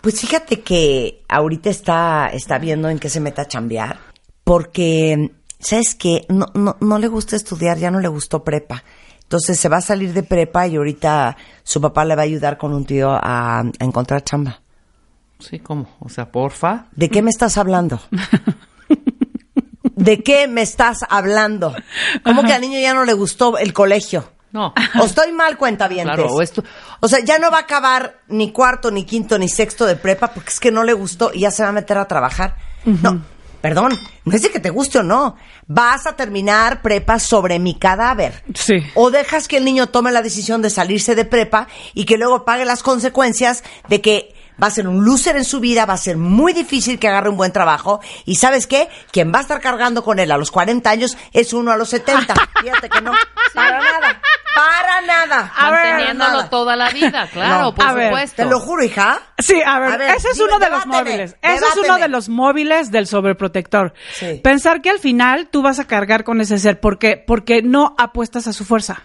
Pues 0.00 0.20
fíjate 0.20 0.60
que 0.60 1.24
ahorita 1.28 1.70
está, 1.70 2.28
está 2.32 2.58
viendo 2.58 2.88
en 2.88 2.98
qué 2.98 3.08
se 3.08 3.20
meta 3.20 3.42
a 3.42 3.48
chambear. 3.48 3.98
Porque, 4.44 5.30
¿sabes 5.58 5.94
qué? 5.94 6.24
No, 6.28 6.46
no, 6.54 6.76
no 6.80 6.98
le 6.98 7.08
gusta 7.08 7.36
estudiar, 7.36 7.78
ya 7.78 7.90
no 7.90 8.00
le 8.00 8.08
gustó 8.08 8.44
prepa. 8.44 8.84
Entonces 9.22 9.58
se 9.58 9.68
va 9.68 9.78
a 9.78 9.82
salir 9.82 10.12
de 10.12 10.22
prepa 10.22 10.66
y 10.66 10.76
ahorita 10.76 11.36
su 11.62 11.80
papá 11.80 12.04
le 12.04 12.14
va 12.16 12.22
a 12.22 12.24
ayudar 12.24 12.56
con 12.58 12.72
un 12.72 12.84
tío 12.86 13.10
a, 13.10 13.60
a 13.60 13.64
encontrar 13.80 14.22
chamba. 14.24 14.62
Sí, 15.38 15.58
¿cómo? 15.60 15.88
O 16.00 16.08
sea, 16.08 16.30
porfa. 16.32 16.86
¿De 16.96 17.08
qué 17.08 17.22
me 17.22 17.30
estás 17.30 17.56
hablando? 17.58 18.00
¿De 19.94 20.22
qué 20.22 20.46
me 20.46 20.62
estás 20.62 21.00
hablando? 21.08 21.74
¿Cómo 22.24 22.42
que 22.44 22.52
al 22.52 22.60
niño 22.60 22.78
ya 22.78 22.94
no 22.94 23.04
le 23.04 23.12
gustó 23.14 23.58
el 23.58 23.72
colegio? 23.72 24.30
No. 24.52 24.72
O 25.00 25.04
estoy 25.04 25.32
mal, 25.32 25.58
cuenta 25.58 25.88
bien. 25.88 26.04
Claro, 26.04 26.26
o 26.28 26.40
esto- 26.40 26.64
O 27.00 27.08
sea, 27.08 27.18
ya 27.20 27.38
no 27.38 27.50
va 27.50 27.58
a 27.58 27.62
acabar 27.62 28.20
ni 28.28 28.50
cuarto, 28.52 28.90
ni 28.90 29.04
quinto, 29.04 29.38
ni 29.38 29.48
sexto 29.48 29.86
de 29.86 29.96
prepa 29.96 30.28
porque 30.28 30.50
es 30.50 30.60
que 30.60 30.70
no 30.70 30.84
le 30.84 30.92
gustó 30.92 31.30
y 31.34 31.40
ya 31.40 31.50
se 31.50 31.62
va 31.62 31.68
a 31.70 31.72
meter 31.72 31.98
a 31.98 32.06
trabajar. 32.08 32.56
No, 32.84 33.22
perdón, 33.60 33.92
no 34.24 34.34
es 34.34 34.40
de 34.42 34.50
que 34.50 34.60
te 34.60 34.70
guste 34.70 35.00
o 35.00 35.02
no. 35.02 35.36
Vas 35.66 36.06
a 36.06 36.16
terminar 36.16 36.80
prepa 36.80 37.18
sobre 37.18 37.58
mi 37.58 37.74
cadáver. 37.74 38.42
Sí. 38.54 38.76
O 38.94 39.10
dejas 39.10 39.48
que 39.48 39.58
el 39.58 39.64
niño 39.64 39.88
tome 39.88 40.12
la 40.12 40.22
decisión 40.22 40.62
de 40.62 40.70
salirse 40.70 41.14
de 41.14 41.24
prepa 41.26 41.66
y 41.92 42.04
que 42.04 42.16
luego 42.16 42.44
pague 42.44 42.64
las 42.64 42.82
consecuencias 42.82 43.64
de 43.88 44.00
que 44.00 44.34
va 44.62 44.66
a 44.68 44.70
ser 44.70 44.88
un 44.88 45.04
loser 45.04 45.36
en 45.36 45.44
su 45.44 45.60
vida, 45.60 45.86
va 45.86 45.94
a 45.94 45.98
ser 45.98 46.16
muy 46.16 46.52
difícil 46.52 46.98
que 46.98 47.08
agarre 47.08 47.28
un 47.30 47.36
buen 47.36 47.52
trabajo. 47.52 48.00
Y 48.24 48.36
¿sabes 48.36 48.66
qué? 48.66 48.88
Quien 49.10 49.32
va 49.32 49.38
a 49.38 49.42
estar 49.42 49.60
cargando 49.60 50.02
con 50.02 50.18
él 50.18 50.30
a 50.32 50.36
los 50.36 50.50
40 50.50 50.88
años 50.90 51.16
es 51.32 51.52
uno 51.52 51.70
a 51.72 51.76
los 51.76 51.88
70. 51.90 52.34
Fíjate 52.62 52.88
que 52.88 53.00
no. 53.00 53.12
Para 53.54 53.78
nada. 53.78 54.20
Para 54.54 55.00
nada. 55.02 55.52
Manteniéndolo 55.56 56.30
nada. 56.32 56.50
toda 56.50 56.74
la 56.74 56.90
vida, 56.90 57.28
claro, 57.32 57.62
No, 57.62 57.74
por 57.74 57.86
a 57.86 57.92
ver, 57.92 58.08
supuesto. 58.08 58.42
Te 58.42 58.48
lo 58.48 58.58
juro, 58.58 58.82
hija. 58.84 59.20
Sí, 59.38 59.62
a 59.64 59.78
ver, 59.78 59.92
A 59.92 59.96
ver, 59.96 60.10
ese 60.16 60.30
es 60.30 60.40
uno 60.40 60.58
de 60.58 60.70
los 60.70 60.84
debáteme, 60.84 61.10
móviles. 61.10 61.36
Ese 61.42 61.64
es 61.64 61.76
uno 61.76 61.98
de 61.98 62.08
los 62.08 62.28
móviles 62.28 62.90
del 62.90 63.06
sobreprotector. 63.06 63.94
Sí. 64.14 64.40
Pensar 64.42 64.82
que 64.82 64.90
al 64.90 64.98
final 64.98 65.48
tú 65.48 65.62
vas 65.62 65.78
a 65.78 65.86
cargar 65.86 66.24
con 66.24 66.40
ese 66.40 66.58
ser 66.58 66.80
porque 66.80 67.22
porque 67.24 67.62
no 67.62 67.94
apuestas 67.98 68.48
a 68.48 68.52
su 68.52 68.64
fuerza. 68.64 69.04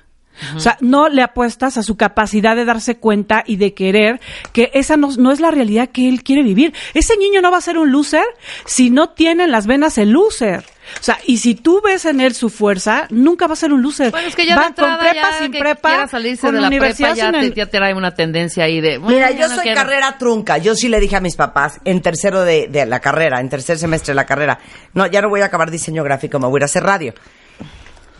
O 0.56 0.60
sea, 0.60 0.78
no 0.82 1.10
le 1.10 1.22
apuestas 1.22 1.78
a 1.78 1.84
su 1.84 1.96
capacidad 1.96 2.56
de 2.56 2.66
darse 2.66 2.98
cuenta 2.98 3.44
y 3.46 3.58
de 3.58 3.74
querer 3.74 4.20
que 4.52 4.72
esa 4.74 4.98
no, 4.98 5.10
no 5.18 5.32
es 5.32 5.40
la 5.40 5.52
realidad 5.52 5.90
que 5.90 6.10
él 6.10 6.24
quiere 6.24 6.44
vivir. 6.44 6.74
Ese 6.94 7.18
niño 7.18 7.42
no 7.42 7.52
va 7.52 7.58
a 7.58 7.62
ser 7.62 7.78
un 7.78 7.92
loser 7.92 8.26
si 8.66 8.90
no 8.90 9.10
tiene 9.10 9.44
en 9.46 9.52
las 9.52 9.68
venas 9.68 9.98
el 9.98 10.12
loser. 10.12 10.66
O 11.00 11.04
sea, 11.04 11.18
y 11.26 11.38
si 11.38 11.56
tú 11.56 11.82
ves 11.84 12.06
en 12.06 12.20
él 12.20 12.34
su 12.36 12.50
fuerza, 12.50 13.08
nunca 13.10 13.48
va 13.48 13.54
a 13.54 13.56
ser 13.56 13.72
un 13.72 13.82
loser. 13.82 14.12
Bueno, 14.12 14.28
es 14.28 14.36
que 14.36 14.46
ya 14.46 14.56
va 14.56 14.70
de 14.70 14.74
con 14.76 14.98
prepa, 14.98 15.14
ya 15.14 15.40
sin 15.40 15.52
que 15.52 15.60
prepa, 15.60 16.08
salirse 16.08 16.42
con 16.42 16.56
de 16.56 16.62
la 16.62 16.68
universidad 16.68 17.14
prepa, 17.14 17.32
ya 17.32 17.42
sin 17.42 17.54
te, 17.54 17.60
ya 17.60 17.66
te 17.68 17.78
trae 17.78 17.94
una 17.94 18.14
tendencia 18.14 18.66
ahí 18.66 18.82
de... 18.82 19.00
Mira, 19.00 19.32
yo 19.32 19.48
no 19.48 19.56
soy 19.56 19.64
quiero. 19.64 19.82
carrera 19.82 20.18
trunca. 20.18 20.58
Yo 20.58 20.76
sí 20.76 20.90
le 20.90 21.00
dije 21.00 21.16
a 21.16 21.22
mis 21.22 21.36
papás 21.36 21.80
en 21.86 22.02
tercero 22.02 22.44
de, 22.44 22.68
de 22.68 22.86
la 22.86 23.00
carrera, 23.00 23.40
en 23.40 23.50
tercer 23.50 23.78
semestre 23.78 24.12
de 24.12 24.16
la 24.16 24.26
carrera, 24.26 24.60
no, 24.94 25.08
ya 25.08 25.22
no 25.22 25.30
voy 25.30 25.42
a 25.42 25.46
acabar 25.46 25.72
diseño 25.72 26.04
gráfico, 26.04 26.40
me 26.40 26.48
voy 26.48 26.62
a 26.62 26.66
hacer 26.66 26.84
radio. 26.84 27.14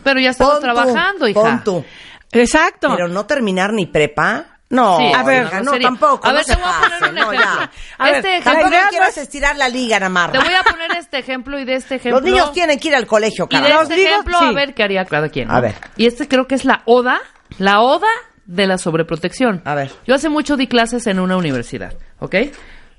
Pero 0.04 0.20
ya 0.20 0.32
estamos 0.32 0.54
Pon 0.56 0.62
tú, 0.62 0.66
trabajando, 0.74 1.28
hija. 1.28 1.40
Pon 1.42 1.64
tú. 1.64 1.86
Exacto. 2.32 2.90
Pero 2.96 3.08
no 3.08 3.26
terminar 3.26 3.74
ni 3.74 3.86
prepa. 3.86 4.46
No, 4.70 4.98
Sí, 4.98 5.12
a 5.16 5.22
ver, 5.22 5.46
hija, 5.46 5.62
no 5.62 5.78
tampoco. 5.80 6.26
A 6.28 6.32
no 6.32 6.36
ver, 6.38 6.46
se 6.46 6.56
te 6.56 6.62
voy 6.62 6.72
a 6.72 6.80
poner 6.82 7.12
un 7.12 7.18
ejemplo. 7.20 7.70
A 8.00 8.06
ver, 8.06 8.16
este 8.16 8.28
la 8.30 8.34
ejemplo... 8.38 8.52
Tampoco 8.54 8.70
idea 8.70 8.84
no 8.86 8.90
quieras 8.90 9.10
es- 9.10 9.18
estirar 9.24 9.56
la 9.56 9.70
liga, 9.70 10.00
Namarra. 10.00 10.32
Te 10.34 10.40
voy 10.40 10.54
a 10.56 10.64
poner 10.64 10.92
este 10.98 11.20
ejemplo 11.20 11.60
y 11.60 11.66
de 11.66 11.76
este 11.76 11.96
ejemplo... 11.96 12.20
Los 12.22 12.28
niños 12.28 12.52
tienen 12.54 12.80
que 12.80 12.88
ir 12.88 12.96
al 12.96 13.06
colegio, 13.06 13.48
Y 13.52 13.58
de 13.62 13.70
este 13.70 14.04
ejemplo, 14.04 14.40
sí. 14.40 14.46
a 14.46 14.52
ver 14.52 14.74
qué 14.74 14.82
haría 14.82 15.06
cada 15.06 15.30
quien. 15.30 15.52
A 15.52 15.60
ver. 15.62 15.76
Y 15.96 16.08
este 16.08 16.28
creo 16.28 16.48
que 16.48 16.56
es 16.56 16.66
la 16.66 16.82
oda, 16.86 17.22
la 17.60 17.82
oda 17.82 18.08
de 18.46 18.66
la 18.66 18.80
sobreprotección. 18.80 19.62
A 19.64 19.76
ver. 19.76 19.92
Yo 20.08 20.16
hace 20.16 20.30
mucho 20.30 20.58
di 20.58 20.66
clases 20.66 21.06
en 21.06 21.20
una 21.20 21.38
universidad, 21.38 21.94
¿ok? 22.20 22.36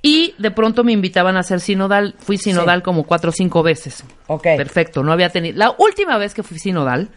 Y 0.07 0.35
de 0.37 0.51
pronto 0.51 0.85
me 0.85 0.93
invitaban 0.93 1.37
a 1.39 1.41
hacer 1.41 1.61
sinodal. 1.61 2.15
Fui 2.19 2.37
sinodal 2.37 2.83
como 2.83 3.05
cuatro 3.05 3.31
o 3.31 3.33
cinco 3.33 3.63
veces. 3.63 4.05
Ok. 4.27 4.43
Perfecto, 4.59 5.03
no 5.03 5.13
había 5.13 5.31
tenido... 5.31 5.57
La 5.57 5.75
última 5.79 6.19
vez 6.19 6.35
que 6.35 6.43
fui 6.43 6.59
sinodal, 6.59 7.09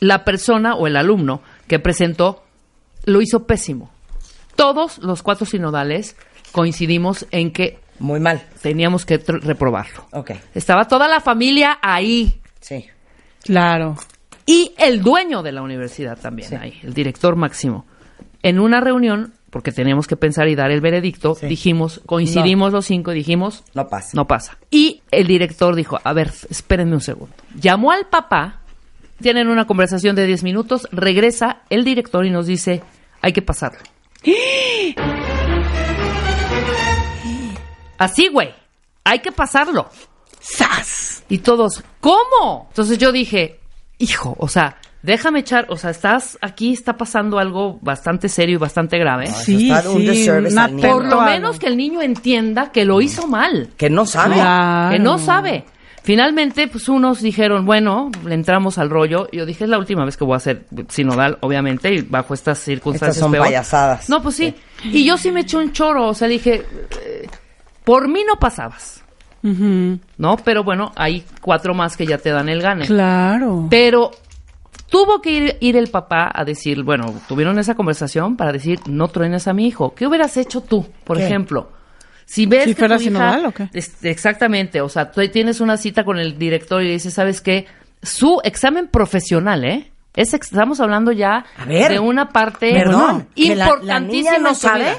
la 0.00 0.24
persona 0.24 0.74
o 0.74 0.88
el 0.88 0.96
alumno 0.96 1.42
que 1.68 1.78
presentó 1.78 2.42
lo 3.04 3.22
hizo 3.22 3.46
pésimo. 3.46 3.92
Todos 4.56 4.98
los 4.98 5.22
cuatro 5.22 5.46
sinodales 5.46 6.16
coincidimos 6.50 7.24
en 7.30 7.52
que 7.52 7.78
Muy 8.00 8.18
mal. 8.18 8.42
teníamos 8.60 9.06
que 9.06 9.18
reprobarlo. 9.18 10.08
Ok. 10.10 10.32
Estaba 10.56 10.88
toda 10.88 11.06
la 11.06 11.20
familia 11.20 11.78
ahí 11.82 12.40
Sí. 12.60 12.84
Claro. 13.44 13.96
y 14.44 14.72
el 14.76 15.02
dueño 15.02 15.44
de 15.44 15.52
la 15.52 15.62
universidad 15.62 16.18
también 16.18 16.48
Sí. 16.48 16.56
ahí, 16.56 16.80
el 16.82 16.94
director 16.94 17.36
máximo. 17.36 17.86
En 18.42 18.58
una 18.58 18.80
reunión, 18.80 19.34
porque 19.52 19.70
teníamos 19.70 20.06
que 20.08 20.16
pensar 20.16 20.48
y 20.48 20.54
dar 20.56 20.70
el 20.70 20.80
veredicto, 20.80 21.34
Sí. 21.34 21.46
dijimos, 21.46 22.00
coincidimos 22.06 22.72
los 22.72 22.86
cinco 22.86 23.12
y 23.12 23.16
dijimos, 23.16 23.62
No 23.74 23.86
pasa. 23.86 24.08
no 24.14 24.26
pasa. 24.26 24.56
Y 24.70 25.02
el 25.10 25.26
director 25.26 25.76
dijo, 25.76 26.00
a 26.02 26.12
ver, 26.14 26.32
espérenme 26.48 26.94
un 26.94 27.02
segundo. 27.02 27.34
Llamó 27.54 27.92
al 27.92 28.06
papá, 28.08 28.62
tienen 29.20 29.48
una 29.48 29.66
conversación 29.66 30.16
de 30.16 30.26
10 30.26 30.42
minutos, 30.42 30.88
regresa 30.90 31.58
el 31.68 31.84
director 31.84 32.24
y 32.24 32.30
nos 32.30 32.46
dice, 32.46 32.82
hay 33.20 33.32
que 33.34 33.42
pasarlo. 33.42 33.78
Así, 37.98 38.28
güey, 38.28 38.54
hay 39.04 39.18
que 39.20 39.32
pasarlo. 39.32 39.88
¡Sas! 40.40 41.24
Y 41.28 41.38
todos, 41.38 41.84
¿cómo? 42.00 42.66
Entonces 42.70 42.98
yo 42.98 43.12
dije, 43.12 43.60
hijo, 43.98 44.34
o 44.38 44.48
sea, 44.48 44.78
déjame 45.02 45.40
echar, 45.40 45.66
o 45.68 45.76
sea, 45.76 45.90
estás 45.90 46.38
aquí, 46.40 46.72
está 46.72 46.96
pasando 46.96 47.38
algo 47.38 47.78
bastante 47.82 48.28
serio 48.28 48.56
y 48.56 48.58
bastante 48.58 48.98
grave. 48.98 49.26
Sí, 49.26 49.70
un 49.70 50.00
sí, 50.00 50.08
disservice 50.08 50.52
un 50.54 50.58
al 50.58 50.76
niño. 50.76 50.88
Por 50.88 51.06
lo 51.06 51.20
menos 51.22 51.58
que 51.58 51.66
el 51.66 51.76
niño 51.76 52.00
entienda 52.02 52.70
que 52.70 52.84
lo 52.84 53.00
hizo 53.00 53.26
mal. 53.26 53.70
Que 53.76 53.90
no 53.90 54.06
sabe. 54.06 54.34
Claro. 54.34 54.92
que 54.92 54.98
no 54.98 55.18
sabe. 55.18 55.64
Finalmente, 56.04 56.66
pues 56.66 56.88
unos 56.88 57.22
dijeron, 57.22 57.64
bueno, 57.64 58.10
le 58.24 58.34
entramos 58.34 58.76
al 58.78 58.90
rollo. 58.90 59.28
Yo 59.30 59.46
dije, 59.46 59.64
es 59.64 59.70
la 59.70 59.78
última 59.78 60.04
vez 60.04 60.16
que 60.16 60.24
voy 60.24 60.34
a 60.34 60.38
hacer 60.38 60.64
sinodal, 60.88 61.38
obviamente, 61.40 61.94
y 61.94 62.02
bajo 62.02 62.34
estas 62.34 62.58
circunstancias. 62.58 63.16
Estas 63.16 63.20
son 63.20 63.32
peor". 63.32 63.44
payasadas. 63.44 64.08
No, 64.08 64.20
pues 64.20 64.34
sí. 64.34 64.52
Y 64.84 65.04
yo 65.04 65.16
sí 65.16 65.30
me 65.30 65.40
eché 65.40 65.56
un 65.56 65.72
choro, 65.72 66.08
o 66.08 66.14
sea, 66.14 66.26
dije, 66.26 66.66
eh, 67.04 67.28
por 67.84 68.08
mí 68.08 68.24
no 68.26 68.36
pasabas. 68.36 69.02
¿no? 69.42 70.36
Pero 70.44 70.62
bueno, 70.62 70.92
hay 70.94 71.24
cuatro 71.40 71.74
más 71.74 71.96
que 71.96 72.06
ya 72.06 72.18
te 72.18 72.30
dan 72.30 72.48
el 72.48 72.62
gane. 72.62 72.86
Claro. 72.86 73.66
Pero 73.68 74.12
tuvo 74.92 75.22
que 75.22 75.30
ir, 75.30 75.56
ir 75.60 75.76
el 75.78 75.88
papá 75.88 76.30
a 76.32 76.44
decir, 76.44 76.82
bueno, 76.82 77.14
tuvieron 77.26 77.58
esa 77.58 77.74
conversación 77.74 78.36
para 78.36 78.52
decir, 78.52 78.78
no 78.86 79.08
truenes 79.08 79.48
a 79.48 79.54
mi 79.54 79.66
hijo. 79.66 79.94
¿Qué 79.94 80.06
hubieras 80.06 80.36
hecho 80.36 80.60
tú, 80.60 80.86
por 81.04 81.16
¿Qué? 81.16 81.24
ejemplo? 81.24 81.72
Si 82.26 82.44
ves 82.44 82.64
Si 82.64 82.74
que 82.74 82.78
fuera 82.80 82.96
tu 82.96 83.02
hija- 83.02 83.08
sinodal, 83.10 83.46
¿o 83.46 83.52
qué? 83.52 83.68
Es- 83.72 84.04
exactamente, 84.04 84.82
o 84.82 84.90
sea, 84.90 85.10
tú 85.10 85.26
tienes 85.28 85.60
una 85.62 85.78
cita 85.78 86.04
con 86.04 86.18
el 86.18 86.38
director 86.38 86.82
y 86.82 86.88
le 86.88 86.92
dices, 86.92 87.14
¿sabes 87.14 87.40
qué? 87.40 87.66
Su 88.02 88.40
examen 88.44 88.86
profesional, 88.88 89.64
¿eh? 89.64 89.90
Es 90.14 90.34
ex- 90.34 90.52
estamos 90.52 90.78
hablando 90.80 91.10
ya 91.10 91.46
A 91.56 91.64
ver, 91.64 91.90
de 91.90 91.98
una 91.98 92.28
parte 92.28 92.70
Perdón, 92.74 93.28
que 93.34 93.54
la, 93.56 93.64
la 93.64 93.70
importantísima 93.72 94.30
niña 94.32 94.38
no 94.38 94.54
sabe. 94.54 94.92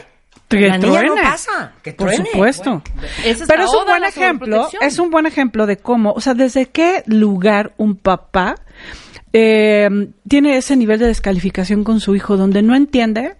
Que 0.50 0.68
la 0.70 0.78
niña 0.80 1.02
no 1.04 1.14
truene. 1.14 1.22
pasa. 1.22 1.72
Que 1.84 1.94
Por 1.94 2.08
truene. 2.10 2.30
supuesto. 2.32 2.82
Es 3.24 3.44
Pero 3.48 3.64
es 3.66 3.74
un 3.74 3.86
buen 3.86 4.04
ejemplo, 4.04 4.68
es 4.82 4.98
un 5.00 5.10
buen 5.12 5.26
ejemplo 5.28 5.66
de 5.68 5.78
cómo, 5.78 6.14
o 6.14 6.20
sea, 6.22 6.34
desde 6.34 6.66
qué 6.68 7.04
lugar 7.06 7.74
un 7.78 7.96
papá 7.96 8.56
eh, 9.34 9.90
tiene 10.28 10.58
ese 10.58 10.76
nivel 10.76 11.00
de 11.00 11.08
descalificación 11.08 11.84
con 11.84 12.00
su 12.00 12.16
hijo, 12.16 12.38
donde 12.38 12.62
no 12.62 12.76
entiende 12.76 13.36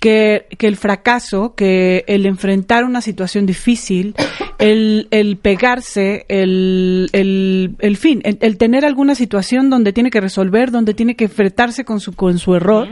que, 0.00 0.46
que 0.58 0.66
el 0.66 0.76
fracaso, 0.76 1.54
que 1.54 2.04
el 2.08 2.26
enfrentar 2.26 2.84
una 2.84 3.00
situación 3.00 3.46
difícil, 3.46 4.16
el, 4.58 5.06
el 5.12 5.36
pegarse, 5.36 6.26
el, 6.28 7.08
el, 7.12 7.76
el 7.78 7.96
fin, 7.96 8.20
el, 8.24 8.38
el 8.40 8.58
tener 8.58 8.84
alguna 8.84 9.14
situación 9.14 9.70
donde 9.70 9.92
tiene 9.92 10.10
que 10.10 10.20
resolver, 10.20 10.72
donde 10.72 10.94
tiene 10.94 11.14
que 11.14 11.24
enfrentarse 11.24 11.84
con 11.84 12.00
su, 12.00 12.12
con 12.12 12.38
su 12.38 12.56
error, 12.56 12.88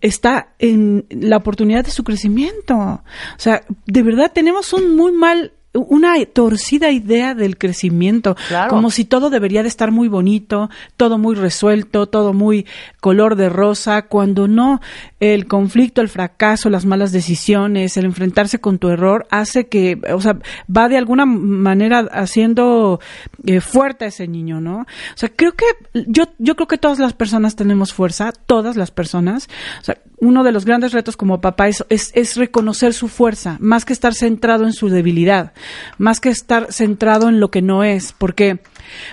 está 0.00 0.48
en 0.58 1.06
la 1.10 1.36
oportunidad 1.36 1.84
de 1.84 1.90
su 1.92 2.02
crecimiento. 2.02 2.74
O 2.76 3.02
sea, 3.38 3.62
de 3.86 4.02
verdad 4.02 4.32
tenemos 4.34 4.72
un 4.72 4.96
muy 4.96 5.12
mal 5.12 5.52
una 5.74 6.14
torcida 6.26 6.90
idea 6.90 7.34
del 7.34 7.58
crecimiento, 7.58 8.36
Claro. 8.48 8.70
como 8.70 8.90
si 8.90 9.04
todo 9.04 9.28
debería 9.28 9.62
de 9.62 9.68
estar 9.68 9.90
muy 9.90 10.08
bonito, 10.08 10.70
todo 10.96 11.18
muy 11.18 11.34
resuelto, 11.34 12.06
todo 12.06 12.32
muy 12.32 12.66
color 13.00 13.36
de 13.36 13.48
rosa, 13.48 14.02
cuando 14.02 14.48
no, 14.48 14.80
el 15.20 15.46
conflicto, 15.46 16.00
el 16.00 16.08
fracaso, 16.08 16.70
las 16.70 16.84
malas 16.86 17.12
decisiones, 17.12 17.96
el 17.96 18.04
enfrentarse 18.04 18.60
con 18.60 18.78
tu 18.78 18.88
error 18.88 19.26
hace 19.30 19.66
que, 19.66 20.00
o 20.12 20.20
sea, 20.20 20.38
va 20.74 20.88
de 20.88 20.96
alguna 20.96 21.26
manera 21.26 22.08
haciendo 22.12 23.00
eh, 23.44 23.60
fuerte 23.60 24.04
a 24.04 24.08
ese 24.08 24.28
niño, 24.28 24.60
¿no? 24.60 24.80
O 24.80 25.16
sea, 25.16 25.30
creo 25.34 25.52
que 25.52 25.64
yo 26.06 26.24
yo 26.38 26.54
creo 26.56 26.68
que 26.68 26.78
todas 26.78 26.98
las 26.98 27.12
personas 27.12 27.56
tenemos 27.56 27.92
fuerza, 27.92 28.32
todas 28.46 28.76
las 28.76 28.90
personas. 28.90 29.48
O 29.80 29.84
sea, 29.84 29.98
uno 30.18 30.44
de 30.44 30.52
los 30.52 30.64
grandes 30.64 30.92
retos 30.92 31.16
como 31.16 31.40
papá 31.40 31.68
es, 31.68 31.84
es, 31.88 32.10
es 32.14 32.36
reconocer 32.36 32.94
su 32.94 33.08
fuerza, 33.08 33.56
más 33.60 33.84
que 33.84 33.92
estar 33.92 34.14
centrado 34.14 34.64
en 34.64 34.72
su 34.72 34.88
debilidad, 34.88 35.52
más 35.98 36.20
que 36.20 36.30
estar 36.30 36.72
centrado 36.72 37.28
en 37.28 37.40
lo 37.40 37.50
que 37.50 37.62
no 37.62 37.84
es, 37.84 38.12
porque 38.12 38.60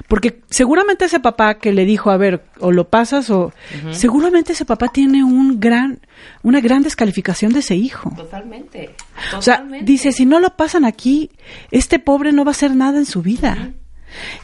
porque 0.08 0.42
seguramente 0.50 1.06
ese 1.06 1.20
papá 1.20 1.56
que 1.56 1.72
le 1.72 1.86
dijo, 1.86 2.12
a 2.12 2.18
ver, 2.18 2.44
o 2.60 2.72
lo 2.72 2.90
pasas 2.90 3.30
o 3.30 3.54
seguramente 3.92 4.54
ese 4.54 4.66
papá 4.66 4.90
tiene 4.90 5.24
un 5.24 5.60
gran 5.60 6.00
una 6.44 6.60
gran 6.60 6.84
descalificación 6.84 7.54
de 7.54 7.60
ese 7.60 7.76
hijo. 7.76 8.14
Totalmente. 8.16 8.96
O 9.38 9.42
sea, 9.42 9.66
dice, 9.82 10.12
si 10.12 10.26
no 10.26 10.40
lo 10.40 10.56
pasan 10.56 10.86
aquí, 10.86 11.32
este 11.72 12.00
pobre 12.00 12.32
no 12.32 12.46
va 12.46 12.52
a 12.52 12.52
hacer 12.52 12.76
nada 12.76 12.98
en 12.98 13.06
su 13.06 13.22
vida. 13.22 13.72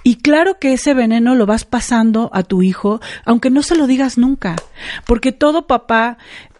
Y 0.03 0.15
claro 0.15 0.59
que 0.59 0.73
ese 0.73 0.93
veneno 0.93 1.35
lo 1.35 1.45
vas 1.45 1.65
pasando 1.65 2.29
a 2.33 2.43
tu 2.43 2.63
hijo, 2.63 3.01
aunque 3.25 3.49
no 3.49 3.63
se 3.63 3.75
lo 3.75 3.85
digas 3.85 4.17
nunca, 4.17 4.55
porque 5.05 5.31
todo 5.31 5.67
papá 5.67 6.17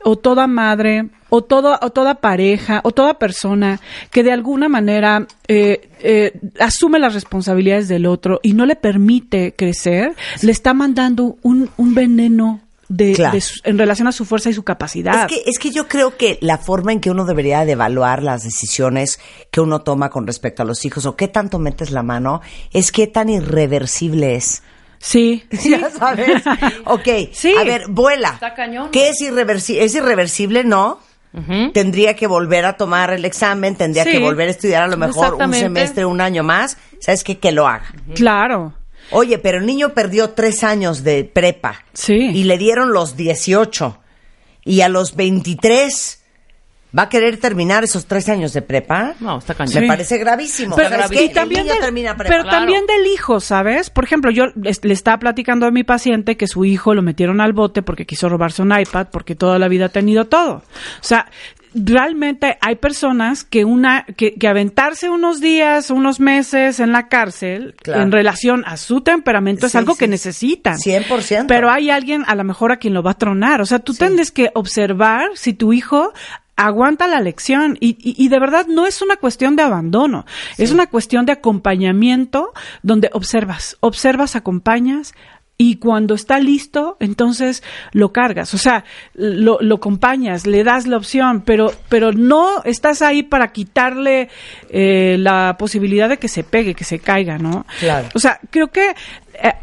o 0.10 0.16
toda 0.16 0.48
madre 0.48 1.10
o, 1.30 1.44
todo, 1.44 1.78
o 1.82 1.90
toda 1.90 2.16
pareja 2.16 2.80
o 2.86 2.92
toda 2.92 3.16
persona 3.20 3.82
que 4.10 4.24
de 4.24 4.32
alguna 4.32 4.70
manera 4.70 5.28
eh, 5.50 5.90
eh, 6.00 6.32
asume 6.60 6.98
las 7.00 7.14
responsabilidades 7.14 7.90
del 7.90 8.06
otro 8.06 8.40
y 8.42 8.54
no 8.54 8.66
le 8.66 8.78
permite 8.78 9.54
crecer, 9.54 10.16
le 10.42 10.52
está 10.54 10.74
mandando 10.74 11.36
un, 11.42 11.70
un 11.76 11.94
veneno 11.94 12.62
de, 12.88 13.12
Claro. 13.12 13.34
de 13.36 13.42
su- 13.42 13.60
en 13.66 13.78
relación 13.78 14.08
a 14.08 14.14
su 14.14 14.24
fuerza 14.24 14.50
y 14.50 14.54
su 14.54 14.64
capacidad. 14.64 15.24
Es 15.24 15.28
que, 15.44 15.50
es 15.50 15.60
que 15.60 15.72
yo 15.72 15.90
creo 15.90 16.16
que 16.16 16.38
la 16.42 16.58
forma 16.58 16.94
en 16.94 17.02
que 17.02 17.12
uno 17.12 17.26
debería 17.26 17.66
de 17.66 17.74
evaluar 17.74 18.24
las 18.24 18.44
decisiones 18.44 19.20
que 19.52 19.60
uno 19.60 19.82
toma 19.82 20.10
con 20.10 20.26
respecto 20.26 20.62
a 20.64 20.66
los 20.66 20.86
hijos 20.86 21.06
o 21.06 21.18
qué 21.18 21.28
tanto 21.28 21.60
metes 21.60 21.92
la 21.92 22.02
mano 22.04 22.40
es 22.72 22.94
qué 22.94 23.06
tan 23.08 23.28
irreversible 23.28 24.36
es. 24.36 24.64
Sí, 25.00 25.44
sí. 25.52 25.72
Ya 25.72 25.90
sabes. 25.90 26.42
Ok. 26.86 27.08
Sí. 27.34 27.54
A 27.58 27.64
ver, 27.64 27.84
vuela. 27.90 28.30
Está 28.30 28.54
cañón. 28.54 28.90
¿Qué 28.92 29.10
es 29.10 29.22
irreversible? 29.22 29.84
¿Es 29.84 29.96
irreversible? 29.96 30.64
No. 30.64 31.00
Tendría 31.74 32.16
que 32.16 32.26
volver 32.26 32.66
a 32.66 32.78
tomar 32.78 33.12
el 33.14 33.24
examen, 33.24 33.76
tendría 33.76 34.06
Sí. 34.06 34.12
que 34.14 34.20
volver 34.20 34.48
a 34.48 34.52
estudiar 34.52 34.82
a 34.82 34.88
lo 34.88 34.98
mejor 34.98 35.36
un 35.36 35.54
semestre, 35.54 36.04
un 36.04 36.20
año 36.20 36.42
más. 36.44 36.78
¿Sabes 37.00 37.24
qué? 37.24 37.38
Que 37.38 37.52
lo 37.52 37.68
haga. 37.68 37.94
Claro. 38.16 38.74
Oye, 39.12 39.38
pero 39.38 39.60
el 39.60 39.68
niño 39.68 39.94
perdió 39.94 40.32
tres 40.32 40.64
años 40.64 41.04
de 41.04 41.26
prepa. 41.26 41.84
Sí. 41.94 42.14
Y 42.16 42.46
le 42.46 42.58
dieron 42.58 42.92
los 42.92 43.16
18. 43.18 44.00
Y 44.66 44.82
a 44.82 44.90
los 44.90 45.16
23 45.16 46.17
va 46.98 47.04
a 47.04 47.10
querer 47.10 47.38
terminar 47.38 47.84
esos 47.84 48.06
tres 48.06 48.30
años 48.30 48.54
de 48.54 48.62
prepa. 48.62 49.16
No, 49.20 49.40
está 49.40 49.54
Me 49.54 49.58
cañón. 49.58 49.82
Sí. 49.84 49.88
parece 49.88 50.18
gravísimo. 50.18 50.76
Pero, 50.76 50.90
¿Sabes 50.90 51.12
y 51.12 51.16
qué? 51.16 51.24
y 51.26 51.30
también 51.30 51.68
del, 51.68 51.80
termina 51.80 52.16
prepa. 52.16 52.30
pero 52.30 52.44
Claro. 52.44 52.58
también 52.60 52.86
del 52.86 53.08
hijo, 53.08 53.40
¿sabes? 53.40 53.90
Por 53.90 54.04
ejemplo, 54.04 54.32
yo 54.32 54.46
le 54.56 54.94
estaba 54.94 55.18
platicando 55.20 55.66
a 55.66 55.72
mi 55.72 55.84
paciente 55.84 56.38
que 56.38 56.48
su 56.48 56.66
hijo 56.66 56.94
lo 56.94 57.02
metieron 57.02 57.42
al 57.42 57.54
bote 57.54 57.82
porque 57.82 58.06
quiso 58.06 58.30
robarse 58.30 58.62
un 58.62 58.78
iPad 58.78 59.08
porque 59.12 59.36
toda 59.36 59.60
la 59.60 59.68
vida 59.68 59.86
ha 59.86 59.90
tenido 59.90 60.26
todo. 60.26 60.54
O 60.58 60.64
sea, 61.02 61.30
realmente 61.76 62.58
hay 62.62 62.76
personas 62.76 63.44
que 63.44 63.66
una 63.66 64.06
que, 64.16 64.34
que 64.36 64.48
aventarse 64.48 65.10
unos 65.10 65.40
días, 65.42 65.90
unos 65.92 66.20
meses 66.20 66.80
en 66.80 66.92
la 66.92 67.08
cárcel 67.08 67.76
Claro. 67.84 68.02
en 68.04 68.12
relación 68.12 68.64
a 68.66 68.78
su 68.78 69.02
temperamento 69.02 69.66
es 69.68 69.74
Sí, 69.74 69.78
algo 69.78 69.94
sí, 69.94 70.00
que 70.00 70.06
sí. 70.06 70.12
necesitan. 70.12 70.78
100%. 70.78 71.46
Pero 71.48 71.70
hay 71.70 71.90
alguien 71.90 72.24
a 72.28 72.36
lo 72.36 72.44
mejor 72.44 72.72
a 72.72 72.78
quien 72.78 72.94
lo 72.94 73.04
va 73.04 73.12
a 73.12 73.18
tronar. 73.18 73.62
O 73.62 73.66
sea, 73.66 73.80
tú 73.80 73.94
tienes 73.94 74.32
que 74.32 74.50
observar 74.56 75.30
si 75.36 75.54
tu 75.54 75.74
hijo 75.74 76.14
aguanta 76.58 77.08
la 77.08 77.22
lección 77.22 77.78
y, 77.80 77.92
y- 78.02 78.16
y 78.22 78.28
de 78.30 78.40
verdad 78.40 78.66
no 78.68 78.86
es 78.86 79.02
una 79.02 79.16
cuestión 79.16 79.56
de 79.56 79.64
abandono, 79.64 80.26
es 80.58 80.72
una 80.72 80.88
cuestión 80.88 81.26
de 81.26 81.32
acompañamiento 81.34 82.52
donde 82.84 83.10
observas, 83.14 83.78
observas, 83.80 84.36
acompañas 84.36 85.14
y 85.60 85.78
cuando 85.78 86.14
está 86.14 86.40
listo, 86.40 86.98
entonces 87.00 87.64
lo 87.92 88.12
cargas, 88.12 88.54
o 88.54 88.58
sea, 88.60 88.84
lo, 89.16 89.58
lo 89.60 89.76
acompañas, 89.76 90.46
le 90.46 90.64
das 90.64 90.86
la 90.86 90.98
opción, 90.98 91.42
pero, 91.42 91.72
pero 91.90 92.12
no 92.12 92.62
estás 92.64 93.02
ahí 93.02 93.24
para 93.24 93.52
quitarle 93.52 94.30
eh, 94.70 95.16
la 95.20 95.56
posibilidad 95.58 96.10
de 96.10 96.18
que 96.18 96.28
se 96.28 96.44
pegue, 96.44 96.76
que 96.76 96.84
se 96.84 97.00
caiga, 97.00 97.40
¿no? 97.40 97.66
Claro. 97.80 98.08
O 98.14 98.20
sea, 98.20 98.40
creo 98.52 98.68
que 98.68 98.90
eh, 99.42 99.54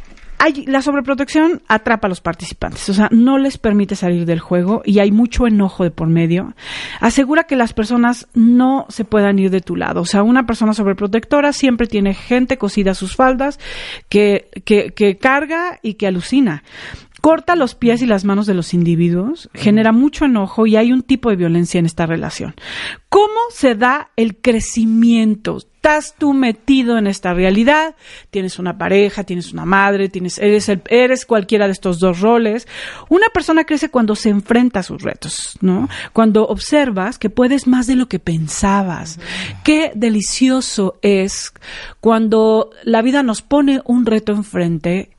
hay, 0.44 0.66
la 0.66 0.82
sobreprotección 0.82 1.62
atrapa 1.68 2.06
a 2.06 2.10
los 2.10 2.20
participantes, 2.20 2.86
o 2.90 2.92
sea, 2.92 3.08
no 3.10 3.38
les 3.38 3.56
permite 3.56 3.96
salir 3.96 4.26
del 4.26 4.40
juego 4.40 4.82
y 4.84 4.98
hay 4.98 5.10
mucho 5.10 5.46
enojo 5.46 5.84
de 5.84 5.90
por 5.90 6.08
medio. 6.08 6.52
Asegura 7.00 7.44
que 7.44 7.56
las 7.56 7.72
personas 7.72 8.28
no 8.34 8.84
se 8.90 9.06
puedan 9.06 9.38
ir 9.38 9.50
de 9.50 9.62
tu 9.62 9.74
lado, 9.74 10.02
o 10.02 10.04
sea, 10.04 10.22
una 10.22 10.44
persona 10.44 10.74
sobreprotectora 10.74 11.54
siempre 11.54 11.86
tiene 11.86 12.12
gente 12.12 12.58
cosida 12.58 12.90
a 12.90 12.94
sus 12.94 13.16
faldas 13.16 13.58
que, 14.10 14.50
que, 14.66 14.90
que 14.90 15.16
carga 15.16 15.78
y 15.80 15.94
que 15.94 16.08
alucina. 16.08 16.62
Corta 17.24 17.56
los 17.56 17.74
pies 17.74 18.02
y 18.02 18.06
las 18.06 18.26
manos 18.26 18.44
de 18.46 18.52
los 18.52 18.74
individuos, 18.74 19.48
genera 19.54 19.92
mucho 19.92 20.26
enojo 20.26 20.66
y 20.66 20.76
hay 20.76 20.92
un 20.92 21.00
tipo 21.00 21.30
de 21.30 21.36
violencia 21.36 21.78
en 21.78 21.86
esta 21.86 22.04
relación. 22.04 22.54
¿Cómo 23.08 23.40
se 23.48 23.74
da 23.74 24.10
el 24.16 24.36
crecimiento? 24.36 25.56
Estás 25.56 26.16
tú 26.18 26.34
metido 26.34 26.98
en 26.98 27.06
esta 27.06 27.32
realidad, 27.32 27.94
tienes 28.30 28.58
una 28.58 28.76
pareja, 28.76 29.24
tienes 29.24 29.54
una 29.54 29.64
madre, 29.64 30.10
tienes, 30.10 30.36
eres, 30.38 30.68
el- 30.68 30.82
eres 30.90 31.24
cualquiera 31.24 31.64
de 31.64 31.72
estos 31.72 31.98
dos 31.98 32.20
roles. 32.20 32.68
Una 33.08 33.28
persona 33.32 33.64
crece 33.64 33.88
cuando 33.88 34.16
se 34.16 34.28
enfrenta 34.28 34.80
a 34.80 34.82
sus 34.82 35.00
retos, 35.02 35.56
¿no? 35.62 35.88
Cuando 36.12 36.46
observas 36.46 37.18
que 37.18 37.30
puedes 37.30 37.66
más 37.66 37.86
de 37.86 37.96
lo 37.96 38.06
que 38.06 38.18
pensabas. 38.18 39.18
Qué 39.62 39.92
delicioso 39.94 40.98
es 41.00 41.54
cuando 42.00 42.68
la 42.82 43.00
vida 43.00 43.22
nos 43.22 43.40
pone 43.40 43.80
un 43.86 44.04
reto 44.04 44.32
enfrente 44.32 45.10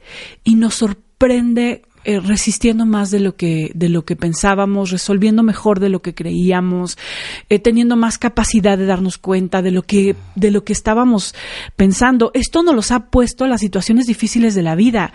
y 0.43 0.53
nos 0.55 0.75
sorprende 0.75 1.81
eh, 2.05 2.19
resistiendo 2.19 2.85
más 2.85 3.11
de 3.11 3.19
lo 3.19 3.35
que 3.35 3.71
de 3.73 3.89
lo 3.89 4.05
que 4.05 4.15
pensábamos, 4.15 4.91
resolviendo 4.91 5.43
mejor 5.43 5.79
de 5.79 5.89
lo 5.89 6.01
que 6.01 6.13
creíamos, 6.13 6.97
eh, 7.49 7.59
teniendo 7.59 7.95
más 7.95 8.17
capacidad 8.17 8.77
de 8.77 8.85
darnos 8.85 9.17
cuenta 9.17 9.61
de 9.61 9.71
lo 9.71 9.81
que 9.81 10.15
de 10.35 10.51
lo 10.51 10.63
que 10.63 10.73
estábamos 10.73 11.35
pensando. 11.75 12.31
Esto 12.33 12.63
nos 12.63 12.75
los 12.75 12.91
ha 12.91 13.07
puesto 13.07 13.47
las 13.47 13.61
situaciones 13.61 14.05
difíciles 14.05 14.55
de 14.55 14.61
la 14.61 14.75
vida. 14.75 15.13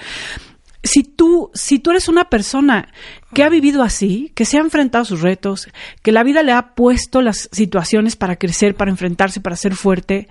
Si 0.82 1.02
tú, 1.02 1.50
si 1.52 1.78
tú 1.78 1.90
eres 1.90 2.08
una 2.08 2.30
persona 2.30 2.88
que 3.34 3.44
ha 3.44 3.48
vivido 3.48 3.82
así, 3.82 4.32
que 4.34 4.44
se 4.44 4.56
ha 4.56 4.60
enfrentado 4.60 5.02
a 5.02 5.06
sus 5.06 5.20
retos, 5.20 5.68
que 6.02 6.10
la 6.10 6.24
vida 6.24 6.42
le 6.42 6.52
ha 6.52 6.74
puesto 6.74 7.20
las 7.20 7.48
situaciones 7.52 8.16
para 8.16 8.36
crecer, 8.36 8.74
para 8.74 8.90
enfrentarse, 8.90 9.40
para 9.40 9.56
ser 9.56 9.74
fuerte, 9.74 10.28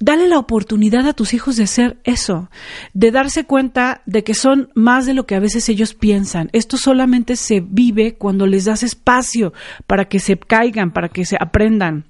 dale 0.00 0.28
la 0.28 0.38
oportunidad 0.38 1.06
a 1.06 1.12
tus 1.12 1.34
hijos 1.34 1.56
de 1.56 1.64
hacer 1.64 1.98
eso, 2.04 2.50
de 2.94 3.10
darse 3.10 3.44
cuenta 3.44 4.02
de 4.06 4.24
que 4.24 4.34
son 4.34 4.70
más 4.74 5.06
de 5.06 5.14
lo 5.14 5.26
que 5.26 5.36
a 5.36 5.40
veces 5.40 5.68
ellos 5.68 5.94
piensan. 5.94 6.50
Esto 6.52 6.76
solamente 6.76 7.36
se 7.36 7.60
vive 7.60 8.14
cuando 8.14 8.46
les 8.46 8.64
das 8.64 8.82
espacio 8.82 9.52
para 9.86 10.06
que 10.06 10.18
se 10.18 10.36
caigan, 10.36 10.92
para 10.92 11.08
que 11.08 11.24
se 11.24 11.36
aprendan. 11.38 12.04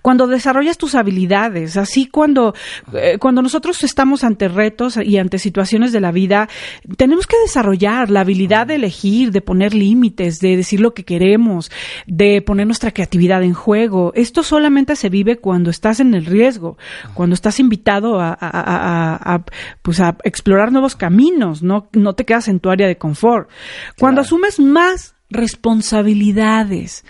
Cuando 0.00 0.26
desarrollas 0.26 0.78
tus 0.78 0.94
habilidades, 0.94 1.76
así 1.76 2.06
cuando, 2.06 2.54
eh, 2.94 3.18
cuando 3.20 3.42
nosotros 3.42 3.84
estamos 3.84 4.24
ante 4.24 4.48
retos 4.48 4.96
y 4.96 5.18
ante 5.18 5.38
situaciones 5.38 5.92
de 5.92 6.00
la 6.00 6.12
vida, 6.12 6.48
tenemos 6.96 7.26
que 7.26 7.36
desarrollar 7.42 8.08
la 8.10 8.20
habilidad 8.20 8.68
de 8.68 8.76
elegir, 8.76 9.32
de 9.32 9.42
poner 9.42 9.74
límites, 9.74 10.40
de 10.40 10.56
decir 10.56 10.80
lo 10.80 10.94
que 10.94 11.04
queremos, 11.04 11.70
de 12.06 12.40
poner 12.40 12.66
nuestra 12.66 12.90
creatividad 12.92 13.42
en 13.42 13.52
juego. 13.52 14.12
Esto 14.14 14.42
solamente 14.42 14.96
se 14.96 15.10
vive 15.10 15.36
cuando 15.36 15.68
estás 15.68 16.00
en 16.00 16.14
el 16.14 16.24
riesgo, 16.24 16.78
cuando 17.12 17.34
estás 17.34 17.60
invitado 17.60 18.18
a, 18.18 18.30
a- 18.30 18.36
a- 18.40 19.14
a- 19.14 19.34
a, 19.34 19.44
pues 19.82 20.00
a 20.00 20.16
explorar 20.24 20.72
nuevos 20.72 20.96
caminos, 20.96 21.62
no, 21.62 21.90
no 21.92 22.14
te 22.14 22.24
quedas 22.24 22.48
en 22.48 22.60
tu 22.60 22.70
área 22.70 22.86
de 22.88 22.96
confort. 22.96 23.50
Cuando 23.98 24.22
asumes 24.22 24.58
más 24.58 25.14
responsabilidades, 25.28 27.04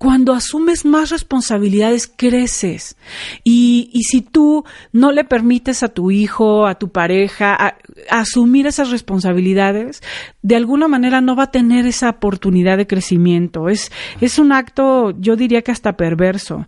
cuando 0.00 0.32
asumes 0.32 0.86
más 0.86 1.10
responsabilidades, 1.10 2.06
creces. 2.16 2.96
Y, 3.44 3.90
y 3.92 4.04
si 4.04 4.22
tú 4.22 4.64
no 4.92 5.12
le 5.12 5.24
permites 5.24 5.82
a 5.82 5.88
tu 5.90 6.10
hijo, 6.10 6.66
a 6.66 6.76
tu 6.76 6.88
pareja, 6.88 7.54
a- 7.54 7.76
a 8.08 8.20
asumir 8.20 8.66
esas 8.66 8.90
responsabilidades, 8.90 10.00
de 10.40 10.56
alguna 10.56 10.88
manera 10.88 11.20
no 11.20 11.36
va 11.36 11.42
a 11.42 11.50
tener 11.50 11.84
esa 11.84 12.08
oportunidad 12.08 12.78
de 12.78 12.86
crecimiento. 12.86 13.68
Es, 13.68 13.92
es 14.22 14.38
un 14.38 14.52
acto, 14.52 15.10
yo 15.20 15.36
diría 15.36 15.60
que 15.60 15.70
hasta 15.72 15.98
perverso. 15.98 16.66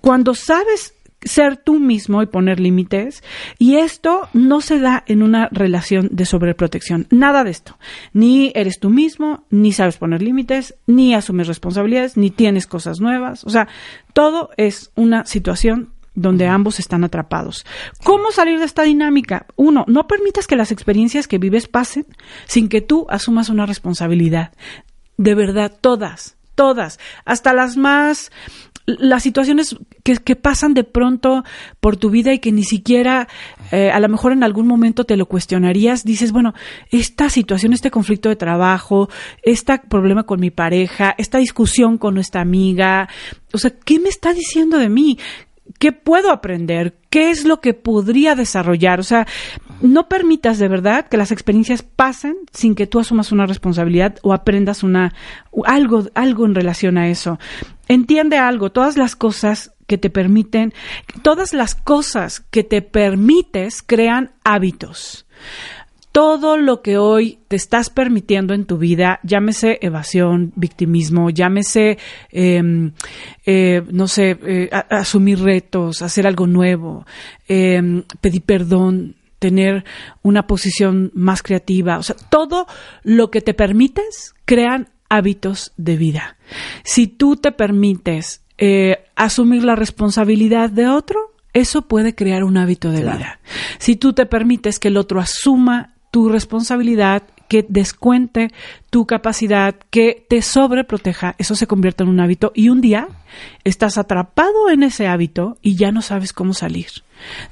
Cuando 0.00 0.34
sabes 0.34 0.92
ser 1.26 1.56
tú 1.56 1.78
mismo 1.78 2.22
y 2.22 2.26
poner 2.26 2.60
límites. 2.60 3.22
Y 3.58 3.76
esto 3.76 4.28
no 4.32 4.60
se 4.60 4.78
da 4.78 5.04
en 5.06 5.22
una 5.22 5.48
relación 5.50 6.08
de 6.10 6.24
sobreprotección. 6.24 7.06
Nada 7.10 7.44
de 7.44 7.50
esto. 7.50 7.78
Ni 8.12 8.52
eres 8.54 8.80
tú 8.80 8.90
mismo, 8.90 9.44
ni 9.50 9.72
sabes 9.72 9.98
poner 9.98 10.22
límites, 10.22 10.74
ni 10.86 11.14
asumes 11.14 11.48
responsabilidades, 11.48 12.16
ni 12.16 12.30
tienes 12.30 12.66
cosas 12.66 13.00
nuevas. 13.00 13.44
O 13.44 13.50
sea, 13.50 13.68
todo 14.12 14.50
es 14.56 14.90
una 14.94 15.26
situación 15.26 15.92
donde 16.14 16.48
ambos 16.48 16.80
están 16.80 17.04
atrapados. 17.04 17.66
¿Cómo 18.02 18.32
salir 18.32 18.58
de 18.58 18.64
esta 18.64 18.82
dinámica? 18.82 19.46
Uno, 19.54 19.84
no 19.86 20.06
permitas 20.08 20.46
que 20.46 20.56
las 20.56 20.72
experiencias 20.72 21.28
que 21.28 21.38
vives 21.38 21.68
pasen 21.68 22.06
sin 22.46 22.68
que 22.68 22.80
tú 22.80 23.06
asumas 23.10 23.50
una 23.50 23.66
responsabilidad. 23.66 24.52
De 25.18 25.34
verdad, 25.34 25.72
todas, 25.78 26.36
todas, 26.54 26.98
hasta 27.24 27.52
las 27.52 27.76
más 27.76 28.32
las 28.86 29.22
situaciones 29.22 29.76
que, 30.04 30.16
que 30.16 30.36
pasan 30.36 30.72
de 30.72 30.84
pronto 30.84 31.44
por 31.80 31.96
tu 31.96 32.10
vida 32.10 32.32
y 32.32 32.38
que 32.38 32.52
ni 32.52 32.62
siquiera 32.62 33.28
eh, 33.72 33.90
a 33.90 33.98
lo 33.98 34.08
mejor 34.08 34.32
en 34.32 34.44
algún 34.44 34.66
momento 34.66 35.04
te 35.04 35.16
lo 35.16 35.26
cuestionarías, 35.26 36.04
dices, 36.04 36.32
bueno, 36.32 36.54
esta 36.90 37.28
situación, 37.28 37.72
este 37.72 37.90
conflicto 37.90 38.28
de 38.28 38.36
trabajo, 38.36 39.08
este 39.42 39.78
problema 39.88 40.22
con 40.22 40.40
mi 40.40 40.50
pareja, 40.50 41.14
esta 41.18 41.38
discusión 41.38 41.98
con 41.98 42.14
nuestra 42.14 42.40
amiga, 42.40 43.08
o 43.52 43.58
sea, 43.58 43.72
¿qué 43.84 43.98
me 43.98 44.08
está 44.08 44.32
diciendo 44.32 44.78
de 44.78 44.88
mí? 44.88 45.18
¿Qué 45.78 45.90
puedo 45.92 46.30
aprender? 46.30 46.96
¿Qué 47.10 47.30
es 47.30 47.44
lo 47.44 47.60
que 47.60 47.74
podría 47.74 48.34
desarrollar? 48.36 49.00
O 49.00 49.02
sea, 49.02 49.26
no 49.80 50.08
permitas 50.08 50.58
de 50.58 50.68
verdad 50.68 51.06
que 51.08 51.16
las 51.16 51.32
experiencias 51.32 51.82
pasen 51.82 52.36
sin 52.52 52.74
que 52.74 52.86
tú 52.86 52.98
asumas 52.98 53.32
una 53.32 53.46
responsabilidad 53.46 54.18
o 54.22 54.32
aprendas 54.32 54.82
una 54.82 55.14
algo 55.64 56.04
algo 56.14 56.46
en 56.46 56.54
relación 56.54 56.98
a 56.98 57.08
eso. 57.08 57.38
Entiende 57.88 58.38
algo, 58.38 58.72
todas 58.72 58.96
las 58.96 59.16
cosas 59.16 59.72
que 59.86 59.98
te 59.98 60.10
permiten, 60.10 60.74
todas 61.22 61.52
las 61.52 61.74
cosas 61.74 62.40
que 62.40 62.64
te 62.64 62.82
permites 62.82 63.82
crean 63.82 64.32
hábitos 64.44 65.26
todo 66.16 66.56
lo 66.56 66.80
que 66.80 66.96
hoy 66.96 67.40
te 67.46 67.56
estás 67.56 67.90
permitiendo 67.90 68.54
en 68.54 68.64
tu 68.64 68.78
vida, 68.78 69.20
llámese 69.22 69.78
evasión, 69.82 70.50
victimismo, 70.56 71.28
llámese, 71.28 71.98
eh, 72.32 72.90
eh, 73.44 73.82
no 73.90 74.08
sé, 74.08 74.38
eh, 74.46 74.70
asumir 74.88 75.40
retos, 75.40 76.00
hacer 76.00 76.26
algo 76.26 76.46
nuevo, 76.46 77.04
eh, 77.48 78.02
pedir 78.22 78.40
perdón, 78.40 79.16
tener 79.38 79.84
una 80.22 80.46
posición 80.46 81.10
más 81.14 81.42
creativa, 81.42 81.98
o 81.98 82.02
sea, 82.02 82.16
todo 82.30 82.66
lo 83.02 83.30
que 83.30 83.40
te 83.40 83.54
permites 83.54 84.34
crean 84.44 84.88
hábitos 85.08 85.72
de 85.76 85.96
vida. 85.96 86.36
Si 86.84 87.06
tú 87.06 87.36
te 87.36 87.52
permites 87.52 88.42
eh, 88.58 89.04
asumir 89.14 89.64
la 89.64 89.76
responsabilidad 89.76 90.70
de 90.70 90.88
otro, 90.88 91.34
eso 91.52 91.82
puede 91.82 92.14
crear 92.14 92.44
un 92.44 92.56
hábito 92.56 92.90
de 92.90 93.02
vida. 93.02 93.40
Si 93.78 93.96
tú 93.96 94.12
te 94.12 94.26
permites 94.26 94.78
que 94.78 94.88
el 94.88 94.96
otro 94.96 95.20
asuma 95.20 95.94
tu 96.10 96.28
responsabilidad, 96.28 97.22
que 97.48 97.64
descuente 97.68 98.48
tu 98.90 99.06
capacidad, 99.06 99.74
que 99.90 100.24
te 100.28 100.42
sobreproteja, 100.42 101.34
eso 101.38 101.54
se 101.54 101.66
convierte 101.66 102.02
en 102.02 102.10
un 102.10 102.20
hábito 102.20 102.52
y 102.54 102.68
un 102.68 102.80
día 102.80 103.08
estás 103.64 103.98
atrapado 103.98 104.70
en 104.70 104.82
ese 104.82 105.06
hábito 105.06 105.58
y 105.62 105.76
ya 105.76 105.92
no 105.92 106.02
sabes 106.02 106.32
cómo 106.32 106.54
salir. 106.54 106.86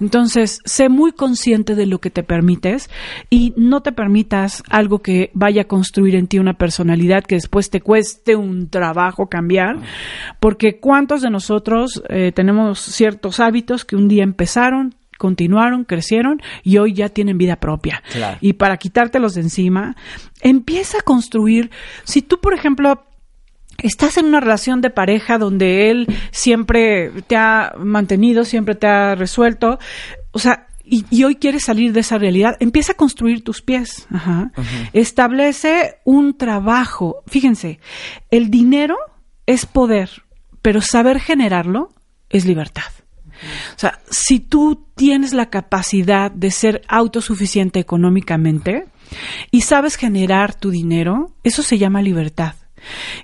Entonces, 0.00 0.60
sé 0.64 0.88
muy 0.88 1.12
consciente 1.12 1.74
de 1.74 1.86
lo 1.86 1.98
que 1.98 2.10
te 2.10 2.22
permites 2.22 2.90
y 3.30 3.54
no 3.56 3.82
te 3.82 3.92
permitas 3.92 4.62
algo 4.68 5.00
que 5.00 5.30
vaya 5.34 5.62
a 5.62 5.68
construir 5.68 6.14
en 6.16 6.26
ti 6.26 6.38
una 6.38 6.54
personalidad 6.54 7.24
que 7.24 7.36
después 7.36 7.70
te 7.70 7.80
cueste 7.80 8.36
un 8.36 8.68
trabajo 8.68 9.28
cambiar, 9.28 9.76
porque 10.40 10.78
cuántos 10.78 11.22
de 11.22 11.30
nosotros 11.30 12.02
eh, 12.08 12.32
tenemos 12.32 12.78
ciertos 12.78 13.40
hábitos 13.40 13.84
que 13.84 13.96
un 13.96 14.08
día 14.08 14.22
empezaron, 14.22 14.94
continuaron, 15.18 15.84
crecieron 15.84 16.42
y 16.62 16.78
hoy 16.78 16.94
ya 16.94 17.08
tienen 17.08 17.38
vida 17.38 17.56
propia. 17.56 18.02
Claro. 18.12 18.38
Y 18.40 18.54
para 18.54 18.76
quitártelos 18.76 19.34
de 19.34 19.42
encima, 19.42 19.96
empieza 20.40 20.98
a 20.98 21.02
construir, 21.02 21.70
si 22.04 22.22
tú, 22.22 22.40
por 22.40 22.54
ejemplo, 22.54 23.04
estás 23.78 24.18
en 24.18 24.26
una 24.26 24.40
relación 24.40 24.80
de 24.80 24.90
pareja 24.90 25.38
donde 25.38 25.90
él 25.90 26.06
siempre 26.30 27.10
te 27.26 27.36
ha 27.36 27.72
mantenido, 27.78 28.44
siempre 28.44 28.74
te 28.74 28.86
ha 28.86 29.14
resuelto, 29.14 29.78
o 30.32 30.38
sea, 30.38 30.66
y, 30.84 31.06
y 31.10 31.24
hoy 31.24 31.36
quieres 31.36 31.64
salir 31.64 31.92
de 31.92 32.00
esa 32.00 32.18
realidad, 32.18 32.56
empieza 32.60 32.92
a 32.92 32.96
construir 32.96 33.42
tus 33.42 33.62
pies. 33.62 34.06
Ajá. 34.10 34.52
Establece 34.92 35.96
un 36.04 36.36
trabajo. 36.36 37.22
Fíjense, 37.26 37.80
el 38.30 38.50
dinero 38.50 38.96
es 39.46 39.64
poder, 39.64 40.10
pero 40.60 40.82
saber 40.82 41.20
generarlo 41.20 41.88
es 42.28 42.44
libertad. 42.44 42.82
O 43.74 43.78
sea, 43.78 44.00
si 44.10 44.40
tú 44.40 44.86
tienes 44.94 45.32
la 45.32 45.50
capacidad 45.50 46.30
de 46.30 46.50
ser 46.50 46.82
autosuficiente 46.88 47.80
económicamente 47.80 48.86
y 49.50 49.62
sabes 49.62 49.96
generar 49.96 50.54
tu 50.54 50.70
dinero, 50.70 51.32
eso 51.42 51.62
se 51.62 51.78
llama 51.78 52.02
libertad. 52.02 52.54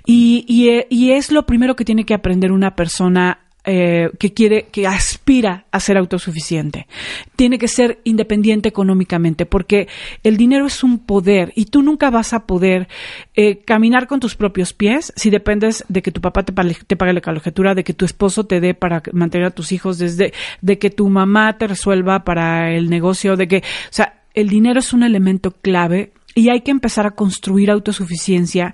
Y, 0.05 0.45
y, 0.47 0.69
eh, 0.69 0.87
y 0.89 1.11
es 1.11 1.31
lo 1.31 1.45
primero 1.45 1.75
que 1.75 1.85
tiene 1.85 2.05
que 2.05 2.13
aprender 2.13 2.51
una 2.51 2.75
persona 2.75 3.39
eh, 3.63 4.09
que 4.17 4.33
quiere, 4.33 4.67
que 4.71 4.87
aspira 4.87 5.65
a 5.71 5.79
ser 5.79 5.97
autosuficiente. 5.97 6.87
Tiene 7.35 7.59
que 7.59 7.67
ser 7.67 7.99
independiente 8.03 8.69
económicamente, 8.69 9.45
porque 9.45 9.87
el 10.23 10.35
dinero 10.35 10.65
es 10.65 10.83
un 10.83 10.97
poder 10.97 11.53
y 11.55 11.65
tú 11.65 11.83
nunca 11.83 12.09
vas 12.09 12.33
a 12.33 12.47
poder 12.47 12.87
eh, 13.35 13.59
caminar 13.59 14.07
con 14.07 14.19
tus 14.19 14.35
propios 14.35 14.73
pies 14.73 15.13
si 15.15 15.29
dependes 15.29 15.85
de 15.89 16.01
que 16.01 16.11
tu 16.11 16.21
papá 16.21 16.43
te, 16.43 16.53
te 16.53 16.95
pague 16.95 17.13
la 17.13 17.21
colegiatura, 17.21 17.75
de 17.75 17.83
que 17.83 17.93
tu 17.93 18.05
esposo 18.05 18.45
te 18.45 18.59
dé 18.59 18.73
para 18.73 19.03
mantener 19.11 19.47
a 19.47 19.51
tus 19.51 19.71
hijos, 19.71 19.99
desde, 19.99 20.33
de 20.61 20.79
que 20.79 20.89
tu 20.89 21.07
mamá 21.09 21.57
te 21.57 21.67
resuelva 21.67 22.23
para 22.23 22.71
el 22.73 22.89
negocio, 22.89 23.35
de 23.37 23.47
que, 23.47 23.57
o 23.57 23.91
sea, 23.91 24.21
el 24.33 24.49
dinero 24.49 24.79
es 24.79 24.93
un 24.93 25.03
elemento 25.03 25.51
clave 25.51 26.13
y 26.35 26.49
hay 26.49 26.61
que 26.61 26.71
empezar 26.71 27.05
a 27.05 27.11
construir 27.11 27.71
autosuficiencia, 27.71 28.73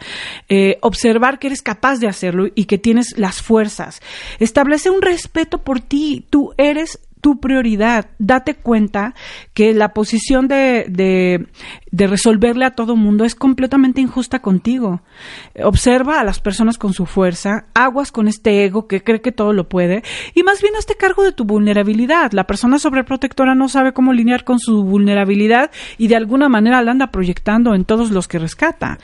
eh, 0.49 0.77
observar 0.81 1.39
que 1.39 1.47
eres 1.47 1.61
capaz 1.61 1.99
de 1.99 2.07
hacerlo 2.07 2.47
y 2.53 2.65
que 2.65 2.77
tienes 2.77 3.17
las 3.17 3.41
fuerzas. 3.41 4.01
Establece 4.39 4.89
un 4.89 5.01
respeto 5.01 5.59
por 5.59 5.79
ti. 5.79 6.25
Tú 6.29 6.53
eres 6.57 6.99
tu 7.21 7.39
prioridad. 7.39 8.09
Date 8.19 8.55
cuenta 8.55 9.13
que 9.53 9.73
la 9.73 9.93
posición 9.93 10.47
de, 10.47 10.85
de, 10.89 12.07
resolverle 12.07 12.65
a 12.65 12.71
todo 12.71 12.95
mundo 12.95 13.25
es 13.25 13.35
completamente 13.35 14.01
injusta 14.01 14.39
contigo. 14.39 15.01
Observa 15.63 16.19
a 16.19 16.23
las 16.23 16.39
personas 16.39 16.77
con 16.77 16.93
su 16.93 17.05
fuerza, 17.05 17.65
aguas 17.73 18.11
con 18.11 18.27
este 18.27 18.65
ego 18.65 18.87
que 18.87 19.03
cree 19.03 19.21
que 19.21 19.31
todo 19.31 19.53
lo 19.53 19.67
puede 19.67 20.03
y 20.33 20.43
más 20.43 20.61
bien 20.61 20.75
hazte 20.75 20.95
cargo 20.95 21.23
de 21.23 21.31
tu 21.31 21.45
vulnerabilidad. 21.45 22.31
La 22.31 22.45
persona 22.45 22.79
sobreprotectora 22.79 23.55
no 23.55 23.69
sabe 23.69 23.93
cómo 23.93 24.13
lidiar 24.13 24.43
con 24.43 24.59
su 24.59 24.83
vulnerabilidad 24.83 25.71
y 25.97 26.07
de 26.07 26.15
alguna 26.15 26.49
manera 26.49 26.81
la 26.81 26.91
anda 26.91 27.11
proyectando 27.11 27.73
en 27.73 27.85
todos 27.85 28.11
los 28.11 28.27
que 28.27 28.39
rescata. 28.39 28.99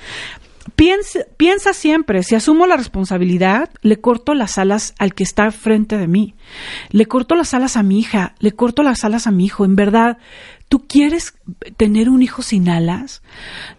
Piensa, 0.76 1.20
piensa, 1.36 1.74
siempre, 1.74 2.24
si 2.24 2.36
asumo 2.36 2.66
la 2.68 2.78
responsabilidad, 2.78 3.70
le 3.82 4.00
corto 4.00 4.34
las 4.34 4.58
alas 4.58 4.96
al 4.98 5.14
que 5.14 5.24
está 5.24 5.52
frente 5.52 5.98
de 5.98 6.08
mí, 6.08 6.36
le 6.90 7.06
corto 7.06 7.36
las 7.36 7.54
alas 7.54 7.76
a 7.76 7.84
mi 7.84 8.00
hija, 8.00 8.34
le 8.40 8.54
corto 8.54 8.82
las 8.82 9.04
alas 9.04 9.28
a 9.28 9.32
mi 9.32 9.46
hijo. 9.46 9.66
En 9.66 9.76
verdad, 9.76 10.20
¿tú 10.74 10.88
quieres 10.88 11.36
tener 11.78 12.10
un 12.10 12.24
hijo 12.24 12.42
sin 12.42 12.68
alas? 12.68 13.22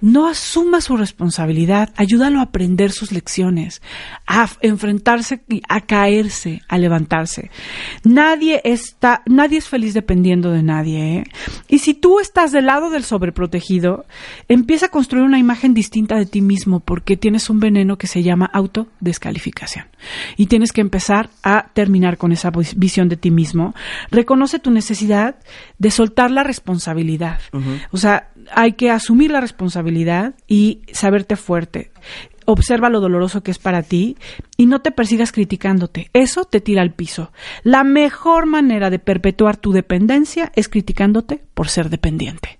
No 0.00 0.28
asuma 0.28 0.80
su 0.80 0.96
responsabilidad, 0.96 1.92
ayúdalo 1.96 2.38
a 2.38 2.42
aprender 2.42 2.92
sus 2.92 3.10
lecciones, 3.10 3.82
a 4.28 4.48
enfrentarse, 4.60 5.42
a 5.68 5.80
caerse, 5.80 6.62
a 6.68 6.78
levantarse. 6.78 7.50
Nadie 8.04 8.60
está, 8.62 9.24
nadie 9.26 9.58
es 9.58 9.66
feliz 9.66 9.92
dependiendo 9.92 10.52
de 10.52 10.62
nadie. 10.62 11.16
¿eh? 11.16 11.24
Y 11.66 11.80
si 11.80 11.94
tú 11.94 12.20
estás 12.20 12.52
del 12.52 12.66
lado 12.66 12.90
del 12.90 13.02
sobreprotegido, 13.02 14.04
empieza 14.46 14.86
a 14.86 14.90
construir 14.90 15.24
una 15.24 15.40
imagen 15.40 15.74
distinta 15.74 16.14
de 16.14 16.26
ti 16.26 16.42
mismo 16.42 16.78
porque 16.78 17.16
tienes 17.16 17.50
un 17.50 17.58
veneno 17.58 17.98
que 17.98 18.06
se 18.06 18.22
llama 18.22 18.46
autodescalificación. 18.46 19.86
Y 20.36 20.46
tienes 20.46 20.72
que 20.72 20.80
empezar 20.80 21.30
a 21.42 21.70
terminar 21.72 22.18
con 22.18 22.32
esa 22.32 22.50
visión 22.76 23.08
de 23.08 23.16
ti 23.16 23.30
mismo. 23.30 23.74
Reconoce 24.10 24.58
tu 24.58 24.70
necesidad 24.70 25.36
de 25.78 25.90
soltar 25.90 26.30
la 26.30 26.42
responsabilidad. 26.42 27.40
O 27.90 27.96
sea, 27.96 28.30
hay 28.52 28.72
que 28.72 28.90
asumir 28.90 29.30
la 29.30 29.40
responsabilidad 29.40 30.34
y 30.46 30.82
saberte 30.92 31.36
fuerte. 31.36 31.90
Observa 32.46 32.90
lo 32.90 33.00
doloroso 33.00 33.42
que 33.42 33.50
es 33.50 33.58
para 33.58 33.82
ti 33.82 34.16
y 34.56 34.66
no 34.66 34.80
te 34.80 34.90
persigas 34.90 35.32
criticándote. 35.32 36.10
Eso 36.12 36.44
te 36.44 36.60
tira 36.60 36.82
al 36.82 36.92
piso. 36.92 37.32
La 37.62 37.84
mejor 37.84 38.46
manera 38.46 38.90
de 38.90 38.98
perpetuar 38.98 39.56
tu 39.56 39.72
dependencia 39.72 40.52
es 40.54 40.68
criticándote 40.68 41.42
por 41.54 41.68
ser 41.68 41.88
dependiente. 41.88 42.58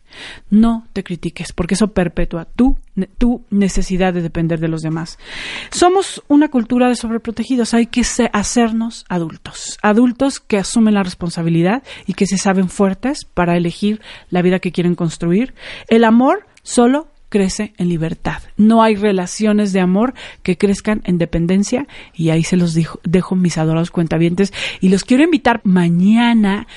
No 0.50 0.86
te 0.92 1.02
critiques, 1.04 1.52
porque 1.52 1.74
eso 1.74 1.88
perpetúa 1.92 2.44
tu, 2.44 2.78
tu 3.18 3.44
necesidad 3.50 4.12
de 4.14 4.22
depender 4.22 4.60
de 4.60 4.68
los 4.68 4.82
demás. 4.82 5.18
Somos 5.70 6.22
una 6.28 6.48
cultura 6.48 6.88
de 6.88 6.96
sobreprotegidos, 6.96 7.74
hay 7.74 7.86
que 7.86 8.02
hacernos 8.32 9.04
adultos, 9.08 9.78
adultos 9.82 10.40
que 10.40 10.58
asumen 10.58 10.94
la 10.94 11.02
responsabilidad 11.02 11.82
y 12.06 12.14
que 12.14 12.26
se 12.26 12.38
saben 12.38 12.68
fuertes 12.68 13.24
para 13.24 13.56
elegir 13.56 14.00
la 14.30 14.42
vida 14.42 14.58
que 14.58 14.72
quieren 14.72 14.94
construir. 14.94 15.54
El 15.88 16.04
amor 16.04 16.46
solo 16.62 17.08
crece 17.30 17.72
en 17.78 17.88
libertad. 17.88 18.42
No 18.56 18.82
hay 18.84 18.94
relaciones 18.94 19.72
de 19.72 19.80
amor 19.80 20.14
que 20.44 20.56
crezcan 20.56 21.02
en 21.04 21.18
dependencia 21.18 21.88
y 22.14 22.30
ahí 22.30 22.44
se 22.44 22.56
los 22.56 22.74
dijo- 22.74 23.00
dejo 23.02 23.34
mis 23.34 23.58
adorados 23.58 23.90
cuentavientes 23.90 24.52
y 24.80 24.88
los 24.88 25.02
quiero 25.02 25.24
invitar 25.24 25.60
mañana. 25.64 26.68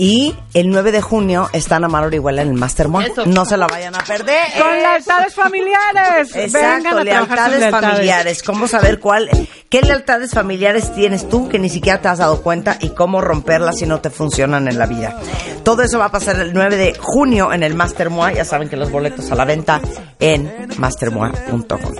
Y 0.00 0.32
el 0.54 0.70
9 0.70 0.92
de 0.92 1.02
junio 1.02 1.50
está 1.52 1.74
Ana 1.74 1.88
Mar 1.88 2.04
Orihuela 2.04 2.42
en 2.42 2.50
el 2.50 2.54
Mastermind. 2.54 3.10
Eso. 3.10 3.26
No 3.26 3.44
se 3.44 3.56
la 3.56 3.66
vayan 3.66 3.96
a 3.96 3.98
perder. 3.98 4.46
Con 4.56 4.70
lealtades 4.76 5.34
familiares. 5.34 6.36
Exacto, 6.36 6.84
Vengan 6.84 6.98
a 6.98 7.02
lealtades, 7.04 7.58
lealtades. 7.58 7.90
familiares. 7.96 8.42
¿Cómo 8.44 8.68
saber 8.68 9.00
cuál, 9.00 9.28
qué 9.68 9.82
lealtades 9.82 10.30
familiares 10.30 10.94
tienes 10.94 11.28
tú 11.28 11.48
que 11.48 11.58
ni 11.58 11.68
siquiera 11.68 12.00
te 12.00 12.06
has 12.06 12.18
dado 12.18 12.42
cuenta 12.42 12.78
y 12.80 12.90
cómo 12.90 13.20
romperlas 13.20 13.78
si 13.78 13.86
no 13.86 14.00
te 14.00 14.10
funcionan 14.10 14.68
en 14.68 14.78
la 14.78 14.86
vida? 14.86 15.18
Todo 15.64 15.82
eso 15.82 15.98
va 15.98 16.04
a 16.04 16.12
pasar 16.12 16.38
el 16.38 16.54
9 16.54 16.76
de 16.76 16.94
junio 16.96 17.52
en 17.52 17.64
el 17.64 17.74
Mastermoa. 17.74 18.32
Ya 18.32 18.44
saben 18.44 18.68
que 18.68 18.76
los 18.76 18.92
boletos 18.92 19.32
a 19.32 19.34
la 19.34 19.44
venta 19.44 19.80
en 20.20 20.68
mastermoa.com. 20.78 21.94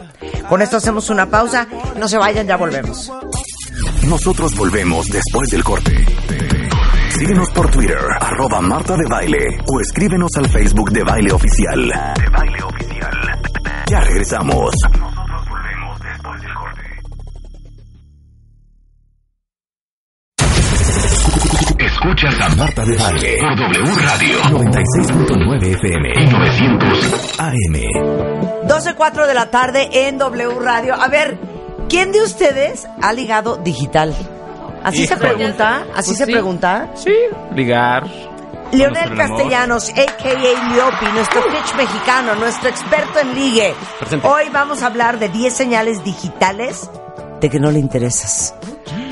Con 0.49 0.63
esto 0.63 0.77
hacemos 0.77 1.11
una 1.11 1.27
pausa. 1.29 1.67
No 1.97 2.07
se 2.07 2.17
vayan, 2.17 2.47
ya 2.47 2.57
volvemos. 2.57 3.11
Nosotros 4.05 4.55
volvemos 4.55 5.09
después 5.09 5.51
del 5.51 5.65
corte. 5.65 5.97
Síguenos 7.19 7.51
por 7.51 7.69
Twitter, 7.73 7.99
arroba 8.21 8.61
Marta 8.61 8.97
de 8.97 9.05
Baile, 9.11 9.39
o 9.67 9.81
escríbenos 9.81 10.31
al 10.37 10.49
Facebook 10.49 10.93
de 10.93 11.03
Baile 11.03 11.33
Oficial. 11.33 11.89
De 12.15 12.31
Baile 12.31 12.63
Oficial. 12.63 13.41
Ya 13.91 14.01
regresamos. 14.03 14.73
Nosotros 14.85 15.49
volvemos 15.49 16.01
después 16.01 16.41
del 16.41 16.55
corte. 16.55 16.83
Escuchas 21.85 22.41
a 22.41 22.55
Marta 22.55 22.85
de 22.85 22.97
Baile 22.97 23.37
por 23.41 23.57
W 23.57 23.95
Radio 24.01 24.39
96.9 24.43 25.67
FM 25.75 26.09
y 26.23 26.27
900 26.27 27.41
AM. 27.41 27.75
12.04 28.69 29.27
de 29.27 29.35
la 29.35 29.51
tarde 29.51 29.89
en 29.93 30.19
W 30.19 30.61
Radio. 30.61 30.95
A 30.95 31.09
ver, 31.09 31.37
¿quién 31.89 32.13
de 32.13 32.23
ustedes 32.23 32.87
ha 33.03 33.13
ligado 33.13 33.57
digital? 33.57 34.15
Así 34.89 35.07
se 35.07 35.17
pregunta, 35.17 35.85
así 35.95 36.11
Pues 36.11 36.19
se 36.19 36.27
sí. 36.27 36.33
pregunta. 36.33 36.91
Sí, 36.95 37.15
ligar. 37.55 38.07
Leonel. 38.73 39.17
Castellanos, 39.17 39.89
a.k.a. 39.91 40.35
Liopi, 40.35 41.07
nuestro 41.15 41.43
pitch 41.47 41.75
mexicano, 41.77 42.35
nuestro 42.35 42.69
experto 42.69 43.19
en 43.21 43.35
ligue. 43.35 43.75
Presente. 43.99 44.27
Hoy 44.29 44.45
vamos 44.53 44.83
a 44.83 44.87
hablar 44.87 45.19
de 45.19 45.29
10 45.31 45.55
señales 45.55 46.05
digitales 46.05 46.91
de 47.41 47.49
que 47.49 47.59
no 47.59 47.71
le 47.71 47.79
interesas. 47.79 48.55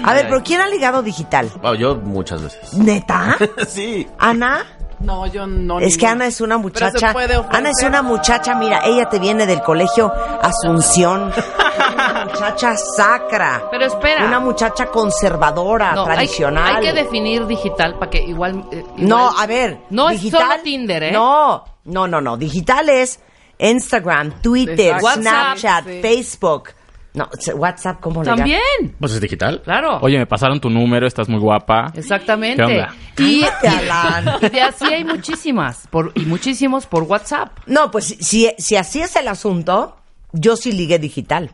A 0.05 0.13
ver, 0.13 0.27
pero 0.29 0.43
¿quién 0.43 0.61
ha 0.61 0.67
ligado 0.69 1.03
digital? 1.03 1.51
Yo 1.79 1.97
muchas 1.97 2.43
veces. 2.43 2.75
¿Neta? 2.75 3.37
sí. 3.69 4.07
¿Ana? 4.19 4.65
No, 5.01 5.27
yo 5.27 5.47
no. 5.47 5.79
Es 5.81 5.97
que. 5.99 6.07
Ana 6.07 6.27
es 6.27 6.41
una 6.41 6.61
Pero 6.63 6.79
se 6.79 6.85
muchacha. 6.85 7.15
Ana 7.51 7.71
es 7.71 7.83
una 7.83 8.03
muchacha, 8.03 8.55
mira, 8.55 8.81
ella 8.85 9.09
te 9.09 9.19
viene 9.19 9.47
del 9.47 9.61
colegio 9.63 10.13
Asunción. 10.43 11.33
Muchacha 12.27 12.77
sacra. 12.77 13.69
Pero 13.71 13.87
espera. 13.87 14.25
Una 14.27 14.41
muchacha 14.41 14.87
conservadora, 14.87 15.93
No, 15.93 16.05
tradicional. 16.05 16.77
Hay, 16.77 16.83
que 16.87 16.93
definir 16.93 17.47
digital 17.47 17.95
para 17.99 18.11
que 18.11 18.23
igual, 18.23 18.65
eh, 18.73 18.85
No, 18.97 19.29
igual- 19.29 19.35
a 19.39 19.47
ver. 19.47 19.79
No 19.91 20.09
digital, 20.09 20.43
es 20.43 20.49
solo 20.49 20.63
Tinder, 20.63 21.03
¿eh? 21.05 21.13
No, 21.13 21.65
no, 21.85 22.07
no, 22.07 22.21
no. 22.21 22.37
Digital 22.37 22.89
es 22.89 23.21
Instagram, 23.59 24.43
Twitter, 24.43 24.95
Exacto. 24.97 25.21
Snapchat, 25.21 25.87
WhatsApp, 25.87 25.87
sí. 25.87 26.01
Facebook. 26.03 26.69
No, 27.15 27.31
WhatsApp, 27.55 27.99
¿cómo 28.01 28.23
le 28.23 28.29
También, 28.29 28.61
Pues 29.01 29.13
es 29.13 29.21
digital. 29.23 29.63
claro. 29.65 30.01
Oye, 30.03 30.19
me 30.19 30.27
pasaron 30.27 30.61
tu 30.61 30.69
número, 30.69 31.07
estás 31.07 31.31
muy 31.31 31.41
guapa. 31.41 31.91
Exactamente. 31.95 32.63
¿Qué 32.63 32.73
onda? 32.75 32.95
Y 33.17 34.49
de 34.51 34.61
así 34.61 34.85
hay 34.85 35.03
muchísimas. 35.03 35.87
Por, 35.89 36.13
y 36.15 36.27
muchísimos 36.27 36.85
por 36.85 37.05
WhatsApp. 37.05 37.59
No, 37.65 37.91
pues 37.91 38.05
si, 38.21 38.53
si 38.59 38.77
así 38.77 39.01
es 39.01 39.17
el 39.17 39.29
asunto, 39.29 39.97
yo 40.33 40.57
sí 40.57 40.73
ligué 40.73 40.99
digital. 40.99 41.53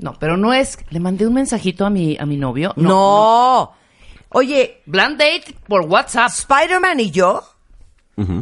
No, 0.00 0.14
pero 0.18 0.36
no 0.36 0.52
es. 0.54 0.78
Le 0.90 0.98
mandé 1.00 1.26
un 1.26 1.34
mensajito 1.34 1.84
a 1.86 1.90
mi, 1.90 2.16
a 2.18 2.24
mi 2.26 2.36
novio. 2.36 2.72
No. 2.76 3.72
Oye, 4.30 4.80
Blind 4.86 5.18
date 5.18 5.54
por 5.68 5.82
WhatsApp. 5.82 6.30
Spider-Man 6.30 7.00
y 7.00 7.10
yo 7.10 7.42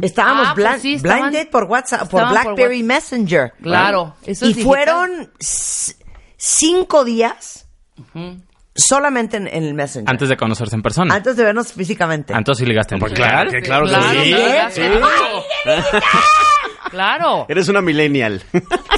estábamos 0.01 0.47
Ah, 0.49 0.51
pues 0.55 0.65
blind, 0.67 0.81
sí, 0.81 0.93
estaban- 0.95 1.19
blind 1.21 1.33
date 1.35 1.49
por 1.51 1.63
WhatsApp, 1.65 2.09
por 2.09 2.29
BlackBerry 2.29 2.83
Messenger. 2.83 3.53
Claro, 3.61 4.15
eso 4.25 4.45
y 4.45 4.49
digital. 4.49 4.65
fueron 4.65 5.31
cinco 6.37 7.03
días 7.05 7.65
solamente 8.75 9.37
en, 9.37 9.47
en 9.47 9.63
el 9.63 9.73
Messenger. 9.73 10.09
Antes 10.09 10.29
de 10.29 10.37
conocerse 10.37 10.75
en 10.75 10.81
persona. 10.81 11.15
Antes 11.15 11.35
de 11.37 11.43
vernos 11.43 11.71
físicamente. 11.73 12.33
Entonces 12.33 12.59
sí 12.63 12.65
ligaste 12.69 12.95
en 12.95 12.99
Pues 12.99 13.11
digital. 13.13 13.49
claro, 13.49 13.51
que 13.51 13.61
claro 13.61 13.85
que 13.85 13.91
Claro, 13.91 14.23
sí. 14.23 14.31
claro, 14.31 14.71
Sí. 14.71 14.81
claro. 14.81 15.83
Claro. 16.89 17.45
Eres 17.49 17.67
una 17.69 17.81
millennial. 17.81 18.41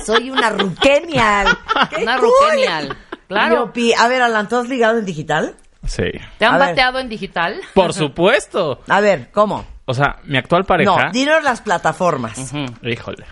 Soy 0.05 0.29
una 0.29 0.49
ruquenial. 0.49 1.47
¡Qué 1.95 2.03
Una 2.03 2.17
cool! 2.17 2.29
ruquenial. 2.41 2.97
Claro. 3.27 3.55
Yopi, 3.67 3.93
A 3.93 4.07
ver, 4.07 4.21
Alan, 4.21 4.47
¿tú 4.49 4.57
has 4.57 4.67
ligado 4.67 4.97
en 4.99 5.05
digital? 5.05 5.55
Sí. 5.85 6.03
¿Te 6.37 6.45
han 6.45 6.55
A 6.55 6.57
ver. 6.57 6.67
bateado 6.69 6.99
en 6.99 7.09
digital? 7.09 7.59
Por 7.73 7.93
supuesto. 7.93 8.81
A 8.87 8.99
ver, 9.01 9.29
¿cómo? 9.31 9.65
O 9.85 9.93
sea, 9.93 10.17
mi 10.25 10.37
actual 10.37 10.63
pareja. 10.65 11.05
No, 11.05 11.11
dinos 11.11 11.43
las 11.43 11.61
plataformas. 11.61 12.53
Híjole. 12.83 13.25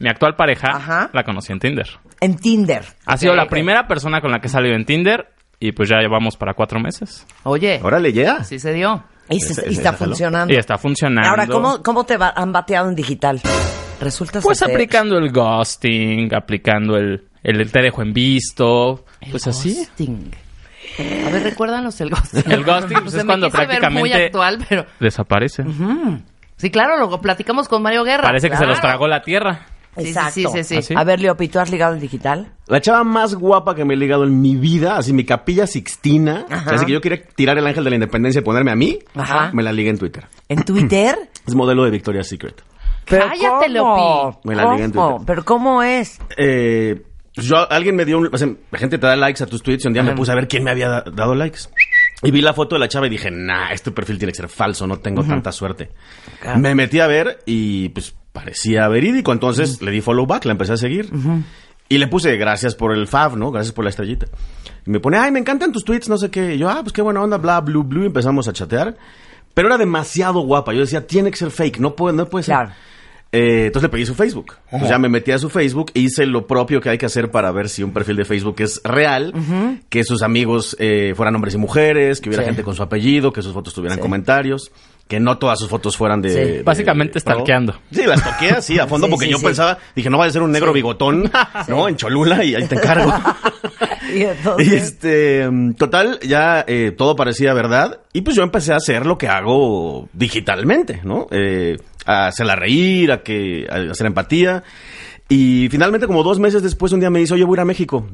Mi 0.00 0.08
actual 0.08 0.36
pareja 0.36 0.68
Ajá. 0.76 1.10
la 1.12 1.24
conocí 1.24 1.52
en 1.52 1.58
Tinder. 1.58 1.88
En 2.20 2.36
Tinder. 2.36 2.84
Ha 3.06 3.16
sido 3.16 3.34
la 3.34 3.46
primera 3.46 3.88
persona 3.88 4.20
con 4.20 4.30
la 4.30 4.40
que 4.40 4.46
he 4.46 4.50
salido 4.50 4.76
en 4.76 4.84
Tinder 4.84 5.32
y 5.58 5.72
pues 5.72 5.88
ya 5.88 5.96
llevamos 5.98 6.36
para 6.36 6.54
cuatro 6.54 6.78
meses. 6.78 7.26
Oye, 7.42 7.80
Órale, 7.82 8.12
ya. 8.12 8.44
sí 8.44 8.60
se 8.60 8.72
dio. 8.72 9.02
Y, 9.28 9.40
se- 9.40 9.52
Ese- 9.52 9.62
y 9.62 9.64
ese 9.64 9.72
está 9.80 9.90
déjalo. 9.92 10.10
funcionando. 10.10 10.54
Y 10.54 10.56
está 10.56 10.78
funcionando. 10.78 11.28
Ahora, 11.28 11.46
¿cómo, 11.48 11.82
cómo 11.82 12.04
te 12.04 12.16
va- 12.16 12.32
han 12.36 12.52
bateado 12.52 12.88
en 12.88 12.94
digital? 12.94 13.40
Resulta 14.00 14.40
Pues 14.40 14.58
ser- 14.58 14.70
aplicando 14.70 15.18
el 15.18 15.30
ghosting, 15.32 16.32
aplicando 16.34 16.96
el, 16.96 17.24
el 17.42 17.70
te 17.72 17.82
dejo 17.82 18.02
en 18.02 18.12
visto. 18.12 19.04
Pues 19.30 19.46
así. 19.46 19.74
Ghosting. 19.76 20.30
A 21.26 21.30
ver, 21.30 21.42
recuérdanos 21.42 22.00
el 22.00 22.10
ghosting. 22.10 22.50
El 22.50 22.64
ghosting, 22.64 22.98
pues, 23.02 23.14
es 23.14 23.24
cuando 23.24 23.50
ver 23.50 23.58
muy 23.60 23.66
prácticamente- 23.66 24.24
actual, 24.26 24.64
pero... 24.68 24.86
Desaparece. 25.00 25.64
Sí, 26.56 26.70
claro, 26.70 26.96
lo 26.98 27.20
platicamos 27.20 27.68
con 27.68 27.82
Mario 27.82 28.04
Guerra. 28.04 28.22
Parece 28.24 28.50
que 28.50 28.56
se 28.56 28.66
los 28.66 28.80
tragó 28.80 29.06
la 29.08 29.22
tierra. 29.22 29.66
Sí, 29.96 30.04
sí, 30.04 30.08
Exacto. 30.10 30.32
sí, 30.32 30.46
sí, 30.52 30.64
sí. 30.64 30.76
¿Así? 30.76 30.94
A 30.96 31.02
ver, 31.02 31.20
Leopi, 31.20 31.48
¿tú 31.48 31.58
has 31.58 31.70
ligado 31.72 31.94
en 31.94 31.98
digital? 32.00 32.52
La 32.68 32.80
chava 32.80 33.02
más 33.02 33.34
guapa 33.34 33.74
que 33.74 33.84
me 33.84 33.94
he 33.94 33.96
ligado 33.96 34.22
en 34.24 34.40
mi 34.40 34.54
vida, 34.54 34.96
así 34.96 35.12
mi 35.12 35.24
capilla 35.24 35.66
sixtina, 35.66 36.46
Ajá. 36.48 36.70
así 36.74 36.86
que 36.86 36.92
yo 36.92 37.00
quería 37.00 37.20
tirar 37.34 37.58
el 37.58 37.66
ángel 37.66 37.82
de 37.82 37.90
la 37.90 37.96
independencia 37.96 38.40
y 38.40 38.44
ponerme 38.44 38.70
a 38.70 38.76
mí, 38.76 39.00
Ajá. 39.16 39.50
me 39.52 39.62
la 39.64 39.72
ligué 39.72 39.90
en 39.90 39.98
Twitter. 39.98 40.26
¿En 40.48 40.62
Twitter? 40.62 41.16
Es 41.48 41.54
modelo 41.54 41.82
de 41.84 41.90
Victoria's 41.90 42.28
Secret. 42.28 42.62
¿Pero 43.08 43.26
Cállate, 43.26 43.46
cómo? 43.48 43.66
Leopi. 43.68 44.38
Me 44.44 44.54
la 44.56 44.72
ligué 44.72 44.84
en 44.84 44.90
¿Cómo? 44.92 45.08
Twitter. 45.16 45.26
¿Pero 45.26 45.44
cómo 45.44 45.82
es? 45.82 46.20
Eh, 46.36 47.02
pues 47.34 47.46
yo, 47.46 47.70
alguien 47.70 47.96
me 47.96 48.04
dio 48.04 48.18
un... 48.18 48.28
o 48.32 48.36
sea, 48.38 48.48
la 48.70 48.78
gente 48.78 48.98
te 48.98 49.06
da 49.06 49.16
likes 49.16 49.42
a 49.42 49.46
tus 49.46 49.62
tweets 49.62 49.84
y 49.84 49.88
un 49.88 49.94
día 49.94 50.02
me 50.02 50.12
puse 50.14 50.32
a 50.32 50.34
ver 50.34 50.48
quién 50.48 50.64
me 50.64 50.70
había 50.70 50.88
da- 50.88 51.04
dado 51.12 51.34
likes. 51.34 51.60
Y 52.22 52.30
vi 52.32 52.40
la 52.40 52.52
foto 52.52 52.74
de 52.74 52.80
la 52.80 52.88
chava 52.88 53.06
y 53.06 53.10
dije, 53.10 53.30
nah, 53.30 53.70
este 53.70 53.90
perfil 53.92 54.18
tiene 54.18 54.32
que 54.32 54.36
ser 54.38 54.48
falso, 54.48 54.86
no 54.86 54.98
tengo 54.98 55.22
tanta 55.22 55.52
suerte. 55.52 55.90
Me 56.56 56.74
metí 56.74 56.98
a 57.00 57.06
ver 57.06 57.38
y 57.46 57.90
pues 57.90 58.14
parecía 58.32 58.88
verídico, 58.88 59.32
entonces 59.32 59.80
le 59.82 59.90
di 59.92 60.00
follow 60.00 60.26
back, 60.26 60.44
la 60.44 60.52
empecé 60.52 60.72
a 60.72 60.76
seguir. 60.76 61.10
Y 61.88 61.96
le 61.98 62.06
puse 62.08 62.36
gracias 62.36 62.74
por 62.74 62.92
el 62.92 63.06
fav, 63.06 63.36
¿no? 63.38 63.50
Gracias 63.50 63.72
por 63.72 63.84
la 63.84 63.90
estrellita. 63.90 64.26
Y 64.84 64.90
me 64.90 65.00
pone, 65.00 65.16
ay, 65.16 65.30
me 65.30 65.38
encantan 65.38 65.72
tus 65.72 65.84
tweets, 65.84 66.08
no 66.08 66.18
sé 66.18 66.30
qué. 66.30 66.54
Y 66.56 66.58
yo, 66.58 66.68
ah, 66.68 66.80
pues 66.82 66.92
qué 66.92 67.00
buena 67.02 67.22
onda, 67.22 67.38
bla, 67.38 67.60
blue, 67.60 67.82
blue. 67.84 68.02
Y 68.02 68.06
empezamos 68.06 68.46
a 68.48 68.52
chatear. 68.52 68.96
Pero 69.54 69.68
era 69.68 69.78
demasiado 69.78 70.40
guapa. 70.40 70.72
Yo 70.74 70.80
decía, 70.80 71.06
tiene 71.06 71.30
que 71.30 71.36
ser 71.36 71.50
fake, 71.50 71.78
no 71.78 71.94
puede, 71.96 72.14
no 72.16 72.26
puede 72.28 72.42
ser. 72.42 72.54
Claro. 72.56 72.72
Eh, 73.30 73.66
entonces 73.66 73.82
le 73.82 73.88
pedí 73.90 74.06
su 74.06 74.14
Facebook. 74.14 74.54
Pues 74.70 74.88
ya 74.88 74.98
me 74.98 75.08
metí 75.10 75.32
a 75.32 75.38
su 75.38 75.50
Facebook 75.50 75.90
e 75.94 76.00
hice 76.00 76.24
lo 76.24 76.46
propio 76.46 76.80
que 76.80 76.88
hay 76.88 76.96
que 76.98 77.06
hacer 77.06 77.30
para 77.30 77.50
ver 77.52 77.68
si 77.68 77.82
un 77.82 77.92
perfil 77.92 78.16
de 78.16 78.24
Facebook 78.24 78.56
es 78.60 78.80
real, 78.84 79.34
que 79.90 80.02
sus 80.04 80.22
amigos 80.22 80.74
eh, 80.78 81.12
fueran 81.14 81.34
hombres 81.34 81.54
y 81.54 81.58
mujeres, 81.58 82.20
que 82.20 82.30
hubiera 82.30 82.42
Sí. 82.44 82.48
gente 82.48 82.62
con 82.62 82.74
su 82.74 82.82
apellido, 82.82 83.32
que 83.32 83.42
sus 83.42 83.52
fotos 83.52 83.74
tuvieran 83.74 83.98
comentarios, 83.98 84.72
que 85.08 85.20
no 85.20 85.36
todas 85.38 85.58
sus 85.58 85.68
fotos 85.68 85.94
fueran 85.96 86.22
de... 86.22 86.30
Sí. 86.30 86.36
de- 86.38 86.62
Básicamente 86.62 87.20
stalkeando. 87.20 87.74
Sí, 87.90 88.02
las 88.06 88.22
toqué 88.24 88.50
así 88.50 88.78
a 88.78 88.86
fondo 88.86 89.06
Sí, 89.06 89.10
porque 89.10 89.26
sí, 89.26 89.32
yo 89.32 89.38
sí. 89.38 89.44
pensaba, 89.44 89.76
dije, 89.94 90.08
no 90.08 90.16
vaya 90.18 90.30
a 90.30 90.32
ser 90.32 90.42
un 90.42 90.50
negro 90.52 90.72
bigotón, 90.72 91.30
¿no? 91.68 91.86
En 91.88 91.96
Cholula 91.96 92.42
y 92.44 92.54
ahí 92.54 92.66
te 92.66 92.76
encargo. 92.76 93.12
Y 94.14 94.22
entonces- 94.22 94.66
Y 94.66 94.74
este, 94.74 95.50
total, 95.76 96.18
ya 96.26 96.64
eh, 96.66 96.94
todo 96.96 97.14
parecía 97.14 97.52
verdad. 97.52 98.00
Y 98.14 98.22
pues 98.22 98.36
yo 98.36 98.42
empecé 98.42 98.72
a 98.72 98.76
hacer 98.76 99.04
lo 99.04 99.18
que 99.18 99.28
hago 99.28 100.08
digitalmente, 100.14 101.00
¿no? 101.04 101.26
Eh, 101.30 101.76
a 102.08 102.26
hacerla 102.28 102.56
reír, 102.56 103.12
a, 103.12 103.22
que, 103.22 103.66
a 103.70 103.90
hacer 103.92 104.06
empatía. 104.06 104.64
Y 105.28 105.68
finalmente, 105.70 106.06
como 106.06 106.22
dos 106.22 106.38
meses 106.38 106.62
después, 106.62 106.92
un 106.92 107.00
día 107.00 107.10
me 107.10 107.18
dice, 107.20 107.34
oye, 107.34 107.44
voy 107.44 107.54
a 107.54 107.58
ir 107.58 107.60
a 107.60 107.64
México. 107.66 108.06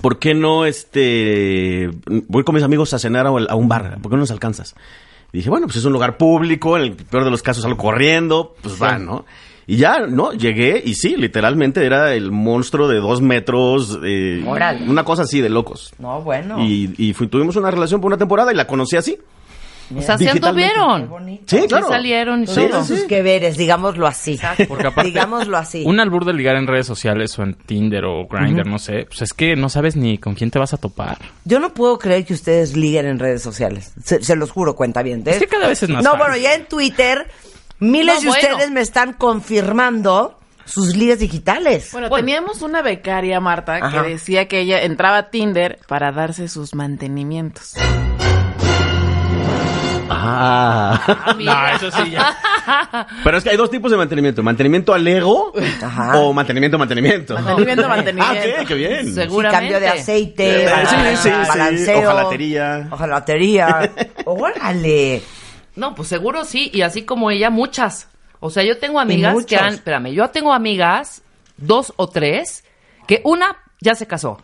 ¿Por 0.00 0.18
qué 0.18 0.34
no, 0.34 0.66
este, 0.66 1.88
voy 2.28 2.42
con 2.42 2.56
mis 2.56 2.64
amigos 2.64 2.92
a 2.94 2.98
cenar 2.98 3.26
a, 3.26 3.30
un 3.54 3.68
bar? 3.68 3.98
¿Por 4.02 4.10
qué 4.10 4.16
no 4.16 4.22
nos 4.22 4.32
alcanzas? 4.32 4.74
Y 5.32 5.38
dije, 5.38 5.50
bueno, 5.50 5.66
pues 5.66 5.76
es 5.76 5.84
un 5.84 5.92
lugar 5.92 6.16
público, 6.16 6.76
en 6.76 6.82
el 6.82 6.92
peor 6.96 7.24
de 7.24 7.30
los 7.30 7.42
casos 7.42 7.62
salgo 7.62 7.78
corriendo, 7.78 8.56
pues 8.60 8.82
va, 8.82 8.98
¿no? 8.98 9.24
Y 9.68 9.76
ya, 9.76 10.00
¿no? 10.08 10.32
Llegué 10.32 10.82
y 10.84 10.94
sí, 10.94 11.14
literalmente 11.16 11.86
era 11.86 12.12
el 12.14 12.32
monstruo 12.32 12.88
de 12.88 12.96
dos 12.98 13.22
metros, 13.22 14.00
eh, 14.04 14.42
una 14.88 15.04
cosa 15.04 15.22
así 15.22 15.40
de 15.40 15.48
locos. 15.48 15.94
No, 16.00 16.20
bueno. 16.22 16.58
Y, 16.66 16.92
y 16.98 17.12
fui- 17.14 17.28
tuvimos 17.28 17.54
una 17.54 17.70
relación 17.70 18.00
por 18.00 18.08
una 18.08 18.18
temporada 18.18 18.52
y 18.52 18.56
la 18.56 18.66
conocí 18.66 18.96
así. 18.96 19.16
O 19.96 20.02
sea, 20.02 20.18
se 20.18 20.28
anduvieron. 20.30 21.10
Sí, 21.46 21.66
claro. 21.68 21.86
Sí 21.86 21.92
salieron 21.92 22.42
y 22.42 22.46
Sí, 22.46 22.54
todo. 22.54 22.68
Todos 22.68 22.86
sus 22.88 23.02
que 23.04 23.22
veres, 23.22 23.56
digámoslo 23.56 24.06
así. 24.06 24.38
Porque 24.68 24.86
aparte, 24.86 25.10
Digámoslo 25.10 25.56
así. 25.56 25.82
un 25.86 26.00
albur 26.00 26.24
de 26.24 26.32
ligar 26.34 26.56
en 26.56 26.66
redes 26.66 26.86
sociales 26.86 27.38
o 27.38 27.42
en 27.42 27.54
Tinder 27.54 28.04
o 28.04 28.26
Grindr, 28.26 28.66
no 28.66 28.78
sé, 28.78 29.04
pues 29.06 29.22
es 29.22 29.32
que 29.32 29.56
no 29.56 29.68
sabes 29.68 29.96
ni 29.96 30.18
con 30.18 30.34
quién 30.34 30.50
te 30.50 30.58
vas 30.58 30.72
a 30.74 30.76
topar. 30.76 31.18
Yo 31.44 31.60
no 31.60 31.74
puedo 31.74 31.98
creer 31.98 32.24
que 32.24 32.34
ustedes 32.34 32.76
liguen 32.76 33.06
en 33.06 33.18
redes 33.18 33.42
sociales. 33.42 33.92
Se, 34.02 34.22
se 34.22 34.36
los 34.36 34.50
juro, 34.50 34.74
cuenta 34.76 35.02
bien. 35.02 35.22
Es 35.26 35.38
que 35.38 35.46
cada 35.46 35.68
vez 35.68 35.82
es 35.82 35.88
más 35.88 36.02
No, 36.04 36.10
fácil. 36.12 36.26
bueno, 36.26 36.36
ya 36.42 36.54
en 36.54 36.66
Twitter, 36.66 37.28
miles 37.78 38.14
No, 38.16 38.20
de 38.20 38.26
bueno. 38.28 38.48
ustedes 38.56 38.70
me 38.70 38.80
están 38.80 39.12
confirmando 39.12 40.38
sus 40.64 40.96
ligas 40.96 41.18
digitales. 41.18 41.90
Bueno, 41.92 42.08
teníamos 42.08 42.62
una 42.62 42.82
becaria, 42.82 43.40
Marta, 43.40 43.76
Ajá. 43.82 44.02
que 44.04 44.10
decía 44.10 44.46
que 44.48 44.60
ella 44.60 44.82
entraba 44.82 45.18
a 45.18 45.30
Tinder 45.30 45.80
para 45.88 46.12
darse 46.12 46.48
sus 46.48 46.74
mantenimientos. 46.74 47.74
Ah. 50.10 51.34
Mira. 51.36 51.74
eso 51.76 51.90
sí 51.90 52.10
ya. 52.10 52.36
Pero 53.24 53.38
es 53.38 53.44
que 53.44 53.50
hay 53.50 53.56
dos 53.56 53.70
tipos 53.70 53.90
de 53.90 53.96
mantenimiento. 53.96 54.42
Mantenimiento 54.42 54.94
al 54.94 55.06
ego 55.06 55.52
Ajá. 55.82 56.18
o 56.18 56.32
mantenimiento, 56.32 56.78
mantenimiento. 56.78 57.34
Mantenimiento, 57.34 57.84
Ah, 57.84 57.88
mantenimiento. 57.88 58.42
qué, 58.58 58.64
qué 58.66 58.74
bien. 58.74 59.06
Sí, 59.06 59.12
Seguramente. 59.14 59.58
cambio 59.72 59.80
de 59.80 59.88
aceite, 59.88 60.68
sí, 60.86 60.96
sí, 61.16 61.28
sí. 61.30 61.48
balanceo, 61.48 61.98
Ojalatería. 62.00 62.88
ojalatería. 62.90 63.90
Órale. 64.24 65.22
No, 65.76 65.94
pues 65.94 66.08
seguro 66.08 66.44
sí, 66.44 66.70
y 66.72 66.82
así 66.82 67.02
como 67.02 67.30
ella, 67.30 67.50
muchas. 67.50 68.08
O 68.40 68.50
sea, 68.50 68.62
yo 68.64 68.78
tengo 68.78 69.00
amigas 69.00 69.34
que 69.46 69.56
han, 69.56 69.74
espérame, 69.74 70.12
yo 70.12 70.28
tengo 70.30 70.52
amigas, 70.52 71.22
dos 71.56 71.92
o 71.96 72.08
tres, 72.08 72.64
que 73.06 73.20
una 73.24 73.56
ya 73.80 73.94
se 73.94 74.06
casó. 74.06 74.40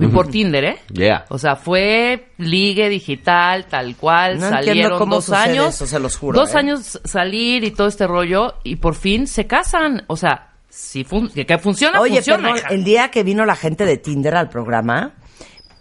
Y 0.00 0.06
por 0.08 0.28
Tinder, 0.28 0.64
¿eh? 0.64 0.78
Yeah. 0.92 1.24
O 1.28 1.38
sea, 1.38 1.56
fue 1.56 2.28
ligue 2.38 2.88
digital, 2.88 3.66
tal 3.66 3.96
cual, 3.96 4.38
No 4.40 4.48
salieron 4.48 4.98
cómo 4.98 5.16
dos 5.16 5.30
años. 5.30 5.74
eso, 5.74 5.86
se 5.86 5.98
los 5.98 6.16
juro, 6.16 6.38
Dos 6.40 6.54
¿eh? 6.54 6.58
años 6.58 7.00
salir 7.04 7.64
y 7.64 7.70
todo 7.72 7.86
este 7.88 8.06
rollo, 8.06 8.54
y 8.64 8.76
por 8.76 8.94
fin 8.94 9.26
se 9.26 9.46
casan. 9.46 10.04
O 10.06 10.16
sea, 10.16 10.52
si 10.68 11.04
fun- 11.04 11.28
que, 11.30 11.44
que 11.44 11.58
funciona, 11.58 12.00
Oye, 12.00 12.16
funciona. 12.16 12.52
perdón, 12.54 12.70
el 12.70 12.84
día 12.84 13.10
que 13.10 13.22
vino 13.22 13.44
la 13.44 13.56
gente 13.56 13.84
de 13.84 13.96
Tinder 13.98 14.36
al 14.36 14.48
programa, 14.48 15.12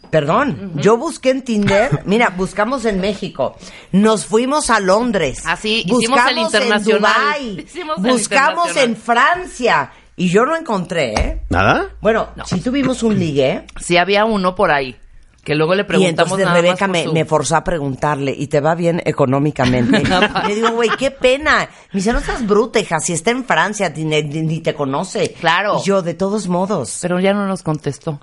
perdón, 0.09 0.71
yo 0.75 0.97
busqué 0.97 1.29
en 1.29 1.43
Tinder, 1.43 2.01
mira, 2.05 2.29
buscamos 2.35 2.85
en 2.85 2.99
México, 2.99 3.55
nos 3.91 4.25
fuimos 4.25 4.69
a 4.71 4.79
Londres, 4.79 5.43
Ah, 5.45 5.55
sí, 5.55 5.83
hicimos 5.85 5.99
buscamos 5.99 6.31
el 6.31 6.37
internacional. 6.39 7.13
en 7.39 7.59
Hicimos 7.65 7.97
el 7.99 8.03
buscamos 8.11 8.67
internacional. 8.69 8.83
en 8.89 8.95
Francia 8.95 9.91
y 10.19 10.29
yo 10.29 10.45
no 10.45 10.55
encontré, 10.55 11.13
¿eh? 11.13 11.41
¿Nada? 11.49 11.89
Bueno, 12.01 12.29
sí 12.45 12.61
tuvimos 12.61 13.01
un 13.01 13.17
ligue 13.17 13.65
Sí 13.79 13.97
había 13.97 14.25
uno 14.25 14.53
por 14.55 14.71
ahí, 14.71 14.95
que 15.43 15.55
luego 15.55 15.73
le 15.73 15.81
y 15.81 15.85
preguntamos 15.85 16.17
entonces 16.39 16.45
nada 16.45 16.61
Rebeca 16.61 16.87
más 16.87 16.91
me, 16.91 17.03
por 17.03 17.09
su- 17.09 17.13
me 17.13 17.25
forzó 17.25 17.55
a 17.55 17.63
preguntarle, 17.63 18.35
¿y 18.37 18.47
te 18.47 18.59
va 18.59 18.75
bien 18.75 19.01
económicamente? 19.05 20.03
Le 20.47 20.55
digo, 20.55 20.71
güey, 20.71 20.89
qué 20.97 21.09
pena. 21.11 21.67
Me 21.93 21.99
dice, 21.99 22.13
no 22.13 22.19
seas 22.19 22.45
bruta, 22.45 22.79
hija, 22.79 22.99
si 22.99 23.13
está 23.13 23.31
en 23.31 23.45
Francia, 23.45 23.89
ni, 23.95 24.03
ni- 24.05 24.21
ni 24.41 24.59
te 24.59 24.73
conoce. 24.75 25.31
Claro. 25.39 25.79
Y 25.81 25.87
yo, 25.87 26.01
de 26.01 26.13
todos 26.13 26.47
modos. 26.47 26.99
Pero 27.01 27.19
ya 27.19 27.33
no 27.33 27.47
nos 27.47 27.63
contestó. 27.63 28.19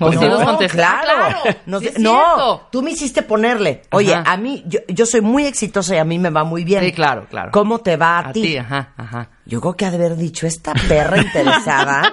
O 0.00 0.10
No, 0.10 0.20
sí 0.20 0.26
nos 0.28 0.42
contestó. 0.44 0.76
claro. 0.76 1.08
Ah, 1.10 1.28
claro. 1.42 1.58
Nos- 1.66 1.82
Sí 1.82 1.88
es 1.88 1.98
no, 1.98 2.68
tú 2.70 2.82
me 2.82 2.90
hiciste 2.92 3.22
ponerle. 3.22 3.82
Oye, 3.92 4.14
Ajá. 4.14 4.32
a 4.32 4.36
mí, 4.36 4.62
yo, 4.66 4.80
yo 4.88 5.06
soy 5.06 5.20
muy 5.20 5.46
exitosa 5.46 5.94
y 5.94 5.98
a 5.98 6.04
mí 6.04 6.18
me 6.18 6.30
va 6.30 6.44
muy 6.44 6.64
bien. 6.64 6.82
Sí, 6.84 6.92
claro, 6.92 7.26
claro. 7.28 7.50
¿Cómo 7.52 7.78
te 7.80 7.96
va 7.96 8.18
a, 8.18 8.28
A 8.28 8.32
ti? 8.32 8.42
ti, 8.42 8.56
ajá, 8.56 8.92
ajá. 8.96 9.28
Yo 9.44 9.60
creo 9.60 9.74
que 9.76 9.84
ha 9.86 9.90
de 9.90 9.96
haber 9.96 10.16
dicho 10.16 10.46
esta 10.46 10.72
perra 10.88 11.18
interesada. 11.18 12.12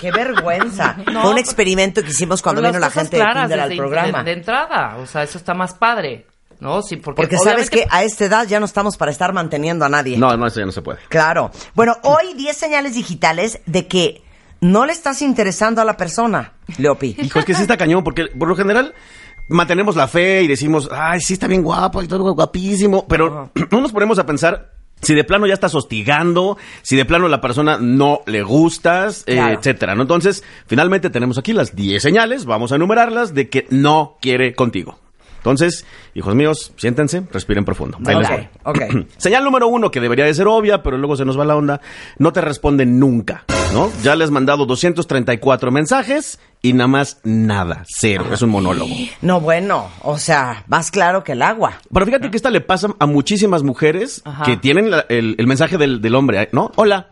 qué 0.00 0.10
vergüenza. 0.10 0.96
Fue 1.04 1.30
un 1.30 1.38
experimento 1.38 2.02
que 2.02 2.10
hicimos 2.10 2.40
cuando 2.42 2.62
vino 2.62 2.78
la 2.78 2.90
gente 2.90 3.16
de 3.16 3.22
claras 3.22 3.48
Tinder 3.48 3.60
al 3.60 3.76
programa. 3.76 4.18
De, 4.22 4.24
de 4.30 4.32
entrada, 4.38 4.96
o 4.98 5.06
sea, 5.06 5.22
eso 5.22 5.36
está 5.38 5.52
más 5.54 5.74
padre, 5.74 6.26
¿no? 6.60 6.80
Sí, 6.82 6.96
porque, 6.96 7.22
Porque 7.22 7.36
sabes 7.38 7.68
que 7.70 7.86
a 7.90 8.02
esta 8.02 8.24
edad 8.24 8.46
ya 8.46 8.60
no 8.60 8.66
estamos 8.66 8.96
para 8.96 9.10
estar 9.10 9.32
manteniendo 9.32 9.84
a 9.84 9.88
nadie. 9.88 10.16
No, 10.16 10.34
no, 10.36 10.46
eso 10.46 10.60
ya 10.60 10.66
no 10.66 10.72
se 10.72 10.80
puede. 10.82 11.00
Claro. 11.08 11.50
Bueno, 11.74 11.96
hoy 12.02 12.34
10 12.34 12.56
señales 12.56 12.94
digitales 12.94 13.60
de 13.66 13.86
que 13.86 14.22
no 14.60 14.86
le 14.86 14.92
estás 14.92 15.22
interesando 15.22 15.80
a 15.80 15.84
la 15.84 15.96
persona, 15.96 16.54
Leopi. 16.78 17.16
Hijo, 17.22 17.38
es 17.38 17.44
que 17.44 17.54
sí 17.54 17.62
está 17.62 17.76
cañón, 17.76 18.04
porque 18.04 18.26
por 18.26 18.48
lo 18.48 18.56
general 18.56 18.94
mantenemos 19.48 19.96
la 19.96 20.08
fe 20.08 20.42
y 20.42 20.46
decimos, 20.46 20.88
ay, 20.92 21.20
sí 21.20 21.34
está 21.34 21.46
bien 21.46 21.62
guapo 21.62 22.02
y 22.02 22.08
todo 22.08 22.34
guapísimo, 22.34 23.06
pero 23.08 23.50
no 23.70 23.80
nos 23.80 23.92
ponemos 23.92 24.18
a 24.18 24.26
pensar 24.26 24.72
si 25.02 25.14
de 25.14 25.24
plano 25.24 25.46
ya 25.46 25.54
estás 25.54 25.74
hostigando, 25.74 26.58
si 26.82 26.96
de 26.96 27.04
plano 27.04 27.28
la 27.28 27.40
persona 27.40 27.78
no 27.80 28.20
le 28.26 28.42
gustas, 28.42 29.24
eh, 29.26 29.38
etcétera, 29.38 29.94
¿no? 29.94 30.02
Entonces, 30.02 30.44
finalmente 30.66 31.10
tenemos 31.10 31.38
aquí 31.38 31.52
las 31.52 31.74
10 31.74 32.02
señales, 32.02 32.44
vamos 32.44 32.72
a 32.72 32.76
enumerarlas, 32.76 33.34
de 33.34 33.48
que 33.48 33.66
no 33.70 34.18
quiere 34.20 34.54
contigo. 34.54 34.98
Entonces, 35.40 35.84
hijos 36.14 36.34
míos, 36.34 36.72
siéntense, 36.76 37.22
respiren 37.32 37.64
profundo. 37.64 37.98
Ahí 38.06 38.14
les 38.16 38.28
Ok, 38.28 38.36
voy. 38.36 38.98
ok. 38.98 39.06
Señal 39.16 39.42
número 39.44 39.68
uno, 39.68 39.90
que 39.90 40.00
debería 40.00 40.26
de 40.26 40.34
ser 40.34 40.46
obvia, 40.46 40.82
pero 40.82 40.98
luego 40.98 41.16
se 41.16 41.24
nos 41.24 41.38
va 41.38 41.44
la 41.44 41.56
onda, 41.56 41.80
no 42.18 42.32
te 42.32 42.40
responden 42.42 42.98
nunca, 42.98 43.44
¿no? 43.72 43.90
Ya 44.02 44.14
les 44.16 44.28
he 44.28 44.32
mandado 44.32 44.66
234 44.66 45.70
mensajes 45.70 46.38
y 46.62 46.74
nada 46.74 46.88
más 46.88 47.20
nada, 47.24 47.84
cero, 47.88 48.26
es 48.32 48.42
un 48.42 48.50
monólogo. 48.50 48.94
No, 49.22 49.40
bueno, 49.40 49.88
o 50.02 50.18
sea, 50.18 50.64
más 50.68 50.90
claro 50.90 51.24
que 51.24 51.32
el 51.32 51.42
agua. 51.42 51.80
Pero 51.92 52.04
fíjate 52.06 52.30
que 52.30 52.36
esta 52.36 52.50
le 52.50 52.60
pasa 52.60 52.88
a 52.98 53.06
muchísimas 53.06 53.62
mujeres 53.62 54.20
Ajá. 54.24 54.44
que 54.44 54.56
tienen 54.58 54.90
la- 54.90 55.06
el, 55.08 55.36
el 55.38 55.46
mensaje 55.46 55.78
del, 55.78 56.00
del 56.02 56.14
hombre, 56.14 56.48
¿no? 56.52 56.70
Hola. 56.76 57.08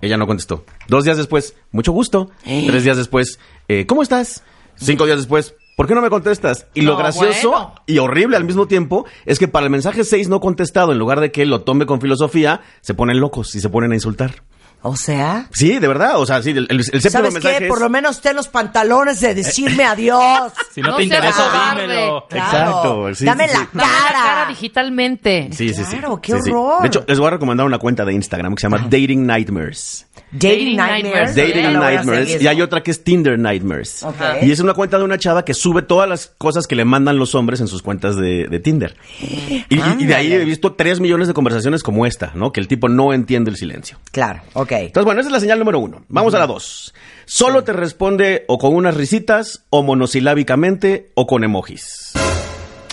Ella 0.00 0.16
no 0.16 0.26
contestó. 0.28 0.64
Dos 0.86 1.04
días 1.04 1.16
después, 1.16 1.54
mucho 1.72 1.90
gusto. 1.92 2.30
Tres 2.44 2.84
días 2.84 2.96
después, 2.96 3.40
eh, 3.66 3.84
¿cómo 3.86 4.02
estás? 4.02 4.44
Cinco 4.76 5.06
días 5.06 5.18
después, 5.18 5.54
¿por 5.78 5.86
qué 5.86 5.94
no 5.94 6.02
me 6.02 6.10
contestas? 6.10 6.66
Y 6.74 6.80
lo 6.80 6.96
gracioso 6.96 7.50
bueno. 7.50 7.74
y 7.86 7.98
horrible 7.98 8.36
al 8.36 8.42
mismo 8.42 8.66
tiempo 8.66 9.06
es 9.24 9.38
que 9.38 9.46
para 9.46 9.64
el 9.64 9.70
mensaje 9.70 10.02
seis 10.02 10.28
no 10.28 10.40
contestado, 10.40 10.90
en 10.90 10.98
lugar 10.98 11.20
de 11.20 11.30
que 11.30 11.46
lo 11.46 11.60
tome 11.60 11.86
con 11.86 12.00
filosofía, 12.00 12.62
se 12.80 12.94
ponen 12.94 13.20
locos 13.20 13.54
y 13.54 13.60
se 13.60 13.68
ponen 13.68 13.92
a 13.92 13.94
insultar. 13.94 14.42
O 14.82 14.96
sea, 14.96 15.46
Sí, 15.52 15.78
de 15.78 15.88
verdad. 15.88 16.20
O 16.20 16.26
sea, 16.26 16.40
sí, 16.42 16.50
el, 16.50 16.58
el, 16.70 16.76
el 16.78 16.84
séptimo 16.84 17.10
¿sabes 17.10 17.34
mensaje 17.34 17.58
qué? 17.58 17.64
es- 17.64 17.68
Por 17.68 17.80
lo 17.80 17.90
menos 17.90 18.20
ten 18.20 18.36
los 18.36 18.48
pantalones 18.48 19.20
de 19.20 19.34
decirme 19.34 19.84
adiós. 19.84 20.52
Si 20.72 20.80
no, 20.80 20.90
No 20.90 20.96
te 20.96 21.02
interesa, 21.04 21.74
dímelo. 21.74 22.26
Exacto, 22.30 23.14
sí, 23.14 23.24
Dame 23.24 23.48
sí, 23.48 23.54
la 23.54 23.60
sí. 23.60 23.68
Dame 23.72 23.88
la 23.92 24.08
cara 24.08 24.12
cara. 24.12 24.48
digitalmente. 24.48 25.48
Sí, 25.52 25.74
sí, 25.74 25.82
sí. 25.84 25.96
Claro, 25.98 26.20
qué 26.20 26.32
Sí, 26.34 26.38
sí. 26.44 26.50
horror. 26.50 26.82
De 26.82 26.88
hecho, 26.88 27.04
les 27.08 27.18
voy 27.18 27.26
a 27.26 27.30
recomendar 27.30 27.66
una 27.66 27.78
cuenta 27.78 28.04
de 28.04 28.12
Instagram 28.12 28.54
que 28.54 28.60
se 28.60 28.66
llama 28.68 28.78
Dating 28.84 29.26
Nightmares. 29.26 30.06
Dating 30.30 30.76
Nightmares. 30.76 31.34
Dating 31.34 31.72
Nightmares. 31.72 32.40
Y 32.42 32.46
hay 32.46 32.60
otra 32.62 32.82
que 32.82 32.90
es 32.90 33.02
Tinder 33.02 33.38
Nightmares. 33.38 34.02
Ok. 34.04 34.14
Y 34.42 34.52
es 34.52 34.60
una 34.60 34.74
cuenta 34.74 34.98
de 34.98 35.04
una 35.04 35.18
chava 35.18 35.44
que 35.44 35.54
sube 35.54 35.82
todas 35.82 36.08
las 36.08 36.26
cosas 36.38 36.66
que 36.66 36.76
le 36.76 36.84
mandan 36.84 37.18
los 37.18 37.34
hombres 37.34 37.60
en 37.60 37.66
sus 37.68 37.82
cuentas 37.82 38.14
de, 38.16 38.46
de 38.46 38.60
Tinder. 38.60 38.94
Y, 39.20 40.04
de 40.04 40.14
ahí 40.14 40.32
he 40.32 40.44
visto 40.44 40.74
tres 40.74 41.00
millones 41.00 41.28
de 41.28 41.34
conversaciones 41.34 41.82
como 41.82 42.06
esta, 42.06 42.32
¿no? 42.34 42.52
Que 42.52 42.60
el 42.60 42.68
tipo 42.68 42.88
no 42.88 43.12
entiende 43.12 43.50
el 43.50 43.56
silencio. 43.56 43.98
Claro, 44.12 44.42
ok. 44.52 44.67
Entonces, 44.76 45.04
bueno, 45.04 45.20
esa 45.20 45.28
es 45.28 45.32
la 45.32 45.40
señal 45.40 45.58
número 45.58 45.78
uno. 45.78 46.04
Vamos 46.08 46.34
a 46.34 46.38
la 46.38 46.46
dos. 46.46 46.94
Solo 47.26 47.64
te 47.64 47.72
responde 47.72 48.44
o 48.48 48.58
con 48.58 48.74
unas 48.74 48.94
risitas, 48.94 49.64
o 49.70 49.82
monosilábicamente, 49.82 51.10
o 51.14 51.26
con 51.26 51.44
emojis. 51.44 52.12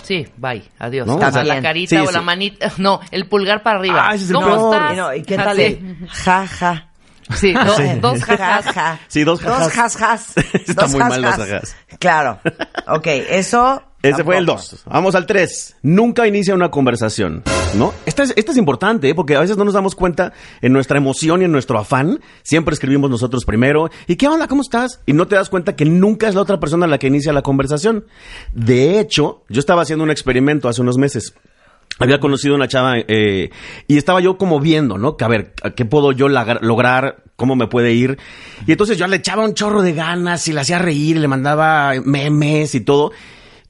Sí, 0.03 0.27
bye, 0.37 0.63
adiós. 0.77 1.07
No, 1.07 1.15
O 1.15 1.31
sea, 1.31 1.43
la 1.43 1.61
carita 1.61 1.89
sí, 1.95 1.97
o 1.97 2.07
sí. 2.07 2.13
la 2.13 2.21
manita, 2.21 2.71
no, 2.77 2.99
el 3.11 3.27
pulgar 3.27 3.63
para 3.63 3.79
arriba. 3.79 4.07
Ah, 4.09 4.13
ese 4.15 4.25
es 4.25 4.29
el 4.29 4.35
¿Cómo 4.35 4.47
peor. 4.47 4.73
estás? 4.75 4.93
Y, 4.93 4.95
no, 4.97 5.13
¿y 5.15 5.23
qué 5.23 5.35
tal 5.35 5.57
ja, 6.09 6.47
ja? 6.47 6.89
Sí, 7.35 7.53
do- 7.53 7.63
dos 8.01 8.23
Ja, 8.23 8.37
jajas. 8.37 8.65
ja. 8.75 8.99
Sí, 9.07 9.23
dos 9.23 9.41
jajas. 9.41 9.59
Dos 9.63 9.73
jasjas. 9.73 10.33
Está 10.53 10.83
Dos 10.83 10.91
muy 10.91 10.99
mal 10.99 11.21
los 11.23 11.31
jasjas. 11.31 11.49
jajas. 11.49 11.75
Claro. 11.99 12.39
Ok, 12.87 13.07
eso. 13.07 13.81
Ese 14.09 14.23
fue 14.23 14.37
el 14.37 14.45
tampoco. 14.45 14.67
2. 14.71 14.83
Vamos 14.85 15.15
al 15.15 15.25
3. 15.25 15.77
Nunca 15.83 16.27
inicia 16.27 16.53
una 16.53 16.69
conversación, 16.69 17.43
¿no? 17.75 17.93
Esta 18.05 18.23
es, 18.23 18.33
esta 18.35 18.51
es 18.51 18.57
importante, 18.57 19.09
¿eh? 19.09 19.15
porque 19.15 19.35
a 19.35 19.39
veces 19.39 19.57
no 19.57 19.65
nos 19.65 19.73
damos 19.73 19.95
cuenta 19.95 20.33
en 20.61 20.73
nuestra 20.73 20.97
emoción 20.97 21.41
y 21.41 21.45
en 21.45 21.51
nuestro 21.51 21.77
afán. 21.77 22.19
Siempre 22.43 22.73
escribimos 22.73 23.09
nosotros 23.09 23.45
primero. 23.45 23.89
¿Y 24.07 24.15
qué 24.15 24.27
onda? 24.27 24.47
¿Cómo 24.47 24.61
estás? 24.61 25.01
Y 25.05 25.13
no 25.13 25.27
te 25.27 25.35
das 25.35 25.49
cuenta 25.49 25.75
que 25.75 25.85
nunca 25.85 26.27
es 26.27 26.35
la 26.35 26.41
otra 26.41 26.59
persona 26.59 26.87
la 26.87 26.97
que 26.97 27.07
inicia 27.07 27.33
la 27.33 27.41
conversación. 27.41 28.05
De 28.53 28.99
hecho, 28.99 29.43
yo 29.49 29.59
estaba 29.59 29.81
haciendo 29.81 30.03
un 30.03 30.11
experimento 30.11 30.69
hace 30.69 30.81
unos 30.81 30.97
meses. 30.97 31.33
Había 31.97 32.19
conocido 32.19 32.55
una 32.55 32.67
chava 32.67 32.95
eh, 32.97 33.51
y 33.87 33.97
estaba 33.97 34.19
yo 34.19 34.37
como 34.37 34.59
viendo, 34.59 34.97
¿no? 34.97 35.15
Que 35.15 35.23
a 35.23 35.29
ver, 35.29 35.53
¿qué 35.75 35.85
puedo 35.85 36.11
yo 36.11 36.27
lograr? 36.27 37.23
¿Cómo 37.37 37.55
me 37.55 37.67
puede 37.67 37.93
ir? 37.93 38.17
Y 38.67 38.73
entonces 38.73 38.97
yo 38.97 39.07
le 39.07 39.17
echaba 39.17 39.45
un 39.45 39.53
chorro 39.53 39.81
de 39.81 39.93
ganas 39.93 40.45
y 40.47 40.53
le 40.53 40.61
hacía 40.61 40.77
reír, 40.77 41.17
le 41.17 41.27
mandaba 41.29 41.93
memes 42.03 42.75
y 42.75 42.81
todo. 42.81 43.11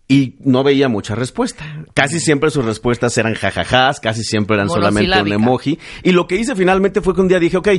Y 0.08 0.36
no 0.42 0.64
veía 0.64 0.88
mucha 0.88 1.16
respuesta. 1.16 1.66
Casi 1.96 2.20
siempre 2.20 2.52
sus 2.52 2.64
respuestas 2.64 3.18
eran 3.18 3.34
jajajas, 3.34 4.00
casi 4.00 4.24
siempre 4.24 4.56
eran 4.56 4.68
solamente 4.76 5.10
un 5.22 5.34
emoji. 5.34 5.80
Y 6.04 6.12
lo 6.12 6.28
que 6.28 6.36
hice 6.36 6.56
finalmente 6.56 7.02
fue 7.02 7.16
que 7.16 7.22
un 7.22 7.28
día 7.28 7.40
dije, 7.40 7.58
ok, 7.58 7.70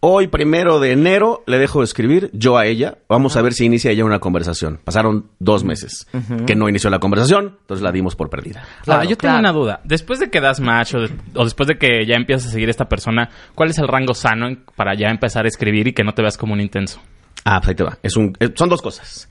hoy 0.00 0.26
primero 0.26 0.80
de 0.80 0.90
enero 0.90 1.44
le 1.46 1.58
dejo 1.58 1.78
de 1.78 1.84
escribir 1.84 2.30
yo 2.32 2.58
a 2.58 2.66
ella. 2.66 2.98
Vamos 3.08 3.36
a 3.36 3.42
ver 3.42 3.52
si 3.52 3.64
inicia 3.64 3.92
ella 3.92 4.04
una 4.04 4.18
conversación. 4.18 4.80
Pasaron 4.82 5.26
dos 5.38 5.62
meses 5.62 6.08
que 6.46 6.56
no 6.56 6.68
inició 6.68 6.90
la 6.90 6.98
conversación, 6.98 7.58
entonces 7.60 7.82
la 7.84 7.92
dimos 7.92 8.16
por 8.16 8.28
perdida. 8.28 8.64
Claro, 8.82 9.00
Ahora, 9.02 9.10
yo 9.10 9.16
tengo 9.16 9.38
una 9.38 9.52
duda. 9.52 9.80
Después 9.84 10.18
de 10.18 10.30
que 10.30 10.40
das 10.40 10.58
match 10.58 10.94
o, 10.94 11.00
de- 11.02 11.10
o 11.36 11.44
después 11.44 11.68
de 11.68 11.78
que 11.78 12.04
ya 12.06 12.16
empiezas 12.16 12.48
a 12.48 12.50
seguir 12.50 12.66
a 12.66 12.70
esta 12.72 12.88
persona, 12.88 13.28
¿cuál 13.54 13.70
es 13.70 13.78
el 13.78 13.86
rango 13.86 14.14
sano 14.14 14.48
en- 14.48 14.64
para 14.74 14.96
ya 14.96 15.10
empezar 15.10 15.44
a 15.44 15.48
escribir 15.48 15.86
y 15.86 15.92
que 15.92 16.02
no 16.02 16.12
te 16.12 16.22
veas 16.22 16.36
como 16.36 16.54
un 16.54 16.60
intenso? 16.60 17.00
Ah, 17.44 17.60
pues 17.60 17.68
ahí 17.68 17.74
te 17.76 17.84
va. 17.84 17.98
Es 18.02 18.16
un, 18.16 18.36
son 18.56 18.68
dos 18.68 18.82
cosas. 18.82 19.28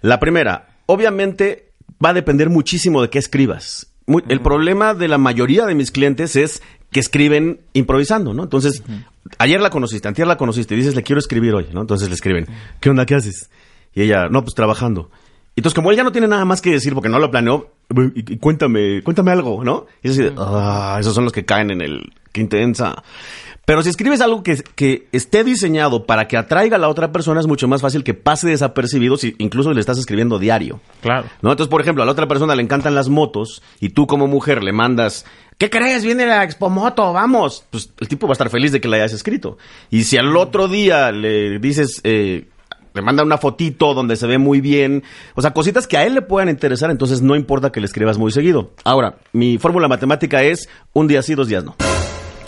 La 0.00 0.18
primera, 0.18 0.68
obviamente 0.86 1.71
va 2.04 2.10
a 2.10 2.14
depender 2.14 2.50
muchísimo 2.50 3.02
de 3.02 3.10
qué 3.10 3.18
escribas. 3.18 3.86
Muy- 4.06 4.24
El 4.28 4.40
problema 4.40 4.94
de 4.94 5.08
la 5.08 5.18
mayoría 5.18 5.64
de 5.66 5.74
mis 5.74 5.90
clientes 5.90 6.34
es 6.36 6.62
que 6.90 7.00
escriben 7.00 7.60
improvisando, 7.72 8.34
¿no? 8.34 8.42
Entonces, 8.42 8.82
ayer 9.38 9.60
la 9.60 9.70
conociste, 9.70 10.08
antier 10.08 10.26
la 10.26 10.36
conociste 10.36 10.74
y 10.74 10.78
dices, 10.78 10.94
le 10.96 11.02
quiero 11.02 11.20
escribir 11.20 11.54
hoy, 11.54 11.66
¿no? 11.72 11.80
Entonces 11.82 12.08
le 12.08 12.14
escriben, 12.14 12.46
¿qué 12.80 12.90
onda? 12.90 13.06
¿Qué 13.06 13.14
haces? 13.14 13.48
Y 13.94 14.02
ella, 14.02 14.28
no, 14.28 14.42
pues 14.42 14.54
trabajando. 14.54 15.10
Entonces, 15.54 15.74
como 15.74 15.90
él 15.90 15.96
ya 15.96 16.02
no 16.02 16.12
tiene 16.12 16.28
nada 16.28 16.44
más 16.44 16.60
que 16.60 16.70
decir 16.70 16.94
porque 16.94 17.08
no 17.10 17.18
lo 17.18 17.30
planeó, 17.30 17.70
cuéntame, 18.40 19.02
cuéntame 19.02 19.30
algo, 19.30 19.62
¿no? 19.64 19.86
Y 20.02 20.08
es 20.08 20.12
así 20.14 20.22
de, 20.24 20.32
ah, 20.38 20.96
esos 21.00 21.14
son 21.14 21.24
los 21.24 21.32
que 21.32 21.44
caen 21.44 21.70
en 21.70 21.80
el, 21.80 22.12
qué 22.32 22.40
intensa. 22.40 23.02
Pero 23.64 23.82
si 23.82 23.90
escribes 23.90 24.20
algo 24.20 24.42
que, 24.42 24.56
que 24.74 25.06
esté 25.12 25.44
diseñado 25.44 26.04
para 26.04 26.26
que 26.26 26.36
atraiga 26.36 26.76
a 26.76 26.80
la 26.80 26.88
otra 26.88 27.12
persona, 27.12 27.40
es 27.40 27.46
mucho 27.46 27.68
más 27.68 27.80
fácil 27.80 28.02
que 28.02 28.12
pase 28.12 28.48
desapercibido 28.48 29.16
si 29.16 29.36
incluso 29.38 29.72
le 29.72 29.80
estás 29.80 29.98
escribiendo 29.98 30.38
diario. 30.38 30.80
Claro. 31.00 31.28
¿No? 31.42 31.50
Entonces, 31.50 31.70
por 31.70 31.80
ejemplo, 31.80 32.02
a 32.02 32.06
la 32.06 32.12
otra 32.12 32.26
persona 32.26 32.56
le 32.56 32.62
encantan 32.62 32.94
las 32.94 33.08
motos 33.08 33.62
y 33.80 33.90
tú 33.90 34.06
como 34.08 34.26
mujer 34.26 34.64
le 34.64 34.72
mandas, 34.72 35.24
¿qué 35.58 35.70
crees? 35.70 36.04
Viene 36.04 36.26
la 36.26 36.42
Expo 36.42 36.70
Moto, 36.70 37.12
vamos. 37.12 37.64
Pues 37.70 37.92
el 38.00 38.08
tipo 38.08 38.26
va 38.26 38.32
a 38.32 38.34
estar 38.34 38.50
feliz 38.50 38.72
de 38.72 38.80
que 38.80 38.88
la 38.88 38.96
hayas 38.96 39.12
escrito. 39.12 39.58
Y 39.90 40.04
si 40.04 40.16
al 40.16 40.36
otro 40.36 40.66
día 40.66 41.12
le 41.12 41.60
dices, 41.60 42.00
eh, 42.02 42.48
le 42.94 43.02
manda 43.02 43.22
una 43.22 43.38
fotito 43.38 43.94
donde 43.94 44.16
se 44.16 44.26
ve 44.26 44.38
muy 44.38 44.60
bien, 44.60 45.04
o 45.34 45.42
sea, 45.42 45.52
cositas 45.52 45.86
que 45.86 45.96
a 45.96 46.04
él 46.04 46.14
le 46.14 46.22
puedan 46.22 46.48
interesar, 46.48 46.90
entonces 46.90 47.22
no 47.22 47.36
importa 47.36 47.70
que 47.70 47.80
le 47.80 47.86
escribas 47.86 48.18
muy 48.18 48.32
seguido. 48.32 48.72
Ahora, 48.84 49.18
mi 49.32 49.58
fórmula 49.58 49.88
matemática 49.88 50.42
es 50.42 50.68
un 50.92 51.06
día 51.06 51.22
sí, 51.22 51.34
dos 51.34 51.48
días 51.48 51.64
no. 51.64 51.76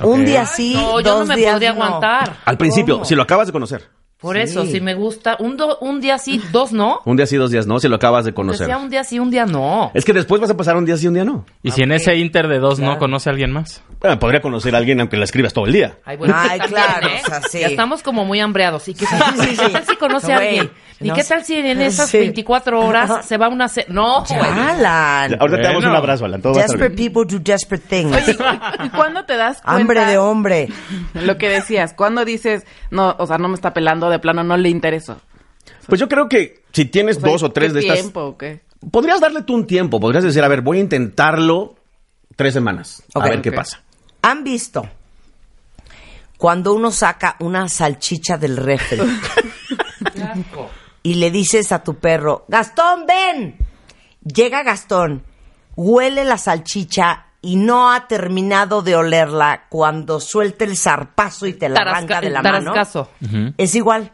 Un 0.02 0.24
día 0.24 0.46
sí, 0.46 0.74
No, 0.74 1.00
yo 1.00 1.12
no 1.12 1.18
dos 1.20 1.28
me 1.28 1.36
días 1.36 1.52
podría 1.52 1.72
no. 1.74 1.84
aguantar. 1.84 2.36
Al 2.44 2.56
principio, 2.58 2.94
¿Cómo? 2.96 3.04
si 3.04 3.14
lo 3.14 3.22
acabas 3.22 3.46
de 3.46 3.52
conocer. 3.52 3.82
Por 4.18 4.36
Sí. 4.36 4.42
eso, 4.42 4.64
si 4.64 4.80
me 4.80 4.94
gusta, 4.94 5.36
un, 5.38 5.56
do- 5.58 5.76
un 5.82 6.00
día 6.00 6.16
sí, 6.18 6.40
dos 6.50 6.72
no. 6.72 7.00
Un 7.04 7.16
día 7.16 7.26
sí, 7.26 7.36
dos 7.36 7.50
días 7.50 7.66
no, 7.66 7.78
si 7.78 7.88
lo 7.88 7.96
acabas 7.96 8.24
de 8.24 8.32
conocer. 8.32 8.66
Decía 8.66 8.78
un 8.78 8.88
día 8.88 9.04
sí, 9.04 9.18
un 9.18 9.30
día 9.30 9.44
no. 9.44 9.90
Es 9.92 10.04
que 10.06 10.14
después 10.14 10.40
vas 10.40 10.48
a 10.50 10.56
pasar 10.56 10.76
un 10.76 10.86
día 10.86 10.96
sí, 10.96 11.06
un 11.06 11.14
día 11.14 11.24
no. 11.26 11.44
Y 11.62 11.72
si 11.72 11.82
en 11.82 11.92
ese 11.92 12.16
inter 12.16 12.48
de 12.48 12.58
dos 12.58 12.78
Claro. 12.78 12.94
no 12.94 12.98
conoce 12.98 13.28
a 13.28 13.32
alguien 13.32 13.52
más. 13.52 13.82
Bueno, 14.00 14.18
podría 14.18 14.40
conocer 14.42 14.74
a 14.74 14.78
alguien 14.78 15.00
aunque 15.00 15.16
la 15.16 15.24
escribas 15.24 15.52
todo 15.52 15.66
el 15.66 15.72
día. 15.72 15.98
Ay, 16.04 16.16
bueno, 16.16 16.34
Ay, 16.36 16.58
también, 16.58 16.82
claro, 16.82 17.08
¿eh? 17.08 17.20
o 17.22 17.26
sea, 17.26 17.40
sí. 17.42 17.60
Ya 17.60 17.68
estamos 17.68 18.02
como 18.02 18.24
muy 18.24 18.40
hambreados. 18.40 18.86
¿Y 18.88 18.94
qué 18.94 19.06
tal, 19.06 19.34
Sí, 19.40 19.46
sí, 19.48 19.56
sí. 19.56 19.62
¿qué 19.66 19.68
tal 19.70 19.86
si 19.86 19.96
conoce 19.96 20.32
a 20.32 20.36
alguien? 20.38 20.70
¿Y 21.00 21.08
no 21.08 21.14
qué 21.14 21.24
tal 21.24 21.44
si 21.44 21.56
en 21.56 21.80
esas 21.80 22.08
Sí. 22.10 22.18
24 22.18 22.80
horas 22.80 23.24
se 23.26 23.36
va 23.36 23.48
una... 23.48 23.68
ce- 23.68 23.86
No, 23.88 24.24
güey. 24.28 24.40
Alan. 24.40 25.36
Ahorita 25.40 25.56
te 25.58 25.62
damos 25.64 25.84
un 25.84 25.94
abrazo, 25.96 26.24
Alan. 26.24 26.40
Todo 26.42 26.54
va 26.54 26.60
a 26.60 26.64
estar 26.64 26.78
Desperate 26.78 26.96
bien. 27.02 27.12
people 27.12 27.36
do 27.38 27.42
desperate 27.42 27.86
things. 27.88 28.16
Oye, 28.16 28.36
¿y 28.84 28.88
cuándo 28.90 29.24
te 29.24 29.36
das 29.36 29.60
cuenta? 29.62 29.80
Hambre 29.80 30.04
de 30.04 30.18
hombre. 30.18 30.68
Lo 31.14 31.36
que 31.38 31.48
decías, 31.48 31.94
cuando 31.94 32.24
dices, 32.24 32.64
no, 32.90 33.16
o 33.18 33.26
sea, 33.26 33.38
no 33.38 33.48
me 33.48 33.54
está 33.54 33.72
pelando, 33.74 34.10
de 34.10 34.18
plano 34.18 34.44
no 34.44 34.56
le 34.56 34.68
intereso. 34.68 35.20
Pues 35.86 36.00
yo 36.00 36.08
creo 36.08 36.28
que 36.28 36.62
si 36.72 36.84
tienes 36.86 37.16
O 37.18 37.20
sea, 37.20 37.30
dos 37.30 37.42
o 37.42 37.52
tres 37.52 37.68
¿qué 37.72 37.74
de 37.74 37.80
estas... 37.80 37.98
tiempo 38.00 38.20
o 38.22 38.36
qué? 38.38 38.60
Podrías 38.90 39.20
darle 39.20 39.42
tú 39.42 39.54
un 39.54 39.66
tiempo. 39.66 39.98
Podrías 40.00 40.24
decir, 40.24 40.42
a 40.44 40.48
ver, 40.48 40.60
voy 40.60 40.78
a 40.78 40.80
intentarlo 40.80 41.74
tres 42.36 42.54
semanas. 42.54 43.02
A 43.14 43.20
ver 43.20 43.42
qué 43.42 43.52
pasa. 43.52 43.80
¿Han 44.22 44.44
visto 44.44 44.88
cuando 46.38 46.74
uno 46.74 46.90
saca 46.90 47.36
una 47.40 47.68
salchicha 47.68 48.36
del 48.36 48.56
refri 48.56 49.00
y 51.02 51.14
le 51.14 51.30
dices 51.30 51.72
a 51.72 51.82
tu 51.82 51.96
perro, 51.96 52.44
Gastón, 52.48 53.06
ven? 53.06 53.56
Llega 54.22 54.62
Gastón, 54.62 55.22
huele 55.76 56.24
la 56.24 56.38
salchicha 56.38 57.26
y 57.42 57.56
no 57.56 57.92
ha 57.92 58.08
terminado 58.08 58.80
de 58.82 58.96
olerla 58.96 59.64
cuando 59.68 60.18
suelta 60.18 60.64
el 60.64 60.76
zarpazo 60.78 61.46
y 61.46 61.52
te 61.52 61.68
la 61.68 61.80
Tarasca- 61.80 61.90
arranca 61.90 62.20
de 62.22 62.30
la 62.30 62.42
mano. 62.42 62.72
Es 63.58 63.74
igual. 63.74 64.12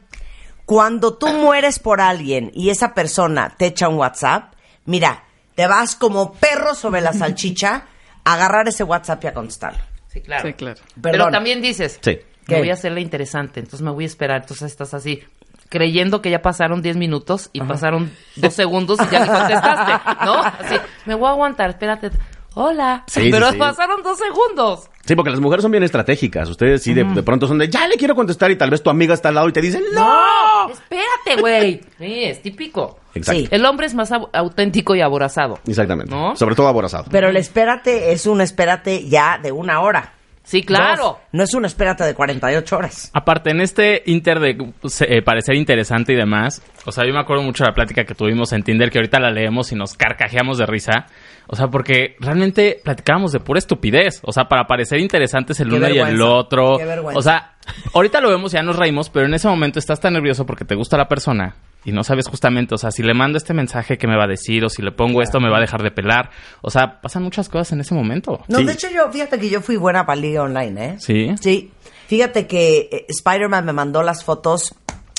cuando 0.67 1.15
tú 1.15 1.29
mueres 1.29 1.79
por 1.79 2.01
alguien 2.01 2.51
y 2.55 2.71
esa 2.71 2.93
persona 2.95 3.55
te 3.57 3.67
echa 3.67 3.89
un 3.89 3.97
WhatsApp, 3.97 4.53
mira, 4.85 5.25
te 5.55 5.67
vas 5.67 5.95
como 5.97 6.33
perro 6.35 6.75
sobre 6.75 7.01
la 7.01 7.13
salchicha 7.13 7.87
agarrar 8.33 8.69
ese 8.69 8.85
WhatsApp 8.85 9.25
y 9.25 9.27
a 9.29 9.35
contestarlo. 9.35 9.81
Sí, 10.09 10.21
claro. 10.21 10.49
Sí, 10.49 10.55
claro. 10.55 10.81
Pero 11.01 11.31
también 11.31 11.61
dices, 11.61 12.01
me 12.49 12.59
voy 12.59 12.71
a 12.71 12.75
hacerla 12.75 13.01
interesante, 13.01 13.61
entonces 13.61 13.83
me 13.83 13.91
voy 13.91 14.05
a 14.05 14.07
esperar. 14.07 14.43
Entonces 14.43 14.71
estás 14.71 14.93
así, 14.95 15.23
creyendo 15.69 16.21
que 16.21 16.31
ya 16.31 16.43
pasaron 16.43 16.83
10 16.83 16.97
minutos 16.97 17.49
y 17.53 17.61
pasaron 17.61 18.11
dos 18.37 18.55
segundos 18.55 18.99
y 19.01 19.13
ya 19.13 19.21
le 19.21 19.27
contestaste, 19.27 20.25
¿no? 20.25 20.35
Así, 20.43 20.77
me 21.07 21.15
voy 21.15 21.29
a 21.29 21.31
aguantar, 21.31 21.71
espérate. 21.71 22.11
Hola. 22.55 23.05
Sí, 23.07 23.29
Pero 23.31 23.51
sí. 23.53 23.59
pasaron 23.59 24.03
dos 24.03 24.19
segundos. 24.19 24.89
Sí, 25.05 25.15
porque 25.17 25.31
las 25.31 25.41
mujeres 25.41 25.63
son 25.63 25.71
bien 25.73 25.83
estratégicas. 25.85 26.49
Ustedes 26.49 26.83
sí, 26.83 26.93
de, 26.95 27.05
de 27.05 27.23
pronto 27.23 27.47
son 27.47 27.59
de, 27.59 27.69
ya 27.69 27.87
le 27.89 27.97
quiero 27.97 28.15
contestar 28.15 28.51
y 28.51 28.57
tal 28.57 28.71
vez 28.71 28.83
tu 28.83 28.91
amiga 28.91 29.15
está 29.15 29.29
al 29.31 29.37
lado 29.37 29.49
y 29.49 29.53
te 29.53 29.61
dicen, 29.61 29.83
no. 29.95 30.69
Espérate, 30.71 31.41
güey. 31.41 31.81
Sí, 31.99 32.25
es 32.25 32.43
típico. 32.43 32.99
Exacto. 33.15 33.41
Sí. 33.41 33.49
El 33.51 33.65
hombre 33.65 33.87
es 33.87 33.95
más 33.95 34.11
au- 34.13 34.29
auténtico 34.33 34.95
y 34.95 35.01
aborazado. 35.01 35.59
Exactamente. 35.67 36.13
¿No? 36.15 36.37
Sobre 36.37 36.55
todo 36.55 36.69
aborazado. 36.69 37.07
Pero 37.11 37.29
el 37.29 37.37
espérate 37.37 38.13
es 38.13 38.27
un 38.27 38.41
espérate 38.41 39.09
ya 39.09 39.39
de 39.43 39.53
una 39.53 39.81
hora. 39.81 40.13
Sí, 40.51 40.65
claro. 40.65 41.05
Dos. 41.05 41.17
No 41.31 41.45
es 41.45 41.55
un 41.55 41.65
espérate 41.65 42.03
de 42.03 42.13
48 42.13 42.77
horas. 42.77 43.11
Aparte, 43.15 43.51
en 43.51 43.61
este 43.61 44.03
inter 44.07 44.41
de 44.41 44.59
pues, 44.81 45.01
eh, 45.03 45.23
parecer 45.23 45.55
interesante 45.55 46.13
y 46.13 46.17
demás, 46.17 46.61
o 46.87 46.91
sea, 46.91 47.07
yo 47.07 47.13
me 47.13 47.21
acuerdo 47.21 47.45
mucho 47.45 47.63
de 47.63 47.71
la 47.71 47.75
plática 47.75 48.03
que 48.03 48.17
tuvimos 48.17 48.53
en 48.53 48.65
Tinder, 48.65 48.91
que 48.91 48.99
ahorita 48.99 49.21
la 49.21 49.31
leemos 49.31 49.71
y 49.71 49.77
nos 49.77 49.95
carcajeamos 49.95 50.59
de 50.59 50.67
risa. 50.67 51.07
O 51.47 51.55
sea, 51.55 51.69
porque 51.69 52.17
realmente 52.19 52.81
platicábamos 52.83 53.31
de 53.31 53.39
pura 53.39 53.61
estupidez. 53.61 54.23
O 54.25 54.33
sea, 54.33 54.47
para 54.47 54.65
parecer 54.65 54.99
interesantes 54.99 55.61
el 55.61 55.69
Qué 55.69 55.77
uno 55.77 55.89
y 55.89 55.99
el 55.99 56.21
otro. 56.21 56.79
Qué 56.79 56.85
vergüenza. 56.85 57.17
O 57.17 57.23
sea, 57.23 57.55
ahorita 57.95 58.21
lo 58.21 58.31
vemos 58.31 58.53
y 58.53 58.57
ya 58.57 58.65
nos 58.65 58.75
reímos, 58.75 59.09
pero 59.09 59.27
en 59.27 59.35
ese 59.35 59.47
momento 59.47 59.79
estás 59.79 60.01
tan 60.01 60.15
nervioso 60.15 60.45
porque 60.47 60.65
te 60.65 60.75
gusta 60.75 60.97
la 60.97 61.07
persona 61.07 61.55
y 61.85 61.93
no 61.93 62.05
sabes 62.05 62.27
justamente, 62.29 62.75
o 62.75 62.79
sea, 62.79 62.91
si 62.91 63.03
le 63.03 63.15
mando 63.15 63.39
este 63.39 63.55
mensaje, 63.55 63.97
¿qué 63.99 64.07
me 64.07 64.17
va 64.17 64.25
a 64.25 64.29
decir? 64.29 64.65
O 64.65 64.69
si 64.69 64.83
le 64.83 64.93
pongo 64.93 65.23
esto, 65.23 65.41
me 65.41 65.49
va 65.51 65.57
a 65.59 65.61
dejar 65.61 65.83
de 65.83 65.91
pelar. 65.91 66.31
O 66.63 66.71
sea, 66.71 67.01
pasan 67.01 67.23
muchas 67.23 67.49
cosas 67.49 67.73
en 67.73 67.81
ese 67.81 67.95
momento. 67.95 68.41
No, 68.49 68.59
Sí. 68.59 68.65
de 68.65 68.73
hecho 68.73 68.89
yo, 68.95 69.11
fíjate 69.11 69.39
que 69.39 69.49
yo 69.49 69.61
fui 69.61 69.77
buena 69.77 70.05
para 70.07 70.21
liga 70.21 70.43
online, 70.43 70.85
¿eh? 70.85 70.97
Sí. 70.99 71.35
Sí. 71.41 71.71
Fíjate 72.09 72.47
que 72.47 72.89
eh, 72.93 73.07
Spider-Man 73.09 73.65
me 73.65 73.73
mandó 73.73 74.03
las 74.03 74.25
fotos, 74.25 74.75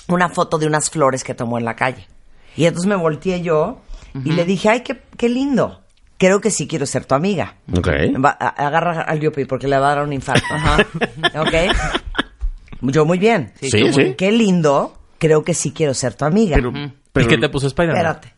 una 0.07 0.29
foto 0.29 0.57
de 0.57 0.67
unas 0.67 0.89
flores 0.89 1.23
que 1.23 1.33
tomó 1.33 1.57
en 1.57 1.65
la 1.65 1.75
calle. 1.75 2.05
Y 2.57 2.65
entonces 2.65 2.88
me 2.89 2.95
volteé 2.95 3.41
yo 3.41 3.81
y 4.25 4.31
le 4.33 4.43
dije, 4.43 4.67
ay, 4.69 4.81
qué, 4.81 5.01
qué 5.17 5.29
lindo. 5.29 5.79
Creo 6.17 6.41
que 6.41 6.51
sí 6.51 6.67
quiero 6.67 6.85
ser 6.85 7.05
tu 7.05 7.15
amiga. 7.15 7.55
Ok. 7.75 7.88
Va- 8.23 8.38
a- 8.39 8.49
agarra 8.67 9.01
al 9.03 9.19
Yupi 9.21 9.45
porque 9.45 9.67
le 9.69 9.79
va 9.79 9.89
a 9.91 9.95
dar 9.95 10.03
un 10.05 10.11
infarto. 10.13 10.43
¿Ok? 11.39 11.53
Yo 12.81 13.05
muy 13.05 13.17
bien. 13.19 13.53
Sí, 13.61 13.69
sí. 13.93 14.15
Qué 14.17 14.31
lindo. 14.31 14.97
Creo 15.22 15.43
que 15.43 15.53
sí 15.53 15.72
quiero 15.72 15.93
ser 15.93 16.15
tu 16.15 16.26
amiga. 16.26 16.56
Pero, 16.56 16.73
pero- 17.14 17.26
¿Y 17.27 17.30
qué 17.30 17.38
te 17.38 17.48
puso 17.48 17.68
Spider-Man? 17.68 17.95
Espérate. 17.95 18.34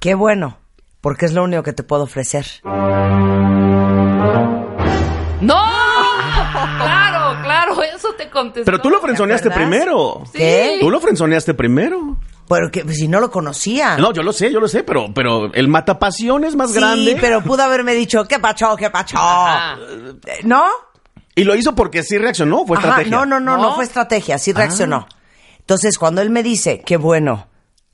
Qué 0.00 0.16
bueno. 0.16 0.58
Porque 1.00 1.26
es 1.26 1.32
lo 1.32 1.44
único 1.44 1.62
que 1.62 1.72
te 1.72 1.84
puedo 1.84 2.02
ofrecer. 2.02 2.44
¡No! 5.40 5.54
claro, 6.76 7.40
claro, 7.44 7.82
eso 7.84 8.14
te 8.14 8.28
contestó. 8.30 8.64
pero 8.64 8.80
tú 8.80 8.90
lo 8.90 9.00
frenzoneaste 9.00 9.48
primero. 9.52 10.24
¿Qué? 10.32 10.78
Tú 10.80 10.90
lo 10.90 10.98
frenzoneaste 11.00 11.54
primero. 11.54 12.16
Porque 12.48 12.84
pues, 12.84 12.96
si 12.96 13.06
no 13.06 13.20
lo 13.20 13.30
conocía. 13.30 13.96
No, 13.98 14.12
yo 14.12 14.24
lo 14.24 14.32
sé, 14.32 14.50
yo 14.50 14.58
lo 14.58 14.66
sé, 14.66 14.82
pero, 14.82 15.12
pero 15.14 15.52
el 15.54 15.68
matapasión 15.68 16.42
es 16.44 16.56
más 16.56 16.72
sí, 16.72 16.80
grande. 16.80 17.16
pero 17.20 17.42
pudo 17.44 17.62
haberme 17.62 17.94
dicho, 17.94 18.24
¿qué 18.26 18.40
pacho, 18.40 18.74
qué 18.76 18.90
pacho? 18.90 19.16
Ajá. 19.18 19.76
¿No? 20.42 20.64
Y 21.36 21.44
lo 21.44 21.54
hizo 21.54 21.76
porque 21.76 22.02
sí 22.02 22.18
reaccionó, 22.18 22.66
fue 22.66 22.76
Ajá, 22.78 22.88
estrategia. 22.88 23.16
no, 23.18 23.24
no, 23.26 23.38
no, 23.38 23.56
no, 23.56 23.62
¿No? 23.62 23.74
fue 23.76 23.84
estrategia, 23.84 24.38
sí 24.38 24.52
reaccionó. 24.52 25.06
Entonces, 25.68 25.98
cuando 25.98 26.22
él 26.22 26.30
me 26.30 26.42
dice, 26.42 26.80
qué 26.80 26.96
bueno, 26.96 27.46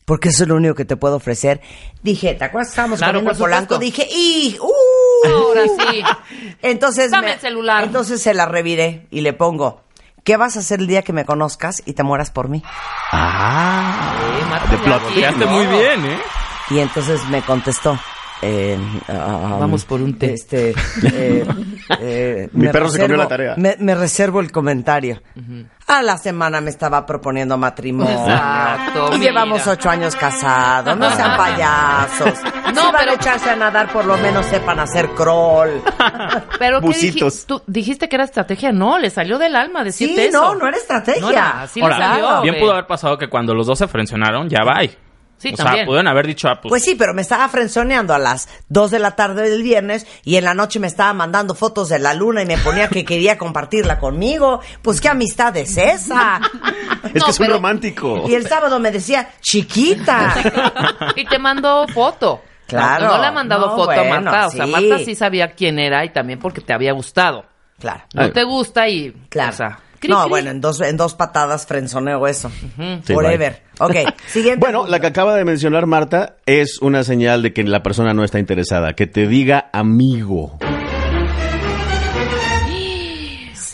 porque 0.04 0.28
eso 0.28 0.44
es 0.44 0.48
lo 0.48 0.54
único 0.54 0.76
que 0.76 0.84
te 0.84 0.94
puedo 0.96 1.16
ofrecer, 1.16 1.60
dije, 2.04 2.34
¿te 2.34 2.44
acuerdas? 2.44 2.68
Estábamos 2.70 3.00
Claro, 3.00 3.18
comiendo 3.18 3.36
Polanco, 3.36 3.78
dije, 3.78 4.06
¡y! 4.08 4.56
¡Uh! 4.60 5.26
Ahora 5.28 5.62
sí. 5.66 6.02
Entonces, 6.62 7.10
Dame 7.10 7.26
me- 7.26 7.32
el 7.32 7.40
celular. 7.40 7.82
Entonces 7.82 8.22
se 8.22 8.32
la 8.32 8.46
reviré 8.46 9.08
y 9.10 9.22
le 9.22 9.32
pongo, 9.32 9.82
¿qué 10.22 10.36
vas 10.36 10.56
a 10.56 10.60
hacer 10.60 10.78
el 10.78 10.86
día 10.86 11.02
que 11.02 11.12
me 11.12 11.24
conozcas 11.24 11.82
y 11.84 11.94
te 11.94 12.04
mueras 12.04 12.30
por 12.30 12.48
mí? 12.48 12.62
Ah, 13.10 14.14
Sí, 14.70 14.76
sí. 15.08 15.14
Quedaste 15.14 15.46
muy 15.46 15.66
bien, 15.66 16.04
¿eh? 16.12 16.18
Y 16.70 16.78
entonces 16.78 17.24
me 17.28 17.42
contestó. 17.42 17.98
Eh, 18.42 18.78
ah, 19.08 19.56
Vamos 19.60 19.84
por 19.84 20.00
un 20.02 20.18
té. 20.18 20.34
Este, 20.34 20.70
eh, 21.02 21.46
eh, 22.00 22.48
Mi 22.52 22.66
me 22.66 22.72
perro 22.72 22.88
se 22.88 23.00
comió 23.00 23.16
la 23.16 23.28
tarea. 23.28 23.54
Me, 23.56 23.76
me 23.78 23.94
reservo 23.94 24.40
el 24.40 24.50
comentario. 24.52 25.22
A 25.86 26.02
la 26.02 26.16
semana 26.18 26.60
me 26.60 26.70
estaba 26.70 27.04
proponiendo 27.06 27.56
matrimonio. 27.58 28.12
Exacto, 28.18 29.08
Y 29.14 29.18
mira. 29.18 29.32
llevamos 29.32 29.66
ocho 29.66 29.88
años 29.90 30.16
casados. 30.16 30.96
No 30.96 31.10
sean 31.14 31.36
payasos. 31.36 32.38
No, 32.74 32.80
si 32.80 32.86
van 32.92 32.96
pero- 32.98 33.10
a 33.12 33.14
echarse 33.14 33.50
a 33.50 33.56
nadar, 33.56 33.92
por 33.92 34.04
lo 34.04 34.16
menos 34.16 34.46
sepan 34.46 34.80
hacer 34.80 35.08
crawl. 35.10 35.80
Pero 36.58 36.80
¿qué 36.80 36.88
dijiste? 36.88 37.24
¿Tú 37.46 37.62
dijiste 37.68 38.08
que 38.08 38.16
era 38.16 38.24
estrategia? 38.24 38.72
No, 38.72 38.98
le 38.98 39.10
salió 39.10 39.38
del 39.38 39.54
alma 39.54 39.84
decirte 39.84 40.22
Sí, 40.22 40.28
eso. 40.28 40.42
no, 40.42 40.54
no 40.56 40.66
era 40.66 40.76
estrategia. 40.76 41.20
No 41.20 41.30
era, 41.30 41.62
así 41.62 41.78
le 41.78 41.86
Ahora, 41.86 41.96
salió. 41.98 42.42
bien 42.42 42.56
pudo 42.58 42.72
haber 42.72 42.86
pasado 42.88 43.16
que 43.16 43.28
cuando 43.28 43.54
los 43.54 43.68
dos 43.68 43.78
se 43.78 43.86
frencionaron, 43.86 44.48
ya 44.48 44.64
va. 44.64 44.80
Sí, 45.38 45.52
o 45.52 45.56
también. 45.56 45.76
sea, 45.78 45.86
pudieron 45.86 46.08
haber 46.08 46.26
dicho, 46.26 46.48
ah, 46.48 46.60
pues, 46.60 46.70
Pues 46.70 46.84
sí, 46.84 46.94
pero 46.94 47.12
me 47.12 47.20
estaba 47.22 47.48
frenzoneando 47.48 48.14
a 48.14 48.18
las 48.18 48.48
2 48.68 48.90
de 48.90 48.98
la 48.98 49.10
tarde 49.12 49.48
del 49.50 49.62
viernes 49.62 50.06
y 50.24 50.36
en 50.36 50.44
la 50.44 50.54
noche 50.54 50.78
me 50.80 50.86
estaba 50.86 51.12
mandando 51.12 51.54
fotos 51.54 51.88
de 51.90 51.98
la 51.98 52.14
luna 52.14 52.42
y 52.42 52.46
me 52.46 52.56
ponía 52.58 52.88
que 52.88 53.04
quería 53.04 53.36
compartirla 53.36 53.98
conmigo. 53.98 54.60
Pues 54.80 55.00
qué 55.00 55.08
amistad 55.08 55.54
es 55.56 55.76
esa. 55.76 56.40
es 57.04 57.14
No, 57.14 57.24
que 57.26 57.30
es 57.30 57.40
un 57.40 57.46
pero- 57.46 57.56
romántico. 57.56 58.24
Y 58.26 58.34
el 58.34 58.46
sábado 58.48 58.78
me 58.78 58.90
decía, 58.90 59.30
chiquita. 59.40 60.34
y 61.16 61.24
te 61.26 61.38
mandó 61.38 61.86
foto. 61.88 62.42
Claro. 62.66 63.04
No, 63.06 63.16
no 63.16 63.20
le 63.20 63.26
ha 63.26 63.32
mandado 63.32 63.66
No, 63.66 63.76
foto 63.76 63.86
bueno, 63.86 64.02
a 64.14 64.20
Marta. 64.20 64.46
O 64.46 64.50
sea, 64.50 64.64
sí. 64.66 64.70
Marta 64.72 64.98
sí 65.04 65.14
sabía 65.14 65.52
quién 65.52 65.78
era 65.78 66.04
y 66.04 66.10
también 66.10 66.38
porque 66.38 66.60
te 66.62 66.72
había 66.72 66.92
gustado. 66.92 67.44
Claro. 67.78 68.04
No 68.14 68.30
te 68.32 68.44
gusta 68.44 68.88
y... 68.88 69.12
Claro. 69.28 69.50
o 69.52 69.56
sea, 69.56 69.78
cri, 70.04 70.12
no, 70.12 70.22
cri. 70.22 70.30
bueno, 70.30 70.50
en 70.50 70.60
dos, 70.60 70.80
en 70.80 70.96
dos 70.96 71.14
patadas 71.14 71.66
frenzoneo 71.66 72.26
eso. 72.26 72.50
Sí, 73.04 73.12
Forever. 73.12 73.62
Ok, 73.78 73.96
siguiente. 74.26 74.60
Bueno, 74.60 74.86
la 74.86 75.00
que 75.00 75.06
acaba 75.08 75.34
de 75.36 75.44
mencionar 75.44 75.86
Marta 75.86 76.36
es 76.46 76.80
una 76.80 77.04
señal 77.04 77.42
de 77.42 77.52
que 77.52 77.64
la 77.64 77.82
persona 77.82 78.14
no 78.14 78.24
está 78.24 78.38
interesada. 78.38 78.94
Que 78.94 79.06
te 79.06 79.26
diga 79.26 79.70
amigo. 79.72 80.58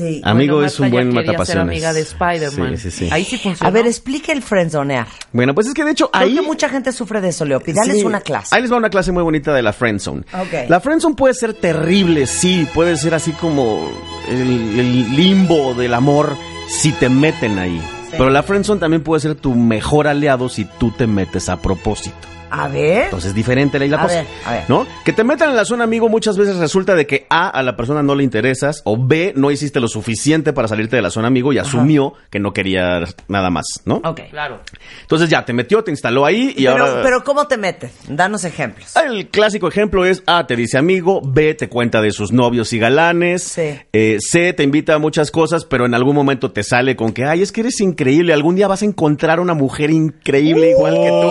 Sí. 0.00 0.20
Amigo 0.24 0.54
Bueno, 0.56 0.66
es 0.66 0.80
un 0.80 0.90
buen 0.90 1.12
matapasiones. 1.12 1.62
amiga 1.62 1.92
de 1.92 2.00
Spider-Man. 2.00 2.78
Sí, 2.78 2.90
sí, 2.90 3.04
sí. 3.06 3.08
Ahí 3.12 3.24
sí 3.24 3.36
funciona. 3.36 3.68
A 3.68 3.70
ver, 3.70 3.86
explica 3.86 4.32
el 4.32 4.42
frenzonear. 4.42 5.06
Bueno, 5.32 5.54
pues 5.54 5.66
es 5.66 5.74
que 5.74 5.84
de 5.84 5.90
hecho 5.90 6.10
Creo 6.10 6.22
ahí... 6.24 6.34
que 6.34 6.42
mucha 6.42 6.68
gente 6.68 6.90
sufre 6.92 7.20
de 7.20 7.28
eso, 7.28 7.44
Leopi. 7.44 7.72
Dales 7.72 7.98
Sí. 7.98 8.04
una 8.04 8.20
clase. 8.20 8.54
Ahí 8.54 8.62
les 8.62 8.72
va 8.72 8.76
una 8.76 8.88
clase 8.90 9.12
muy 9.12 9.22
bonita 9.22 9.52
de 9.52 9.62
la 9.62 9.72
friendzone. 9.72 10.22
Ok. 10.32 10.68
La 10.68 10.80
friendzone 10.80 11.14
puede 11.14 11.34
ser 11.34 11.54
terrible, 11.54 12.26
sí, 12.26 12.66
puede 12.74 12.96
ser 12.96 13.14
así 13.14 13.32
como 13.32 13.90
el, 14.28 14.40
el 14.80 15.14
limbo 15.16 15.74
del 15.74 15.92
amor 15.94 16.36
si 16.68 16.92
te 16.92 17.08
meten 17.08 17.58
ahí. 17.58 17.80
Pero 18.12 18.30
la 18.30 18.42
friendzone 18.42 18.80
también 18.80 19.02
puede 19.02 19.20
ser 19.20 19.34
tu 19.36 19.54
mejor 19.54 20.08
aliado 20.08 20.48
si 20.48 20.64
tú 20.64 20.90
te 20.90 21.06
metes 21.06 21.48
a 21.48 21.60
propósito. 21.60 22.16
A 22.50 22.68
ver. 22.68 23.04
Entonces 23.04 23.30
es 23.30 23.34
diferente 23.34 23.78
la, 23.78 23.86
la 23.86 23.96
A 23.98 24.02
cosa. 24.02 24.14
ver, 24.16 24.26
a 24.44 24.52
ver. 24.52 24.64
¿No? 24.68 24.86
Que 25.04 25.12
te 25.12 25.24
metan 25.24 25.50
en 25.50 25.56
la 25.56 25.64
zona 25.64 25.84
amigo 25.84 26.08
muchas 26.08 26.36
veces 26.36 26.56
resulta 26.56 26.94
de 26.94 27.06
que 27.06 27.26
A, 27.30 27.48
a 27.48 27.62
la 27.62 27.76
persona 27.76 28.02
no 28.02 28.14
le 28.14 28.24
interesas, 28.24 28.82
o 28.84 28.96
B, 28.98 29.32
no 29.36 29.50
hiciste 29.50 29.80
lo 29.80 29.88
suficiente 29.88 30.52
para 30.52 30.68
salirte 30.68 30.96
de 30.96 31.02
la 31.02 31.10
zona 31.10 31.28
amigo 31.28 31.52
y 31.52 31.58
asumió 31.58 32.14
que 32.30 32.38
no 32.40 32.52
quería 32.52 33.04
nada 33.28 33.50
más, 33.50 33.64
¿no? 33.84 33.96
Ok. 34.04 34.20
Claro. 34.30 34.60
Entonces 35.02 35.28
ya, 35.28 35.44
te 35.44 35.52
metió, 35.52 35.82
te 35.84 35.90
instaló 35.90 36.24
ahí 36.26 36.54
y 36.56 36.64
pero, 36.66 36.86
ahora... 36.86 37.02
pero 37.02 37.24
¿cómo 37.24 37.46
te 37.46 37.56
metes? 37.56 37.92
Danos 38.08 38.44
ejemplos. 38.44 38.94
El 38.96 39.28
clásico 39.28 39.68
ejemplo 39.68 40.04
es 40.04 40.22
A, 40.26 40.46
te 40.46 40.56
dice 40.56 40.78
amigo, 40.78 41.20
B, 41.24 41.54
te 41.54 41.68
cuenta 41.68 42.00
de 42.00 42.10
sus 42.12 42.32
novios 42.32 42.72
y 42.72 42.78
galanes, 42.78 43.42
Sí. 43.42 43.78
eh, 43.92 44.18
C, 44.20 44.52
te 44.52 44.62
invita 44.62 44.94
a 44.94 44.98
muchas 44.98 45.30
cosas, 45.30 45.64
pero 45.64 45.86
en 45.86 45.94
algún 45.94 46.14
momento 46.14 46.50
te 46.52 46.62
sale 46.62 46.96
con 46.96 47.12
que, 47.12 47.24
ay, 47.24 47.42
es 47.42 47.52
que 47.52 47.60
eres 47.62 47.80
increíble, 47.80 48.32
algún 48.32 48.54
día 48.56 48.68
vas 48.68 48.82
a 48.82 48.84
encontrar 48.84 49.40
una 49.40 49.54
mujer 49.54 49.90
increíble 49.90 50.70
igual 50.70 50.94
que 50.94 51.08
tú. 51.08 51.28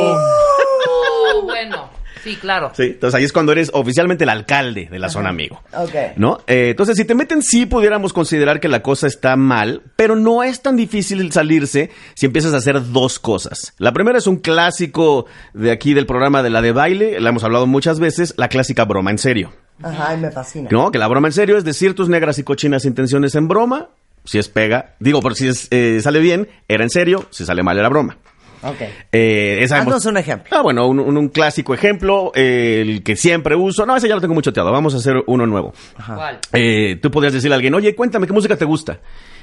Sí, 2.29 2.35
claro. 2.35 2.71
Sí, 2.75 2.83
entonces 2.83 3.15
ahí 3.17 3.23
es 3.23 3.33
cuando 3.33 3.51
eres 3.53 3.71
oficialmente 3.73 4.23
el 4.23 4.29
alcalde 4.29 4.87
de 4.91 4.99
la 4.99 5.09
zona 5.09 5.29
amigo. 5.29 5.63
Ok. 5.73 5.95
¿No? 6.17 6.37
Eh, 6.45 6.69
entonces, 6.71 6.95
si 6.95 7.03
te 7.05 7.15
meten, 7.15 7.41
sí 7.41 7.65
pudiéramos 7.65 8.13
considerar 8.13 8.59
que 8.59 8.67
la 8.67 8.83
cosa 8.83 9.07
está 9.07 9.35
mal, 9.35 9.81
pero 9.95 10.15
no 10.15 10.43
es 10.43 10.61
tan 10.61 10.75
difícil 10.75 11.31
salirse 11.31 11.89
si 12.13 12.27
empiezas 12.27 12.53
a 12.53 12.57
hacer 12.57 12.91
dos 12.91 13.17
cosas. 13.17 13.73
La 13.79 13.93
primera 13.93 14.19
es 14.19 14.27
un 14.27 14.37
clásico 14.37 15.25
de 15.55 15.71
aquí 15.71 15.95
del 15.95 16.05
programa 16.05 16.43
de 16.43 16.51
la 16.51 16.61
de 16.61 16.71
baile, 16.71 17.19
la 17.19 17.29
hemos 17.29 17.43
hablado 17.43 17.65
muchas 17.65 17.99
veces, 17.99 18.35
la 18.37 18.47
clásica 18.47 18.85
broma 18.85 19.09
en 19.09 19.17
serio. 19.17 19.51
Ajá, 19.81 20.13
y 20.13 20.17
me 20.17 20.29
fascina. 20.29 20.69
¿No? 20.71 20.91
Que 20.91 20.99
la 20.99 21.07
broma 21.07 21.29
en 21.29 21.33
serio 21.33 21.57
es 21.57 21.63
decir 21.63 21.95
tus 21.95 22.09
negras 22.09 22.37
y 22.37 22.43
cochinas 22.43 22.85
intenciones 22.85 23.33
en 23.33 23.47
broma, 23.47 23.89
si 24.23 24.37
es 24.37 24.49
pega, 24.49 24.93
digo, 24.99 25.19
por 25.21 25.33
si 25.33 25.47
es, 25.47 25.67
eh, 25.71 25.99
sale 26.03 26.19
bien, 26.19 26.47
era 26.67 26.83
en 26.83 26.91
serio, 26.91 27.25
si 27.31 27.43
sale 27.43 27.63
mal 27.63 27.79
era 27.79 27.89
broma. 27.89 28.17
Ok. 28.61 28.81
Eh, 29.11 29.59
esa 29.61 29.79
Haznos 29.79 30.05
un 30.05 30.17
ejemplo. 30.17 30.55
Ah, 30.57 30.61
bueno, 30.61 30.87
un, 30.87 30.99
un- 30.99 31.17
un 31.17 31.29
clásico 31.29 31.73
ejemplo, 31.73 32.31
eh, 32.35 32.81
el 32.85 33.03
que 33.03 33.15
siempre 33.15 33.55
uso. 33.55 33.85
No, 33.85 33.95
ese 33.95 34.07
ya 34.09 34.15
lo 34.15 34.21
tengo 34.21 34.33
mucho 34.33 34.51
teado. 34.53 34.71
Vamos 34.71 34.93
a 34.93 34.97
hacer 34.97 35.15
uno 35.27 35.45
nuevo. 35.45 35.73
¿Cuál? 36.05 36.39
Eh, 36.53 36.97
tú 37.01 37.09
podrías 37.11 37.33
decirle 37.33 37.55
a 37.55 37.57
alguien, 37.57 37.73
oye, 37.75 37.95
cuéntame, 37.95 38.27
¿qué 38.27 38.33
música 38.33 38.55
te 38.57 38.65
gusta? 38.65 38.99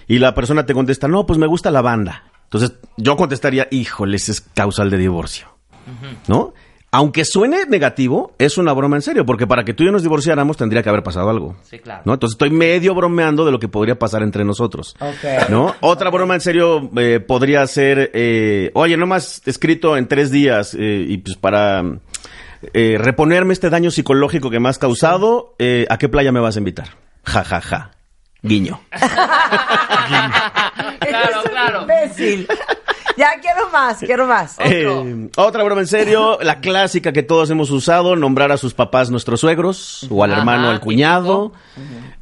Y 0.07 0.19
la 0.19 0.35
persona 0.35 0.67
te 0.67 0.75
contesta, 0.75 1.09
no, 1.09 1.25
pues 1.27 1.39
me 1.39 1.47
gusta 1.47 1.71
la 1.71 1.81
banda. 1.83 2.25
Entonces, 2.45 2.75
yo 2.97 3.17
contestaría, 3.17 3.67
híjole, 3.71 4.17
ese 4.17 4.33
es 4.33 4.41
causal 4.41 4.91
de 4.91 4.99
divorcio. 4.99 5.49
¿No? 6.29 6.53
Aunque 6.93 7.25
suene 7.25 7.67
negativo, 7.69 8.33
es 8.39 8.59
una 8.59 8.73
broma 8.73 8.97
en 8.97 9.03
serio, 9.03 9.27
porque 9.27 9.47
para 9.47 9.65
que 9.65 9.75
tú 9.75 9.83
y 9.83 9.87
yo 9.87 9.93
nos 9.93 10.03
divorciáramos 10.03 10.57
tendría 10.57 10.83
que 10.83 10.89
haber 10.89 11.03
pasado 11.03 11.29
algo. 11.29 11.57
Sí, 11.63 11.79
claro. 11.79 12.03
¿no? 12.05 12.15
Entonces 12.15 12.35
estoy 12.35 12.51
medio 12.51 12.95
bromeando 12.95 13.45
de 13.45 13.53
lo 13.53 13.59
que 13.59 13.69
podría 13.69 13.99
pasar 13.99 14.23
entre 14.23 14.45
nosotros. 14.45 14.97
Ok. 15.01 15.51
¿No? 15.51 15.75
Otra 15.81 16.11
broma 16.11 16.35
en 16.35 16.41
serio 16.41 16.91
eh, 16.97 17.21
podría 17.21 17.67
ser, 17.67 18.11
eh, 18.15 18.71
oye, 18.75 18.97
nomás 18.97 19.43
escrito 19.47 19.97
en 19.97 20.07
tres 20.07 20.31
días 20.31 20.75
eh, 20.79 21.05
y 21.09 21.19
pues 21.19 21.37
para 21.37 21.83
eh, 22.73 22.97
reponerme 22.99 23.53
este 23.53 23.69
daño 23.69 23.91
psicológico 23.91 24.51
que 24.51 24.61
me 24.61 24.69
has 24.69 24.79
causado, 24.79 25.55
eh, 25.59 25.87
¿a 25.91 25.99
qué 25.99 26.09
playa 26.09 26.33
me 26.33 26.41
vas 26.41 26.57
a 26.57 26.61
invitar? 26.61 26.89
Ja, 27.25 27.45
ja, 27.45 27.61
ja. 27.61 27.91
Guiño. 28.43 28.81
claro, 31.01 31.43
claro. 31.51 31.83
Imbécil. 31.83 32.47
Ya 33.17 33.31
quiero 33.41 33.71
más, 33.71 33.99
quiero 33.99 34.27
más. 34.27 34.57
Eh, 34.61 35.31
otra 35.37 35.65
broma 35.65 35.81
en 35.81 35.87
serio, 35.87 36.39
la 36.43 36.61
clásica 36.61 37.13
que 37.13 37.23
todos 37.23 37.49
hemos 37.49 37.71
usado, 37.71 38.15
nombrar 38.15 38.53
a 38.53 38.59
sus 38.59 38.75
papás 38.75 39.11
nuestros 39.11 39.41
suegros, 39.41 40.07
o 40.11 40.23
al 40.23 40.33
Ajá, 40.33 40.41
hermano 40.41 40.69
al 40.69 40.81
cuñado, 40.81 41.53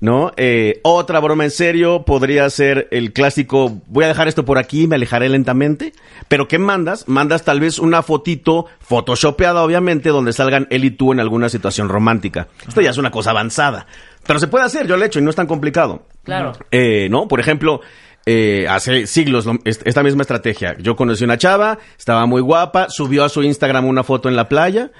¿no? 0.00 0.30
Eh, 0.36 0.78
otra 0.84 1.18
broma 1.18 1.42
en 1.44 1.50
serio 1.50 2.04
podría 2.04 2.48
ser 2.48 2.86
el 2.92 3.12
clásico, 3.12 3.80
voy 3.88 4.04
a 4.04 4.08
dejar 4.08 4.28
esto 4.28 4.44
por 4.44 4.56
aquí, 4.56 4.86
me 4.86 4.94
alejaré 4.94 5.28
lentamente, 5.28 5.94
pero 6.28 6.46
¿qué 6.46 6.58
mandas? 6.60 7.08
Mandas 7.08 7.42
tal 7.42 7.58
vez 7.58 7.80
una 7.80 8.02
fotito, 8.02 8.66
photoshopeada 8.78 9.64
obviamente, 9.64 10.10
donde 10.10 10.32
salgan 10.32 10.68
él 10.70 10.84
y 10.84 10.92
tú 10.92 11.12
en 11.12 11.18
alguna 11.18 11.48
situación 11.48 11.88
romántica. 11.88 12.46
Esto 12.68 12.80
ya 12.80 12.90
es 12.90 12.98
una 12.98 13.10
cosa 13.10 13.30
avanzada, 13.30 13.86
pero 14.26 14.38
se 14.38 14.48
puede 14.48 14.64
hacer, 14.64 14.86
yo 14.86 14.96
lo 14.96 15.02
he 15.04 15.06
hecho 15.06 15.18
y 15.18 15.22
no 15.22 15.30
es 15.30 15.36
tan 15.36 15.46
complicado. 15.46 16.06
Claro. 16.24 16.52
Eh, 16.70 17.08
¿No? 17.10 17.28
Por 17.28 17.40
ejemplo, 17.40 17.80
eh, 18.26 18.66
hace 18.68 19.06
siglos 19.06 19.44
lo- 19.46 19.58
est- 19.64 19.86
esta 19.86 20.02
misma 20.02 20.22
estrategia. 20.22 20.76
Yo 20.78 20.96
conocí 20.96 21.24
una 21.24 21.36
chava, 21.38 21.78
estaba 21.98 22.24
muy 22.26 22.40
guapa, 22.40 22.88
subió 22.88 23.24
a 23.24 23.28
su 23.28 23.42
Instagram 23.42 23.84
una 23.86 24.02
foto 24.02 24.28
en 24.28 24.36
la 24.36 24.48
playa. 24.48 24.90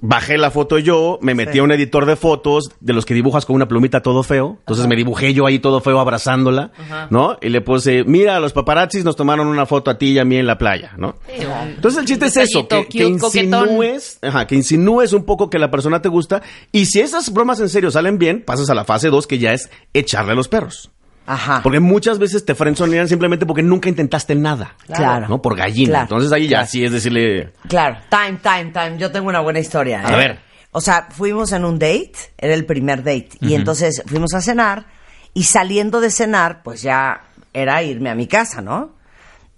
Bajé 0.00 0.38
la 0.38 0.50
foto 0.52 0.78
yo, 0.78 1.18
me 1.22 1.34
metí 1.34 1.54
Sí. 1.54 1.58
a 1.58 1.62
un 1.64 1.72
editor 1.72 2.06
de 2.06 2.14
fotos 2.14 2.70
de 2.78 2.92
los 2.92 3.04
que 3.04 3.14
dibujas 3.14 3.44
con 3.44 3.56
una 3.56 3.66
plumita 3.66 4.00
todo 4.00 4.22
feo. 4.22 4.56
Entonces 4.60 4.86
me 4.86 4.94
dibujé 4.94 5.34
yo 5.34 5.44
ahí 5.46 5.58
todo 5.58 5.80
feo 5.80 5.98
abrazándola, 5.98 6.70
¿no? 7.10 7.36
Y 7.42 7.48
le 7.48 7.60
puse, 7.62 8.04
mira, 8.04 8.38
los 8.38 8.52
paparazzis 8.52 9.04
nos 9.04 9.16
tomaron 9.16 9.48
una 9.48 9.66
foto 9.66 9.90
a 9.90 9.98
ti 9.98 10.10
y 10.12 10.18
a 10.20 10.24
mí 10.24 10.36
en 10.36 10.46
la 10.46 10.56
playa, 10.56 10.92
¿no? 10.96 11.16
Entonces 11.28 12.00
el 12.00 12.06
chiste 12.06 12.26
es 12.26 12.36
eso, 12.36 12.68
que, 12.68 12.86
insinúes, 13.04 14.18
ajá, 14.22 14.46
que 14.46 14.54
insinúes 14.54 15.12
un 15.12 15.24
poco 15.24 15.50
que 15.50 15.58
la 15.58 15.70
persona 15.70 16.00
te 16.00 16.08
gusta 16.08 16.42
y 16.72 16.86
si 16.86 17.00
esas 17.00 17.32
bromas 17.32 17.58
en 17.60 17.68
serio 17.68 17.90
salen 17.90 18.18
bien, 18.18 18.42
pasas 18.44 18.70
a 18.70 18.74
la 18.74 18.84
fase 18.84 19.08
2 19.10 19.26
que 19.26 19.38
ya 19.38 19.52
es 19.52 19.70
echarle 19.94 20.32
a 20.32 20.34
los 20.36 20.48
perros. 20.48 20.90
Ajá. 21.28 21.60
Porque 21.62 21.78
muchas 21.78 22.18
veces 22.18 22.46
te 22.46 22.54
frenzonean 22.54 23.06
simplemente 23.06 23.44
porque 23.44 23.62
nunca 23.62 23.90
intentaste 23.90 24.34
nada. 24.34 24.74
Claro. 24.86 25.28
¿No? 25.28 25.42
Por 25.42 25.56
gallina. 25.56 25.90
Claro. 25.90 26.04
Entonces 26.04 26.32
ahí 26.32 26.48
ya 26.48 26.64
sí 26.64 26.82
es 26.82 26.90
decirle. 26.90 27.52
Claro, 27.68 27.98
time, 28.08 28.38
time, 28.42 28.72
time. 28.72 28.96
Yo 28.96 29.12
tengo 29.12 29.28
una 29.28 29.40
buena 29.40 29.58
historia. 29.58 30.00
A 30.06 30.14
¿eh? 30.14 30.16
ver. 30.16 30.40
O 30.72 30.80
sea, 30.80 31.08
fuimos 31.10 31.52
en 31.52 31.66
un 31.66 31.78
date, 31.78 32.14
era 32.38 32.54
el 32.54 32.64
primer 32.64 32.98
date, 32.98 33.30
y 33.40 33.54
entonces 33.54 34.02
fuimos 34.06 34.32
a 34.34 34.40
cenar, 34.40 34.86
y 35.34 35.44
saliendo 35.44 36.00
de 36.00 36.10
cenar, 36.10 36.62
pues 36.62 36.82
ya 36.82 37.24
era 37.52 37.82
irme 37.82 38.10
a 38.10 38.14
mi 38.14 38.26
casa, 38.26 38.60
¿no? 38.60 38.94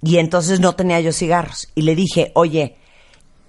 Y 0.03 0.19
entonces 0.19 0.61
no 0.61 0.75
tenía 0.75 1.01
yo 1.01 1.13
cigarros. 1.13 1.71
Y 1.75 1.83
le 1.83 1.95
dije, 1.95 2.33
oye, 2.35 2.79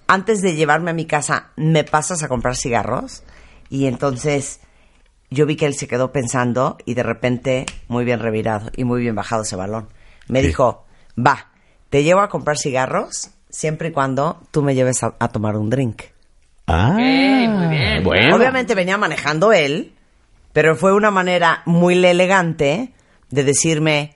antes 0.06 0.42
de 0.42 0.54
llevarme 0.54 0.90
a 0.90 0.94
mi 0.94 1.06
casa, 1.06 1.50
¿me 1.56 1.82
pasas 1.84 2.22
a 2.22 2.28
comprar 2.28 2.56
cigarros? 2.56 3.22
Y 3.70 3.86
entonces 3.86 4.60
yo 5.32 5.46
vi 5.46 5.56
que 5.56 5.66
él 5.66 5.74
se 5.74 5.88
quedó 5.88 6.12
pensando 6.12 6.76
y 6.84 6.94
de 6.94 7.02
repente, 7.02 7.66
muy 7.88 8.04
bien 8.04 8.20
revirado 8.20 8.70
y 8.76 8.84
muy 8.84 9.00
bien 9.00 9.14
bajado 9.14 9.42
ese 9.42 9.56
balón, 9.56 9.88
me 10.28 10.42
dijo, 10.42 10.84
va, 11.18 11.50
te 11.90 12.02
llevo 12.04 12.20
a 12.20 12.28
comprar 12.28 12.56
cigarros 12.58 13.30
siempre 13.50 13.88
y 13.88 13.92
cuando 13.92 14.40
tú 14.50 14.62
me 14.62 14.74
lleves 14.74 15.02
a, 15.02 15.14
a 15.18 15.28
tomar 15.28 15.56
un 15.56 15.68
drink. 15.70 16.02
Ah, 16.66 16.92
muy 16.92 17.66
bien. 17.68 18.04
Bueno. 18.04 18.36
Obviamente 18.36 18.74
venía 18.74 18.96
manejando 18.96 19.52
él, 19.52 19.92
pero 20.52 20.76
fue 20.76 20.92
una 20.94 21.10
manera 21.10 21.62
muy 21.66 21.94
elegante 22.04 22.92
de 23.30 23.44
decirme, 23.44 24.14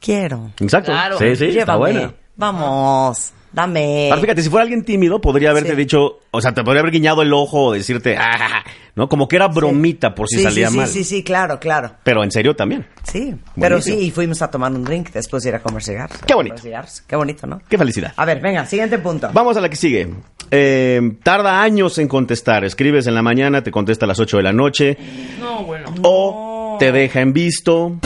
quiero, 0.00 0.50
Exacto. 0.60 0.90
Claro. 0.92 1.18
Sí, 1.18 1.36
sí, 1.36 1.44
está 1.46 1.60
llévame, 1.60 1.78
buena. 1.78 2.14
vamos, 2.36 3.32
dame. 3.52 4.08
Ahora, 4.10 4.20
fíjate, 4.22 4.42
si 4.42 4.50
fuera 4.50 4.62
alguien 4.62 4.84
tímido, 4.84 5.20
podría 5.20 5.50
haberte 5.50 5.70
Sí. 5.70 5.76
dicho, 5.76 6.20
o 6.30 6.40
sea, 6.40 6.52
te 6.54 6.62
podría 6.64 6.80
haber 6.80 6.92
guiñado 6.92 7.22
el 7.22 7.32
ojo 7.32 7.64
o 7.66 7.72
decirte, 7.72 8.16
ah, 8.18 8.64
¿no? 8.94 9.08
Como 9.08 9.28
que 9.28 9.36
era 9.36 9.48
bromita 9.48 10.14
por 10.14 10.28
si 10.28 10.36
sí, 10.38 10.42
salía 10.42 10.68
sí, 10.70 10.76
mal. 10.76 10.86
Sí, 10.88 11.04
sí, 11.04 11.16
sí, 11.16 11.24
claro, 11.24 11.58
claro. 11.60 11.92
Pero 12.04 12.22
en 12.24 12.30
serio 12.30 12.54
también. 12.56 12.86
Sí, 13.04 13.34
pero 13.54 13.76
Buenísimo. 13.76 13.98
sí, 13.98 14.04
y 14.06 14.10
fuimos 14.10 14.42
a 14.42 14.50
tomar 14.50 14.72
un 14.72 14.84
drink 14.84 15.10
después 15.12 15.42
de 15.42 15.50
ir 15.50 15.54
a 15.54 15.60
comer 15.60 15.82
cigarros. 15.82 16.18
Qué 16.26 16.34
bonito. 16.34 16.58
cigarros. 16.58 17.02
Qué 17.06 17.16
bonito, 17.16 17.46
¿no? 17.46 17.60
Qué 17.68 17.78
felicidad. 17.78 18.12
A 18.16 18.24
ver, 18.24 18.40
venga, 18.40 18.66
siguiente 18.66 18.98
punto. 18.98 19.30
Vamos 19.32 19.56
a 19.56 19.60
la 19.60 19.68
que 19.68 19.76
sigue. 19.76 20.08
Eh, 20.50 21.00
tarda 21.22 21.60
años 21.62 21.98
en 21.98 22.08
contestar. 22.08 22.64
Escribes 22.64 23.06
en 23.06 23.14
la 23.14 23.22
mañana, 23.22 23.62
te 23.62 23.70
contesta 23.70 24.06
a 24.06 24.08
las 24.08 24.18
8 24.18 24.38
de 24.38 24.42
la 24.42 24.52
noche. 24.52 24.96
No, 25.38 25.64
bueno. 25.64 25.92
O 26.02 26.76
te 26.78 26.90
deja 26.92 27.20
en 27.20 27.32
visto. 27.32 27.98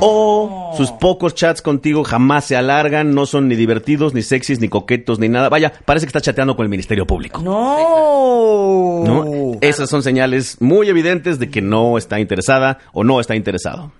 O 0.00 0.74
sus 0.76 0.92
pocos 0.92 1.34
chats 1.34 1.62
contigo 1.62 2.04
jamás 2.04 2.44
se 2.44 2.56
alargan, 2.56 3.14
no 3.14 3.26
son 3.26 3.48
ni 3.48 3.56
divertidos, 3.56 4.12
ni 4.14 4.22
sexys, 4.22 4.60
ni 4.60 4.68
coquetos, 4.68 5.18
ni 5.18 5.28
nada. 5.28 5.48
Vaya, 5.48 5.72
parece 5.84 6.06
que 6.06 6.10
está 6.10 6.20
chateando 6.20 6.54
con 6.54 6.64
el 6.64 6.70
Ministerio 6.70 7.06
Público. 7.06 7.40
No. 7.42 9.02
¿no? 9.04 9.58
Esas 9.60 9.88
son 9.88 10.02
señales 10.02 10.60
muy 10.60 10.88
evidentes 10.88 11.38
de 11.38 11.50
que 11.50 11.62
no 11.62 11.98
está 11.98 12.20
interesada 12.20 12.78
o 12.92 13.04
no 13.04 13.20
está 13.20 13.34
interesado. 13.36 13.92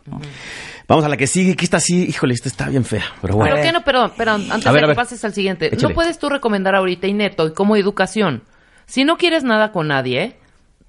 Vamos 0.88 1.04
a 1.04 1.08
la 1.08 1.16
que 1.16 1.26
sigue, 1.26 1.56
que 1.56 1.64
está 1.64 1.78
así, 1.78 2.04
híjole, 2.04 2.34
esta 2.34 2.48
está 2.48 2.68
bien 2.68 2.84
fea, 2.84 3.04
pero 3.20 3.34
bueno. 3.36 3.54
¿Pero 3.54 3.66
qué 3.66 3.72
no? 3.72 3.82
Perdón, 3.82 4.12
perdón, 4.16 4.46
antes 4.50 4.66
A 4.66 4.72
de 4.72 4.82
que 4.82 4.94
pases 4.94 5.24
al 5.24 5.32
siguiente. 5.34 5.66
Échale. 5.66 5.88
No 5.88 5.94
puedes 5.94 6.18
tú 6.18 6.28
recomendar 6.28 6.76
ahorita, 6.76 7.08
y 7.08 7.12
neto, 7.12 7.46
y 7.48 7.52
como 7.52 7.74
educación, 7.76 8.42
si 8.86 9.04
no 9.04 9.16
quieres 9.16 9.42
nada 9.42 9.72
con 9.72 9.88
nadie, 9.88 10.36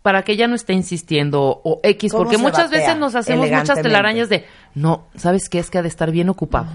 para 0.02 0.24
que 0.24 0.34
ella 0.34 0.48
no 0.48 0.56
esté 0.56 0.74
insistiendo 0.74 1.62
o 1.64 1.80
X, 1.84 2.12
¿Cómo 2.12 2.24
porque 2.24 2.38
muchas 2.38 2.70
veces 2.70 2.98
nos 2.98 3.16
hacemos 3.16 3.50
muchas 3.50 3.82
telarañas 3.82 4.30
de, 4.30 4.46
no, 4.76 5.08
¿sabes 5.16 5.50
qué? 5.50 5.60
Es 5.60 5.70
que 5.70 5.78
ha 5.80 5.82
de 5.82 5.90
estar 5.90 6.12
bien 6.12 6.30
ocupado. 6.30 6.68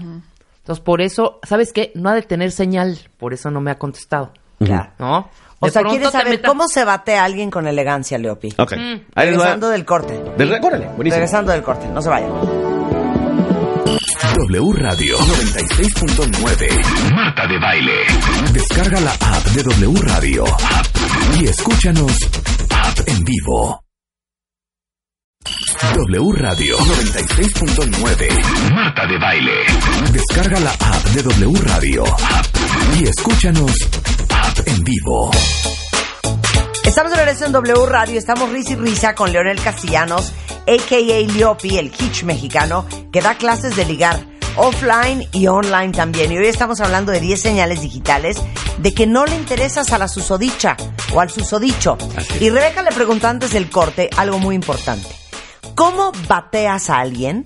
Entonces, 0.57 0.83
por 0.83 1.01
eso, 1.01 1.39
¿sabes 1.43 1.73
qué? 1.73 1.91
No 1.95 2.09
ha 2.09 2.13
de 2.15 2.21
tener 2.21 2.51
señal, 2.51 2.97
por 3.17 3.33
eso 3.33 3.49
no 3.51 3.59
me 3.59 3.71
ha 3.71 3.75
contestado. 3.79 4.31
Claro. 4.59 4.91
¿No? 4.99 5.29
O 5.59 5.69
sea, 5.69 5.81
¿quieres 5.83 6.11
saber 6.11 6.29
meta- 6.29 6.47
cómo 6.49 6.67
se 6.67 6.83
batea 6.85 7.21
a 7.21 7.25
alguien 7.25 7.49
con 7.49 7.67
elegancia, 7.67 8.17
Leopi? 8.17 8.53
Ok. 8.57 8.73
Ahí 8.73 8.79
les 8.81 9.03
va. 9.15 9.21
Regresando 9.23 9.69
del 9.69 9.85
corte. 9.85 10.21
Del 10.37 10.49
re- 10.49 10.59
órale, 10.61 10.87
buenísimo. 10.87 11.15
Regresando 11.15 11.51
del 11.53 11.63
corte, 11.63 11.87
no 11.87 12.01
se 12.01 12.09
vayan. 12.09 12.29
W 14.35 14.73
Radio 14.77 15.17
96.9 15.17 17.13
Marta 17.15 17.47
de 17.47 17.59
Baile. 17.59 17.93
Descarga 18.51 18.99
la 19.01 19.11
app 19.11 19.43
de 19.47 19.63
W 19.63 19.99
Radio 20.01 20.43
y 21.39 21.45
escúchanos 21.47 22.11
en 23.07 23.23
vivo. 23.23 23.83
W 25.95 26.31
Radio 26.33 26.77
96.9 26.77 28.73
Marta 28.73 29.05
de 29.05 29.17
Baile. 29.19 29.51
Descarga 30.11 30.59
la 30.59 30.71
app 30.71 31.03
de 31.13 31.23
W 31.23 31.59
Radio 31.61 32.03
y 32.99 33.03
escúchanos 33.07 33.71
app 34.29 34.67
en 34.67 34.83
vivo. 34.83 35.31
Estamos 36.85 37.11
de 37.11 37.17
regreso 37.17 37.45
en 37.45 37.51
W 37.51 37.85
Radio, 37.85 38.19
estamos 38.19 38.49
risa 38.51 38.73
y 38.73 38.75
risa 38.75 39.15
con 39.15 39.31
Leonel 39.31 39.61
Castellanos, 39.61 40.33
a.k.a. 40.67 41.33
Leopi, 41.33 41.77
el 41.77 41.87
hitch 41.87 42.23
mexicano, 42.23 42.85
que 43.11 43.21
da 43.21 43.35
clases 43.35 43.75
de 43.75 43.85
ligar 43.85 44.32
offline 44.55 45.27
y 45.31 45.47
online 45.47 45.91
también. 45.91 46.31
Y 46.31 46.37
hoy 46.37 46.47
estamos 46.47 46.79
hablando 46.81 47.11
de 47.11 47.19
10 47.19 47.41
señales 47.41 47.81
digitales 47.81 48.37
de 48.77 48.93
que 48.93 49.07
no 49.07 49.25
le 49.25 49.35
interesas 49.35 49.91
a 49.93 49.97
la 49.97 50.07
susodicha 50.07 50.77
o 51.13 51.19
al 51.21 51.29
susodicho. 51.29 51.97
Y 52.39 52.49
Rebeca 52.49 52.81
le 52.83 52.91
preguntó 52.91 53.27
antes 53.27 53.51
del 53.53 53.69
corte 53.69 54.09
algo 54.17 54.39
muy 54.39 54.55
importante. 54.55 55.07
¿Cómo 55.75 56.11
bateas 56.27 56.89
a 56.89 56.99
alguien 56.99 57.43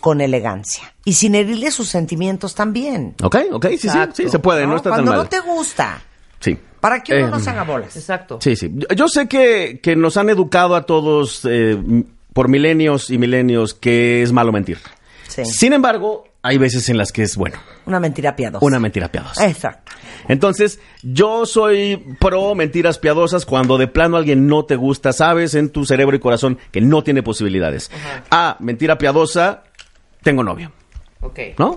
con 0.00 0.20
elegancia? 0.20 0.94
Y 1.04 1.14
sin 1.14 1.34
herirle 1.34 1.70
sus 1.70 1.88
sentimientos 1.88 2.54
también. 2.54 3.14
Ok, 3.22 3.36
ok, 3.52 3.66
sí, 3.70 3.78
sí, 3.78 3.86
Exacto. 3.88 4.14
sí, 4.16 4.28
se 4.28 4.38
puede, 4.38 4.66
no, 4.66 4.76
está 4.76 4.90
tan 4.90 4.98
Cuando 5.04 5.12
mal. 5.12 5.20
no 5.22 5.28
te 5.28 5.40
gusta, 5.40 6.00
Sí. 6.40 6.58
para 6.80 7.02
que 7.02 7.14
uno 7.14 7.26
Eh, 7.26 7.30
no 7.30 7.40
se 7.40 7.50
haga 7.50 7.64
bolas. 7.64 7.96
Exacto. 7.96 8.38
Sí, 8.40 8.56
sí. 8.56 8.70
Yo, 8.74 8.88
yo 8.94 9.08
sé 9.08 9.28
que, 9.28 9.80
que 9.82 9.96
nos 9.96 10.16
han 10.16 10.30
educado 10.30 10.74
a 10.76 10.82
todos 10.86 11.42
eh, 11.44 11.76
por 12.32 12.48
milenios 12.48 13.10
y 13.10 13.18
milenios 13.18 13.74
que 13.74 14.22
es 14.22 14.32
malo 14.32 14.52
mentir. 14.52 14.78
Sí. 15.44 15.52
Sin 15.52 15.72
embargo, 15.72 16.24
hay 16.42 16.58
veces 16.58 16.88
en 16.88 16.96
las 16.98 17.12
que 17.12 17.22
es 17.22 17.36
bueno. 17.36 17.56
Una 17.86 18.00
mentira 18.00 18.34
piadosa. 18.36 18.64
Una 18.64 18.78
mentira 18.78 19.10
piadosa. 19.10 19.46
Exacto. 19.48 19.92
Entonces, 20.28 20.80
yo 21.02 21.46
soy 21.46 21.96
pro 22.18 22.54
mentiras 22.54 22.98
piadosas 22.98 23.44
cuando 23.46 23.78
de 23.78 23.86
plano 23.88 24.16
alguien 24.16 24.46
no 24.46 24.64
te 24.64 24.76
gusta, 24.76 25.12
sabes 25.12 25.54
en 25.54 25.70
tu 25.70 25.84
cerebro 25.84 26.16
y 26.16 26.20
corazón 26.20 26.58
que 26.72 26.80
no 26.80 27.02
tiene 27.04 27.22
posibilidades. 27.22 27.90
Ah, 28.30 28.56
mentira 28.60 28.98
piadosa, 28.98 29.62
tengo 30.22 30.42
novio. 30.42 30.72
Ok. 31.20 31.38
¿No? 31.58 31.76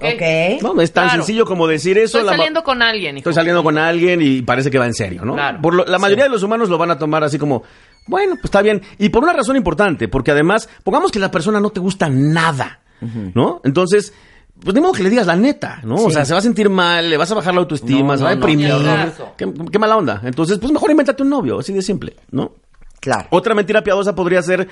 No, 0.61 0.81
es 0.81 0.91
tan 0.91 1.05
Claro. 1.05 1.23
sencillo 1.23 1.45
como 1.45 1.65
decir 1.65 1.97
eso. 1.97 2.19
Estoy 2.19 2.35
saliendo 2.37 2.63
con 2.63 2.81
alguien, 2.81 3.17
hijo. 3.17 3.29
Estoy 3.29 3.33
saliendo 3.33 3.63
con 3.63 3.77
alguien 3.77 4.21
y 4.21 4.41
parece 4.41 4.69
que 4.69 4.77
va 4.77 4.85
en 4.85 4.93
serio, 4.93 5.23
¿no? 5.25 5.33
Claro. 5.33 5.59
Por 5.61 5.73
lo- 5.73 5.85
la 5.85 5.97
mayoría 5.97 6.25
de 6.25 6.29
los 6.29 6.43
humanos 6.43 6.69
lo 6.69 6.77
van 6.77 6.91
a 6.91 6.97
tomar 6.99 7.23
así 7.23 7.39
como, 7.39 7.63
bueno, 8.07 8.33
pues 8.35 8.45
está 8.45 8.61
bien. 8.61 8.81
Y 8.99 9.09
por 9.09 9.23
una 9.23 9.33
razón 9.33 9.55
importante, 9.55 10.07
porque 10.07 10.31
además, 10.31 10.69
pongamos 10.83 11.11
que 11.11 11.19
la 11.19 11.31
persona 11.31 11.59
no 11.59 11.69
te 11.71 11.79
gusta 11.79 12.09
nada, 12.09 12.81
¿no? 13.33 13.61
Entonces, 13.63 14.13
pues 14.61 14.75
ni 14.75 14.81
modo 14.81 14.93
que 14.93 15.03
le 15.03 15.09
digas 15.09 15.25
la 15.27 15.35
neta, 15.35 15.79
¿no? 15.83 15.95
O 15.95 16.09
sea, 16.11 16.25
se 16.25 16.33
va 16.33 16.39
a 16.39 16.41
sentir 16.41 16.69
mal, 16.69 17.09
le 17.09 17.15
vas 17.17 17.31
a 17.31 17.35
bajar 17.35 17.53
la 17.53 17.61
autoestima, 17.61 18.13
No, 18.13 18.17
se 18.17 18.23
va 18.23 18.29
a 18.31 18.35
no, 18.35 18.41
no, 18.41 18.47
deprimir. 18.47 18.69
caso. 18.85 19.33
qué, 19.37 19.51
qué 19.71 19.79
mala 19.79 19.95
onda. 19.97 20.21
Entonces, 20.25 20.57
pues 20.59 20.71
mejor 20.71 20.91
invéntate 20.91 21.23
un 21.23 21.29
novio, 21.29 21.59
así 21.59 21.71
de 21.73 21.81
simple, 21.81 22.15
¿no? 22.31 22.51
Claro. 22.99 23.27
Otra 23.29 23.55
mentira 23.55 23.81
piadosa 23.81 24.13
podría 24.13 24.41
ser, 24.41 24.67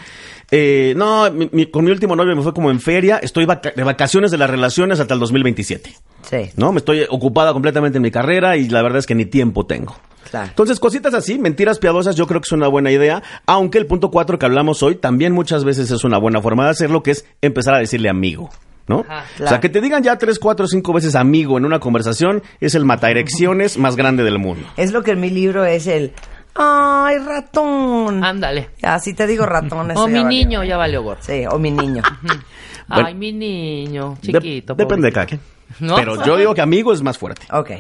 eh, 0.52 0.94
no, 0.98 1.32
mi- 1.32 1.50
mi- 1.54 1.68
con 1.68 1.86
mi 1.86 1.92
último 1.92 2.14
novio 2.14 2.36
me 2.36 2.42
fue 2.42 2.54
como 2.54 2.70
en 2.70 2.82
feria, 2.82 3.20
estoy 3.20 3.46
vaca- 3.46 3.72
de 3.74 3.84
vacaciones 3.84 4.32
de 4.32 4.38
las 4.38 4.50
relaciones 4.50 5.00
hasta 5.00 5.14
el 5.14 5.22
2027. 5.22 5.96
Sí. 6.30 6.38
¿No? 6.58 6.74
Me 6.74 6.80
estoy 6.80 7.06
ocupada 7.10 7.54
completamente 7.54 8.00
en 8.00 8.02
mi 8.02 8.12
carrera 8.12 8.58
y 8.58 8.68
la 8.68 8.82
verdad 8.82 9.00
es 9.00 9.06
que 9.06 9.16
ni 9.16 9.26
tiempo 9.26 9.66
tengo. 9.66 9.96
Claro. 10.30 10.48
Entonces, 10.50 10.80
cositas 10.80 11.14
así, 11.14 11.38
mentiras 11.40 11.80
piadosas, 11.80 12.16
yo 12.16 12.28
creo 12.28 12.42
que 12.42 12.46
es 12.48 12.52
una 12.52 12.68
buena 12.68 12.92
idea, 12.92 13.22
aunque 13.46 13.78
el 13.78 13.86
punto 13.88 14.12
cuatro 14.12 14.38
que 14.40 14.46
hablamos 14.46 14.84
hoy 14.84 14.96
también 14.96 15.34
muchas 15.34 15.64
veces 15.64 15.90
es 15.92 16.04
una 16.04 16.18
buena 16.18 16.42
forma 16.42 16.66
de 16.66 16.72
hacerlo, 16.72 17.04
que 17.04 17.12
es 17.12 17.26
empezar 17.42 17.74
a 17.76 17.80
decirle 17.80 18.10
amigo. 18.10 18.50
¿No? 18.90 19.04
Ajá, 19.10 19.26
O 19.44 19.48
sea, 19.50 19.60
que 19.60 19.68
te 19.68 19.82
digan 19.82 20.02
ya 20.02 20.18
tres, 20.18 20.40
cuatro, 20.40 20.66
cinco 20.66 20.94
veces 20.94 21.16
amigo 21.16 21.58
en 21.58 21.66
una 21.66 21.80
conversación 21.82 22.42
es 22.62 22.74
el 22.74 22.86
mataerecciones 22.86 23.78
más 23.78 23.98
grande 23.98 24.24
del 24.24 24.40
mundo. 24.40 24.66
Es 24.78 24.94
lo 24.94 25.04
que 25.04 25.12
en 25.12 25.20
mi 25.20 25.30
libro 25.30 25.66
es 25.66 25.88
el. 25.88 26.14
¡Ay, 26.56 27.18
ratón! 27.18 28.24
Ándale. 28.24 28.70
Así 28.82 29.14
te 29.14 29.28
digo 29.28 29.46
ratón. 29.46 29.92
O 29.92 30.08
mi 30.08 30.14
valió. 30.14 30.28
niño 30.30 30.64
ya 30.64 30.78
valió 30.78 31.04
gorro. 31.04 31.20
Sí, 31.22 31.44
o 31.52 31.60
mi 31.60 31.70
niño. 31.70 32.02
Ay, 32.88 33.14
mi 33.14 33.34
niño, 33.34 34.18
De- 34.22 34.32
chiquito. 34.40 34.74
depende 34.74 35.08
de 35.08 35.12
cada 35.14 35.26
quien. 35.26 35.42
¿No? 35.82 35.96
Pero 35.96 36.24
yo 36.26 36.38
digo 36.38 36.54
que 36.56 36.62
amigo 36.62 36.94
es 36.94 37.02
más 37.04 37.18
fuerte. 37.18 37.42
ok. 37.52 37.72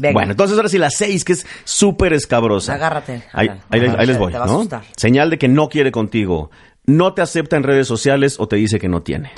Venga. 0.00 0.12
Bueno, 0.14 0.30
entonces 0.32 0.56
ahora 0.56 0.68
sí 0.68 0.78
la 0.78 0.90
seis, 0.90 1.24
que 1.24 1.32
es 1.34 1.46
súper 1.64 2.12
escabrosa. 2.12 2.74
Agárrate. 2.74 3.22
Ahí, 3.32 3.48
ahí 3.70 3.80
les- 3.80 3.94
ahí 3.94 4.06
les 4.06 4.18
voy, 4.18 4.32
Te 4.32 4.38
va 4.38 4.44
a. 4.44 4.82
Señal 4.96 5.30
de 5.30 5.38
que 5.38 5.48
no 5.48 5.68
quiere 5.68 5.92
contigo. 5.92 6.50
No 6.84 7.14
te 7.14 7.22
acepta 7.22 7.56
en 7.56 7.62
redes 7.62 7.86
sociales 7.86 8.36
o 8.40 8.48
te 8.48 8.56
dice 8.56 8.78
que 8.80 8.88
no 8.88 9.02
tiene. 9.02 9.30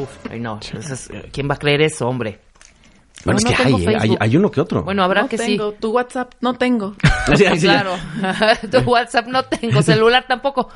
Uf, 0.00 0.08
ay, 0.30 0.40
no. 0.40 0.58
eso 0.60 0.94
es- 0.94 1.08
¿Quién 1.32 1.48
va 1.50 1.54
a 1.54 1.58
creer 1.58 1.82
eso, 1.82 2.08
hombre? 2.08 2.40
Bueno, 3.24 3.38
No, 3.40 3.50
es 3.50 3.56
que 3.56 3.70
no 3.70 3.76
hay, 3.76 3.84
¿eh? 3.84 3.96
hay, 4.00 4.16
hay 4.18 4.36
uno 4.36 4.50
que 4.50 4.60
otro. 4.60 4.82
Bueno, 4.82 5.04
habrá 5.04 5.22
no 5.22 5.28
que 5.28 5.36
tengo. 5.36 5.70
sí. 5.70 5.76
Tu 5.78 5.90
WhatsApp 5.92 6.32
no 6.40 6.54
tengo. 6.54 6.96
Claro. 7.60 7.92
tu 8.70 8.78
WhatsApp 8.90 9.28
no 9.28 9.44
tengo, 9.44 9.80
celular 9.82 10.24
tampoco. 10.26 10.70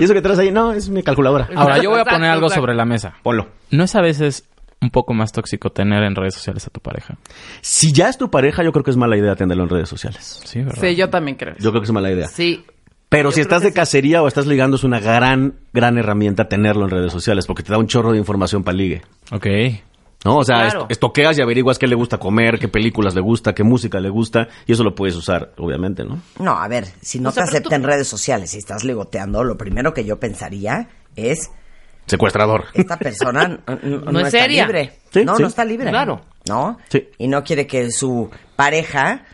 Y 0.00 0.04
eso 0.04 0.12
que 0.12 0.20
traes 0.20 0.40
ahí, 0.40 0.50
no, 0.50 0.72
es 0.72 0.88
mi 0.88 1.04
calculadora. 1.04 1.48
Ahora, 1.54 1.78
yo 1.78 1.90
voy 1.90 2.00
a 2.00 2.04
poner 2.04 2.30
algo 2.30 2.48
sobre 2.50 2.74
la 2.74 2.84
mesa. 2.84 3.14
Ponlo. 3.22 3.46
¿No 3.70 3.84
es 3.84 3.94
a 3.94 4.00
veces 4.00 4.44
un 4.80 4.90
poco 4.90 5.14
más 5.14 5.32
tóxico 5.32 5.70
tener 5.70 6.02
en 6.02 6.14
redes 6.14 6.34
sociales 6.34 6.66
a 6.66 6.70
tu 6.70 6.80
pareja? 6.80 7.16
Si 7.62 7.92
ya 7.92 8.08
es 8.08 8.18
tu 8.18 8.30
pareja, 8.30 8.62
yo 8.62 8.72
creo 8.72 8.84
que 8.84 8.90
es 8.90 8.96
mala 8.96 9.16
idea 9.16 9.34
tenerlo 9.36 9.64
en 9.64 9.70
redes 9.70 9.88
sociales. 9.88 10.40
Sí, 10.44 10.60
¿verdad? 10.62 10.80
Sí, 10.80 10.94
yo 10.96 11.08
también 11.10 11.36
creo. 11.36 11.54
Yo 11.58 11.70
creo 11.70 11.80
que 11.82 11.86
es 11.86 11.92
mala 11.92 12.10
idea. 12.12 12.28
Sí. 12.28 12.64
Pero 13.08 13.30
Yo 13.30 13.36
si 13.36 13.40
estás 13.40 13.62
de 13.62 13.68
sí. 13.68 13.74
cacería 13.74 14.22
o 14.22 14.26
estás 14.28 14.46
ligando, 14.46 14.76
es 14.76 14.82
una 14.84 14.98
gran, 14.98 15.54
gran 15.72 15.96
herramienta 15.96 16.48
tenerlo 16.48 16.84
en 16.84 16.90
redes 16.90 17.12
sociales 17.12 17.46
porque 17.46 17.62
te 17.62 17.70
da 17.72 17.78
un 17.78 17.86
chorro 17.86 18.12
de 18.12 18.18
información 18.18 18.64
para 18.64 18.76
ligue. 18.76 19.02
Ok. 19.32 19.46
¿No? 20.24 20.38
O 20.38 20.44
sea, 20.44 20.56
Claro. 20.64 20.80
est- 20.82 20.90
estoqueas 20.92 21.38
y 21.38 21.42
averiguas 21.42 21.78
qué 21.78 21.86
le 21.86 21.94
gusta 21.94 22.18
comer, 22.18 22.58
qué 22.58 22.66
películas 22.66 23.14
le 23.14 23.20
gusta, 23.20 23.54
qué 23.54 23.62
música 23.62 24.00
le 24.00 24.08
gusta, 24.10 24.48
y 24.66 24.72
eso 24.72 24.82
lo 24.82 24.92
puedes 24.96 25.14
usar, 25.14 25.52
obviamente, 25.56 26.04
¿no? 26.04 26.20
No, 26.40 26.58
a 26.58 26.66
ver, 26.66 26.84
si 27.00 27.20
no 27.20 27.28
O 27.28 27.32
sea, 27.32 27.44
te 27.44 27.50
pero 27.50 27.56
acepta 27.58 27.68
tú- 27.70 27.74
en 27.76 27.82
redes 27.84 28.08
sociales 28.08 28.52
y 28.54 28.58
estás 28.58 28.82
ligoteando, 28.82 29.44
lo 29.44 29.56
primero 29.56 29.94
que 29.94 30.04
yo 30.04 30.18
pensaría 30.18 30.88
es, 31.14 31.50
Secuestrador. 32.06 32.66
esta 32.74 32.96
persona 32.96 33.48
no, 33.82 34.20
es 34.20 34.26
está 34.26 34.30
seria. 34.42 34.64
libre. 34.66 34.92
Sí, 35.10 35.24
no, 35.24 35.36
sí. 35.36 35.42
no 35.42 35.48
está 35.48 35.64
libre. 35.64 35.90
Claro. 35.90 36.22
¿No? 36.48 36.78
Sí. 36.88 37.08
Y 37.18 37.28
no 37.28 37.42
quiere 37.42 37.66
que 37.66 37.90
su 37.90 38.30
pareja 38.54 39.24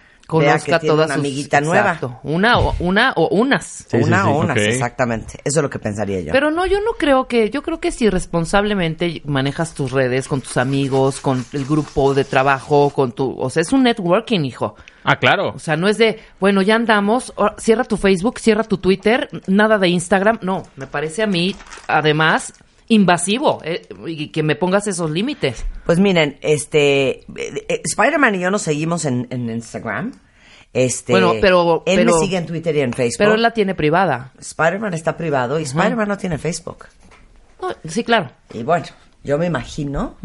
que 0.41 0.47
Conozca 0.47 0.79
tiene 0.81 0.93
todas 0.95 1.07
una 1.07 1.15
sus- 1.15 1.21
amiguita 1.25 1.59
Exacto. 1.59 2.21
Una 2.23 2.59
o, 2.59 2.75
una 2.81 3.13
o 3.17 3.29
unas. 3.29 3.85
Sí, 3.89 3.97
una 3.99 4.23
sí. 4.25 4.29
o 4.29 4.39
unas, 4.39 4.57
exactamente. 4.59 5.35
Eso 5.45 5.61
es 5.61 5.63
lo 5.63 5.71
que 5.71 5.79
pensaría 5.79 6.21
yo. 6.21 6.33
Pero 6.33 6.51
no, 6.51 6.67
yo 6.67 6.81
no 6.81 6.93
creo 6.99 7.27
que, 7.29 7.51
yo 7.51 7.63
creo 7.63 7.81
que 7.81 7.91
si 7.93 8.09
responsablemente 8.11 9.23
manejas 9.25 9.75
tus 9.75 9.93
redes 9.93 10.29
con 10.29 10.41
tus 10.41 10.57
amigos, 10.57 11.21
con 11.21 11.45
el 11.53 11.65
grupo 11.65 12.15
de 12.15 12.25
trabajo, 12.25 12.91
con 12.91 13.13
tu, 13.13 13.39
o 13.39 13.51
sea, 13.51 13.63
es 13.63 13.73
un 13.73 13.83
networking, 13.83 14.41
hijo. 14.45 14.75
Ah, 15.05 15.17
claro. 15.17 15.53
O 15.55 15.59
sea, 15.59 15.77
no 15.77 15.89
es 15.89 15.99
de, 15.99 16.21
bueno, 16.39 16.63
ya 16.63 16.77
andamos, 16.77 17.33
cierra 17.59 17.85
tu 17.85 17.97
Facebook, 17.97 18.39
cierra 18.39 18.65
tu 18.65 18.79
Twitter, 18.79 19.29
nada 19.47 19.79
de 19.79 19.89
Instagram. 19.89 20.39
No, 20.43 20.63
me 20.77 20.87
parece 20.87 21.23
a 21.23 21.27
mí, 21.27 21.57
además, 21.89 22.53
invasivo 22.89 23.61
eh, 23.65 23.89
y 24.07 24.29
que 24.29 24.43
me 24.43 24.57
pongas 24.57 24.87
esos 24.87 25.11
límites. 25.11 25.65
Pues 25.87 25.99
miren, 25.99 26.39
este, 26.43 27.21
eh, 27.21 27.25
eh, 27.69 27.83
Spider-Man 27.85 28.35
y 28.35 28.41
yo 28.41 28.51
nos 28.51 28.63
seguimos 28.63 29.05
en, 29.05 29.27
en 29.31 29.49
Instagram. 29.51 30.13
Este, 30.73 31.13
Bueno, 31.13 31.35
pero- 31.41 31.83
él 31.87 31.97
pero- 32.01 32.15
me 32.15 32.21
sigue 32.25 32.37
en 32.39 32.47
Twitter 32.47 32.75
y 32.77 32.81
en 32.81 32.93
Facebook. 32.93 33.19
Pero 33.19 33.35
él 33.35 33.43
la 33.43 33.53
tiene 33.53 33.75
privada. 33.75 34.33
Spider-Man 34.39 34.95
está 34.95 35.17
privado 35.17 35.59
y 35.61 35.65
Spider-Man 35.65 36.09
no 36.09 36.17
tiene 36.19 36.39
Facebook. 36.39 36.87
No, 37.61 37.69
sí, 37.89 38.03
claro. 38.05 38.31
Y 38.55 38.63
bueno, 38.63 38.87
yo 39.23 39.39
me 39.39 39.47
imagino 39.47 40.17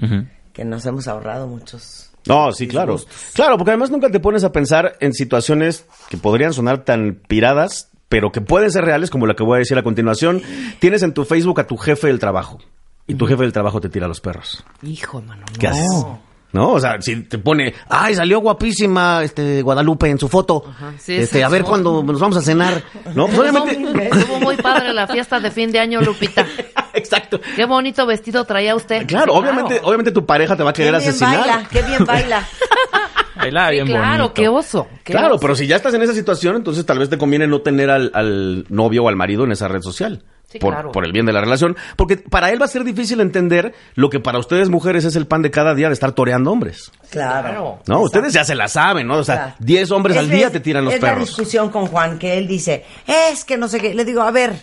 que 0.54 0.66
nos 0.66 0.86
hemos 0.86 1.08
ahorrado 1.08 1.48
muchos. 1.48 2.12
No, 2.26 2.52
sí, 2.52 2.68
claro. 2.68 2.98
Claro, 3.34 3.58
porque 3.58 3.72
además 3.72 3.90
nunca 3.92 4.10
te 4.10 4.20
pones 4.20 4.44
a 4.44 4.52
pensar 4.52 4.98
en 5.00 5.14
situaciones 5.14 5.86
que 6.10 6.18
podrían 6.18 6.52
sonar 6.54 6.84
tan 6.84 7.22
piradas, 7.28 7.90
pero 8.10 8.32
que 8.32 8.42
pueden 8.42 8.72
ser 8.72 8.86
reales, 8.86 9.10
como 9.10 9.26
la 9.28 9.36
que 9.36 9.44
voy 9.44 9.58
a 9.58 9.60
decir 9.60 9.78
a 9.78 9.84
continuación. 9.84 10.42
Tienes 10.80 11.04
en 11.04 11.14
tu 11.14 11.26
Facebook 11.26 11.60
a 11.60 11.68
tu 11.68 11.78
jefe 11.78 12.08
del 12.08 12.20
trabajo. 12.20 12.60
Y 13.06 13.16
tu 13.16 13.26
jefe 13.26 13.44
del 13.44 13.54
trabajo 13.54 13.80
te 13.80 13.90
tira 13.90 14.06
a 14.06 14.10
los 14.10 14.20
perros. 14.20 14.64
Hijo, 14.84 15.22
mano. 15.22 15.46
No. 15.52 15.60
¿Qué 15.60 15.68
haces? 15.68 16.06
¿No? 16.54 16.72
O 16.72 16.80
sea, 16.80 17.02
si 17.02 17.24
te 17.24 17.38
pone, 17.38 17.74
ay, 17.90 18.16
salió 18.16 18.40
guapísima 18.40 19.22
este 19.24 19.62
Guadalupe 19.62 20.10
en 20.10 20.18
su 20.18 20.30
foto. 20.30 20.64
sí, 20.98 21.16
este, 21.16 21.44
a 21.44 21.50
ver 21.50 21.64
cuándo 21.64 22.02
nos 22.04 22.20
vamos 22.20 22.38
a 22.38 22.42
cenar. 22.42 22.84
No, 23.14 23.28
pues 23.28 23.40
obviamente. 23.40 24.10
Estuvo 24.18 24.40
muy 24.40 24.56
padre 24.58 24.94
la 24.94 25.08
fiesta 25.08 25.40
de 25.40 25.52
fin 25.52 25.72
de 25.72 25.80
año, 25.80 26.02
Lupita. 26.02 26.46
Exacto. 26.94 27.40
Qué 27.56 27.66
bonito 27.66 28.06
vestido 28.06 28.44
traía 28.46 28.76
usted. 28.76 29.06
Claro, 29.08 29.34
obviamente, 29.34 29.80
obviamente 29.84 30.12
tu 30.12 30.26
pareja 30.26 30.56
te 30.56 30.64
va 30.64 30.70
a 30.72 30.74
Qué 30.74 30.84
querer 30.84 31.00
bien 31.00 31.10
asesinar. 31.10 31.40
baila, 31.40 31.68
qué 31.70 31.82
bien 31.84 32.06
baila. 32.06 32.48
Bailaba 33.38 33.70
Sí, 33.70 33.74
bien 33.76 33.88
claro, 33.88 34.10
bonito. 34.24 34.34
qué 34.34 34.48
oso. 34.48 34.88
qué 35.04 35.14
Claro, 35.14 35.36
oso. 35.36 35.40
pero 35.42 35.56
si 35.56 35.68
ya 35.68 35.76
estás 35.78 35.94
en 35.94 36.02
esa 36.02 36.14
situación, 36.14 36.56
entonces 36.56 36.86
tal 36.86 37.00
vez 37.00 37.10
te 37.10 37.18
conviene 37.18 37.48
no 37.48 37.62
tener 37.62 37.90
al, 37.90 38.12
al 38.14 38.66
novio 38.70 39.04
o 39.04 39.10
al 39.10 39.16
marido 39.16 39.44
en 39.46 39.52
esa 39.52 39.68
red 39.68 39.82
social. 39.82 40.24
Sí, 40.50 40.60
por, 40.60 40.72
claro. 40.74 40.92
por 40.94 41.04
el 41.06 41.12
bien 41.12 41.26
de 41.26 41.34
la 41.34 41.42
relación. 41.42 41.76
Porque 41.98 42.16
para 42.16 42.52
él 42.52 42.62
va 42.62 42.66
a 42.66 42.70
ser 42.70 42.86
difícil 42.86 43.20
entender 43.20 43.74
lo 43.96 44.10
que 44.10 44.22
para 44.22 44.40
ustedes 44.40 44.70
mujeres 44.70 45.04
es 45.04 45.18
el 45.18 45.28
pan 45.28 45.42
de 45.42 45.52
cada 45.52 45.76
día 45.76 45.88
de 45.88 45.94
estar 45.94 46.14
toreando 46.14 46.52
hombres. 46.54 46.90
Claro. 47.10 47.80
¿No? 47.86 48.00
Ustedes 48.00 48.32
ya 48.32 48.46
se 48.46 48.56
la 48.56 48.70
saben, 48.70 49.08
¿no? 49.08 49.18
O 49.18 49.24
sea, 49.26 49.36
Claro. 49.36 49.54
10 49.60 49.92
hombres 49.92 50.16
Es- 50.16 50.22
al 50.24 50.30
día 50.30 50.46
es- 50.48 50.54
te 50.54 50.62
tiran 50.62 50.86
los 50.86 50.94
es 50.94 51.02
la 51.02 51.10
perros. 51.10 51.28
discusión 51.28 51.70
con 51.70 51.88
Juan 51.88 52.18
que 52.18 52.38
él 52.38 52.48
dice, 52.48 52.86
es 53.06 53.44
que 53.44 53.58
no 53.58 53.68
sé 53.68 53.82
qué. 53.82 53.94
Le 53.94 54.06
digo, 54.06 54.22
a 54.22 54.32
ver, 54.32 54.54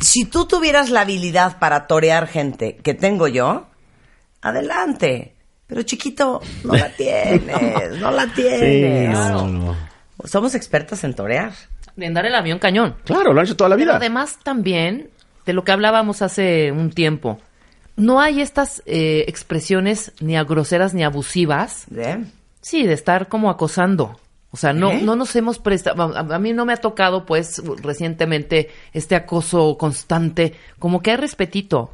si 0.00 0.24
tú 0.24 0.46
tuvieras 0.46 0.88
la 0.88 1.02
habilidad 1.02 1.58
para 1.58 1.86
torear 1.86 2.26
gente 2.26 2.76
que 2.82 2.94
tengo 2.94 3.28
yo, 3.28 3.66
adelante. 4.40 5.33
Pero 5.66 5.82
chiquito, 5.82 6.40
no 6.64 6.74
la 6.74 6.88
tienes, 6.90 7.98
no, 8.00 8.10
la 8.10 8.26
tienes. 8.34 9.10
no, 9.10 9.48
no. 9.48 9.76
Somos 10.24 10.54
expertas 10.54 11.04
en 11.04 11.14
torear. 11.14 11.52
De 11.96 12.06
andar 12.06 12.26
el 12.26 12.34
avión 12.34 12.58
cañón. 12.58 12.96
Claro, 13.04 13.32
lo 13.32 13.40
han 13.40 13.46
hecho 13.46 13.56
toda 13.56 13.70
la 13.70 13.76
Pero 13.76 13.86
vida. 13.92 13.96
además 13.96 14.38
también, 14.42 15.10
de 15.46 15.52
lo 15.52 15.64
que 15.64 15.72
hablábamos 15.72 16.22
hace 16.22 16.72
un 16.72 16.90
tiempo, 16.90 17.40
no 17.96 18.20
hay 18.20 18.40
estas 18.40 18.82
eh, 18.86 19.24
expresiones 19.28 20.12
ni 20.20 20.36
a 20.36 20.44
groseras 20.44 20.92
ni 20.94 21.04
abusivas, 21.04 21.86
¿eh? 21.96 22.24
sí, 22.60 22.84
de 22.86 22.92
estar 22.94 23.28
como 23.28 23.50
acosando. 23.50 24.18
O 24.50 24.56
sea, 24.56 24.72
no, 24.72 24.92
¿Eh? 24.92 25.00
no 25.02 25.16
nos 25.16 25.34
hemos 25.36 25.58
prestado, 25.58 26.14
a, 26.16 26.20
a 26.20 26.38
mí 26.38 26.52
no 26.52 26.64
me 26.64 26.72
ha 26.72 26.76
tocado, 26.76 27.26
pues, 27.26 27.60
recientemente 27.82 28.70
este 28.92 29.14
acoso 29.16 29.76
constante, 29.78 30.54
como 30.78 31.00
que 31.02 31.10
hay 31.12 31.16
respetito. 31.16 31.90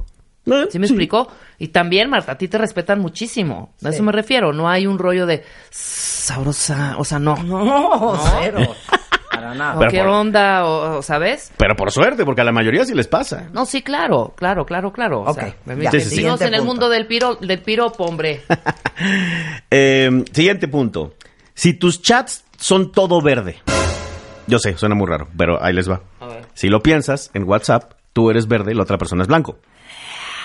Eh, 0.46 0.66
¿Sí 0.70 0.78
me 0.78 0.86
explicó? 0.86 1.28
Y 1.58 1.68
también, 1.68 2.08
Marta, 2.10 2.32
a 2.32 2.38
ti 2.38 2.48
te 2.48 2.56
respetan 2.58 2.98
muchísimo. 3.00 3.74
A 3.84 3.88
Sí. 3.90 3.94
eso 3.96 4.02
me 4.02 4.12
refiero. 4.12 4.52
No 4.52 4.68
hay 4.68 4.86
un 4.86 4.98
rollo 4.98 5.26
de 5.26 5.44
sabrosa, 5.70 6.94
o 6.98 7.04
sea, 7.04 7.18
no. 7.18 7.36
No, 7.36 8.18
cero. 8.40 8.60
Para 9.30 9.54
nada. 9.54 9.76
O 9.76 9.78
Pero 9.78 9.90
¿Qué 9.90 9.98
por- 9.98 10.08
onda? 10.08 10.64
O, 10.66 10.98
o, 10.98 11.02
¿Sabes? 11.02 11.52
Pero 11.56 11.76
por 11.76 11.90
suerte, 11.92 12.24
porque 12.24 12.40
a 12.40 12.44
la 12.44 12.52
mayoría 12.52 12.84
sí 12.84 12.94
les 12.94 13.06
pasa. 13.06 13.48
No, 13.52 13.64
sí, 13.64 13.80
claro, 13.82 14.34
claro, 14.36 14.66
claro, 14.66 14.92
claro. 14.92 15.20
O 15.20 15.30
Ok, 15.30 15.38
sea, 15.40 15.90
Sí, 15.92 16.00
sí, 16.00 16.10
sí. 16.16 16.26
En 16.26 16.54
el 16.54 16.62
mundo 16.62 16.88
del, 16.88 17.06
piro, 17.06 17.36
del 17.36 17.60
piropo, 17.62 18.04
hombre. 18.04 18.42
Eh, 19.70 20.24
siguiente 20.32 20.68
punto. 20.68 21.14
Si 21.54 21.74
tus 21.74 22.02
chats 22.02 22.44
son 22.58 22.92
todo 22.92 23.20
verde. 23.22 23.56
Yo 24.46 24.58
sé, 24.58 24.76
suena 24.76 24.94
muy 24.94 25.06
raro, 25.06 25.28
pero 25.36 25.62
ahí 25.62 25.72
les 25.72 25.88
va. 25.88 26.02
A 26.20 26.26
ver. 26.26 26.46
Si 26.54 26.68
lo 26.68 26.82
piensas, 26.82 27.30
en 27.34 27.44
WhatsApp, 27.44 27.92
tú 28.12 28.30
eres 28.30 28.48
verde 28.48 28.72
y 28.72 28.74
la 28.74 28.82
otra 28.82 28.98
persona 28.98 29.22
es 29.22 29.28
blanco. 29.28 29.58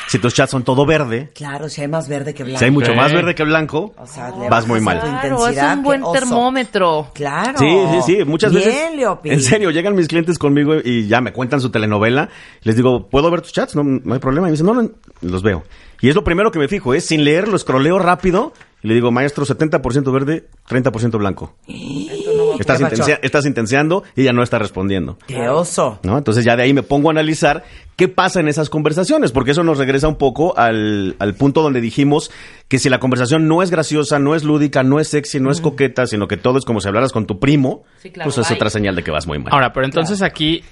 Si 0.07 0.19
tus 0.19 0.33
chats 0.33 0.51
son 0.51 0.63
todo 0.63 0.85
verde, 0.85 1.31
Claro, 1.33 1.67
si 1.67 1.81
hay 1.81 1.87
más 1.87 2.07
verde 2.07 2.33
que 2.33 2.43
blanco. 2.43 2.59
si 2.59 2.65
hay 2.65 2.71
mucho 2.71 2.93
más 2.93 3.11
verde 3.11 3.33
que 3.35 3.43
blanco, 3.43 3.93
O 3.97 4.05
sea, 4.05 4.29
le 4.29 4.49
vas 4.49 4.67
muy 4.67 4.79
mal. 4.79 4.99
Claro, 5.01 5.47
es 5.47 5.57
un 5.57 5.83
buen 5.83 6.03
termómetro. 6.13 7.09
Claro. 7.13 7.57
Sí, 7.57 7.67
sí, 7.91 8.01
sí. 8.17 8.23
Muchas 8.25 8.51
Bien, 8.53 8.65
veces. 8.65 8.95
Leopi. 8.95 9.29
En 9.31 9.41
serio, 9.41 9.71
llegan 9.71 9.95
mis 9.95 10.07
clientes 10.07 10.37
conmigo 10.37 10.75
y 10.83 11.07
ya 11.07 11.21
me 11.21 11.33
cuentan 11.33 11.59
su 11.61 11.69
telenovela. 11.71 12.29
Les 12.61 12.75
digo, 12.75 13.07
¿puedo 13.09 13.31
ver 13.31 13.41
tus 13.41 13.53
chats? 13.53 13.75
No, 13.75 13.83
no 13.83 14.13
hay 14.13 14.19
problema. 14.19 14.47
Y 14.47 14.49
me 14.49 14.57
dicen, 14.57 14.67
no, 14.67 14.73
no, 14.73 14.89
los 15.21 15.41
veo. 15.41 15.63
Y 16.01 16.09
es 16.09 16.15
lo 16.15 16.23
primero 16.23 16.51
que 16.51 16.59
me 16.59 16.67
fijo, 16.67 16.93
es 16.93 17.05
sin 17.05 17.23
leer, 17.23 17.47
lo 17.47 17.55
escroleo 17.55 17.97
rápido. 17.99 18.53
Y 18.85 18.87
le 18.87 18.93
digo, 18.93 19.11
maestro, 19.11 19.45
70% 19.45 20.11
verde, 20.13 20.45
30% 20.69 21.17
blanco. 21.17 21.55
Estás, 22.59 22.79
intencia- 22.79 23.19
estás 23.23 23.45
intenseando 23.47 24.03
y 24.15 24.21
ella 24.21 24.31
no 24.31 24.43
está 24.43 24.59
respondiendo. 24.59 25.17
¡Qué 25.27 25.49
oso! 25.49 25.99
¿no? 26.03 26.17
Entonces 26.17 26.45
ya 26.45 26.55
de 26.55 26.63
ahí 26.63 26.73
me 26.73 26.83
pongo 26.83 27.09
a 27.09 27.11
analizar 27.11 27.63
qué 27.95 28.07
pasa 28.07 28.39
en 28.39 28.47
esas 28.47 28.69
conversaciones, 28.69 29.31
porque 29.31 29.51
eso 29.51 29.63
nos 29.63 29.77
regresa 29.79 30.07
un 30.07 30.17
poco 30.17 30.57
al, 30.57 31.15
al 31.19 31.33
punto 31.33 31.61
donde 31.63 31.81
dijimos 31.81 32.31
que 32.67 32.77
si 32.79 32.89
la 32.89 32.99
conversación 32.99 33.47
no 33.47 33.63
es 33.63 33.71
graciosa, 33.71 34.19
no 34.19 34.35
es 34.35 34.43
lúdica, 34.43 34.83
no 34.83 34.99
es 34.99 35.07
sexy, 35.07 35.39
no 35.39 35.49
es 35.51 35.61
coqueta, 35.61 36.05
sino 36.07 36.27
que 36.27 36.37
todo 36.37 36.57
es 36.59 36.63
como 36.65 36.79
si 36.79 36.87
hablaras 36.87 37.11
con 37.11 37.25
tu 37.25 37.39
primo, 37.39 37.83
Sí, 38.01 38.11
claro, 38.11 38.27
pues 38.29 38.37
es 38.37 38.47
bye. 38.49 38.55
otra 38.55 38.69
señal 38.69 38.95
de 38.95 39.03
que 39.03 39.11
vas 39.11 39.25
muy 39.27 39.39
mal. 39.39 39.51
Ahora, 39.51 39.73
pero 39.73 39.85
entonces 39.85 40.21
aquí, 40.21 40.63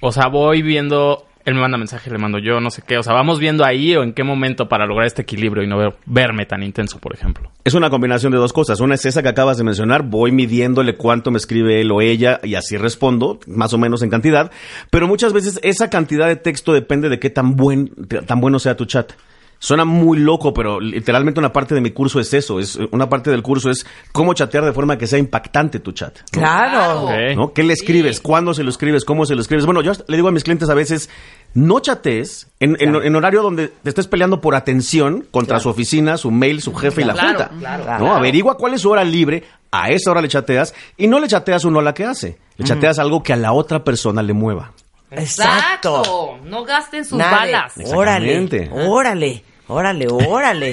o 0.00 0.12
sea, 0.12 0.28
voy 0.28 0.62
viendo, 0.62 1.24
él 1.44 1.54
me 1.54 1.60
manda 1.60 1.78
mensaje, 1.78 2.10
le 2.10 2.18
mando 2.18 2.38
yo, 2.38 2.60
no 2.60 2.70
sé 2.70 2.82
qué, 2.86 2.98
o 2.98 3.02
sea, 3.02 3.14
vamos 3.14 3.38
viendo 3.38 3.64
ahí 3.64 3.96
o 3.96 4.02
en 4.02 4.12
qué 4.12 4.22
momento 4.22 4.68
para 4.68 4.86
lograr 4.86 5.06
este 5.06 5.22
equilibrio 5.22 5.62
y 5.62 5.66
no 5.66 5.78
ver- 5.78 5.96
verme 6.06 6.46
tan 6.46 6.62
intenso, 6.62 6.98
por 6.98 7.14
ejemplo. 7.14 7.50
Es 7.64 7.74
una 7.74 7.90
combinación 7.90 8.32
de 8.32 8.38
dos 8.38 8.52
cosas. 8.52 8.80
Una 8.80 8.94
es 8.94 9.04
esa 9.06 9.22
que 9.22 9.28
acabas 9.28 9.58
de 9.58 9.64
mencionar, 9.64 10.02
voy 10.02 10.30
midiéndole 10.32 10.96
cuánto 10.96 11.30
me 11.30 11.38
escribe 11.38 11.80
él 11.80 11.90
o 11.90 12.00
ella 12.00 12.40
y 12.42 12.54
así 12.54 12.76
respondo, 12.76 13.40
más 13.46 13.72
o 13.72 13.78
menos 13.78 14.02
en 14.02 14.10
cantidad. 14.10 14.50
Pero 14.90 15.06
muchas 15.08 15.32
veces 15.32 15.58
esa 15.62 15.90
cantidad 15.90 16.28
de 16.28 16.36
texto 16.36 16.72
depende 16.72 17.08
de 17.08 17.18
qué 17.18 17.30
tan, 17.30 17.56
buen, 17.56 17.90
tan 18.26 18.40
bueno 18.40 18.58
sea 18.58 18.76
tu 18.76 18.84
chat. 18.84 19.12
Suena 19.60 19.84
muy 19.84 20.18
loco, 20.18 20.54
pero 20.54 20.78
literalmente 20.78 21.40
una 21.40 21.52
parte 21.52 21.74
de 21.74 21.80
mi 21.80 21.90
curso 21.90 22.20
es 22.20 22.32
eso. 22.32 22.60
Es, 22.60 22.78
una 22.92 23.08
parte 23.08 23.30
del 23.30 23.42
curso 23.42 23.70
es 23.70 23.84
cómo 24.12 24.32
chatear 24.32 24.64
de 24.64 24.72
forma 24.72 24.96
que 24.96 25.08
sea 25.08 25.18
impactante 25.18 25.80
tu 25.80 25.90
chat. 25.90 26.16
¿no? 26.20 26.24
Claro. 26.30 27.08
¿no? 27.34 27.52
¿Qué 27.52 27.64
le 27.64 27.72
escribes? 27.72 28.20
¿Cuándo 28.20 28.54
se 28.54 28.62
lo 28.62 28.70
escribes? 28.70 29.04
¿Cómo 29.04 29.26
se 29.26 29.34
lo 29.34 29.40
escribes? 29.40 29.64
Bueno, 29.66 29.82
yo 29.82 29.92
le 30.06 30.16
digo 30.16 30.28
a 30.28 30.30
mis 30.32 30.44
clientes 30.44 30.68
a 30.70 30.74
veces, 30.74 31.10
no 31.54 31.80
chatees 31.80 32.46
en, 32.60 32.76
en- 32.78 32.94
en 32.94 33.16
horario 33.16 33.42
donde 33.42 33.66
te 33.68 33.88
estés 33.88 34.06
peleando 34.06 34.40
por 34.40 34.54
atención 34.54 35.26
contra 35.32 35.58
su 35.58 35.68
oficina, 35.68 36.16
su 36.18 36.30
mail, 36.30 36.62
su 36.62 36.72
jefe 36.74 37.00
y 37.02 37.04
la 37.04 37.14
junta. 37.14 37.50
claro, 37.58 37.78
¿no? 37.82 37.84
claro. 37.84 38.14
Averigua 38.14 38.56
cuál 38.56 38.74
es 38.74 38.82
su 38.82 38.90
hora 38.90 39.02
libre, 39.02 39.42
a 39.72 39.88
esa 39.90 40.12
hora 40.12 40.22
le 40.22 40.28
chateas 40.28 40.72
y 40.96 41.08
no 41.08 41.18
le 41.18 41.26
chateas 41.26 41.64
un 41.64 41.76
hola 41.76 41.94
que 41.94 42.04
hace. 42.04 42.38
Le 42.58 42.64
chateas 42.64 42.98
algo 43.00 43.22
que 43.24 43.32
a 43.32 43.36
la 43.36 43.52
otra 43.52 43.82
persona 43.82 44.22
le 44.22 44.32
mueva. 44.34 44.72
Exacto. 45.10 46.38
No 46.44 46.64
gasten 46.64 47.04
sus 47.04 47.18
Nada 47.18 47.38
balas. 47.38 47.74
Órale, 47.86 48.68
órale, 48.72 49.42
órale, 49.66 50.06
órale. 50.10 50.70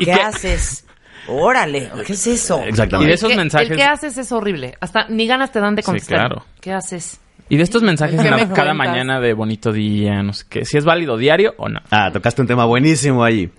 ¿Y 0.00 0.04
¿Qué 0.04 0.04
qué- 0.06 0.12
haces? 0.14 0.84
Órale, 1.28 1.90
¿qué 2.06 2.12
es 2.12 2.26
eso? 2.28 2.62
Y 2.64 2.68
Exactamente. 2.68 3.08
de 3.08 3.14
esos 3.14 3.30
¿Qué- 3.30 3.36
mensajes... 3.36 3.70
El 3.70 3.76
que 3.76 3.82
haces 3.82 4.16
es 4.16 4.30
horrible. 4.30 4.76
Hasta 4.80 5.06
ni 5.08 5.26
ganas 5.26 5.50
te 5.50 5.58
dan 5.60 5.74
de 5.74 5.82
Sí, 5.82 5.86
contestar. 5.86 6.18
claro. 6.28 6.44
¿Qué 6.60 6.72
haces? 6.72 7.18
Y 7.48 7.56
de 7.56 7.62
estos 7.64 7.82
mensajes 7.82 8.20
¿Qué 8.20 8.28
en 8.28 8.36
la- 8.36 8.48
cada 8.54 8.74
mañana 8.74 9.20
de 9.20 9.32
bonito 9.32 9.72
día, 9.72 10.22
no 10.22 10.32
sé 10.32 10.44
qué, 10.48 10.64
si 10.64 10.78
es 10.78 10.84
válido 10.84 11.16
diario 11.16 11.54
o 11.58 11.68
no. 11.68 11.80
Ah, 11.90 12.10
tocaste 12.12 12.42
un 12.42 12.48
tema 12.48 12.64
buenísimo 12.64 13.24
ahí. 13.24 13.50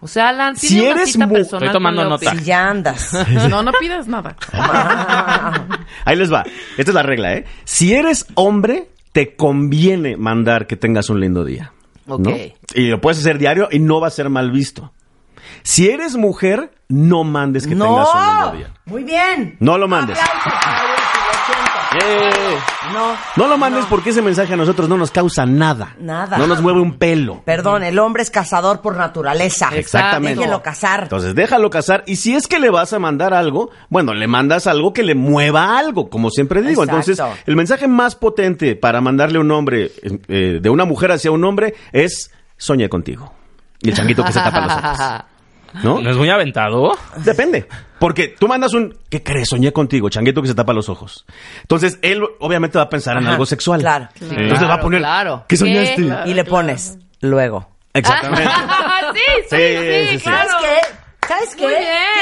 O 0.00 0.08
sea, 0.08 0.28
Alan, 0.28 0.56
Si 0.56 0.78
una 0.80 0.90
eres 0.92 1.12
cita 1.12 1.26
personal 1.26 1.64
Estoy 1.64 1.72
tomando 1.72 2.04
nota. 2.04 2.30
Si 2.32 2.44
ya 2.44 2.68
andas. 2.68 3.12
No, 3.50 3.62
no 3.62 3.72
pidas 3.72 4.06
nada. 4.06 4.36
Ahí 6.04 6.16
les 6.16 6.32
va. 6.32 6.44
Esta 6.76 6.90
es 6.90 6.94
la 6.94 7.02
regla, 7.02 7.34
¿eh? 7.34 7.44
Si 7.64 7.94
eres 7.94 8.26
hombre, 8.34 8.88
te 9.16 9.34
conviene 9.34 10.18
mandar 10.18 10.66
que 10.66 10.76
tengas 10.76 11.08
un 11.08 11.20
lindo 11.20 11.42
día. 11.42 11.72
Ok. 12.06 12.20
¿no? 12.20 12.36
Y 12.74 12.88
lo 12.88 13.00
puedes 13.00 13.18
hacer 13.18 13.38
diario 13.38 13.66
y 13.72 13.78
no 13.78 13.98
va 13.98 14.08
a 14.08 14.10
ser 14.10 14.28
mal 14.28 14.50
visto. 14.50 14.92
Si 15.62 15.88
eres 15.88 16.16
mujer, 16.16 16.70
no 16.90 17.24
mandes 17.24 17.66
que 17.66 17.74
no. 17.74 17.86
tengas 17.86 18.08
un 18.14 18.20
lindo 18.20 18.52
día. 18.58 18.80
Muy 18.84 19.04
bien. 19.04 19.56
No 19.58 19.78
lo 19.78 19.88
mandes. 19.88 20.18
Aplausos 20.18 20.52
No. 22.92 23.16
No 23.36 23.48
lo 23.48 23.58
mandes 23.58 23.84
porque 23.86 24.10
ese 24.10 24.22
mensaje 24.22 24.54
a 24.54 24.56
nosotros 24.56 24.88
no 24.88 24.96
nos 24.96 25.10
causa 25.10 25.44
nada. 25.44 25.94
Nada. 25.98 26.38
No 26.38 26.46
nos 26.46 26.62
mueve 26.62 26.80
un 26.80 26.98
pelo. 26.98 27.42
Perdón, 27.44 27.82
el 27.82 27.98
hombre 27.98 28.22
es 28.22 28.30
cazador 28.30 28.80
por 28.80 28.96
naturaleza. 28.96 29.70
Exactamente. 29.74 30.40
Déjenlo 30.40 30.62
cazar. 30.62 31.04
Entonces, 31.04 31.34
déjalo 31.34 31.70
casar. 31.70 32.04
Y 32.06 32.16
si 32.16 32.34
es 32.34 32.46
que 32.46 32.58
le 32.58 32.70
vas 32.70 32.92
a 32.92 32.98
mandar 32.98 33.34
algo, 33.34 33.70
bueno, 33.88 34.14
le 34.14 34.26
mandas 34.26 34.66
algo 34.66 34.92
que 34.92 35.02
le 35.02 35.14
mueva 35.14 35.78
algo, 35.78 36.08
como 36.08 36.30
siempre 36.30 36.62
digo. 36.62 36.84
Exacto. 36.84 37.10
Entonces, 37.10 37.42
el 37.46 37.56
mensaje 37.56 37.88
más 37.88 38.14
potente 38.14 38.76
para 38.76 39.00
mandarle 39.00 39.38
a 39.38 39.40
un 39.40 39.50
hombre, 39.50 39.90
eh, 40.02 40.18
eh, 40.28 40.58
de 40.60 40.70
una 40.70 40.84
mujer 40.84 41.12
hacia 41.12 41.30
un 41.30 41.44
hombre, 41.44 41.74
es 41.92 42.30
soñé 42.56 42.88
contigo. 42.88 43.32
Y 43.80 43.90
el 43.90 43.94
changuito 43.94 44.24
que 44.24 44.32
se 44.32 44.40
tapa 44.40 44.60
los 44.60 44.72
ojos. 44.72 45.24
¿No? 45.84 46.00
¿No 46.00 46.10
es 46.10 46.16
muy 46.16 46.30
aventado? 46.30 46.96
Depende. 47.16 47.66
Porque 47.98 48.28
tú 48.38 48.46
mandas 48.48 48.74
un, 48.74 48.96
¿qué 49.08 49.22
crees? 49.22 49.48
Soñé 49.48 49.72
contigo, 49.72 50.08
changuito 50.10 50.42
que 50.42 50.48
se 50.48 50.54
tapa 50.54 50.72
los 50.72 50.88
ojos. 50.88 51.24
Entonces, 51.62 51.98
él 52.02 52.22
obviamente 52.40 52.76
va 52.78 52.84
a 52.84 52.88
pensar 52.90 53.16
en 53.16 53.24
Ajá, 53.24 53.32
algo 53.32 53.46
sexual. 53.46 53.80
claro. 53.80 54.08
Entonces 54.20 54.68
va 54.68 54.74
a 54.74 54.80
poner, 54.80 55.00
claro. 55.00 55.44
¿qué 55.48 55.56
soñaste? 55.56 56.02
¿Qué? 56.02 56.30
Y 56.30 56.34
le 56.34 56.44
pones 56.44 56.98
luego. 57.20 57.70
Exactamente. 57.94 58.44
sí, 59.14 59.20
sí, 59.48 59.56
Sí, 59.56 59.56
sí, 59.56 60.08
sí, 60.10 60.18
sí. 60.18 60.24
claro. 60.24 60.48
¿Sabes 60.50 60.64
qué? 60.80 61.26
¿Sabes 61.26 61.54
qué? 61.56 61.66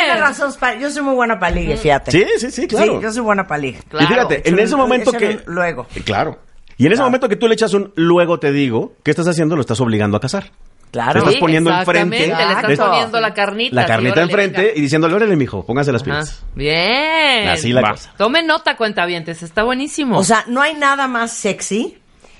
Tienes 0.04 0.20
razón, 0.20 0.52
yo 0.80 0.90
soy 0.90 1.02
muy 1.02 1.14
buena 1.14 1.38
para 1.38 1.54
ligue, 1.54 1.76
fíjate. 1.76 2.10
Sí, 2.12 2.24
sí, 2.38 2.50
sí, 2.50 2.66
claro. 2.68 2.96
Sí, 2.98 3.02
yo 3.02 3.12
soy 3.12 3.22
buena 3.22 3.46
para 3.46 3.58
ligue. 3.60 3.80
Claro. 3.88 4.04
Y 4.04 4.08
fíjate, 4.08 4.48
en 4.48 4.58
ese 4.58 4.74
un- 4.74 4.80
momento 4.80 5.12
que... 5.12 5.40
luego. 5.46 5.86
Claro. 6.04 6.38
Y 6.76 6.86
en 6.86 6.92
ese 6.92 7.02
momento 7.02 7.28
que 7.28 7.36
tú 7.36 7.46
le 7.46 7.54
echas 7.54 7.74
un 7.74 7.92
luego 7.96 8.38
te 8.40 8.50
digo, 8.50 8.94
¿qué 9.02 9.10
estás 9.10 9.28
haciendo? 9.28 9.54
Lo 9.56 9.60
estás 9.60 9.80
obligando 9.80 10.16
a 10.16 10.20
casar. 10.20 10.50
Claro. 10.94 11.12
Te 11.14 11.18
estás 11.18 11.34
Sí, 11.34 11.40
poniendo 11.40 11.70
enfrente. 11.72 12.18
Le 12.18 12.32
estás 12.32 12.78
poniendo 12.78 13.20
la 13.20 13.34
carnita. 13.34 13.74
La 13.74 13.84
carnita 13.84 14.22
enfrente 14.22 14.72
y 14.76 14.80
diciéndole, 14.80 15.16
órale, 15.16 15.34
mijo, 15.34 15.66
póngase 15.66 15.90
las 15.90 16.02
Ajá. 16.02 16.10
pilas. 16.12 16.44
Bien. 16.54 17.48
Así 17.48 17.72
la 17.72 17.80
Va. 17.80 17.90
cosa. 17.90 18.12
Tomen 18.16 18.46
nota, 18.46 18.76
cuentavientes. 18.76 19.42
Está 19.42 19.64
buenísimo. 19.64 20.16
O 20.16 20.22
sea, 20.22 20.44
no 20.46 20.62
hay 20.62 20.74
nada 20.74 21.08
más 21.08 21.32
sexy 21.32 21.98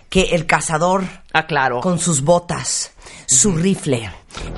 que 0.09 0.36
el 0.36 0.47
cazador 0.47 1.02
ah, 1.32 1.47
claro. 1.48 1.81
con 1.81 1.98
sus 1.98 2.20
botas, 2.20 2.93
su 3.26 3.56
rifle, 3.56 4.09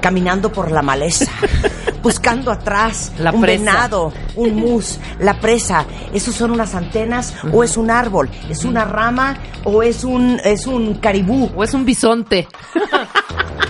caminando 0.02 0.52
por 0.52 0.70
la 0.70 0.82
maleza, 0.82 1.32
buscando 2.06 2.52
atrás 2.52 3.12
La 3.18 3.32
un 3.32 3.40
presa. 3.40 3.58
venado, 3.64 4.12
un 4.36 4.54
mus, 4.62 5.00
la 5.18 5.40
presa. 5.40 5.84
¿Esos 6.14 6.36
son 6.36 6.52
unas 6.52 6.72
antenas 6.76 7.34
o 7.52 7.64
es 7.64 7.76
un 7.76 7.90
árbol? 7.90 8.30
¿Es 8.48 8.64
una 8.64 8.84
rama 8.84 9.36
o 9.64 9.82
es 9.82 10.04
un, 10.04 10.40
es 10.44 10.68
un 10.68 10.94
caribú? 10.94 11.50
O 11.56 11.64
es 11.64 11.74
un 11.74 11.84
bisonte. 11.84 12.46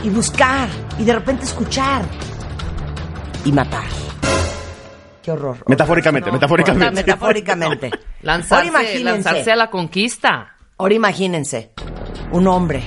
Y 0.05 0.09
buscar, 0.11 0.69
y 1.01 1.05
de 1.05 1.13
repente 1.15 1.45
escuchar, 1.45 2.05
y 3.45 3.51
matar. 3.51 3.83
Qué 5.23 5.33
horror. 5.33 5.57
Metafóricamente, 5.67 6.31
metafóricamente. 6.31 7.03
Metafóricamente. 7.03 7.91
Lanzarse, 8.23 8.55
Ahora 8.55 8.67
imagínense. 8.83 9.05
lanzarse 9.05 9.51
a 9.51 9.57
la 9.57 9.69
conquista. 9.71 10.55
Ahora 10.79 10.95
imagínense, 10.95 11.73
un 12.31 12.47
hombre 12.47 12.85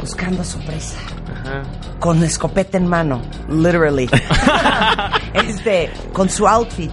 buscando 0.00 0.42
a 0.42 0.44
su 0.44 0.58
presa. 0.58 0.98
Con 2.00 2.22
escopeta 2.22 2.76
en 2.76 2.86
mano, 2.86 3.22
literally. 3.48 4.08
este, 5.34 5.92
con 6.12 6.28
su 6.28 6.46
outfit. 6.46 6.90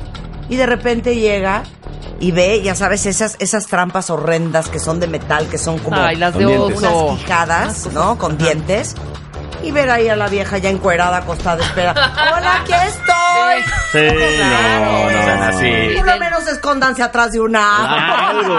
Y 0.50 0.56
de 0.56 0.66
repente 0.66 1.16
llega 1.16 1.64
y 2.20 2.32
ve, 2.32 2.62
ya 2.62 2.76
sabes, 2.76 3.06
esas, 3.06 3.36
esas 3.40 3.68
trampas 3.68 4.10
horrendas 4.10 4.70
que 4.70 4.80
son 4.80 5.00
de 5.00 5.08
metal, 5.08 5.48
que 5.48 5.58
son 5.58 5.78
como 5.80 5.98
Ay, 6.02 6.16
las 6.16 6.34
de 6.34 6.46
Con 6.46 6.54
dientes. 6.54 6.84
oso. 6.84 7.06
unas 7.06 7.20
quijadas, 7.20 7.88
¿no? 7.94 8.18
Con 8.18 8.38
dientes. 8.38 8.96
Y 9.62 9.72
ver 9.72 9.90
ahí 9.90 10.10
a 10.10 10.16
la 10.18 10.28
vieja 10.28 10.58
ya 10.58 10.70
encuerada, 10.70 11.18
acostada, 11.18 11.64
espera. 11.64 11.92
¡Hola, 12.38 12.62
aquí 12.62 12.74
estoy! 12.74 13.62
Sí, 13.94 14.16
no, 14.40 14.86
no, 14.86 15.10
sean 15.24 15.44
así. 15.44 15.96
Por 15.98 16.06
lo 16.06 16.20
menos 16.20 16.48
escóndanse 16.48 17.02
atrás 17.04 17.32
de 17.32 17.40
una. 17.40 18.30
Algo. 18.30 18.58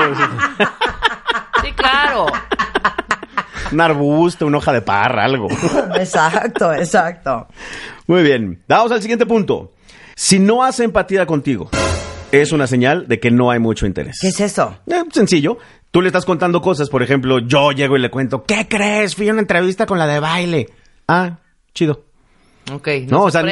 Sí, 1.62 1.72
claro. 1.72 2.26
Un 3.74 3.80
arbusto, 3.80 4.46
una 4.46 4.58
hoja 4.58 4.72
de 4.72 4.82
parra, 4.82 5.24
algo. 5.24 5.48
exacto, 5.96 6.72
exacto. 6.72 7.48
Muy 8.06 8.22
bien. 8.22 8.62
Vamos 8.68 8.92
al 8.92 9.02
siguiente 9.02 9.26
punto. 9.26 9.72
Si 10.14 10.38
no 10.38 10.62
hace 10.62 10.84
empatía 10.84 11.26
contigo, 11.26 11.70
es 12.30 12.52
una 12.52 12.68
señal 12.68 13.08
de 13.08 13.18
que 13.18 13.32
no 13.32 13.50
hay 13.50 13.58
mucho 13.58 13.84
interés. 13.84 14.18
¿Qué 14.20 14.28
es 14.28 14.38
eso? 14.38 14.76
Eh, 14.86 15.02
sencillo. 15.12 15.58
Tú 15.90 16.02
le 16.02 16.06
estás 16.06 16.24
contando 16.24 16.62
cosas, 16.62 16.88
por 16.88 17.02
ejemplo, 17.02 17.40
yo 17.40 17.72
llego 17.72 17.96
y 17.96 18.00
le 18.00 18.10
cuento, 18.10 18.44
¿qué 18.44 18.68
crees? 18.68 19.16
Fui 19.16 19.28
a 19.28 19.32
una 19.32 19.40
entrevista 19.40 19.86
con 19.86 19.98
la 19.98 20.06
de 20.06 20.20
baile. 20.20 20.68
Ah, 21.08 21.38
chido. 21.74 22.04
Ok. 22.72 22.88
No, 23.08 23.18
No, 23.18 23.22
o 23.24 23.30
sea, 23.30 23.42
no 23.42 23.48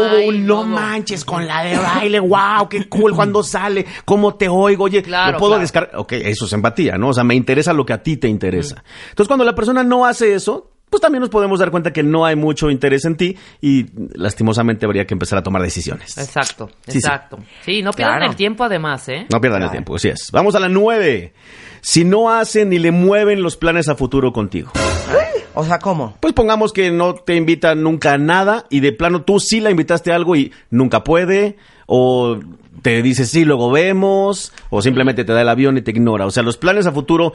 hay 0.00 0.38
no 0.38 0.64
manches 0.64 1.24
con 1.24 1.46
la 1.46 1.62
de 1.64 1.78
baile, 1.78 2.20
wow, 2.20 2.68
qué 2.68 2.88
cool 2.88 3.14
cuando 3.14 3.42
sale, 3.42 3.86
cómo 4.04 4.34
te 4.34 4.48
oigo, 4.48 4.84
oye, 4.84 5.02
Claro, 5.02 5.32
lo 5.32 5.38
puedo 5.38 5.52
claro. 5.52 5.60
descargar. 5.62 5.96
Ok, 5.96 6.12
eso 6.12 6.44
es 6.44 6.52
empatía, 6.52 6.98
¿no? 6.98 7.08
O 7.08 7.14
sea, 7.14 7.24
me 7.24 7.34
interesa 7.34 7.72
lo 7.72 7.86
que 7.86 7.92
a 7.94 8.02
ti 8.02 8.16
te 8.18 8.28
interesa. 8.28 8.82
Entonces, 9.10 9.28
cuando 9.28 9.44
la 9.44 9.54
persona 9.54 9.82
no 9.82 10.04
hace 10.04 10.34
eso, 10.34 10.68
pues 10.90 11.00
también 11.00 11.20
nos 11.20 11.30
podemos 11.30 11.58
dar 11.58 11.70
cuenta 11.70 11.90
que 11.94 12.02
no 12.02 12.26
hay 12.26 12.36
mucho 12.36 12.68
interés 12.70 13.06
en 13.06 13.16
ti 13.16 13.34
y 13.62 13.86
lastimosamente 14.14 14.84
habría 14.84 15.06
que 15.06 15.14
empezar 15.14 15.38
a 15.38 15.42
tomar 15.42 15.62
decisiones. 15.62 16.18
Exacto, 16.18 16.68
Sí, 16.84 16.92
sí. 16.92 16.98
exacto. 16.98 17.38
Sí, 17.64 17.82
no 17.82 17.92
pierdan 17.92 18.18
Claro. 18.18 18.30
el 18.32 18.36
tiempo 18.36 18.64
además, 18.64 19.08
¿eh? 19.08 19.26
No 19.32 19.40
pierdan 19.40 19.62
el 19.62 19.70
tiempo, 19.70 19.96
así 19.96 20.08
es. 20.08 20.30
Vamos 20.30 20.54
a 20.54 20.60
la 20.60 20.68
nueve. 20.68 21.32
Si 21.82 22.04
no 22.04 22.30
hacen 22.30 22.70
ni 22.70 22.78
le 22.78 22.92
mueven 22.92 23.42
los 23.42 23.56
planes 23.56 23.88
a 23.88 23.94
futuro 23.96 24.32
contigo. 24.32 24.70
O 25.54 25.64
sea, 25.64 25.78
¿cómo? 25.80 26.14
Pues 26.20 26.32
pongamos 26.32 26.72
que 26.72 26.90
no 26.90 27.14
te 27.14 27.34
invita 27.36 27.74
nunca 27.74 28.14
a 28.14 28.18
nada 28.18 28.64
y 28.70 28.80
de 28.80 28.92
plano 28.92 29.22
tú 29.22 29.38
sí 29.38 29.60
la 29.60 29.70
invitaste 29.70 30.10
a 30.10 30.16
algo 30.16 30.34
y 30.34 30.50
nunca 30.70 31.04
puede 31.04 31.56
o 31.86 32.38
te 32.80 33.02
dice 33.02 33.26
sí, 33.26 33.44
luego 33.44 33.70
vemos 33.70 34.52
o 34.70 34.80
simplemente 34.80 35.24
te 35.24 35.32
da 35.34 35.42
el 35.42 35.48
avión 35.50 35.76
y 35.76 35.82
te 35.82 35.90
ignora. 35.90 36.24
O 36.24 36.30
sea, 36.30 36.42
los 36.42 36.56
planes 36.56 36.86
a 36.86 36.92
futuro 36.92 37.34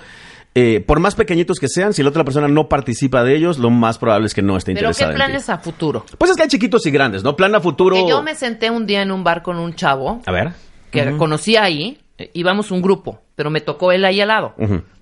eh, 0.55 0.79
por 0.83 0.99
más 0.99 1.13
pequeñitos 1.13 1.59
que 1.59 1.67
sean, 1.67 1.93
si 1.93 2.01
la 2.01 2.09
otra 2.09 2.23
persona 2.23 2.47
no 2.47 2.67
participa 2.67 3.23
de 3.23 3.35
ellos, 3.35 3.59
lo 3.59 3.69
más 3.69 3.99
probable 3.99 4.25
es 4.25 4.33
que 4.33 4.41
no 4.41 4.57
esté 4.57 4.73
Pero 4.73 4.87
¿qué 4.87 5.03
interesada 5.03 5.11
en 5.11 5.15
ti. 5.15 5.23
planes 5.23 5.49
a 5.49 5.57
futuro? 5.59 6.03
Pues 6.17 6.31
es 6.31 6.37
que 6.37 6.43
hay 6.43 6.49
chiquitos 6.49 6.83
y 6.87 6.89
grandes, 6.91 7.21
¿no? 7.23 7.35
Plan 7.35 7.53
a 7.53 7.59
futuro. 7.59 7.95
Que 7.95 8.07
yo 8.09 8.23
me 8.23 8.33
senté 8.33 8.71
un 8.71 8.87
día 8.87 9.03
en 9.03 9.11
un 9.11 9.23
bar 9.23 9.43
con 9.43 9.57
un 9.59 9.75
chavo 9.75 10.21
A 10.25 10.31
ver. 10.31 10.53
que 10.89 11.15
conocí 11.17 11.55
ahí, 11.57 11.99
eh, 12.17 12.31
íbamos 12.33 12.71
un 12.71 12.81
grupo, 12.81 13.21
pero 13.37 13.51
me 13.51 13.61
tocó 13.61 13.91
él 13.91 14.03
ahí 14.03 14.19
al 14.19 14.29
lado. 14.29 14.55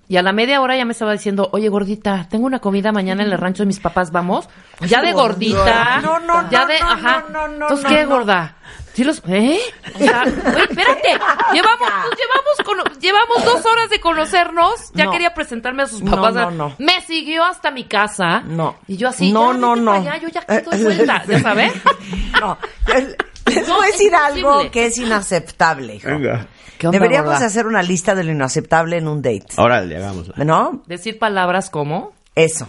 Y 0.08 0.18
a 0.18 0.22
la 0.22 0.32
media 0.32 0.60
hora 0.60 0.76
ya 0.76 0.84
me 0.84 0.92
estaba 0.92 1.10
diciendo, 1.12 1.48
oye 1.52 1.68
gordita, 1.70 2.28
tengo 2.30 2.46
una 2.46 2.60
comida 2.60 2.92
mañana 2.92 3.24
en 3.24 3.32
el 3.32 3.38
rancho 3.38 3.62
de 3.62 3.66
mis 3.66 3.80
papás, 3.80 4.12
vamos. 4.12 4.46
Ya 4.86 5.00
de 5.00 5.12
gordita. 5.14 6.00
No, 6.02 6.20
no, 6.20 6.48
ya 6.50 6.60
no, 6.60 6.66
de, 6.68 6.78
no, 6.80 6.90
ajá. 6.90 7.24
no, 7.32 7.48
no, 7.48 7.48
no, 7.48 7.64
Entonces, 7.66 7.90
no, 7.90 7.96
¿qué, 7.96 8.02
no. 8.04 8.08
gorda? 8.10 8.56
¿Sí 8.92 9.04
los, 9.04 9.22
¿Eh? 9.26 9.58
O 9.94 9.98
sea, 9.98 10.22
oye, 10.22 10.62
espérate. 10.68 11.18
Llevamos, 11.52 11.88
pues, 11.88 12.18
llevamos, 12.18 12.56
cono- 12.64 13.00
llevamos 13.00 13.44
dos 13.44 13.66
horas 13.66 13.90
de 13.90 14.00
conocernos. 14.00 14.90
Ya 14.94 15.06
No. 15.06 15.10
quería 15.10 15.34
presentarme 15.34 15.82
a 15.82 15.86
sus 15.86 16.02
No, 16.02 16.12
papás. 16.12 16.34
no, 16.34 16.50
no. 16.50 16.74
Me 16.78 17.00
siguió 17.00 17.42
hasta 17.44 17.70
mi 17.70 17.84
casa. 17.84 18.40
No. 18.40 18.76
Y 18.86 18.96
yo 18.98 19.08
así, 19.08 19.32
No, 19.32 19.52
ya, 19.54 19.58
no, 19.58 19.76
no. 19.76 19.92
allá, 19.92 20.18
yo 20.18 20.28
ya 20.28 20.44
doy 20.62 20.82
vuelta, 20.84 21.22
¿ya 21.28 21.40
sabes? 21.40 21.72
No. 22.40 22.56
Les 23.46 23.66
No, 23.68 23.76
voy 23.76 23.84
a 23.88 23.90
decir 23.92 24.14
algo 24.14 24.70
que 24.70 24.86
es 24.86 24.98
inaceptable, 24.98 25.96
hijo. 25.96 26.08
Venga. 26.08 26.46
¿Qué 26.78 26.86
onda, 26.88 26.98
Deberíamos 26.98 27.32
gorda? 27.32 27.46
hacer 27.46 27.66
una 27.66 27.82
lista 27.82 28.14
de 28.14 28.24
lo 28.24 28.32
inaceptable 28.32 28.98
en 28.98 29.08
un 29.08 29.22
date. 29.22 29.46
Órale, 29.56 29.96
hagámosla. 29.96 30.44
¿No? 30.44 30.82
Decir 30.86 31.18
palabras 31.18 31.70
como... 31.70 32.12
Eso. 32.34 32.68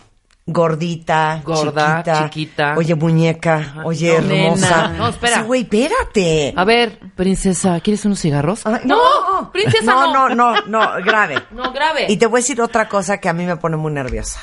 Gordita, 0.49 1.41
Gorda, 1.43 1.97
chiquita, 1.97 2.23
chiquita. 2.29 2.73
Oye, 2.77 2.95
muñeca. 2.95 3.81
Oye, 3.83 4.17
No, 4.21 4.33
hermosa. 4.33 4.87
nena. 4.87 4.97
No, 4.97 5.07
espera. 5.09 5.35
Sí, 5.39 5.41
güey, 5.43 5.61
espérate. 5.63 6.53
A 6.55 6.63
ver, 6.63 6.99
princesa, 7.17 7.77
¿quieres 7.81 8.05
unos 8.05 8.21
cigarros? 8.21 8.65
Ay, 8.65 8.79
no, 8.85 9.51
princesa, 9.51 9.91
no. 9.91 10.13
no. 10.13 10.29
No, 10.29 10.53
no, 10.55 10.67
no, 10.67 11.03
grave. 11.03 11.35
No, 11.51 11.73
grave. 11.73 12.05
Y 12.07 12.15
te 12.15 12.27
voy 12.27 12.39
a 12.39 12.41
decir 12.41 12.61
otra 12.61 12.87
cosa 12.87 13.17
que 13.17 13.27
a 13.27 13.33
mí 13.33 13.45
me 13.45 13.57
pone 13.57 13.75
muy 13.75 13.91
nerviosa. 13.91 14.39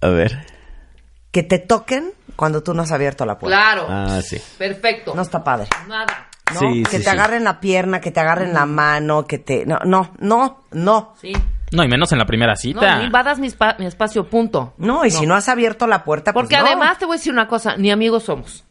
A 0.00 0.08
ver. 0.08 0.46
Que 1.32 1.42
te 1.42 1.58
toquen 1.58 2.12
cuando 2.36 2.62
tú 2.62 2.72
no 2.74 2.82
has 2.82 2.92
abierto 2.92 3.26
la 3.26 3.38
puerta. 3.38 3.56
Claro. 3.58 3.86
Ah, 3.88 4.20
sí. 4.22 4.40
Perfecto. 4.58 5.14
No 5.14 5.22
está 5.22 5.42
padre. 5.42 5.66
Nada. 5.88 6.28
¿no? 6.54 6.60
Sí, 6.60 6.82
que 6.84 6.90
sí, 6.90 6.96
te 6.98 7.02
sí. 7.04 7.08
agarren 7.08 7.42
la 7.44 7.58
pierna, 7.60 8.00
que 8.00 8.10
te 8.10 8.20
agarren 8.20 8.52
la 8.52 8.66
mano, 8.66 9.26
que 9.26 9.38
te... 9.38 9.64
No, 9.66 9.78
no, 9.84 10.12
no, 10.20 10.64
no. 10.72 11.14
Sí. 11.20 11.32
No, 11.70 11.82
y 11.82 11.88
menos 11.88 12.12
en 12.12 12.18
la 12.18 12.26
primera 12.26 12.54
cita. 12.54 12.96
no 12.96 13.04
invadas 13.04 13.38
mi, 13.38 13.48
espa- 13.48 13.76
mi 13.78 13.86
espacio, 13.86 14.28
punto. 14.28 14.74
No, 14.76 15.06
y 15.06 15.10
si 15.10 15.24
no 15.26 15.34
has 15.34 15.48
abierto 15.48 15.86
la 15.86 16.04
puerta, 16.04 16.32
pues 16.34 16.42
Porque 16.44 16.58
no. 16.58 16.66
además 16.66 16.98
te 16.98 17.06
voy 17.06 17.14
a 17.14 17.16
decir 17.16 17.32
una 17.32 17.48
cosa, 17.48 17.76
ni 17.78 17.90
amigos 17.90 18.24
somos. 18.24 18.64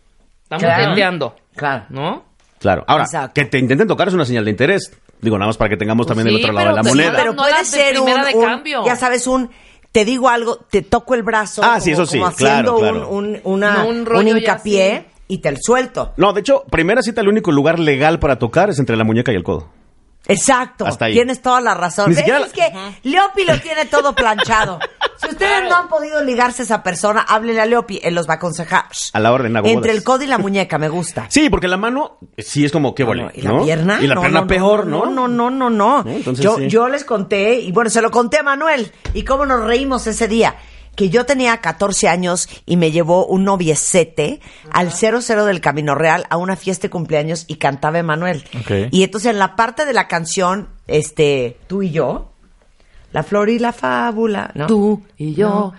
Estamos 0.44 0.64
Claro. 0.64 0.84
tenteando, 0.86 1.36
Claro. 1.56 1.86
¿no? 1.90 2.26
Claro. 2.60 2.84
Ahora, 2.88 3.06
Exacto. 3.06 3.34
que 3.34 3.46
te 3.46 3.58
intenten 3.58 3.88
tocar 3.88 4.08
es 4.10 4.14
una 4.14 4.26
señal 4.26 4.46
de 4.46 4.52
interés. 4.52 4.96
Digo, 5.20 5.36
nada 5.40 5.48
más 5.48 5.58
para 5.58 5.70
que 5.70 5.78
tengamos 5.78 6.06
Pues 6.06 6.16
también 6.16 6.36
el 6.36 6.44
otro 6.44 6.54
lado 6.54 6.70
de 6.70 6.76
la 6.76 6.84
moneda. 6.84 7.14
Pero 7.16 7.36
puede 7.36 7.66
ser 7.66 7.98
un, 8.00 8.06
primera 8.06 8.26
de 8.28 8.36
un- 8.36 8.46
cambio. 8.46 8.86
ya 8.86 8.96
sabes, 8.96 9.26
un... 9.26 9.50
Te 9.92 10.06
digo 10.06 10.30
algo, 10.30 10.58
te 10.70 10.82
toco 10.82 11.16
el 11.16 11.24
brazo. 11.24 11.62
Ah, 11.64 11.80
sí, 11.82 11.92
como- 11.92 12.04
eso 12.04 12.12
sí, 12.12 12.18
como 12.18 12.30
haciendo 12.30 12.76
claro, 12.78 12.94
claro. 12.98 13.10
Un, 13.10 13.26
un, 13.36 13.42
una- 13.44 13.84
No, 13.84 13.90
un 13.90 14.28
hincapié 14.28 15.06
y 15.28 15.40
te 15.40 15.50
el 15.50 15.58
suelto. 15.62 16.14
No, 16.18 16.32
de 16.34 16.40
hecho, 16.42 16.64
primera 16.70 17.02
cita, 17.02 17.22
el 17.22 17.28
único 17.28 17.52
lugar 17.52 17.78
legal 17.80 18.20
para 18.20 18.38
tocar 18.40 18.70
es 18.70 18.80
entre 18.80 18.96
la 18.96 19.04
muñeca 19.04 19.32
y 19.32 19.36
el 19.36 19.44
codo. 19.44 19.68
Exacto. 20.27 20.85
Hasta 20.85 21.06
ahí. 21.06 21.14
Tienes 21.14 21.41
toda 21.41 21.61
la 21.61 21.73
razón. 21.73 22.10
Ni 22.10 22.15
¿Ves? 22.15 22.26
siquiera- 22.26 22.45
Es 22.45 22.53
que 22.53 22.72
Leopi 23.10 23.43
lo 23.45 23.60
tiene 23.60 23.85
todo 23.85 24.14
planchado. 24.15 24.80
Si 25.22 25.27
ustedes 25.30 25.69
no 25.69 25.76
han 25.76 25.88
podido 25.88 26.23
ligarse 26.23 26.64
a 26.64 26.65
esa 26.65 26.81
persona, 26.81 27.22
háblele 27.22 27.61
a 27.61 27.68
Leopi. 27.68 27.99
Él 28.02 28.15
los 28.15 28.27
va 28.27 28.34
a 28.34 28.35
aconsejar. 28.38 28.85
A 29.14 29.19
la 29.19 29.31
orden, 29.31 29.56
hago 29.56 29.68
Entre 29.68 29.91
bodas. 29.91 29.95
el 29.98 30.03
codo 30.03 30.23
y 30.23 30.27
la 30.27 30.39
muñeca, 30.39 30.80
me 30.80 30.89
gusta. 30.89 31.27
Sí, 31.30 31.48
porque 31.52 31.68
la 31.68 31.77
mano 31.77 32.18
eh, 32.38 32.41
sí 32.41 32.65
es 32.65 32.72
como 32.72 32.95
que 32.95 33.03
vole, 33.03 33.30
¿Y 33.35 33.43
la 33.43 33.52
¿no? 33.52 33.64
pierna? 33.64 33.99
Y 34.02 34.07
la 34.07 34.15
No, 34.15 34.22
pierna 34.22 34.39
no, 34.39 34.45
no, 34.45 34.48
peor, 34.48 34.88
no, 34.88 35.06
¿no? 35.06 35.11
No, 35.11 35.27
no, 35.27 35.52
no, 35.52 35.69
no. 35.69 36.03
¿No? 36.03 36.10
Entonces, 36.11 36.43
yo, 36.43 36.57
sí. 36.57 36.68
yo 36.69 36.88
les 36.88 37.06
conté, 37.06 37.53
y 37.60 37.72
bueno, 37.72 37.91
se 37.91 38.02
lo 38.02 38.10
conté 38.10 38.39
a 38.39 38.43
Manuel. 38.43 38.91
Y 39.14 39.23
cómo 39.23 39.45
nos 39.45 39.64
reímos 39.64 40.07
ese 40.07 40.27
día. 40.27 40.56
Que 40.96 41.10
yo 41.10 41.26
tenía 41.26 41.58
14 41.58 42.10
años 42.10 42.50
y 42.66 42.78
me 42.78 42.92
llevó 42.92 43.26
un 43.26 43.46
noviecete 43.46 44.42
al 44.72 44.92
00 44.92 45.46
del 45.46 45.62
Camino 45.62 45.96
Real 45.96 46.26
a 46.30 46.38
una 46.38 46.56
fiesta 46.56 46.84
de 46.84 46.90
cumpleaños 46.90 47.46
y 47.48 47.56
cantaba 47.56 48.00
Emanuel. 48.00 48.44
Y 48.92 49.04
entonces 49.04 49.32
en 49.32 49.40
la 49.40 49.56
parte 49.56 49.86
de 49.86 49.94
la 49.94 50.08
canción, 50.08 50.70
este, 50.88 51.58
tú 51.68 51.82
y 51.82 51.92
yo, 51.92 52.32
la 53.12 53.24
flor 53.24 53.50
y 53.50 53.60
la 53.60 53.74
fábula, 53.74 54.52
¿no? 54.54 54.68
Tú 54.68 55.04
y 55.18 55.34
yo. 55.34 55.74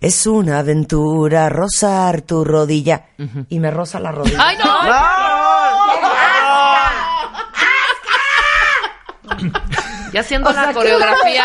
Es 0.00 0.26
una 0.26 0.58
aventura 0.58 1.48
rozar 1.48 2.22
tu 2.22 2.44
rodilla. 2.44 3.06
Y 3.48 3.58
me 3.58 3.70
roza 3.70 4.00
la 4.00 4.12
rodilla. 4.12 4.38
¡Ay, 4.38 4.56
no! 4.58 5.23
Ya 10.14 10.20
haciendo 10.20 10.48
O 10.48 10.52
sea, 10.52 10.66
la 10.66 10.72
coreografía, 10.72 11.44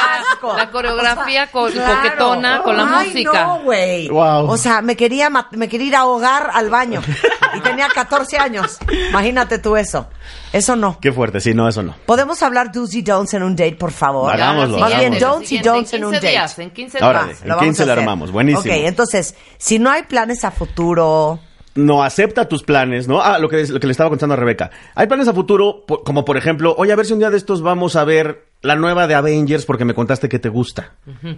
la 0.55 0.69
coreografía 0.71 1.43
O 1.43 1.45
sea, 1.45 1.51
co- 1.51 1.67
claro. 1.71 1.95
coquetona 2.03 2.61
con 2.61 2.77
la 2.77 2.99
Ay, 2.99 3.07
música. 3.09 3.43
No, 3.45 3.59
güey. 3.63 4.07
Wow. 4.09 4.49
O 4.49 4.57
sea, 4.57 4.81
me 4.81 4.95
quería, 4.95 5.29
me 5.51 5.67
quería 5.67 5.87
ir 5.87 5.95
a 5.95 5.99
ahogar 6.01 6.51
al 6.53 6.69
baño. 6.69 7.01
Y 7.51 7.61
tenía 7.61 7.87
14 7.87 8.37
años. 8.37 8.77
Imagínate 9.09 9.57
tú 9.57 9.75
eso. 9.75 10.07
Eso 10.53 10.75
no. 10.75 10.99
Qué 11.01 11.11
fuerte, 11.11 11.41
sí, 11.41 11.55
no, 11.55 11.67
eso 11.67 11.81
no. 11.81 11.95
¿Podemos 12.05 12.43
hablar 12.43 12.71
do's 12.71 12.93
y 12.93 13.01
don'ts 13.01 13.33
en 13.33 13.41
un 13.41 13.55
date, 13.55 13.75
por 13.75 13.91
favor? 13.91 14.31
Hagámoslo, 14.31 14.77
Más 14.77 14.95
bien, 14.95 15.17
don'ts 15.17 15.51
y 15.53 15.57
don'ts 15.57 15.91
en 15.93 16.05
un 16.05 16.11
15 16.11 16.15
date. 16.27 16.29
días, 16.31 16.59
en 16.59 16.69
15 16.69 17.03
Órale. 17.03 17.27
días. 17.29 17.41
en 17.41 17.47
Lo 17.49 17.55
vamos 17.55 17.65
15 17.69 17.81
a 17.81 17.85
le 17.87 17.91
hacer. 17.93 18.03
armamos, 18.03 18.31
buenísimo. 18.31 18.71
Ok, 18.71 18.79
entonces, 18.85 19.33
si 19.57 19.79
no 19.79 19.89
hay 19.89 20.03
planes 20.03 20.45
a 20.45 20.51
futuro... 20.51 21.39
No 21.73 22.03
acepta 22.03 22.47
tus 22.47 22.61
planes, 22.61 23.07
¿no? 23.07 23.19
Ah, 23.19 23.39
lo 23.39 23.49
que, 23.49 23.65
lo 23.67 23.79
que 23.79 23.87
le 23.87 23.91
estaba 23.91 24.09
contando 24.11 24.33
a 24.33 24.37
Rebeca. 24.37 24.69
Hay 24.93 25.07
planes 25.07 25.27
a 25.27 25.33
futuro, 25.33 25.85
como 26.05 26.23
por 26.25 26.37
ejemplo, 26.37 26.75
oye, 26.77 26.91
a 26.93 26.95
ver 26.95 27.07
si 27.07 27.13
un 27.13 27.19
día 27.19 27.31
de 27.31 27.37
estos 27.37 27.63
vamos 27.63 27.95
a 27.95 28.03
ver 28.03 28.48
la 28.61 28.75
nueva 28.75 29.07
de 29.07 29.15
Avengers 29.15 29.65
porque 29.65 29.85
me 29.85 29.93
contaste 29.93 30.27
que 30.27 30.37
te 30.39 30.49
gusta. 30.49 30.91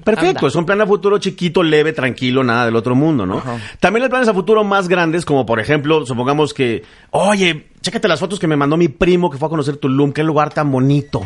Perfecto, 0.04 0.40
Anda. 0.40 0.48
es 0.48 0.56
un 0.56 0.66
plan 0.66 0.82
a 0.82 0.88
futuro 0.88 1.20
chiquito, 1.20 1.62
leve, 1.62 1.94
tranquilo, 1.94 2.44
nada 2.44 2.66
del 2.66 2.76
otro 2.76 2.96
mundo, 2.96 3.26
¿no? 3.26 3.44
También 3.80 4.04
hay 4.04 4.10
planes 4.10 4.28
a 4.28 4.34
futuro 4.34 4.64
más 4.64 4.88
grandes, 4.88 5.24
como 5.26 5.46
por 5.46 5.60
ejemplo, 5.60 6.06
supongamos 6.06 6.54
que, 6.54 6.84
oye, 7.12 7.68
chécate 7.82 8.08
las 8.08 8.20
fotos 8.20 8.40
que 8.40 8.48
me 8.48 8.56
mandó 8.56 8.76
mi 8.78 8.88
primo 8.88 9.30
que 9.30 9.38
fue 9.38 9.48
a 9.48 9.50
conocer 9.50 9.78
Tulum, 9.78 10.12
qué 10.14 10.24
lugar 10.24 10.52
tan 10.54 10.72
bonito, 10.72 11.22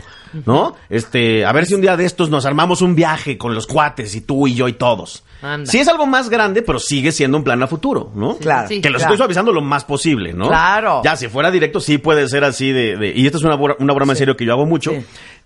¿no? 0.46 0.76
Este, 0.90 1.46
a 1.46 1.52
ver 1.54 1.66
si 1.66 1.76
un 1.76 1.82
día 1.82 1.96
de 1.96 2.06
estos 2.06 2.30
nos 2.30 2.46
armamos 2.46 2.82
un 2.82 2.96
viaje 2.96 3.38
con 3.38 3.56
los 3.56 3.66
cuates 3.68 4.16
y 4.16 4.22
tú 4.22 4.48
y 4.48 4.56
yo 4.56 4.68
y 4.68 4.74
todos. 4.74 5.24
Anda. 5.42 5.70
Sí 5.70 5.80
es 5.80 5.88
algo 5.88 6.06
más 6.08 6.30
grande, 6.30 6.62
pero 6.62 6.80
sigue 6.80 7.12
siendo 7.12 7.38
un 7.38 7.44
plan 7.44 7.62
a 7.62 7.68
futuro, 7.68 8.12
¿no? 8.16 8.36
Claro. 8.38 8.68
sí. 8.68 8.82
Que 8.82 8.90
los 8.90 9.02
claro. 9.02 9.14
estoy 9.14 9.18
suavizando 9.18 9.52
lo 9.54 9.62
más 9.62 9.86
posible, 9.86 10.34
¿no? 10.34 10.48
Claro. 10.48 11.02
Ya, 11.04 11.16
si 11.16 11.28
fuera 11.28 11.52
directo, 11.52 11.80
sí 11.80 11.98
puede 12.00 12.28
ser 12.30 12.44
así 12.44 12.72
de... 12.72 12.98
de- 12.98 13.14
y 13.16 13.26
esta 13.26 13.38
es 13.38 13.44
una 13.44 13.56
broma 13.56 14.14
en 14.14 14.18
serio 14.18 14.36
que 14.36 14.46
yo 14.46 14.54
hago 14.54 14.66
mucho. 14.66 14.92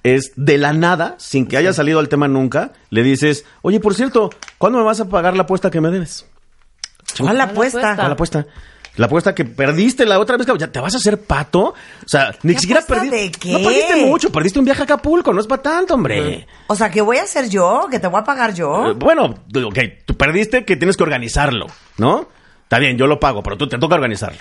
Es 0.03 0.31
de 0.35 0.57
la 0.57 0.73
nada, 0.73 1.15
sin 1.17 1.45
que 1.45 1.57
haya 1.57 1.73
salido 1.73 1.99
al 1.99 2.07
tema 2.07 2.27
nunca, 2.27 2.71
le 2.89 3.03
dices, 3.03 3.45
oye, 3.61 3.80
por 3.80 3.95
cierto, 3.95 4.30
¿cuándo 4.57 4.80
me 4.80 4.85
vas 4.85 5.01
a 5.01 5.09
pagar 5.09 5.35
la 5.35 5.43
apuesta 5.43 5.69
que 5.69 5.81
me 5.81 5.89
debes? 5.89 6.26
¿Cuál 7.17 7.38
la 7.38 7.45
la 7.45 7.51
apuesta? 7.51 7.95
la 7.95 8.05
apuesta? 8.05 8.45
La 8.95 9.05
apuesta 9.05 9.34
que 9.34 9.45
perdiste 9.45 10.05
la 10.05 10.19
otra 10.19 10.35
vez, 10.35 10.45
¿ya 10.57 10.67
te 10.67 10.80
vas 10.80 10.93
a 10.93 10.97
hacer 10.97 11.21
pato? 11.21 11.69
O 11.69 12.07
sea, 12.07 12.35
ni 12.43 12.53
¿Qué 12.53 12.59
siquiera 12.59 12.81
perdiste... 12.81 13.15
de 13.15 13.31
qué? 13.31 13.51
No 13.53 13.59
perdiste 13.59 14.05
mucho, 14.05 14.30
perdiste 14.31 14.59
un 14.59 14.65
viaje 14.65 14.81
a 14.81 14.84
Acapulco, 14.84 15.31
no 15.31 15.39
es 15.39 15.47
para 15.47 15.61
tanto, 15.61 15.93
hombre. 15.93 16.45
O 16.67 16.76
sea, 16.76 16.89
¿que 16.89 17.01
voy 17.01 17.17
a 17.17 17.23
hacer 17.23 17.49
yo? 17.49 17.88
¿Que 17.89 17.99
te 17.99 18.07
voy 18.07 18.19
a 18.19 18.23
pagar 18.26 18.53
yo? 18.53 18.89
Eh, 18.89 18.93
bueno, 18.97 19.35
ok, 19.65 19.80
tú 20.05 20.15
perdiste 20.15 20.65
que 20.65 20.76
tienes 20.76 20.97
que 20.97 21.03
organizarlo, 21.03 21.67
¿no? 21.97 22.27
Está 22.63 22.77
bien, 22.80 22.97
yo 22.97 23.07
lo 23.07 23.19
pago, 23.19 23.41
pero 23.41 23.57
tú 23.57 23.67
te 23.69 23.77
toca 23.77 23.95
organizarlo. 23.95 24.39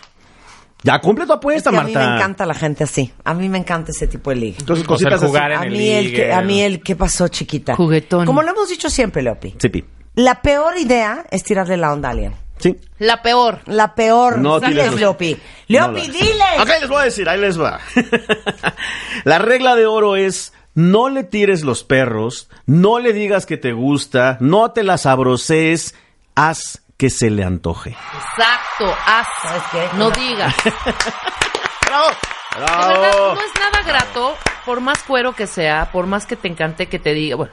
Ya 0.83 1.01
cumple 1.01 1.27
tu 1.27 1.33
Es 1.33 1.37
apuesta, 1.39 1.71
que 1.71 1.77
a 1.77 1.83
mí 1.83 1.93
Marta. 1.93 2.09
me 2.11 2.17
encanta 2.17 2.47
la 2.47 2.55
gente 2.55 2.85
así. 2.85 3.13
A 3.25 3.35
mí 3.35 3.49
me 3.49 3.59
encanta 3.59 3.91
ese 3.91 4.07
tipo 4.07 4.31
de 4.31 4.37
liga. 4.37 4.57
Entonces, 4.61 4.85
O 4.89 4.97
sea, 4.97 5.11
cositas 5.11 5.23
el 5.23 5.29
jugar 5.29 5.53
así. 5.53 5.63
A 5.65 5.67
en 5.67 5.73
el 5.73 5.79
mí, 5.79 5.89
el 5.91 6.05
que, 6.07 6.11
ligue. 6.11 6.33
a 6.33 6.41
mí 6.43 6.63
el 6.63 6.83
¿qué 6.83 6.95
pasó, 6.97 7.27
chiquita? 7.29 7.75
Juguetón. 7.75 8.25
Como 8.27 8.43
lo 8.43 8.51
hemos 8.51 8.69
dicho 8.69 8.89
siempre, 8.89 9.23
Leopi. 9.23 9.57
Sí, 9.59 9.69
pi. 9.69 9.85
La 10.15 10.41
peor 10.43 10.79
idea 10.79 11.25
es 11.31 11.43
tirarle 11.45 11.77
la 11.77 11.93
onda 11.93 12.09
a 12.09 12.13
alguien. 12.13 12.33
Sí. 12.59 12.77
La 12.99 13.23
peor. 13.23 13.61
La 13.67 13.95
peor. 13.95 14.39
No 14.39 14.61
tires- 14.61 14.93
Leopi. 14.95 15.35
No 15.35 15.39
Leopi, 15.69 16.07
lo- 16.07 16.13
diles. 16.13 16.61
Ok, 16.61 16.69
les 16.81 16.89
voy 16.89 17.01
a 17.01 17.05
decir, 17.05 17.29
ahí 17.29 17.41
les 17.41 17.61
va. 17.61 17.79
la 19.25 19.39
regla 19.39 19.75
de 19.77 19.87
oro 19.87 20.17
es 20.17 20.53
no 20.75 21.09
le 21.09 21.25
tires 21.25 21.63
los 21.65 21.83
perros, 21.85 22.49
no 22.67 22.99
le 23.01 23.13
digas 23.13 23.47
que 23.47 23.57
te 23.57 23.73
gusta, 23.73 24.37
no 24.41 24.71
te 24.71 24.85
las 24.85 25.07
abroces, 25.07 25.95
haz 26.37 26.83
que 26.99 27.09
se 27.11 27.31
le 27.31 27.45
antoje. 27.45 27.91
Exacto. 27.91 28.95
Haz. 29.07 29.27
¿Sabes 29.41 29.63
qué? 29.71 29.89
No 29.97 30.11
digas. 30.11 30.55
¡Bravo! 31.87 32.09
De 32.55 32.99
verdad, 32.99 33.35
no 33.35 33.41
es 33.41 33.53
nada 33.61 33.83
grato, 33.87 34.37
por 34.67 34.81
más 34.81 35.03
cuero 35.05 35.33
que 35.33 35.47
sea, 35.47 35.91
por 35.93 36.07
más 36.07 36.27
que 36.27 36.35
te 36.35 36.49
encante 36.49 36.89
que 36.89 36.99
te 36.99 37.15
diga, 37.15 37.37
bueno, 37.37 37.53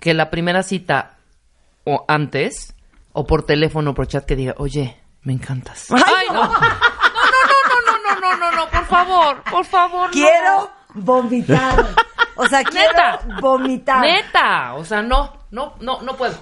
que 0.00 0.14
la 0.14 0.30
primera 0.30 0.62
cita 0.62 1.18
o 1.84 2.04
antes, 2.08 2.74
o 3.12 3.26
por 3.26 3.44
teléfono 3.44 3.90
o 3.90 3.94
por 3.94 4.06
chat 4.06 4.24
que 4.24 4.34
diga, 4.34 4.54
oye, 4.56 4.98
me 5.22 5.34
encantas. 5.34 5.88
Ay, 5.90 6.26
no. 6.28 6.42
No, 6.42 6.48
no, 6.48 6.56
no, 6.56 7.98
no, 7.98 8.14
no, 8.14 8.20
no, 8.20 8.36
no, 8.36 8.56
no, 8.56 8.68
por 8.70 8.86
favor, 8.86 9.42
por 9.42 9.64
favor, 9.66 10.06
no. 10.06 10.12
Quiero 10.12 10.70
vomitar. 10.94 11.86
O 12.36 12.46
sea, 12.46 12.64
quiero 12.64 12.92
Neta. 12.92 13.20
vomitar. 13.42 14.00
Neta, 14.00 14.74
o 14.74 14.84
sea, 14.86 15.02
no, 15.02 15.44
no, 15.50 15.74
no, 15.80 16.00
no 16.00 16.16
puedo. 16.16 16.34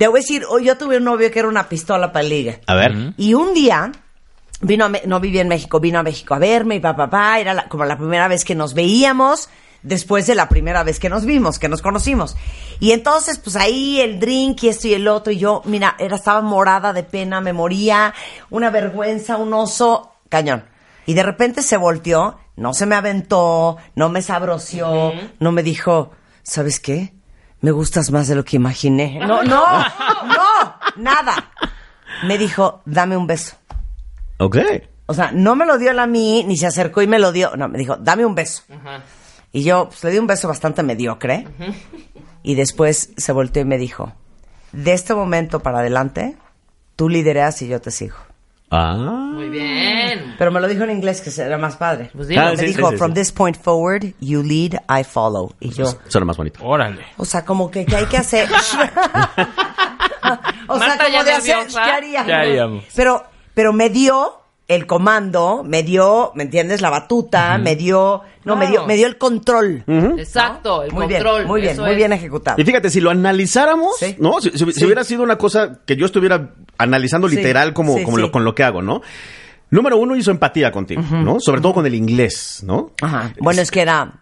Te 0.00 0.08
voy 0.08 0.20
a 0.20 0.22
decir, 0.22 0.44
yo 0.62 0.78
tuve 0.78 0.96
un 0.96 1.04
novio 1.04 1.30
que 1.30 1.40
era 1.40 1.46
una 1.48 1.68
pistola 1.68 2.10
para 2.10 2.22
liga. 2.22 2.58
A 2.66 2.74
ver. 2.74 3.12
Y 3.18 3.34
un 3.34 3.52
día 3.52 3.92
vino 4.62 4.86
a 4.86 4.88
Me- 4.88 5.02
no 5.04 5.20
vivía 5.20 5.42
en 5.42 5.48
México, 5.48 5.78
vino 5.78 5.98
a 5.98 6.02
México 6.02 6.32
a 6.34 6.38
verme 6.38 6.76
y 6.76 6.80
papá, 6.80 7.10
papá, 7.10 7.38
era 7.38 7.52
la- 7.52 7.68
como 7.68 7.84
la 7.84 7.98
primera 7.98 8.26
vez 8.26 8.46
que 8.46 8.54
nos 8.54 8.72
veíamos. 8.72 9.50
después 9.82 10.26
de 10.26 10.34
la 10.34 10.46
primera 10.48 10.82
vez 10.84 10.98
que 11.00 11.08
nos 11.08 11.24
vimos, 11.26 11.58
que 11.58 11.68
nos 11.68 11.80
conocimos. 11.82 12.36
Y 12.80 12.92
entonces, 12.92 13.38
pues 13.38 13.56
ahí 13.56 13.98
el 14.00 14.20
drink 14.20 14.62
y 14.64 14.68
esto 14.68 14.88
y 14.88 14.92
el 14.94 15.06
otro, 15.08 15.32
y 15.32 15.38
yo, 15.38 15.62
mira, 15.64 15.96
era, 15.98 16.16
estaba 16.16 16.42
morada 16.42 16.92
de 16.94 17.02
pena, 17.02 17.40
me 17.40 17.54
moría, 17.54 18.12
una 18.50 18.68
vergüenza, 18.68 19.36
un 19.38 19.54
oso, 19.54 20.12
cañón. 20.28 20.64
Y 21.06 21.14
de 21.14 21.22
repente 21.22 21.62
se 21.62 21.78
volteó, 21.78 22.38
no 22.56 22.74
se 22.74 22.84
me 22.84 22.94
aventó, 22.94 23.78
no 23.94 24.10
me 24.10 24.20
sabroció, 24.20 25.12
no 25.38 25.50
me 25.52 25.62
dijo, 25.62 26.10
¿sabes 26.42 26.78
qué? 26.78 27.14
Me 27.60 27.70
gustas 27.70 28.10
más 28.10 28.28
de 28.28 28.34
lo 28.34 28.44
que 28.44 28.56
imaginé. 28.56 29.20
No, 29.26 29.42
no, 29.42 29.64
no, 29.64 30.74
nada. 30.96 31.50
Me 32.26 32.38
dijo, 32.38 32.82
dame 32.84 33.16
un 33.16 33.26
beso. 33.26 33.56
Ok. 34.38 34.56
O 35.06 35.14
sea, 35.14 35.32
no 35.32 35.56
me 35.56 35.66
lo 35.66 35.78
dio 35.78 35.90
él 35.90 35.98
a 35.98 36.06
mí, 36.06 36.44
ni 36.46 36.56
se 36.56 36.66
acercó 36.66 37.02
y 37.02 37.06
me 37.06 37.18
lo 37.18 37.32
dio. 37.32 37.56
No, 37.56 37.68
me 37.68 37.78
dijo, 37.78 37.96
dame 37.96 38.24
un 38.24 38.34
beso. 38.34 38.62
Y 39.52 39.64
yo 39.64 39.88
pues, 39.88 40.04
le 40.04 40.10
di 40.12 40.18
un 40.18 40.26
beso 40.26 40.48
bastante 40.48 40.82
mediocre. 40.82 41.46
Y 42.42 42.54
después 42.54 43.10
se 43.16 43.32
volteó 43.32 43.62
y 43.62 43.66
me 43.66 43.76
dijo, 43.76 44.12
de 44.72 44.92
este 44.92 45.14
momento 45.14 45.60
para 45.60 45.80
adelante, 45.80 46.36
tú 46.96 47.08
lidereas 47.08 47.60
y 47.62 47.68
yo 47.68 47.80
te 47.80 47.90
sigo. 47.90 48.16
Ah. 48.70 49.30
Muy 49.32 49.48
bien. 49.48 50.36
Pero 50.38 50.52
me 50.52 50.60
lo 50.60 50.68
dijo 50.68 50.84
en 50.84 50.90
inglés, 50.90 51.20
que 51.20 51.42
era 51.42 51.58
más 51.58 51.76
padre. 51.76 52.10
Pues 52.14 52.28
dilo. 52.28 52.40
Ah, 52.40 52.50
me 52.50 52.56
sí, 52.56 52.66
dijo, 52.66 52.86
sí, 52.88 52.92
sí, 52.92 52.98
from 52.98 53.10
sí. 53.10 53.14
this 53.20 53.32
point 53.32 53.56
forward, 53.56 54.14
you 54.20 54.42
lead, 54.42 54.74
I 54.88 55.02
follow. 55.04 55.52
Y 55.60 55.70
yo, 55.70 55.86
Suena 56.08 56.24
más 56.24 56.36
bonito. 56.36 56.60
Órale. 56.64 57.04
o 57.16 57.24
sea, 57.24 57.44
como 57.44 57.70
que, 57.70 57.84
¿qué 57.84 57.96
hay 57.96 58.06
que 58.06 58.16
hacer? 58.16 58.48
o 60.68 60.78
sea, 60.78 60.88
Marta 60.88 61.04
como 61.04 61.08
ya 61.08 61.24
de 61.24 61.32
hacer, 61.32 61.56
nerviosa. 61.56 61.82
¿qué 61.82 61.90
haríamos? 61.90 62.26
¿Qué 62.26 62.32
haríamos? 62.32 62.84
Pero, 62.94 63.24
pero 63.54 63.72
me 63.72 63.90
dio 63.90 64.39
el 64.70 64.86
comando, 64.86 65.64
me 65.64 65.82
dio, 65.82 66.30
¿me 66.36 66.44
entiendes? 66.44 66.80
La 66.80 66.90
batuta, 66.90 67.58
me 67.58 67.74
dio, 67.74 68.22
no, 68.44 68.54
me 68.54 68.68
dio, 68.68 68.86
me 68.86 68.94
dio 68.94 69.08
el 69.08 69.18
control. 69.18 69.82
Exacto, 70.16 70.84
el 70.84 70.92
muy 70.92 71.06
control. 71.08 71.36
bien, 71.38 71.48
muy 71.48 71.60
bien, 71.60 71.76
muy 71.80 71.90
es. 71.90 71.96
bien 71.96 72.12
ejecutado. 72.12 72.60
Y 72.60 72.64
fíjate, 72.64 72.88
si 72.88 73.00
lo 73.00 73.10
analizáramos, 73.10 73.96
Sí. 73.98 74.14
¿no? 74.20 74.40
Si, 74.40 74.50
si- 74.50 74.58
si 74.58 74.72
Sí. 74.72 74.84
hubiera 74.84 75.02
sido 75.02 75.22
una 75.24 75.36
cosa 75.38 75.80
que 75.84 75.96
yo 75.96 76.06
estuviera 76.06 76.54
analizando 76.78 77.28
Sí. 77.28 77.36
literal 77.36 77.72
como, 77.74 77.96
Sí, 77.96 78.04
como 78.04 78.16
sí. 78.18 78.22
Lo, 78.22 78.30
con 78.30 78.44
lo 78.44 78.54
que 78.54 78.62
hago, 78.62 78.80
¿no? 78.80 79.02
Número 79.70 79.96
uno, 79.98 80.14
hizo 80.16 80.30
empatía 80.30 80.70
contigo, 80.72 81.02
¿no? 81.10 81.38
Sobre 81.40 81.60
todo 81.60 81.74
con 81.74 81.86
el 81.86 81.94
inglés, 81.94 82.62
¿no? 82.64 82.92
Ajá. 83.02 83.32
Bueno, 83.40 83.62
es 83.62 83.70
que 83.70 83.80
era, 83.82 84.14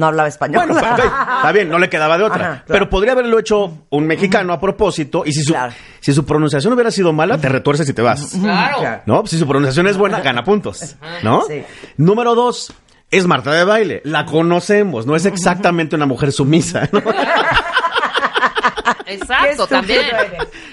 no 0.00 0.06
hablaba 0.06 0.28
español. 0.28 0.64
Bueno, 0.66 0.80
está 0.80 1.52
bien, 1.52 1.68
no 1.68 1.78
le 1.78 1.88
quedaba 1.88 2.18
de 2.18 2.24
otra. 2.24 2.36
Ajá, 2.36 2.50
claro. 2.50 2.64
Pero 2.66 2.90
podría 2.90 3.12
haberlo 3.12 3.38
hecho 3.38 3.84
un 3.90 4.06
mexicano 4.06 4.52
a 4.52 4.58
propósito 4.60 5.22
y 5.24 5.32
si 5.32 5.44
su, 5.44 5.52
Claro. 5.52 5.72
si 6.00 6.12
su 6.12 6.24
pronunciación 6.24 6.72
hubiera 6.72 6.90
sido 6.90 7.12
mala, 7.12 7.38
te 7.38 7.48
retuerces 7.48 7.88
y 7.88 7.92
te 7.92 8.02
vas. 8.02 8.34
Claro. 8.40 9.02
¿No? 9.06 9.26
Si 9.26 9.38
su 9.38 9.46
pronunciación 9.46 9.86
es 9.86 9.96
buena, 9.96 10.20
gana 10.20 10.42
puntos. 10.42 10.96
¿No? 11.22 11.42
Sí. 11.46 11.62
Número 11.98 12.34
dos, 12.34 12.72
es 13.10 13.26
Marta 13.26 13.52
de 13.52 13.64
baile. 13.64 14.00
La 14.04 14.24
conocemos, 14.24 15.06
no 15.06 15.14
es 15.14 15.26
exactamente 15.26 15.94
una 15.96 16.06
mujer 16.06 16.32
sumisa. 16.32 16.88
¿no? 16.92 17.00
Exacto, 19.12 19.66
también. 19.66 20.00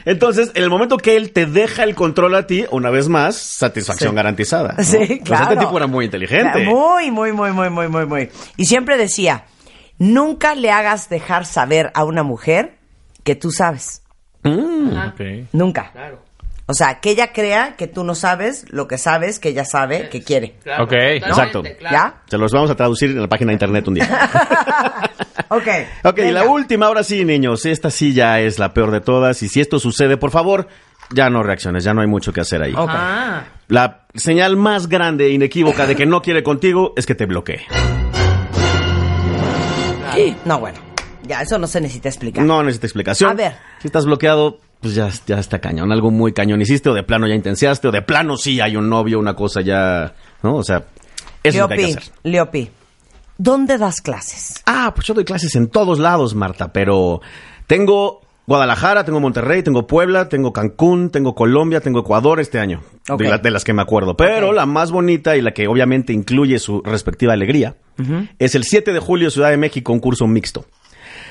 Entonces, 0.06 0.52
en 0.56 0.64
el 0.64 0.70
momento 0.70 0.98
que 0.98 1.16
él 1.18 1.32
te 1.32 1.46
deja 1.46 1.84
el 1.84 1.96
control 1.96 2.36
a 2.36 2.48
ti, 2.48 2.66
una 2.72 2.90
vez 2.90 3.08
más, 3.10 3.36
satisfacción 3.36 4.12
Sí. 4.12 4.16
garantizada. 4.16 4.76
¿no? 4.78 4.84
Sí, 4.84 4.98
Pues 4.98 5.22
claro. 5.24 5.44
este 5.52 5.58
tipo 5.58 5.78
era 5.78 5.88
muy 5.88 6.06
inteligente. 6.06 6.66
Muy, 6.66 7.12
muy, 7.12 7.32
muy, 7.32 7.52
muy, 7.52 7.70
muy, 7.70 7.88
muy, 7.88 8.06
muy. 8.06 8.30
Y 8.58 8.66
siempre 8.66 8.98
decía, 8.98 9.46
nunca 9.98 10.56
le 10.56 10.72
hagas 10.72 11.10
dejar 11.10 11.46
saber 11.46 11.92
a 11.94 12.04
una 12.04 12.24
mujer 12.24 12.78
que 13.24 13.36
tú 13.36 13.52
sabes. 13.52 14.04
Ok. 14.44 15.22
Nunca. 15.52 15.92
Claro. 15.92 16.27
O 16.70 16.74
sea, 16.74 17.00
que 17.00 17.12
ella 17.12 17.32
crea 17.32 17.76
que 17.78 17.88
tú 17.88 18.04
no 18.04 18.14
sabes 18.14 18.66
lo 18.70 18.88
que 18.90 18.98
sabes, 18.98 19.40
que 19.40 19.50
ella 19.50 19.64
sabe, 19.64 20.10
que 20.10 20.22
quiere. 20.22 20.56
claro. 20.64 20.84
Ok, 20.84 20.90
Totalmente, 20.90 21.28
exacto. 21.30 21.64
claro. 21.80 21.96
¿Ya? 21.96 22.22
Se 22.30 22.38
los 22.38 22.52
vamos 22.52 22.70
a 22.70 22.76
traducir 22.76 23.12
en 23.12 23.22
la 23.22 23.30
página 23.30 23.50
de 23.52 23.54
internet 23.54 23.88
un 23.88 23.94
día. 23.96 24.30
Ok. 25.50 25.68
Ok, 26.04 26.18
y 26.18 26.32
la 26.32 26.42
venga. 26.42 26.52
última, 26.54 26.88
ahora 26.88 27.04
sí, 27.04 27.24
niños. 27.24 27.66
Esta 27.66 27.90
sí 27.90 28.12
ya 28.14 28.42
es 28.42 28.60
la 28.60 28.74
peor 28.74 28.92
de 28.92 29.00
todas. 29.00 29.42
Y 29.44 29.48
si 29.48 29.62
esto 29.62 29.80
sucede, 29.80 30.18
por 30.18 30.30
favor, 30.30 30.68
ya 31.12 31.30
no 31.30 31.42
reacciones. 31.42 31.86
Ya 31.86 31.94
no 31.94 32.02
hay 32.02 32.08
mucho 32.08 32.34
que 32.34 32.42
hacer 32.42 32.62
ahí. 32.62 32.74
Ok. 32.76 32.90
Ah, 32.92 33.44
La 33.70 34.02
señal 34.14 34.58
más 34.58 34.88
grande 34.90 35.28
e 35.28 35.30
inequívoca 35.30 35.86
de 35.88 35.96
que 35.96 36.06
no 36.06 36.22
quiere 36.22 36.44
contigo 36.44 36.94
es 36.98 37.06
que 37.06 37.16
te 37.16 37.26
bloquee. 37.28 37.62
No, 40.44 40.60
bueno. 40.60 40.80
Ya, 41.24 41.42
eso 41.42 41.58
no 41.58 41.68
se 41.68 41.80
necesita 41.80 42.10
explicar. 42.10 42.44
No 42.44 42.62
necesita 42.64 42.88
explicación. 42.88 43.32
A 43.32 43.34
ver. 43.34 43.54
Si 43.80 43.88
estás 43.88 44.06
bloqueado, 44.06 44.60
pues 44.82 44.94
ya, 44.96 45.10
ya 45.26 45.40
está 45.40 45.60
cañón. 45.60 45.92
Algo 45.92 46.12
muy 46.12 46.34
cañón 46.34 46.62
hiciste, 46.62 46.90
o 46.90 46.94
de 46.94 47.04
plano 47.04 47.28
ya 47.28 47.36
intensiaste, 47.36 47.88
o 47.88 47.92
de 47.92 48.02
plano 48.02 48.38
sí 48.38 48.60
hay 48.62 48.76
un 48.76 48.90
novio, 48.90 49.20
una 49.20 49.34
cosa 49.36 49.62
ya. 49.62 50.14
¿No? 50.44 50.56
O 50.58 50.64
sea, 50.64 50.78
eso 50.78 50.86
es 51.44 51.56
lo 51.58 51.68
que 51.68 51.74
hay 51.74 51.80
que 51.80 51.86
Leopi, 51.88 51.98
hacer. 52.00 52.14
Leopi, 52.24 52.70
¿dónde 53.38 53.78
das 53.78 54.02
clases? 54.02 54.62
Ah, 54.66 54.92
pues 54.96 55.08
yo 55.08 55.14
doy 55.14 55.26
clases 55.26 55.56
en 55.56 55.68
todos 55.68 56.00
lados, 56.00 56.36
Marta, 56.36 56.72
pero 56.72 57.22
tengo 57.66 58.22
Guadalajara, 58.46 59.04
tengo 59.04 59.20
Monterrey, 59.20 59.62
tengo 59.62 59.88
Puebla, 59.88 60.30
tengo 60.30 60.54
Cancún, 60.54 61.10
tengo 61.10 61.36
Colombia, 61.36 61.82
tengo 61.82 62.00
Ecuador 62.00 62.40
este 62.40 62.60
año, 62.60 62.82
de, 63.18 63.28
la- 63.30 63.38
de 63.40 63.52
las 63.52 63.64
que 63.66 63.74
me 63.74 63.82
acuerdo. 63.82 64.16
Pero 64.16 64.54
la 64.54 64.66
más 64.66 64.92
bonita 64.92 65.36
y 65.36 65.42
la 65.42 65.52
que 65.52 65.68
obviamente 65.68 66.14
incluye 66.14 66.58
su 66.60 66.82
respectiva 66.82 67.34
alegría 67.34 67.76
es 68.40 68.56
el 68.56 68.64
7 68.64 68.94
de 68.94 69.00
julio, 69.00 69.30
Ciudad 69.32 69.50
de 69.50 69.58
México, 69.58 69.92
un 69.92 70.00
curso 70.00 70.28
mixto. 70.28 70.66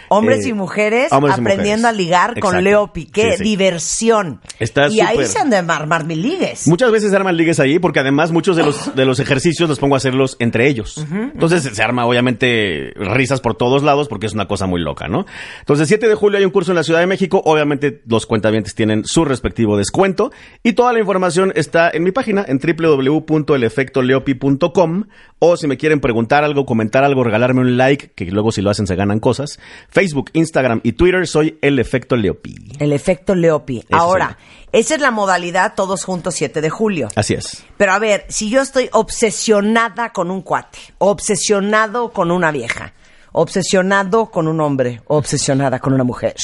Hombres 0.08 0.44
Eh, 0.44 0.50
y 0.50 0.52
mujeres 0.52 1.12
hombres 1.12 1.36
y 1.36 1.40
aprendiendo 1.40 1.82
mujeres. 1.82 1.84
a 1.86 1.92
ligar 1.92 2.30
con 2.40 2.56
Exacto. 2.56 2.60
Leopi. 2.60 3.06
¡Qué 3.06 3.32
Sí, 3.32 3.38
sí. 3.38 3.44
diversión! 3.44 4.40
Está 4.58 4.88
y 4.88 5.00
ahí 5.00 5.24
se 5.26 5.38
han 5.38 5.50
de 5.50 5.56
armar 5.56 6.04
mil 6.06 6.22
ligues. 6.22 6.66
Muchas 6.68 6.90
veces 6.92 7.10
se 7.10 7.16
arman 7.16 7.36
ligues 7.36 7.60
ahí 7.60 7.78
porque 7.78 8.00
además 8.00 8.32
muchos 8.32 8.56
de 8.56 8.64
los, 8.64 8.94
de 8.94 9.04
los 9.04 9.20
ejercicios 9.20 9.68
los 9.68 9.78
pongo 9.78 9.94
a 9.94 9.98
hacerlos 9.98 10.36
entre 10.38 10.68
ellos. 10.68 11.04
Entonces 11.10 11.62
se 11.62 11.82
arma 11.82 12.06
obviamente 12.06 12.92
risas 12.96 13.40
por 13.40 13.54
todos 13.56 13.82
lados 13.82 14.08
porque 14.08 14.26
es 14.26 14.32
una 14.34 14.46
cosa 14.46 14.66
muy 14.66 14.80
loca, 14.80 15.08
¿no? 15.08 15.26
Entonces 15.60 15.88
7 15.88 16.08
de 16.08 16.14
julio 16.14 16.38
hay 16.38 16.44
un 16.44 16.50
curso 16.50 16.72
en 16.72 16.76
la 16.76 16.82
Ciudad 16.84 17.00
de 17.00 17.06
México. 17.06 17.42
Obviamente 17.44 18.02
los 18.06 18.26
cuentavientes 18.26 18.74
tienen 18.74 19.04
su 19.04 19.24
respectivo 19.24 19.76
descuento 19.76 20.30
y 20.62 20.72
toda 20.74 20.92
la 20.92 21.00
información 21.00 21.52
está 21.56 21.90
en 21.92 22.04
mi 22.04 22.12
página 22.12 22.44
en 22.46 22.58
www.elefectoleopi.com 22.58 25.04
o 25.38 25.56
si 25.56 25.66
me 25.66 25.76
quieren 25.76 26.00
preguntar 26.00 26.44
algo, 26.44 26.64
comentar 26.64 27.04
algo, 27.04 27.22
regalarme 27.22 27.60
un 27.60 27.76
like, 27.76 28.10
que 28.14 28.24
luego 28.30 28.52
si 28.52 28.62
lo 28.62 28.70
hacen 28.70 28.86
se 28.86 28.96
ganan 28.96 29.20
cosas. 29.20 29.58
Facebook, 29.96 30.28
Instagram 30.34 30.82
y 30.82 30.92
Twitter 30.92 31.26
soy 31.26 31.58
El 31.62 31.78
Efecto 31.78 32.16
Leopi. 32.16 32.54
El 32.78 32.92
efecto 32.92 33.34
Leopi. 33.34 33.82
Ahora, 33.90 34.36
esa 34.70 34.94
es 34.94 35.00
la 35.00 35.10
modalidad 35.10 35.72
todos 35.74 36.04
juntos 36.04 36.34
7 36.34 36.60
de 36.60 36.68
julio. 36.68 37.08
Así 37.16 37.32
es. 37.32 37.64
Pero 37.78 37.92
a 37.92 37.98
ver, 37.98 38.26
si 38.28 38.50
yo 38.50 38.60
estoy 38.60 38.90
obsesionada 38.92 40.12
con 40.12 40.30
un 40.30 40.42
cuate, 40.42 40.78
obsesionado 40.98 42.12
con 42.12 42.30
una 42.30 42.50
vieja, 42.50 42.92
obsesionado 43.32 44.30
con 44.30 44.48
un 44.48 44.60
hombre, 44.60 45.00
obsesionada 45.06 45.78
con 45.78 45.94
una 45.94 46.04
mujer, 46.04 46.34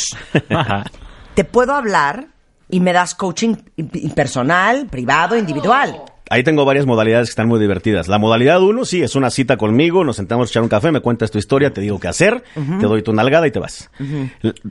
te 1.35 1.45
puedo 1.45 1.75
hablar 1.75 2.29
y 2.71 2.81
me 2.81 2.95
das 2.95 3.15
coaching 3.15 3.57
personal, 4.15 4.87
privado, 4.87 5.37
individual. 5.37 6.01
Ahí 6.33 6.43
tengo 6.43 6.65
varias 6.65 6.87
modalidades 6.87 7.29
que 7.29 7.33
están 7.33 7.47
muy 7.47 7.61
divertidas. 7.61 8.09
La 8.09 8.17
modalidad 8.19 8.63
uno, 8.63 8.87
sí, 8.87 9.03
es 9.03 9.15
una 9.17 9.29
cita 9.29 9.59
conmigo, 9.59 10.03
nos 10.03 10.17
sentamos 10.17 10.49
a 10.49 10.51
echar 10.51 10.63
un 10.63 10.71
café, 10.71 10.91
me 10.91 11.01
cuentas 11.01 11.31
tu 11.31 11.37
historia, 11.37 11.75
te 11.75 11.83
digo 11.83 12.01
qué 12.01 12.09
hacer, 12.09 12.43
te 12.55 12.87
doy 12.87 13.03
tu 13.03 13.13
nalgada 13.13 13.47
y 13.47 13.51
te 13.51 13.59
vas. 13.59 13.91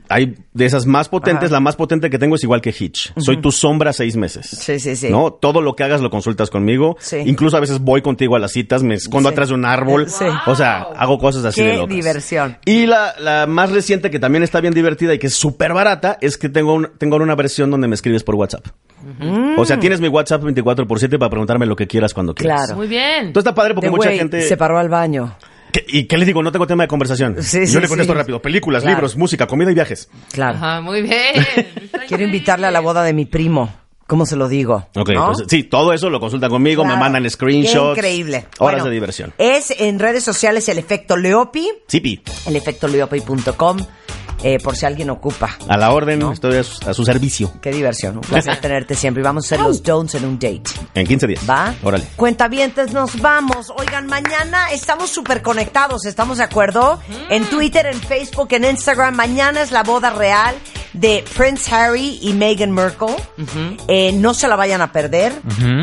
Hay 0.08 0.34
de 0.52 0.64
esas 0.64 0.86
más 0.86 1.08
potentes, 1.08 1.44
Ajá. 1.46 1.54
la 1.54 1.60
más 1.60 1.76
potente 1.76 2.10
que 2.10 2.18
tengo 2.18 2.34
es 2.34 2.42
igual 2.42 2.60
que 2.60 2.74
Hitch. 2.76 3.12
Soy 3.16 3.40
tu 3.40 3.52
sombra 3.52 3.92
seis 3.92 4.16
meses. 4.16 4.46
Sí, 4.46 4.80
sí, 4.80 4.96
sí. 4.96 5.08
¿No? 5.08 5.32
Todo 5.32 5.60
lo 5.60 5.76
que 5.76 5.84
hagas 5.84 6.00
lo 6.00 6.10
consultas 6.10 6.50
conmigo. 6.50 6.96
Sí. 6.98 7.18
Incluso 7.26 7.56
a 7.56 7.60
veces 7.60 7.78
voy 7.78 8.02
contigo 8.02 8.34
a 8.34 8.40
las 8.40 8.50
citas, 8.52 8.82
me 8.82 8.94
escondo 8.94 9.28
Sí. 9.28 9.32
atrás 9.34 9.48
de 9.50 9.54
un 9.54 9.64
árbol. 9.64 10.08
Sí. 10.10 10.24
O 10.46 10.56
sea, 10.56 10.82
hago 10.96 11.18
cosas 11.18 11.44
así 11.44 11.60
Qué 11.62 11.68
de 11.68 11.76
locas. 11.76 11.94
diversión. 11.94 12.56
Y 12.64 12.86
la, 12.86 13.14
la 13.20 13.46
más 13.46 13.70
reciente, 13.70 14.10
que 14.10 14.18
también 14.18 14.42
está 14.42 14.60
bien 14.60 14.74
divertida 14.74 15.14
y 15.14 15.18
que 15.20 15.28
es 15.28 15.34
súper 15.34 15.72
barata, 15.74 16.18
es 16.20 16.36
que 16.36 16.48
tengo, 16.48 16.74
un- 16.74 16.90
tengo 16.98 17.16
una 17.16 17.36
versión 17.36 17.70
donde 17.70 17.86
me 17.86 17.94
escribes 17.94 18.24
por 18.24 18.34
WhatsApp. 18.34 18.66
O 19.56 19.64
sea, 19.64 19.80
tienes 19.80 20.00
mi 20.00 20.06
WhatsApp 20.06 20.44
24 20.44 20.86
por 20.86 21.00
7 21.00 21.18
para 21.18 21.28
preguntarme 21.52 21.66
lo 21.66 21.76
que 21.76 21.86
quieras 21.86 22.14
cuando 22.14 22.34
quieras. 22.34 22.62
Claro. 22.66 22.76
muy 22.76 22.88
bien. 22.88 23.26
Entonces 23.26 23.48
está 23.50 23.54
padre 23.54 23.74
porque 23.74 23.86
De 23.86 23.90
mucha 23.90 24.08
güey, 24.08 24.18
gente... 24.18 24.42
se 24.42 24.56
paró 24.56 24.78
al 24.78 24.88
baño. 24.88 25.36
¿Qué- 25.72 25.84
¿Y 25.88 26.06
qué 26.06 26.18
les 26.18 26.26
digo? 26.26 26.42
No 26.42 26.52
tengo 26.52 26.66
tema 26.66 26.84
de 26.84 26.88
conversación. 26.88 27.36
Sí, 27.42 27.66
sí, 27.66 27.72
Yo 27.72 27.80
le 27.80 27.88
contesto 27.88 28.12
sí. 28.12 28.18
rápido. 28.18 28.42
Películas, 28.42 28.82
Claro. 28.82 28.96
libros, 28.96 29.16
música, 29.16 29.46
comida 29.46 29.70
y 29.70 29.74
viajes. 29.74 30.10
Claro. 30.32 30.56
Ajá, 30.58 30.80
muy 30.82 31.02
bien. 31.02 31.34
Quiero 32.08 32.24
invitarle 32.24 32.66
a 32.66 32.70
la 32.70 32.80
boda 32.80 33.02
de 33.02 33.14
mi 33.14 33.24
primo. 33.24 33.72
¿Cómo 34.06 34.26
se 34.26 34.36
lo 34.36 34.48
digo? 34.48 34.86
Ok, 34.94 35.08
¿No? 35.08 35.20
entonces, 35.30 35.46
sí, 35.48 35.64
todo 35.64 35.92
eso 35.92 36.10
lo 36.10 36.20
consultan 36.20 36.50
conmigo, 36.50 36.82
Claro. 36.82 36.96
me 36.96 37.02
mandan 37.02 37.30
screenshots. 37.30 37.94
Qué 37.94 38.00
increíble. 38.00 38.36
Horas 38.58 38.74
Bueno, 38.80 38.84
de 38.84 38.90
diversión. 38.90 39.32
Es 39.38 39.70
en 39.70 39.98
redes 39.98 40.22
sociales 40.24 40.68
el 40.68 40.78
efecto 40.78 41.16
Leopi, 41.16 41.68
Sí, 41.88 42.00
Pi. 42.00 42.22
el 42.46 42.56
efecto 42.56 42.88
leopi.com, 42.88 43.78
eh, 44.44 44.58
por 44.58 44.76
si 44.76 44.84
alguien 44.86 45.08
ocupa. 45.08 45.56
A 45.68 45.76
la 45.76 45.92
orden, 45.92 46.18
¿No? 46.18 46.32
estoy 46.32 46.56
a 46.56 46.64
su, 46.64 46.88
a 46.90 46.92
su 46.92 47.04
servicio. 47.04 47.52
Qué 47.62 47.70
diversión, 47.70 48.16
un 48.16 48.22
placer 48.22 48.56
tenerte 48.60 48.96
siempre. 48.96 49.20
Y 49.22 49.24
vamos 49.24 49.44
a 49.44 49.54
hacer 49.54 49.64
los 49.64 49.82
don'ts 49.82 50.16
en 50.16 50.24
un 50.24 50.34
date. 50.38 50.62
En 50.94 51.06
15 51.06 51.26
días. 51.28 51.48
¿Va? 51.48 51.72
Órale. 51.82 52.04
Cuentavientes, 52.16 52.92
nos 52.92 53.18
vamos. 53.20 53.72
Oigan, 53.78 54.08
mañana 54.08 54.72
estamos 54.72 55.10
súper 55.10 55.42
conectados, 55.42 56.04
¿estamos 56.06 56.38
de 56.38 56.44
acuerdo? 56.44 56.98
En 57.30 57.44
Twitter, 57.44 57.86
en 57.86 58.00
Facebook, 58.00 58.48
en 58.50 58.64
Instagram. 58.64 59.14
Mañana 59.14 59.62
es 59.62 59.70
la 59.70 59.84
boda 59.84 60.10
real 60.10 60.56
de 60.92 61.24
Prince 61.36 61.72
Harry 61.74 62.18
y 62.20 62.32
Meghan 62.34 62.70
Markle. 62.72 63.14
Eh, 63.88 64.01
no 64.12 64.34
se 64.34 64.48
la 64.48 64.56
vayan 64.56 64.80
a 64.80 64.90
perder. 64.90 65.32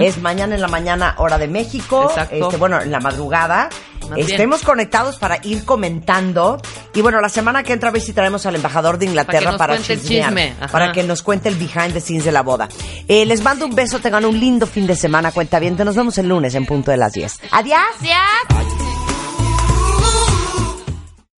Es 0.01 0.17
mañana 0.17 0.55
en 0.55 0.61
la 0.61 0.67
mañana, 0.67 1.15
hora 1.17 1.37
de 1.37 1.47
México. 1.47 2.07
Exacto. 2.09 2.35
Este, 2.35 2.57
bueno, 2.57 2.81
en 2.81 2.91
la 2.91 2.99
madrugada. 2.99 3.69
bien. 4.13 4.29
estemos 4.29 4.63
conectados 4.63 5.17
para 5.17 5.39
ir 5.43 5.63
comentando. 5.63 6.59
Y 6.93 7.01
bueno, 7.01 7.21
la 7.21 7.29
semana 7.29 7.63
que 7.63 7.73
entra 7.73 7.89
a 7.89 7.91
ver 7.91 8.01
si 8.01 8.13
traemos 8.13 8.45
al 8.45 8.55
embajador 8.55 8.97
de 8.97 9.05
Inglaterra 9.05 9.51
nos 9.51 9.59
para, 9.59 9.75
cuente 9.75 9.93
el 9.93 10.01
chismear, 10.01 10.29
chisme, 10.29 10.55
ajá. 10.59 10.71
para 10.71 10.91
que 10.91 11.03
nos 11.03 11.21
cuente 11.21 11.49
el 11.49 11.55
behind 11.55 11.93
the 11.93 12.01
scenes 12.01 12.25
de 12.25 12.31
la 12.31 12.41
boda. 12.41 12.67
Eh, 13.07 13.25
les 13.25 13.41
mando 13.41 13.65
un 13.65 13.75
beso, 13.75 13.99
tengan 13.99 14.25
un 14.25 14.39
lindo 14.39 14.67
fin 14.67 14.87
de 14.87 14.95
semana, 14.95 15.31
cuenta 15.31 15.59
bien. 15.59 15.77
Nos 15.77 15.95
vemos 15.95 16.17
el 16.17 16.27
lunes 16.27 16.55
en 16.55 16.65
punto 16.65 16.91
de 16.91 16.97
las 16.97 17.13
10. 17.13 17.39
Adiós. 17.51 17.79
Gracias. 18.01 18.98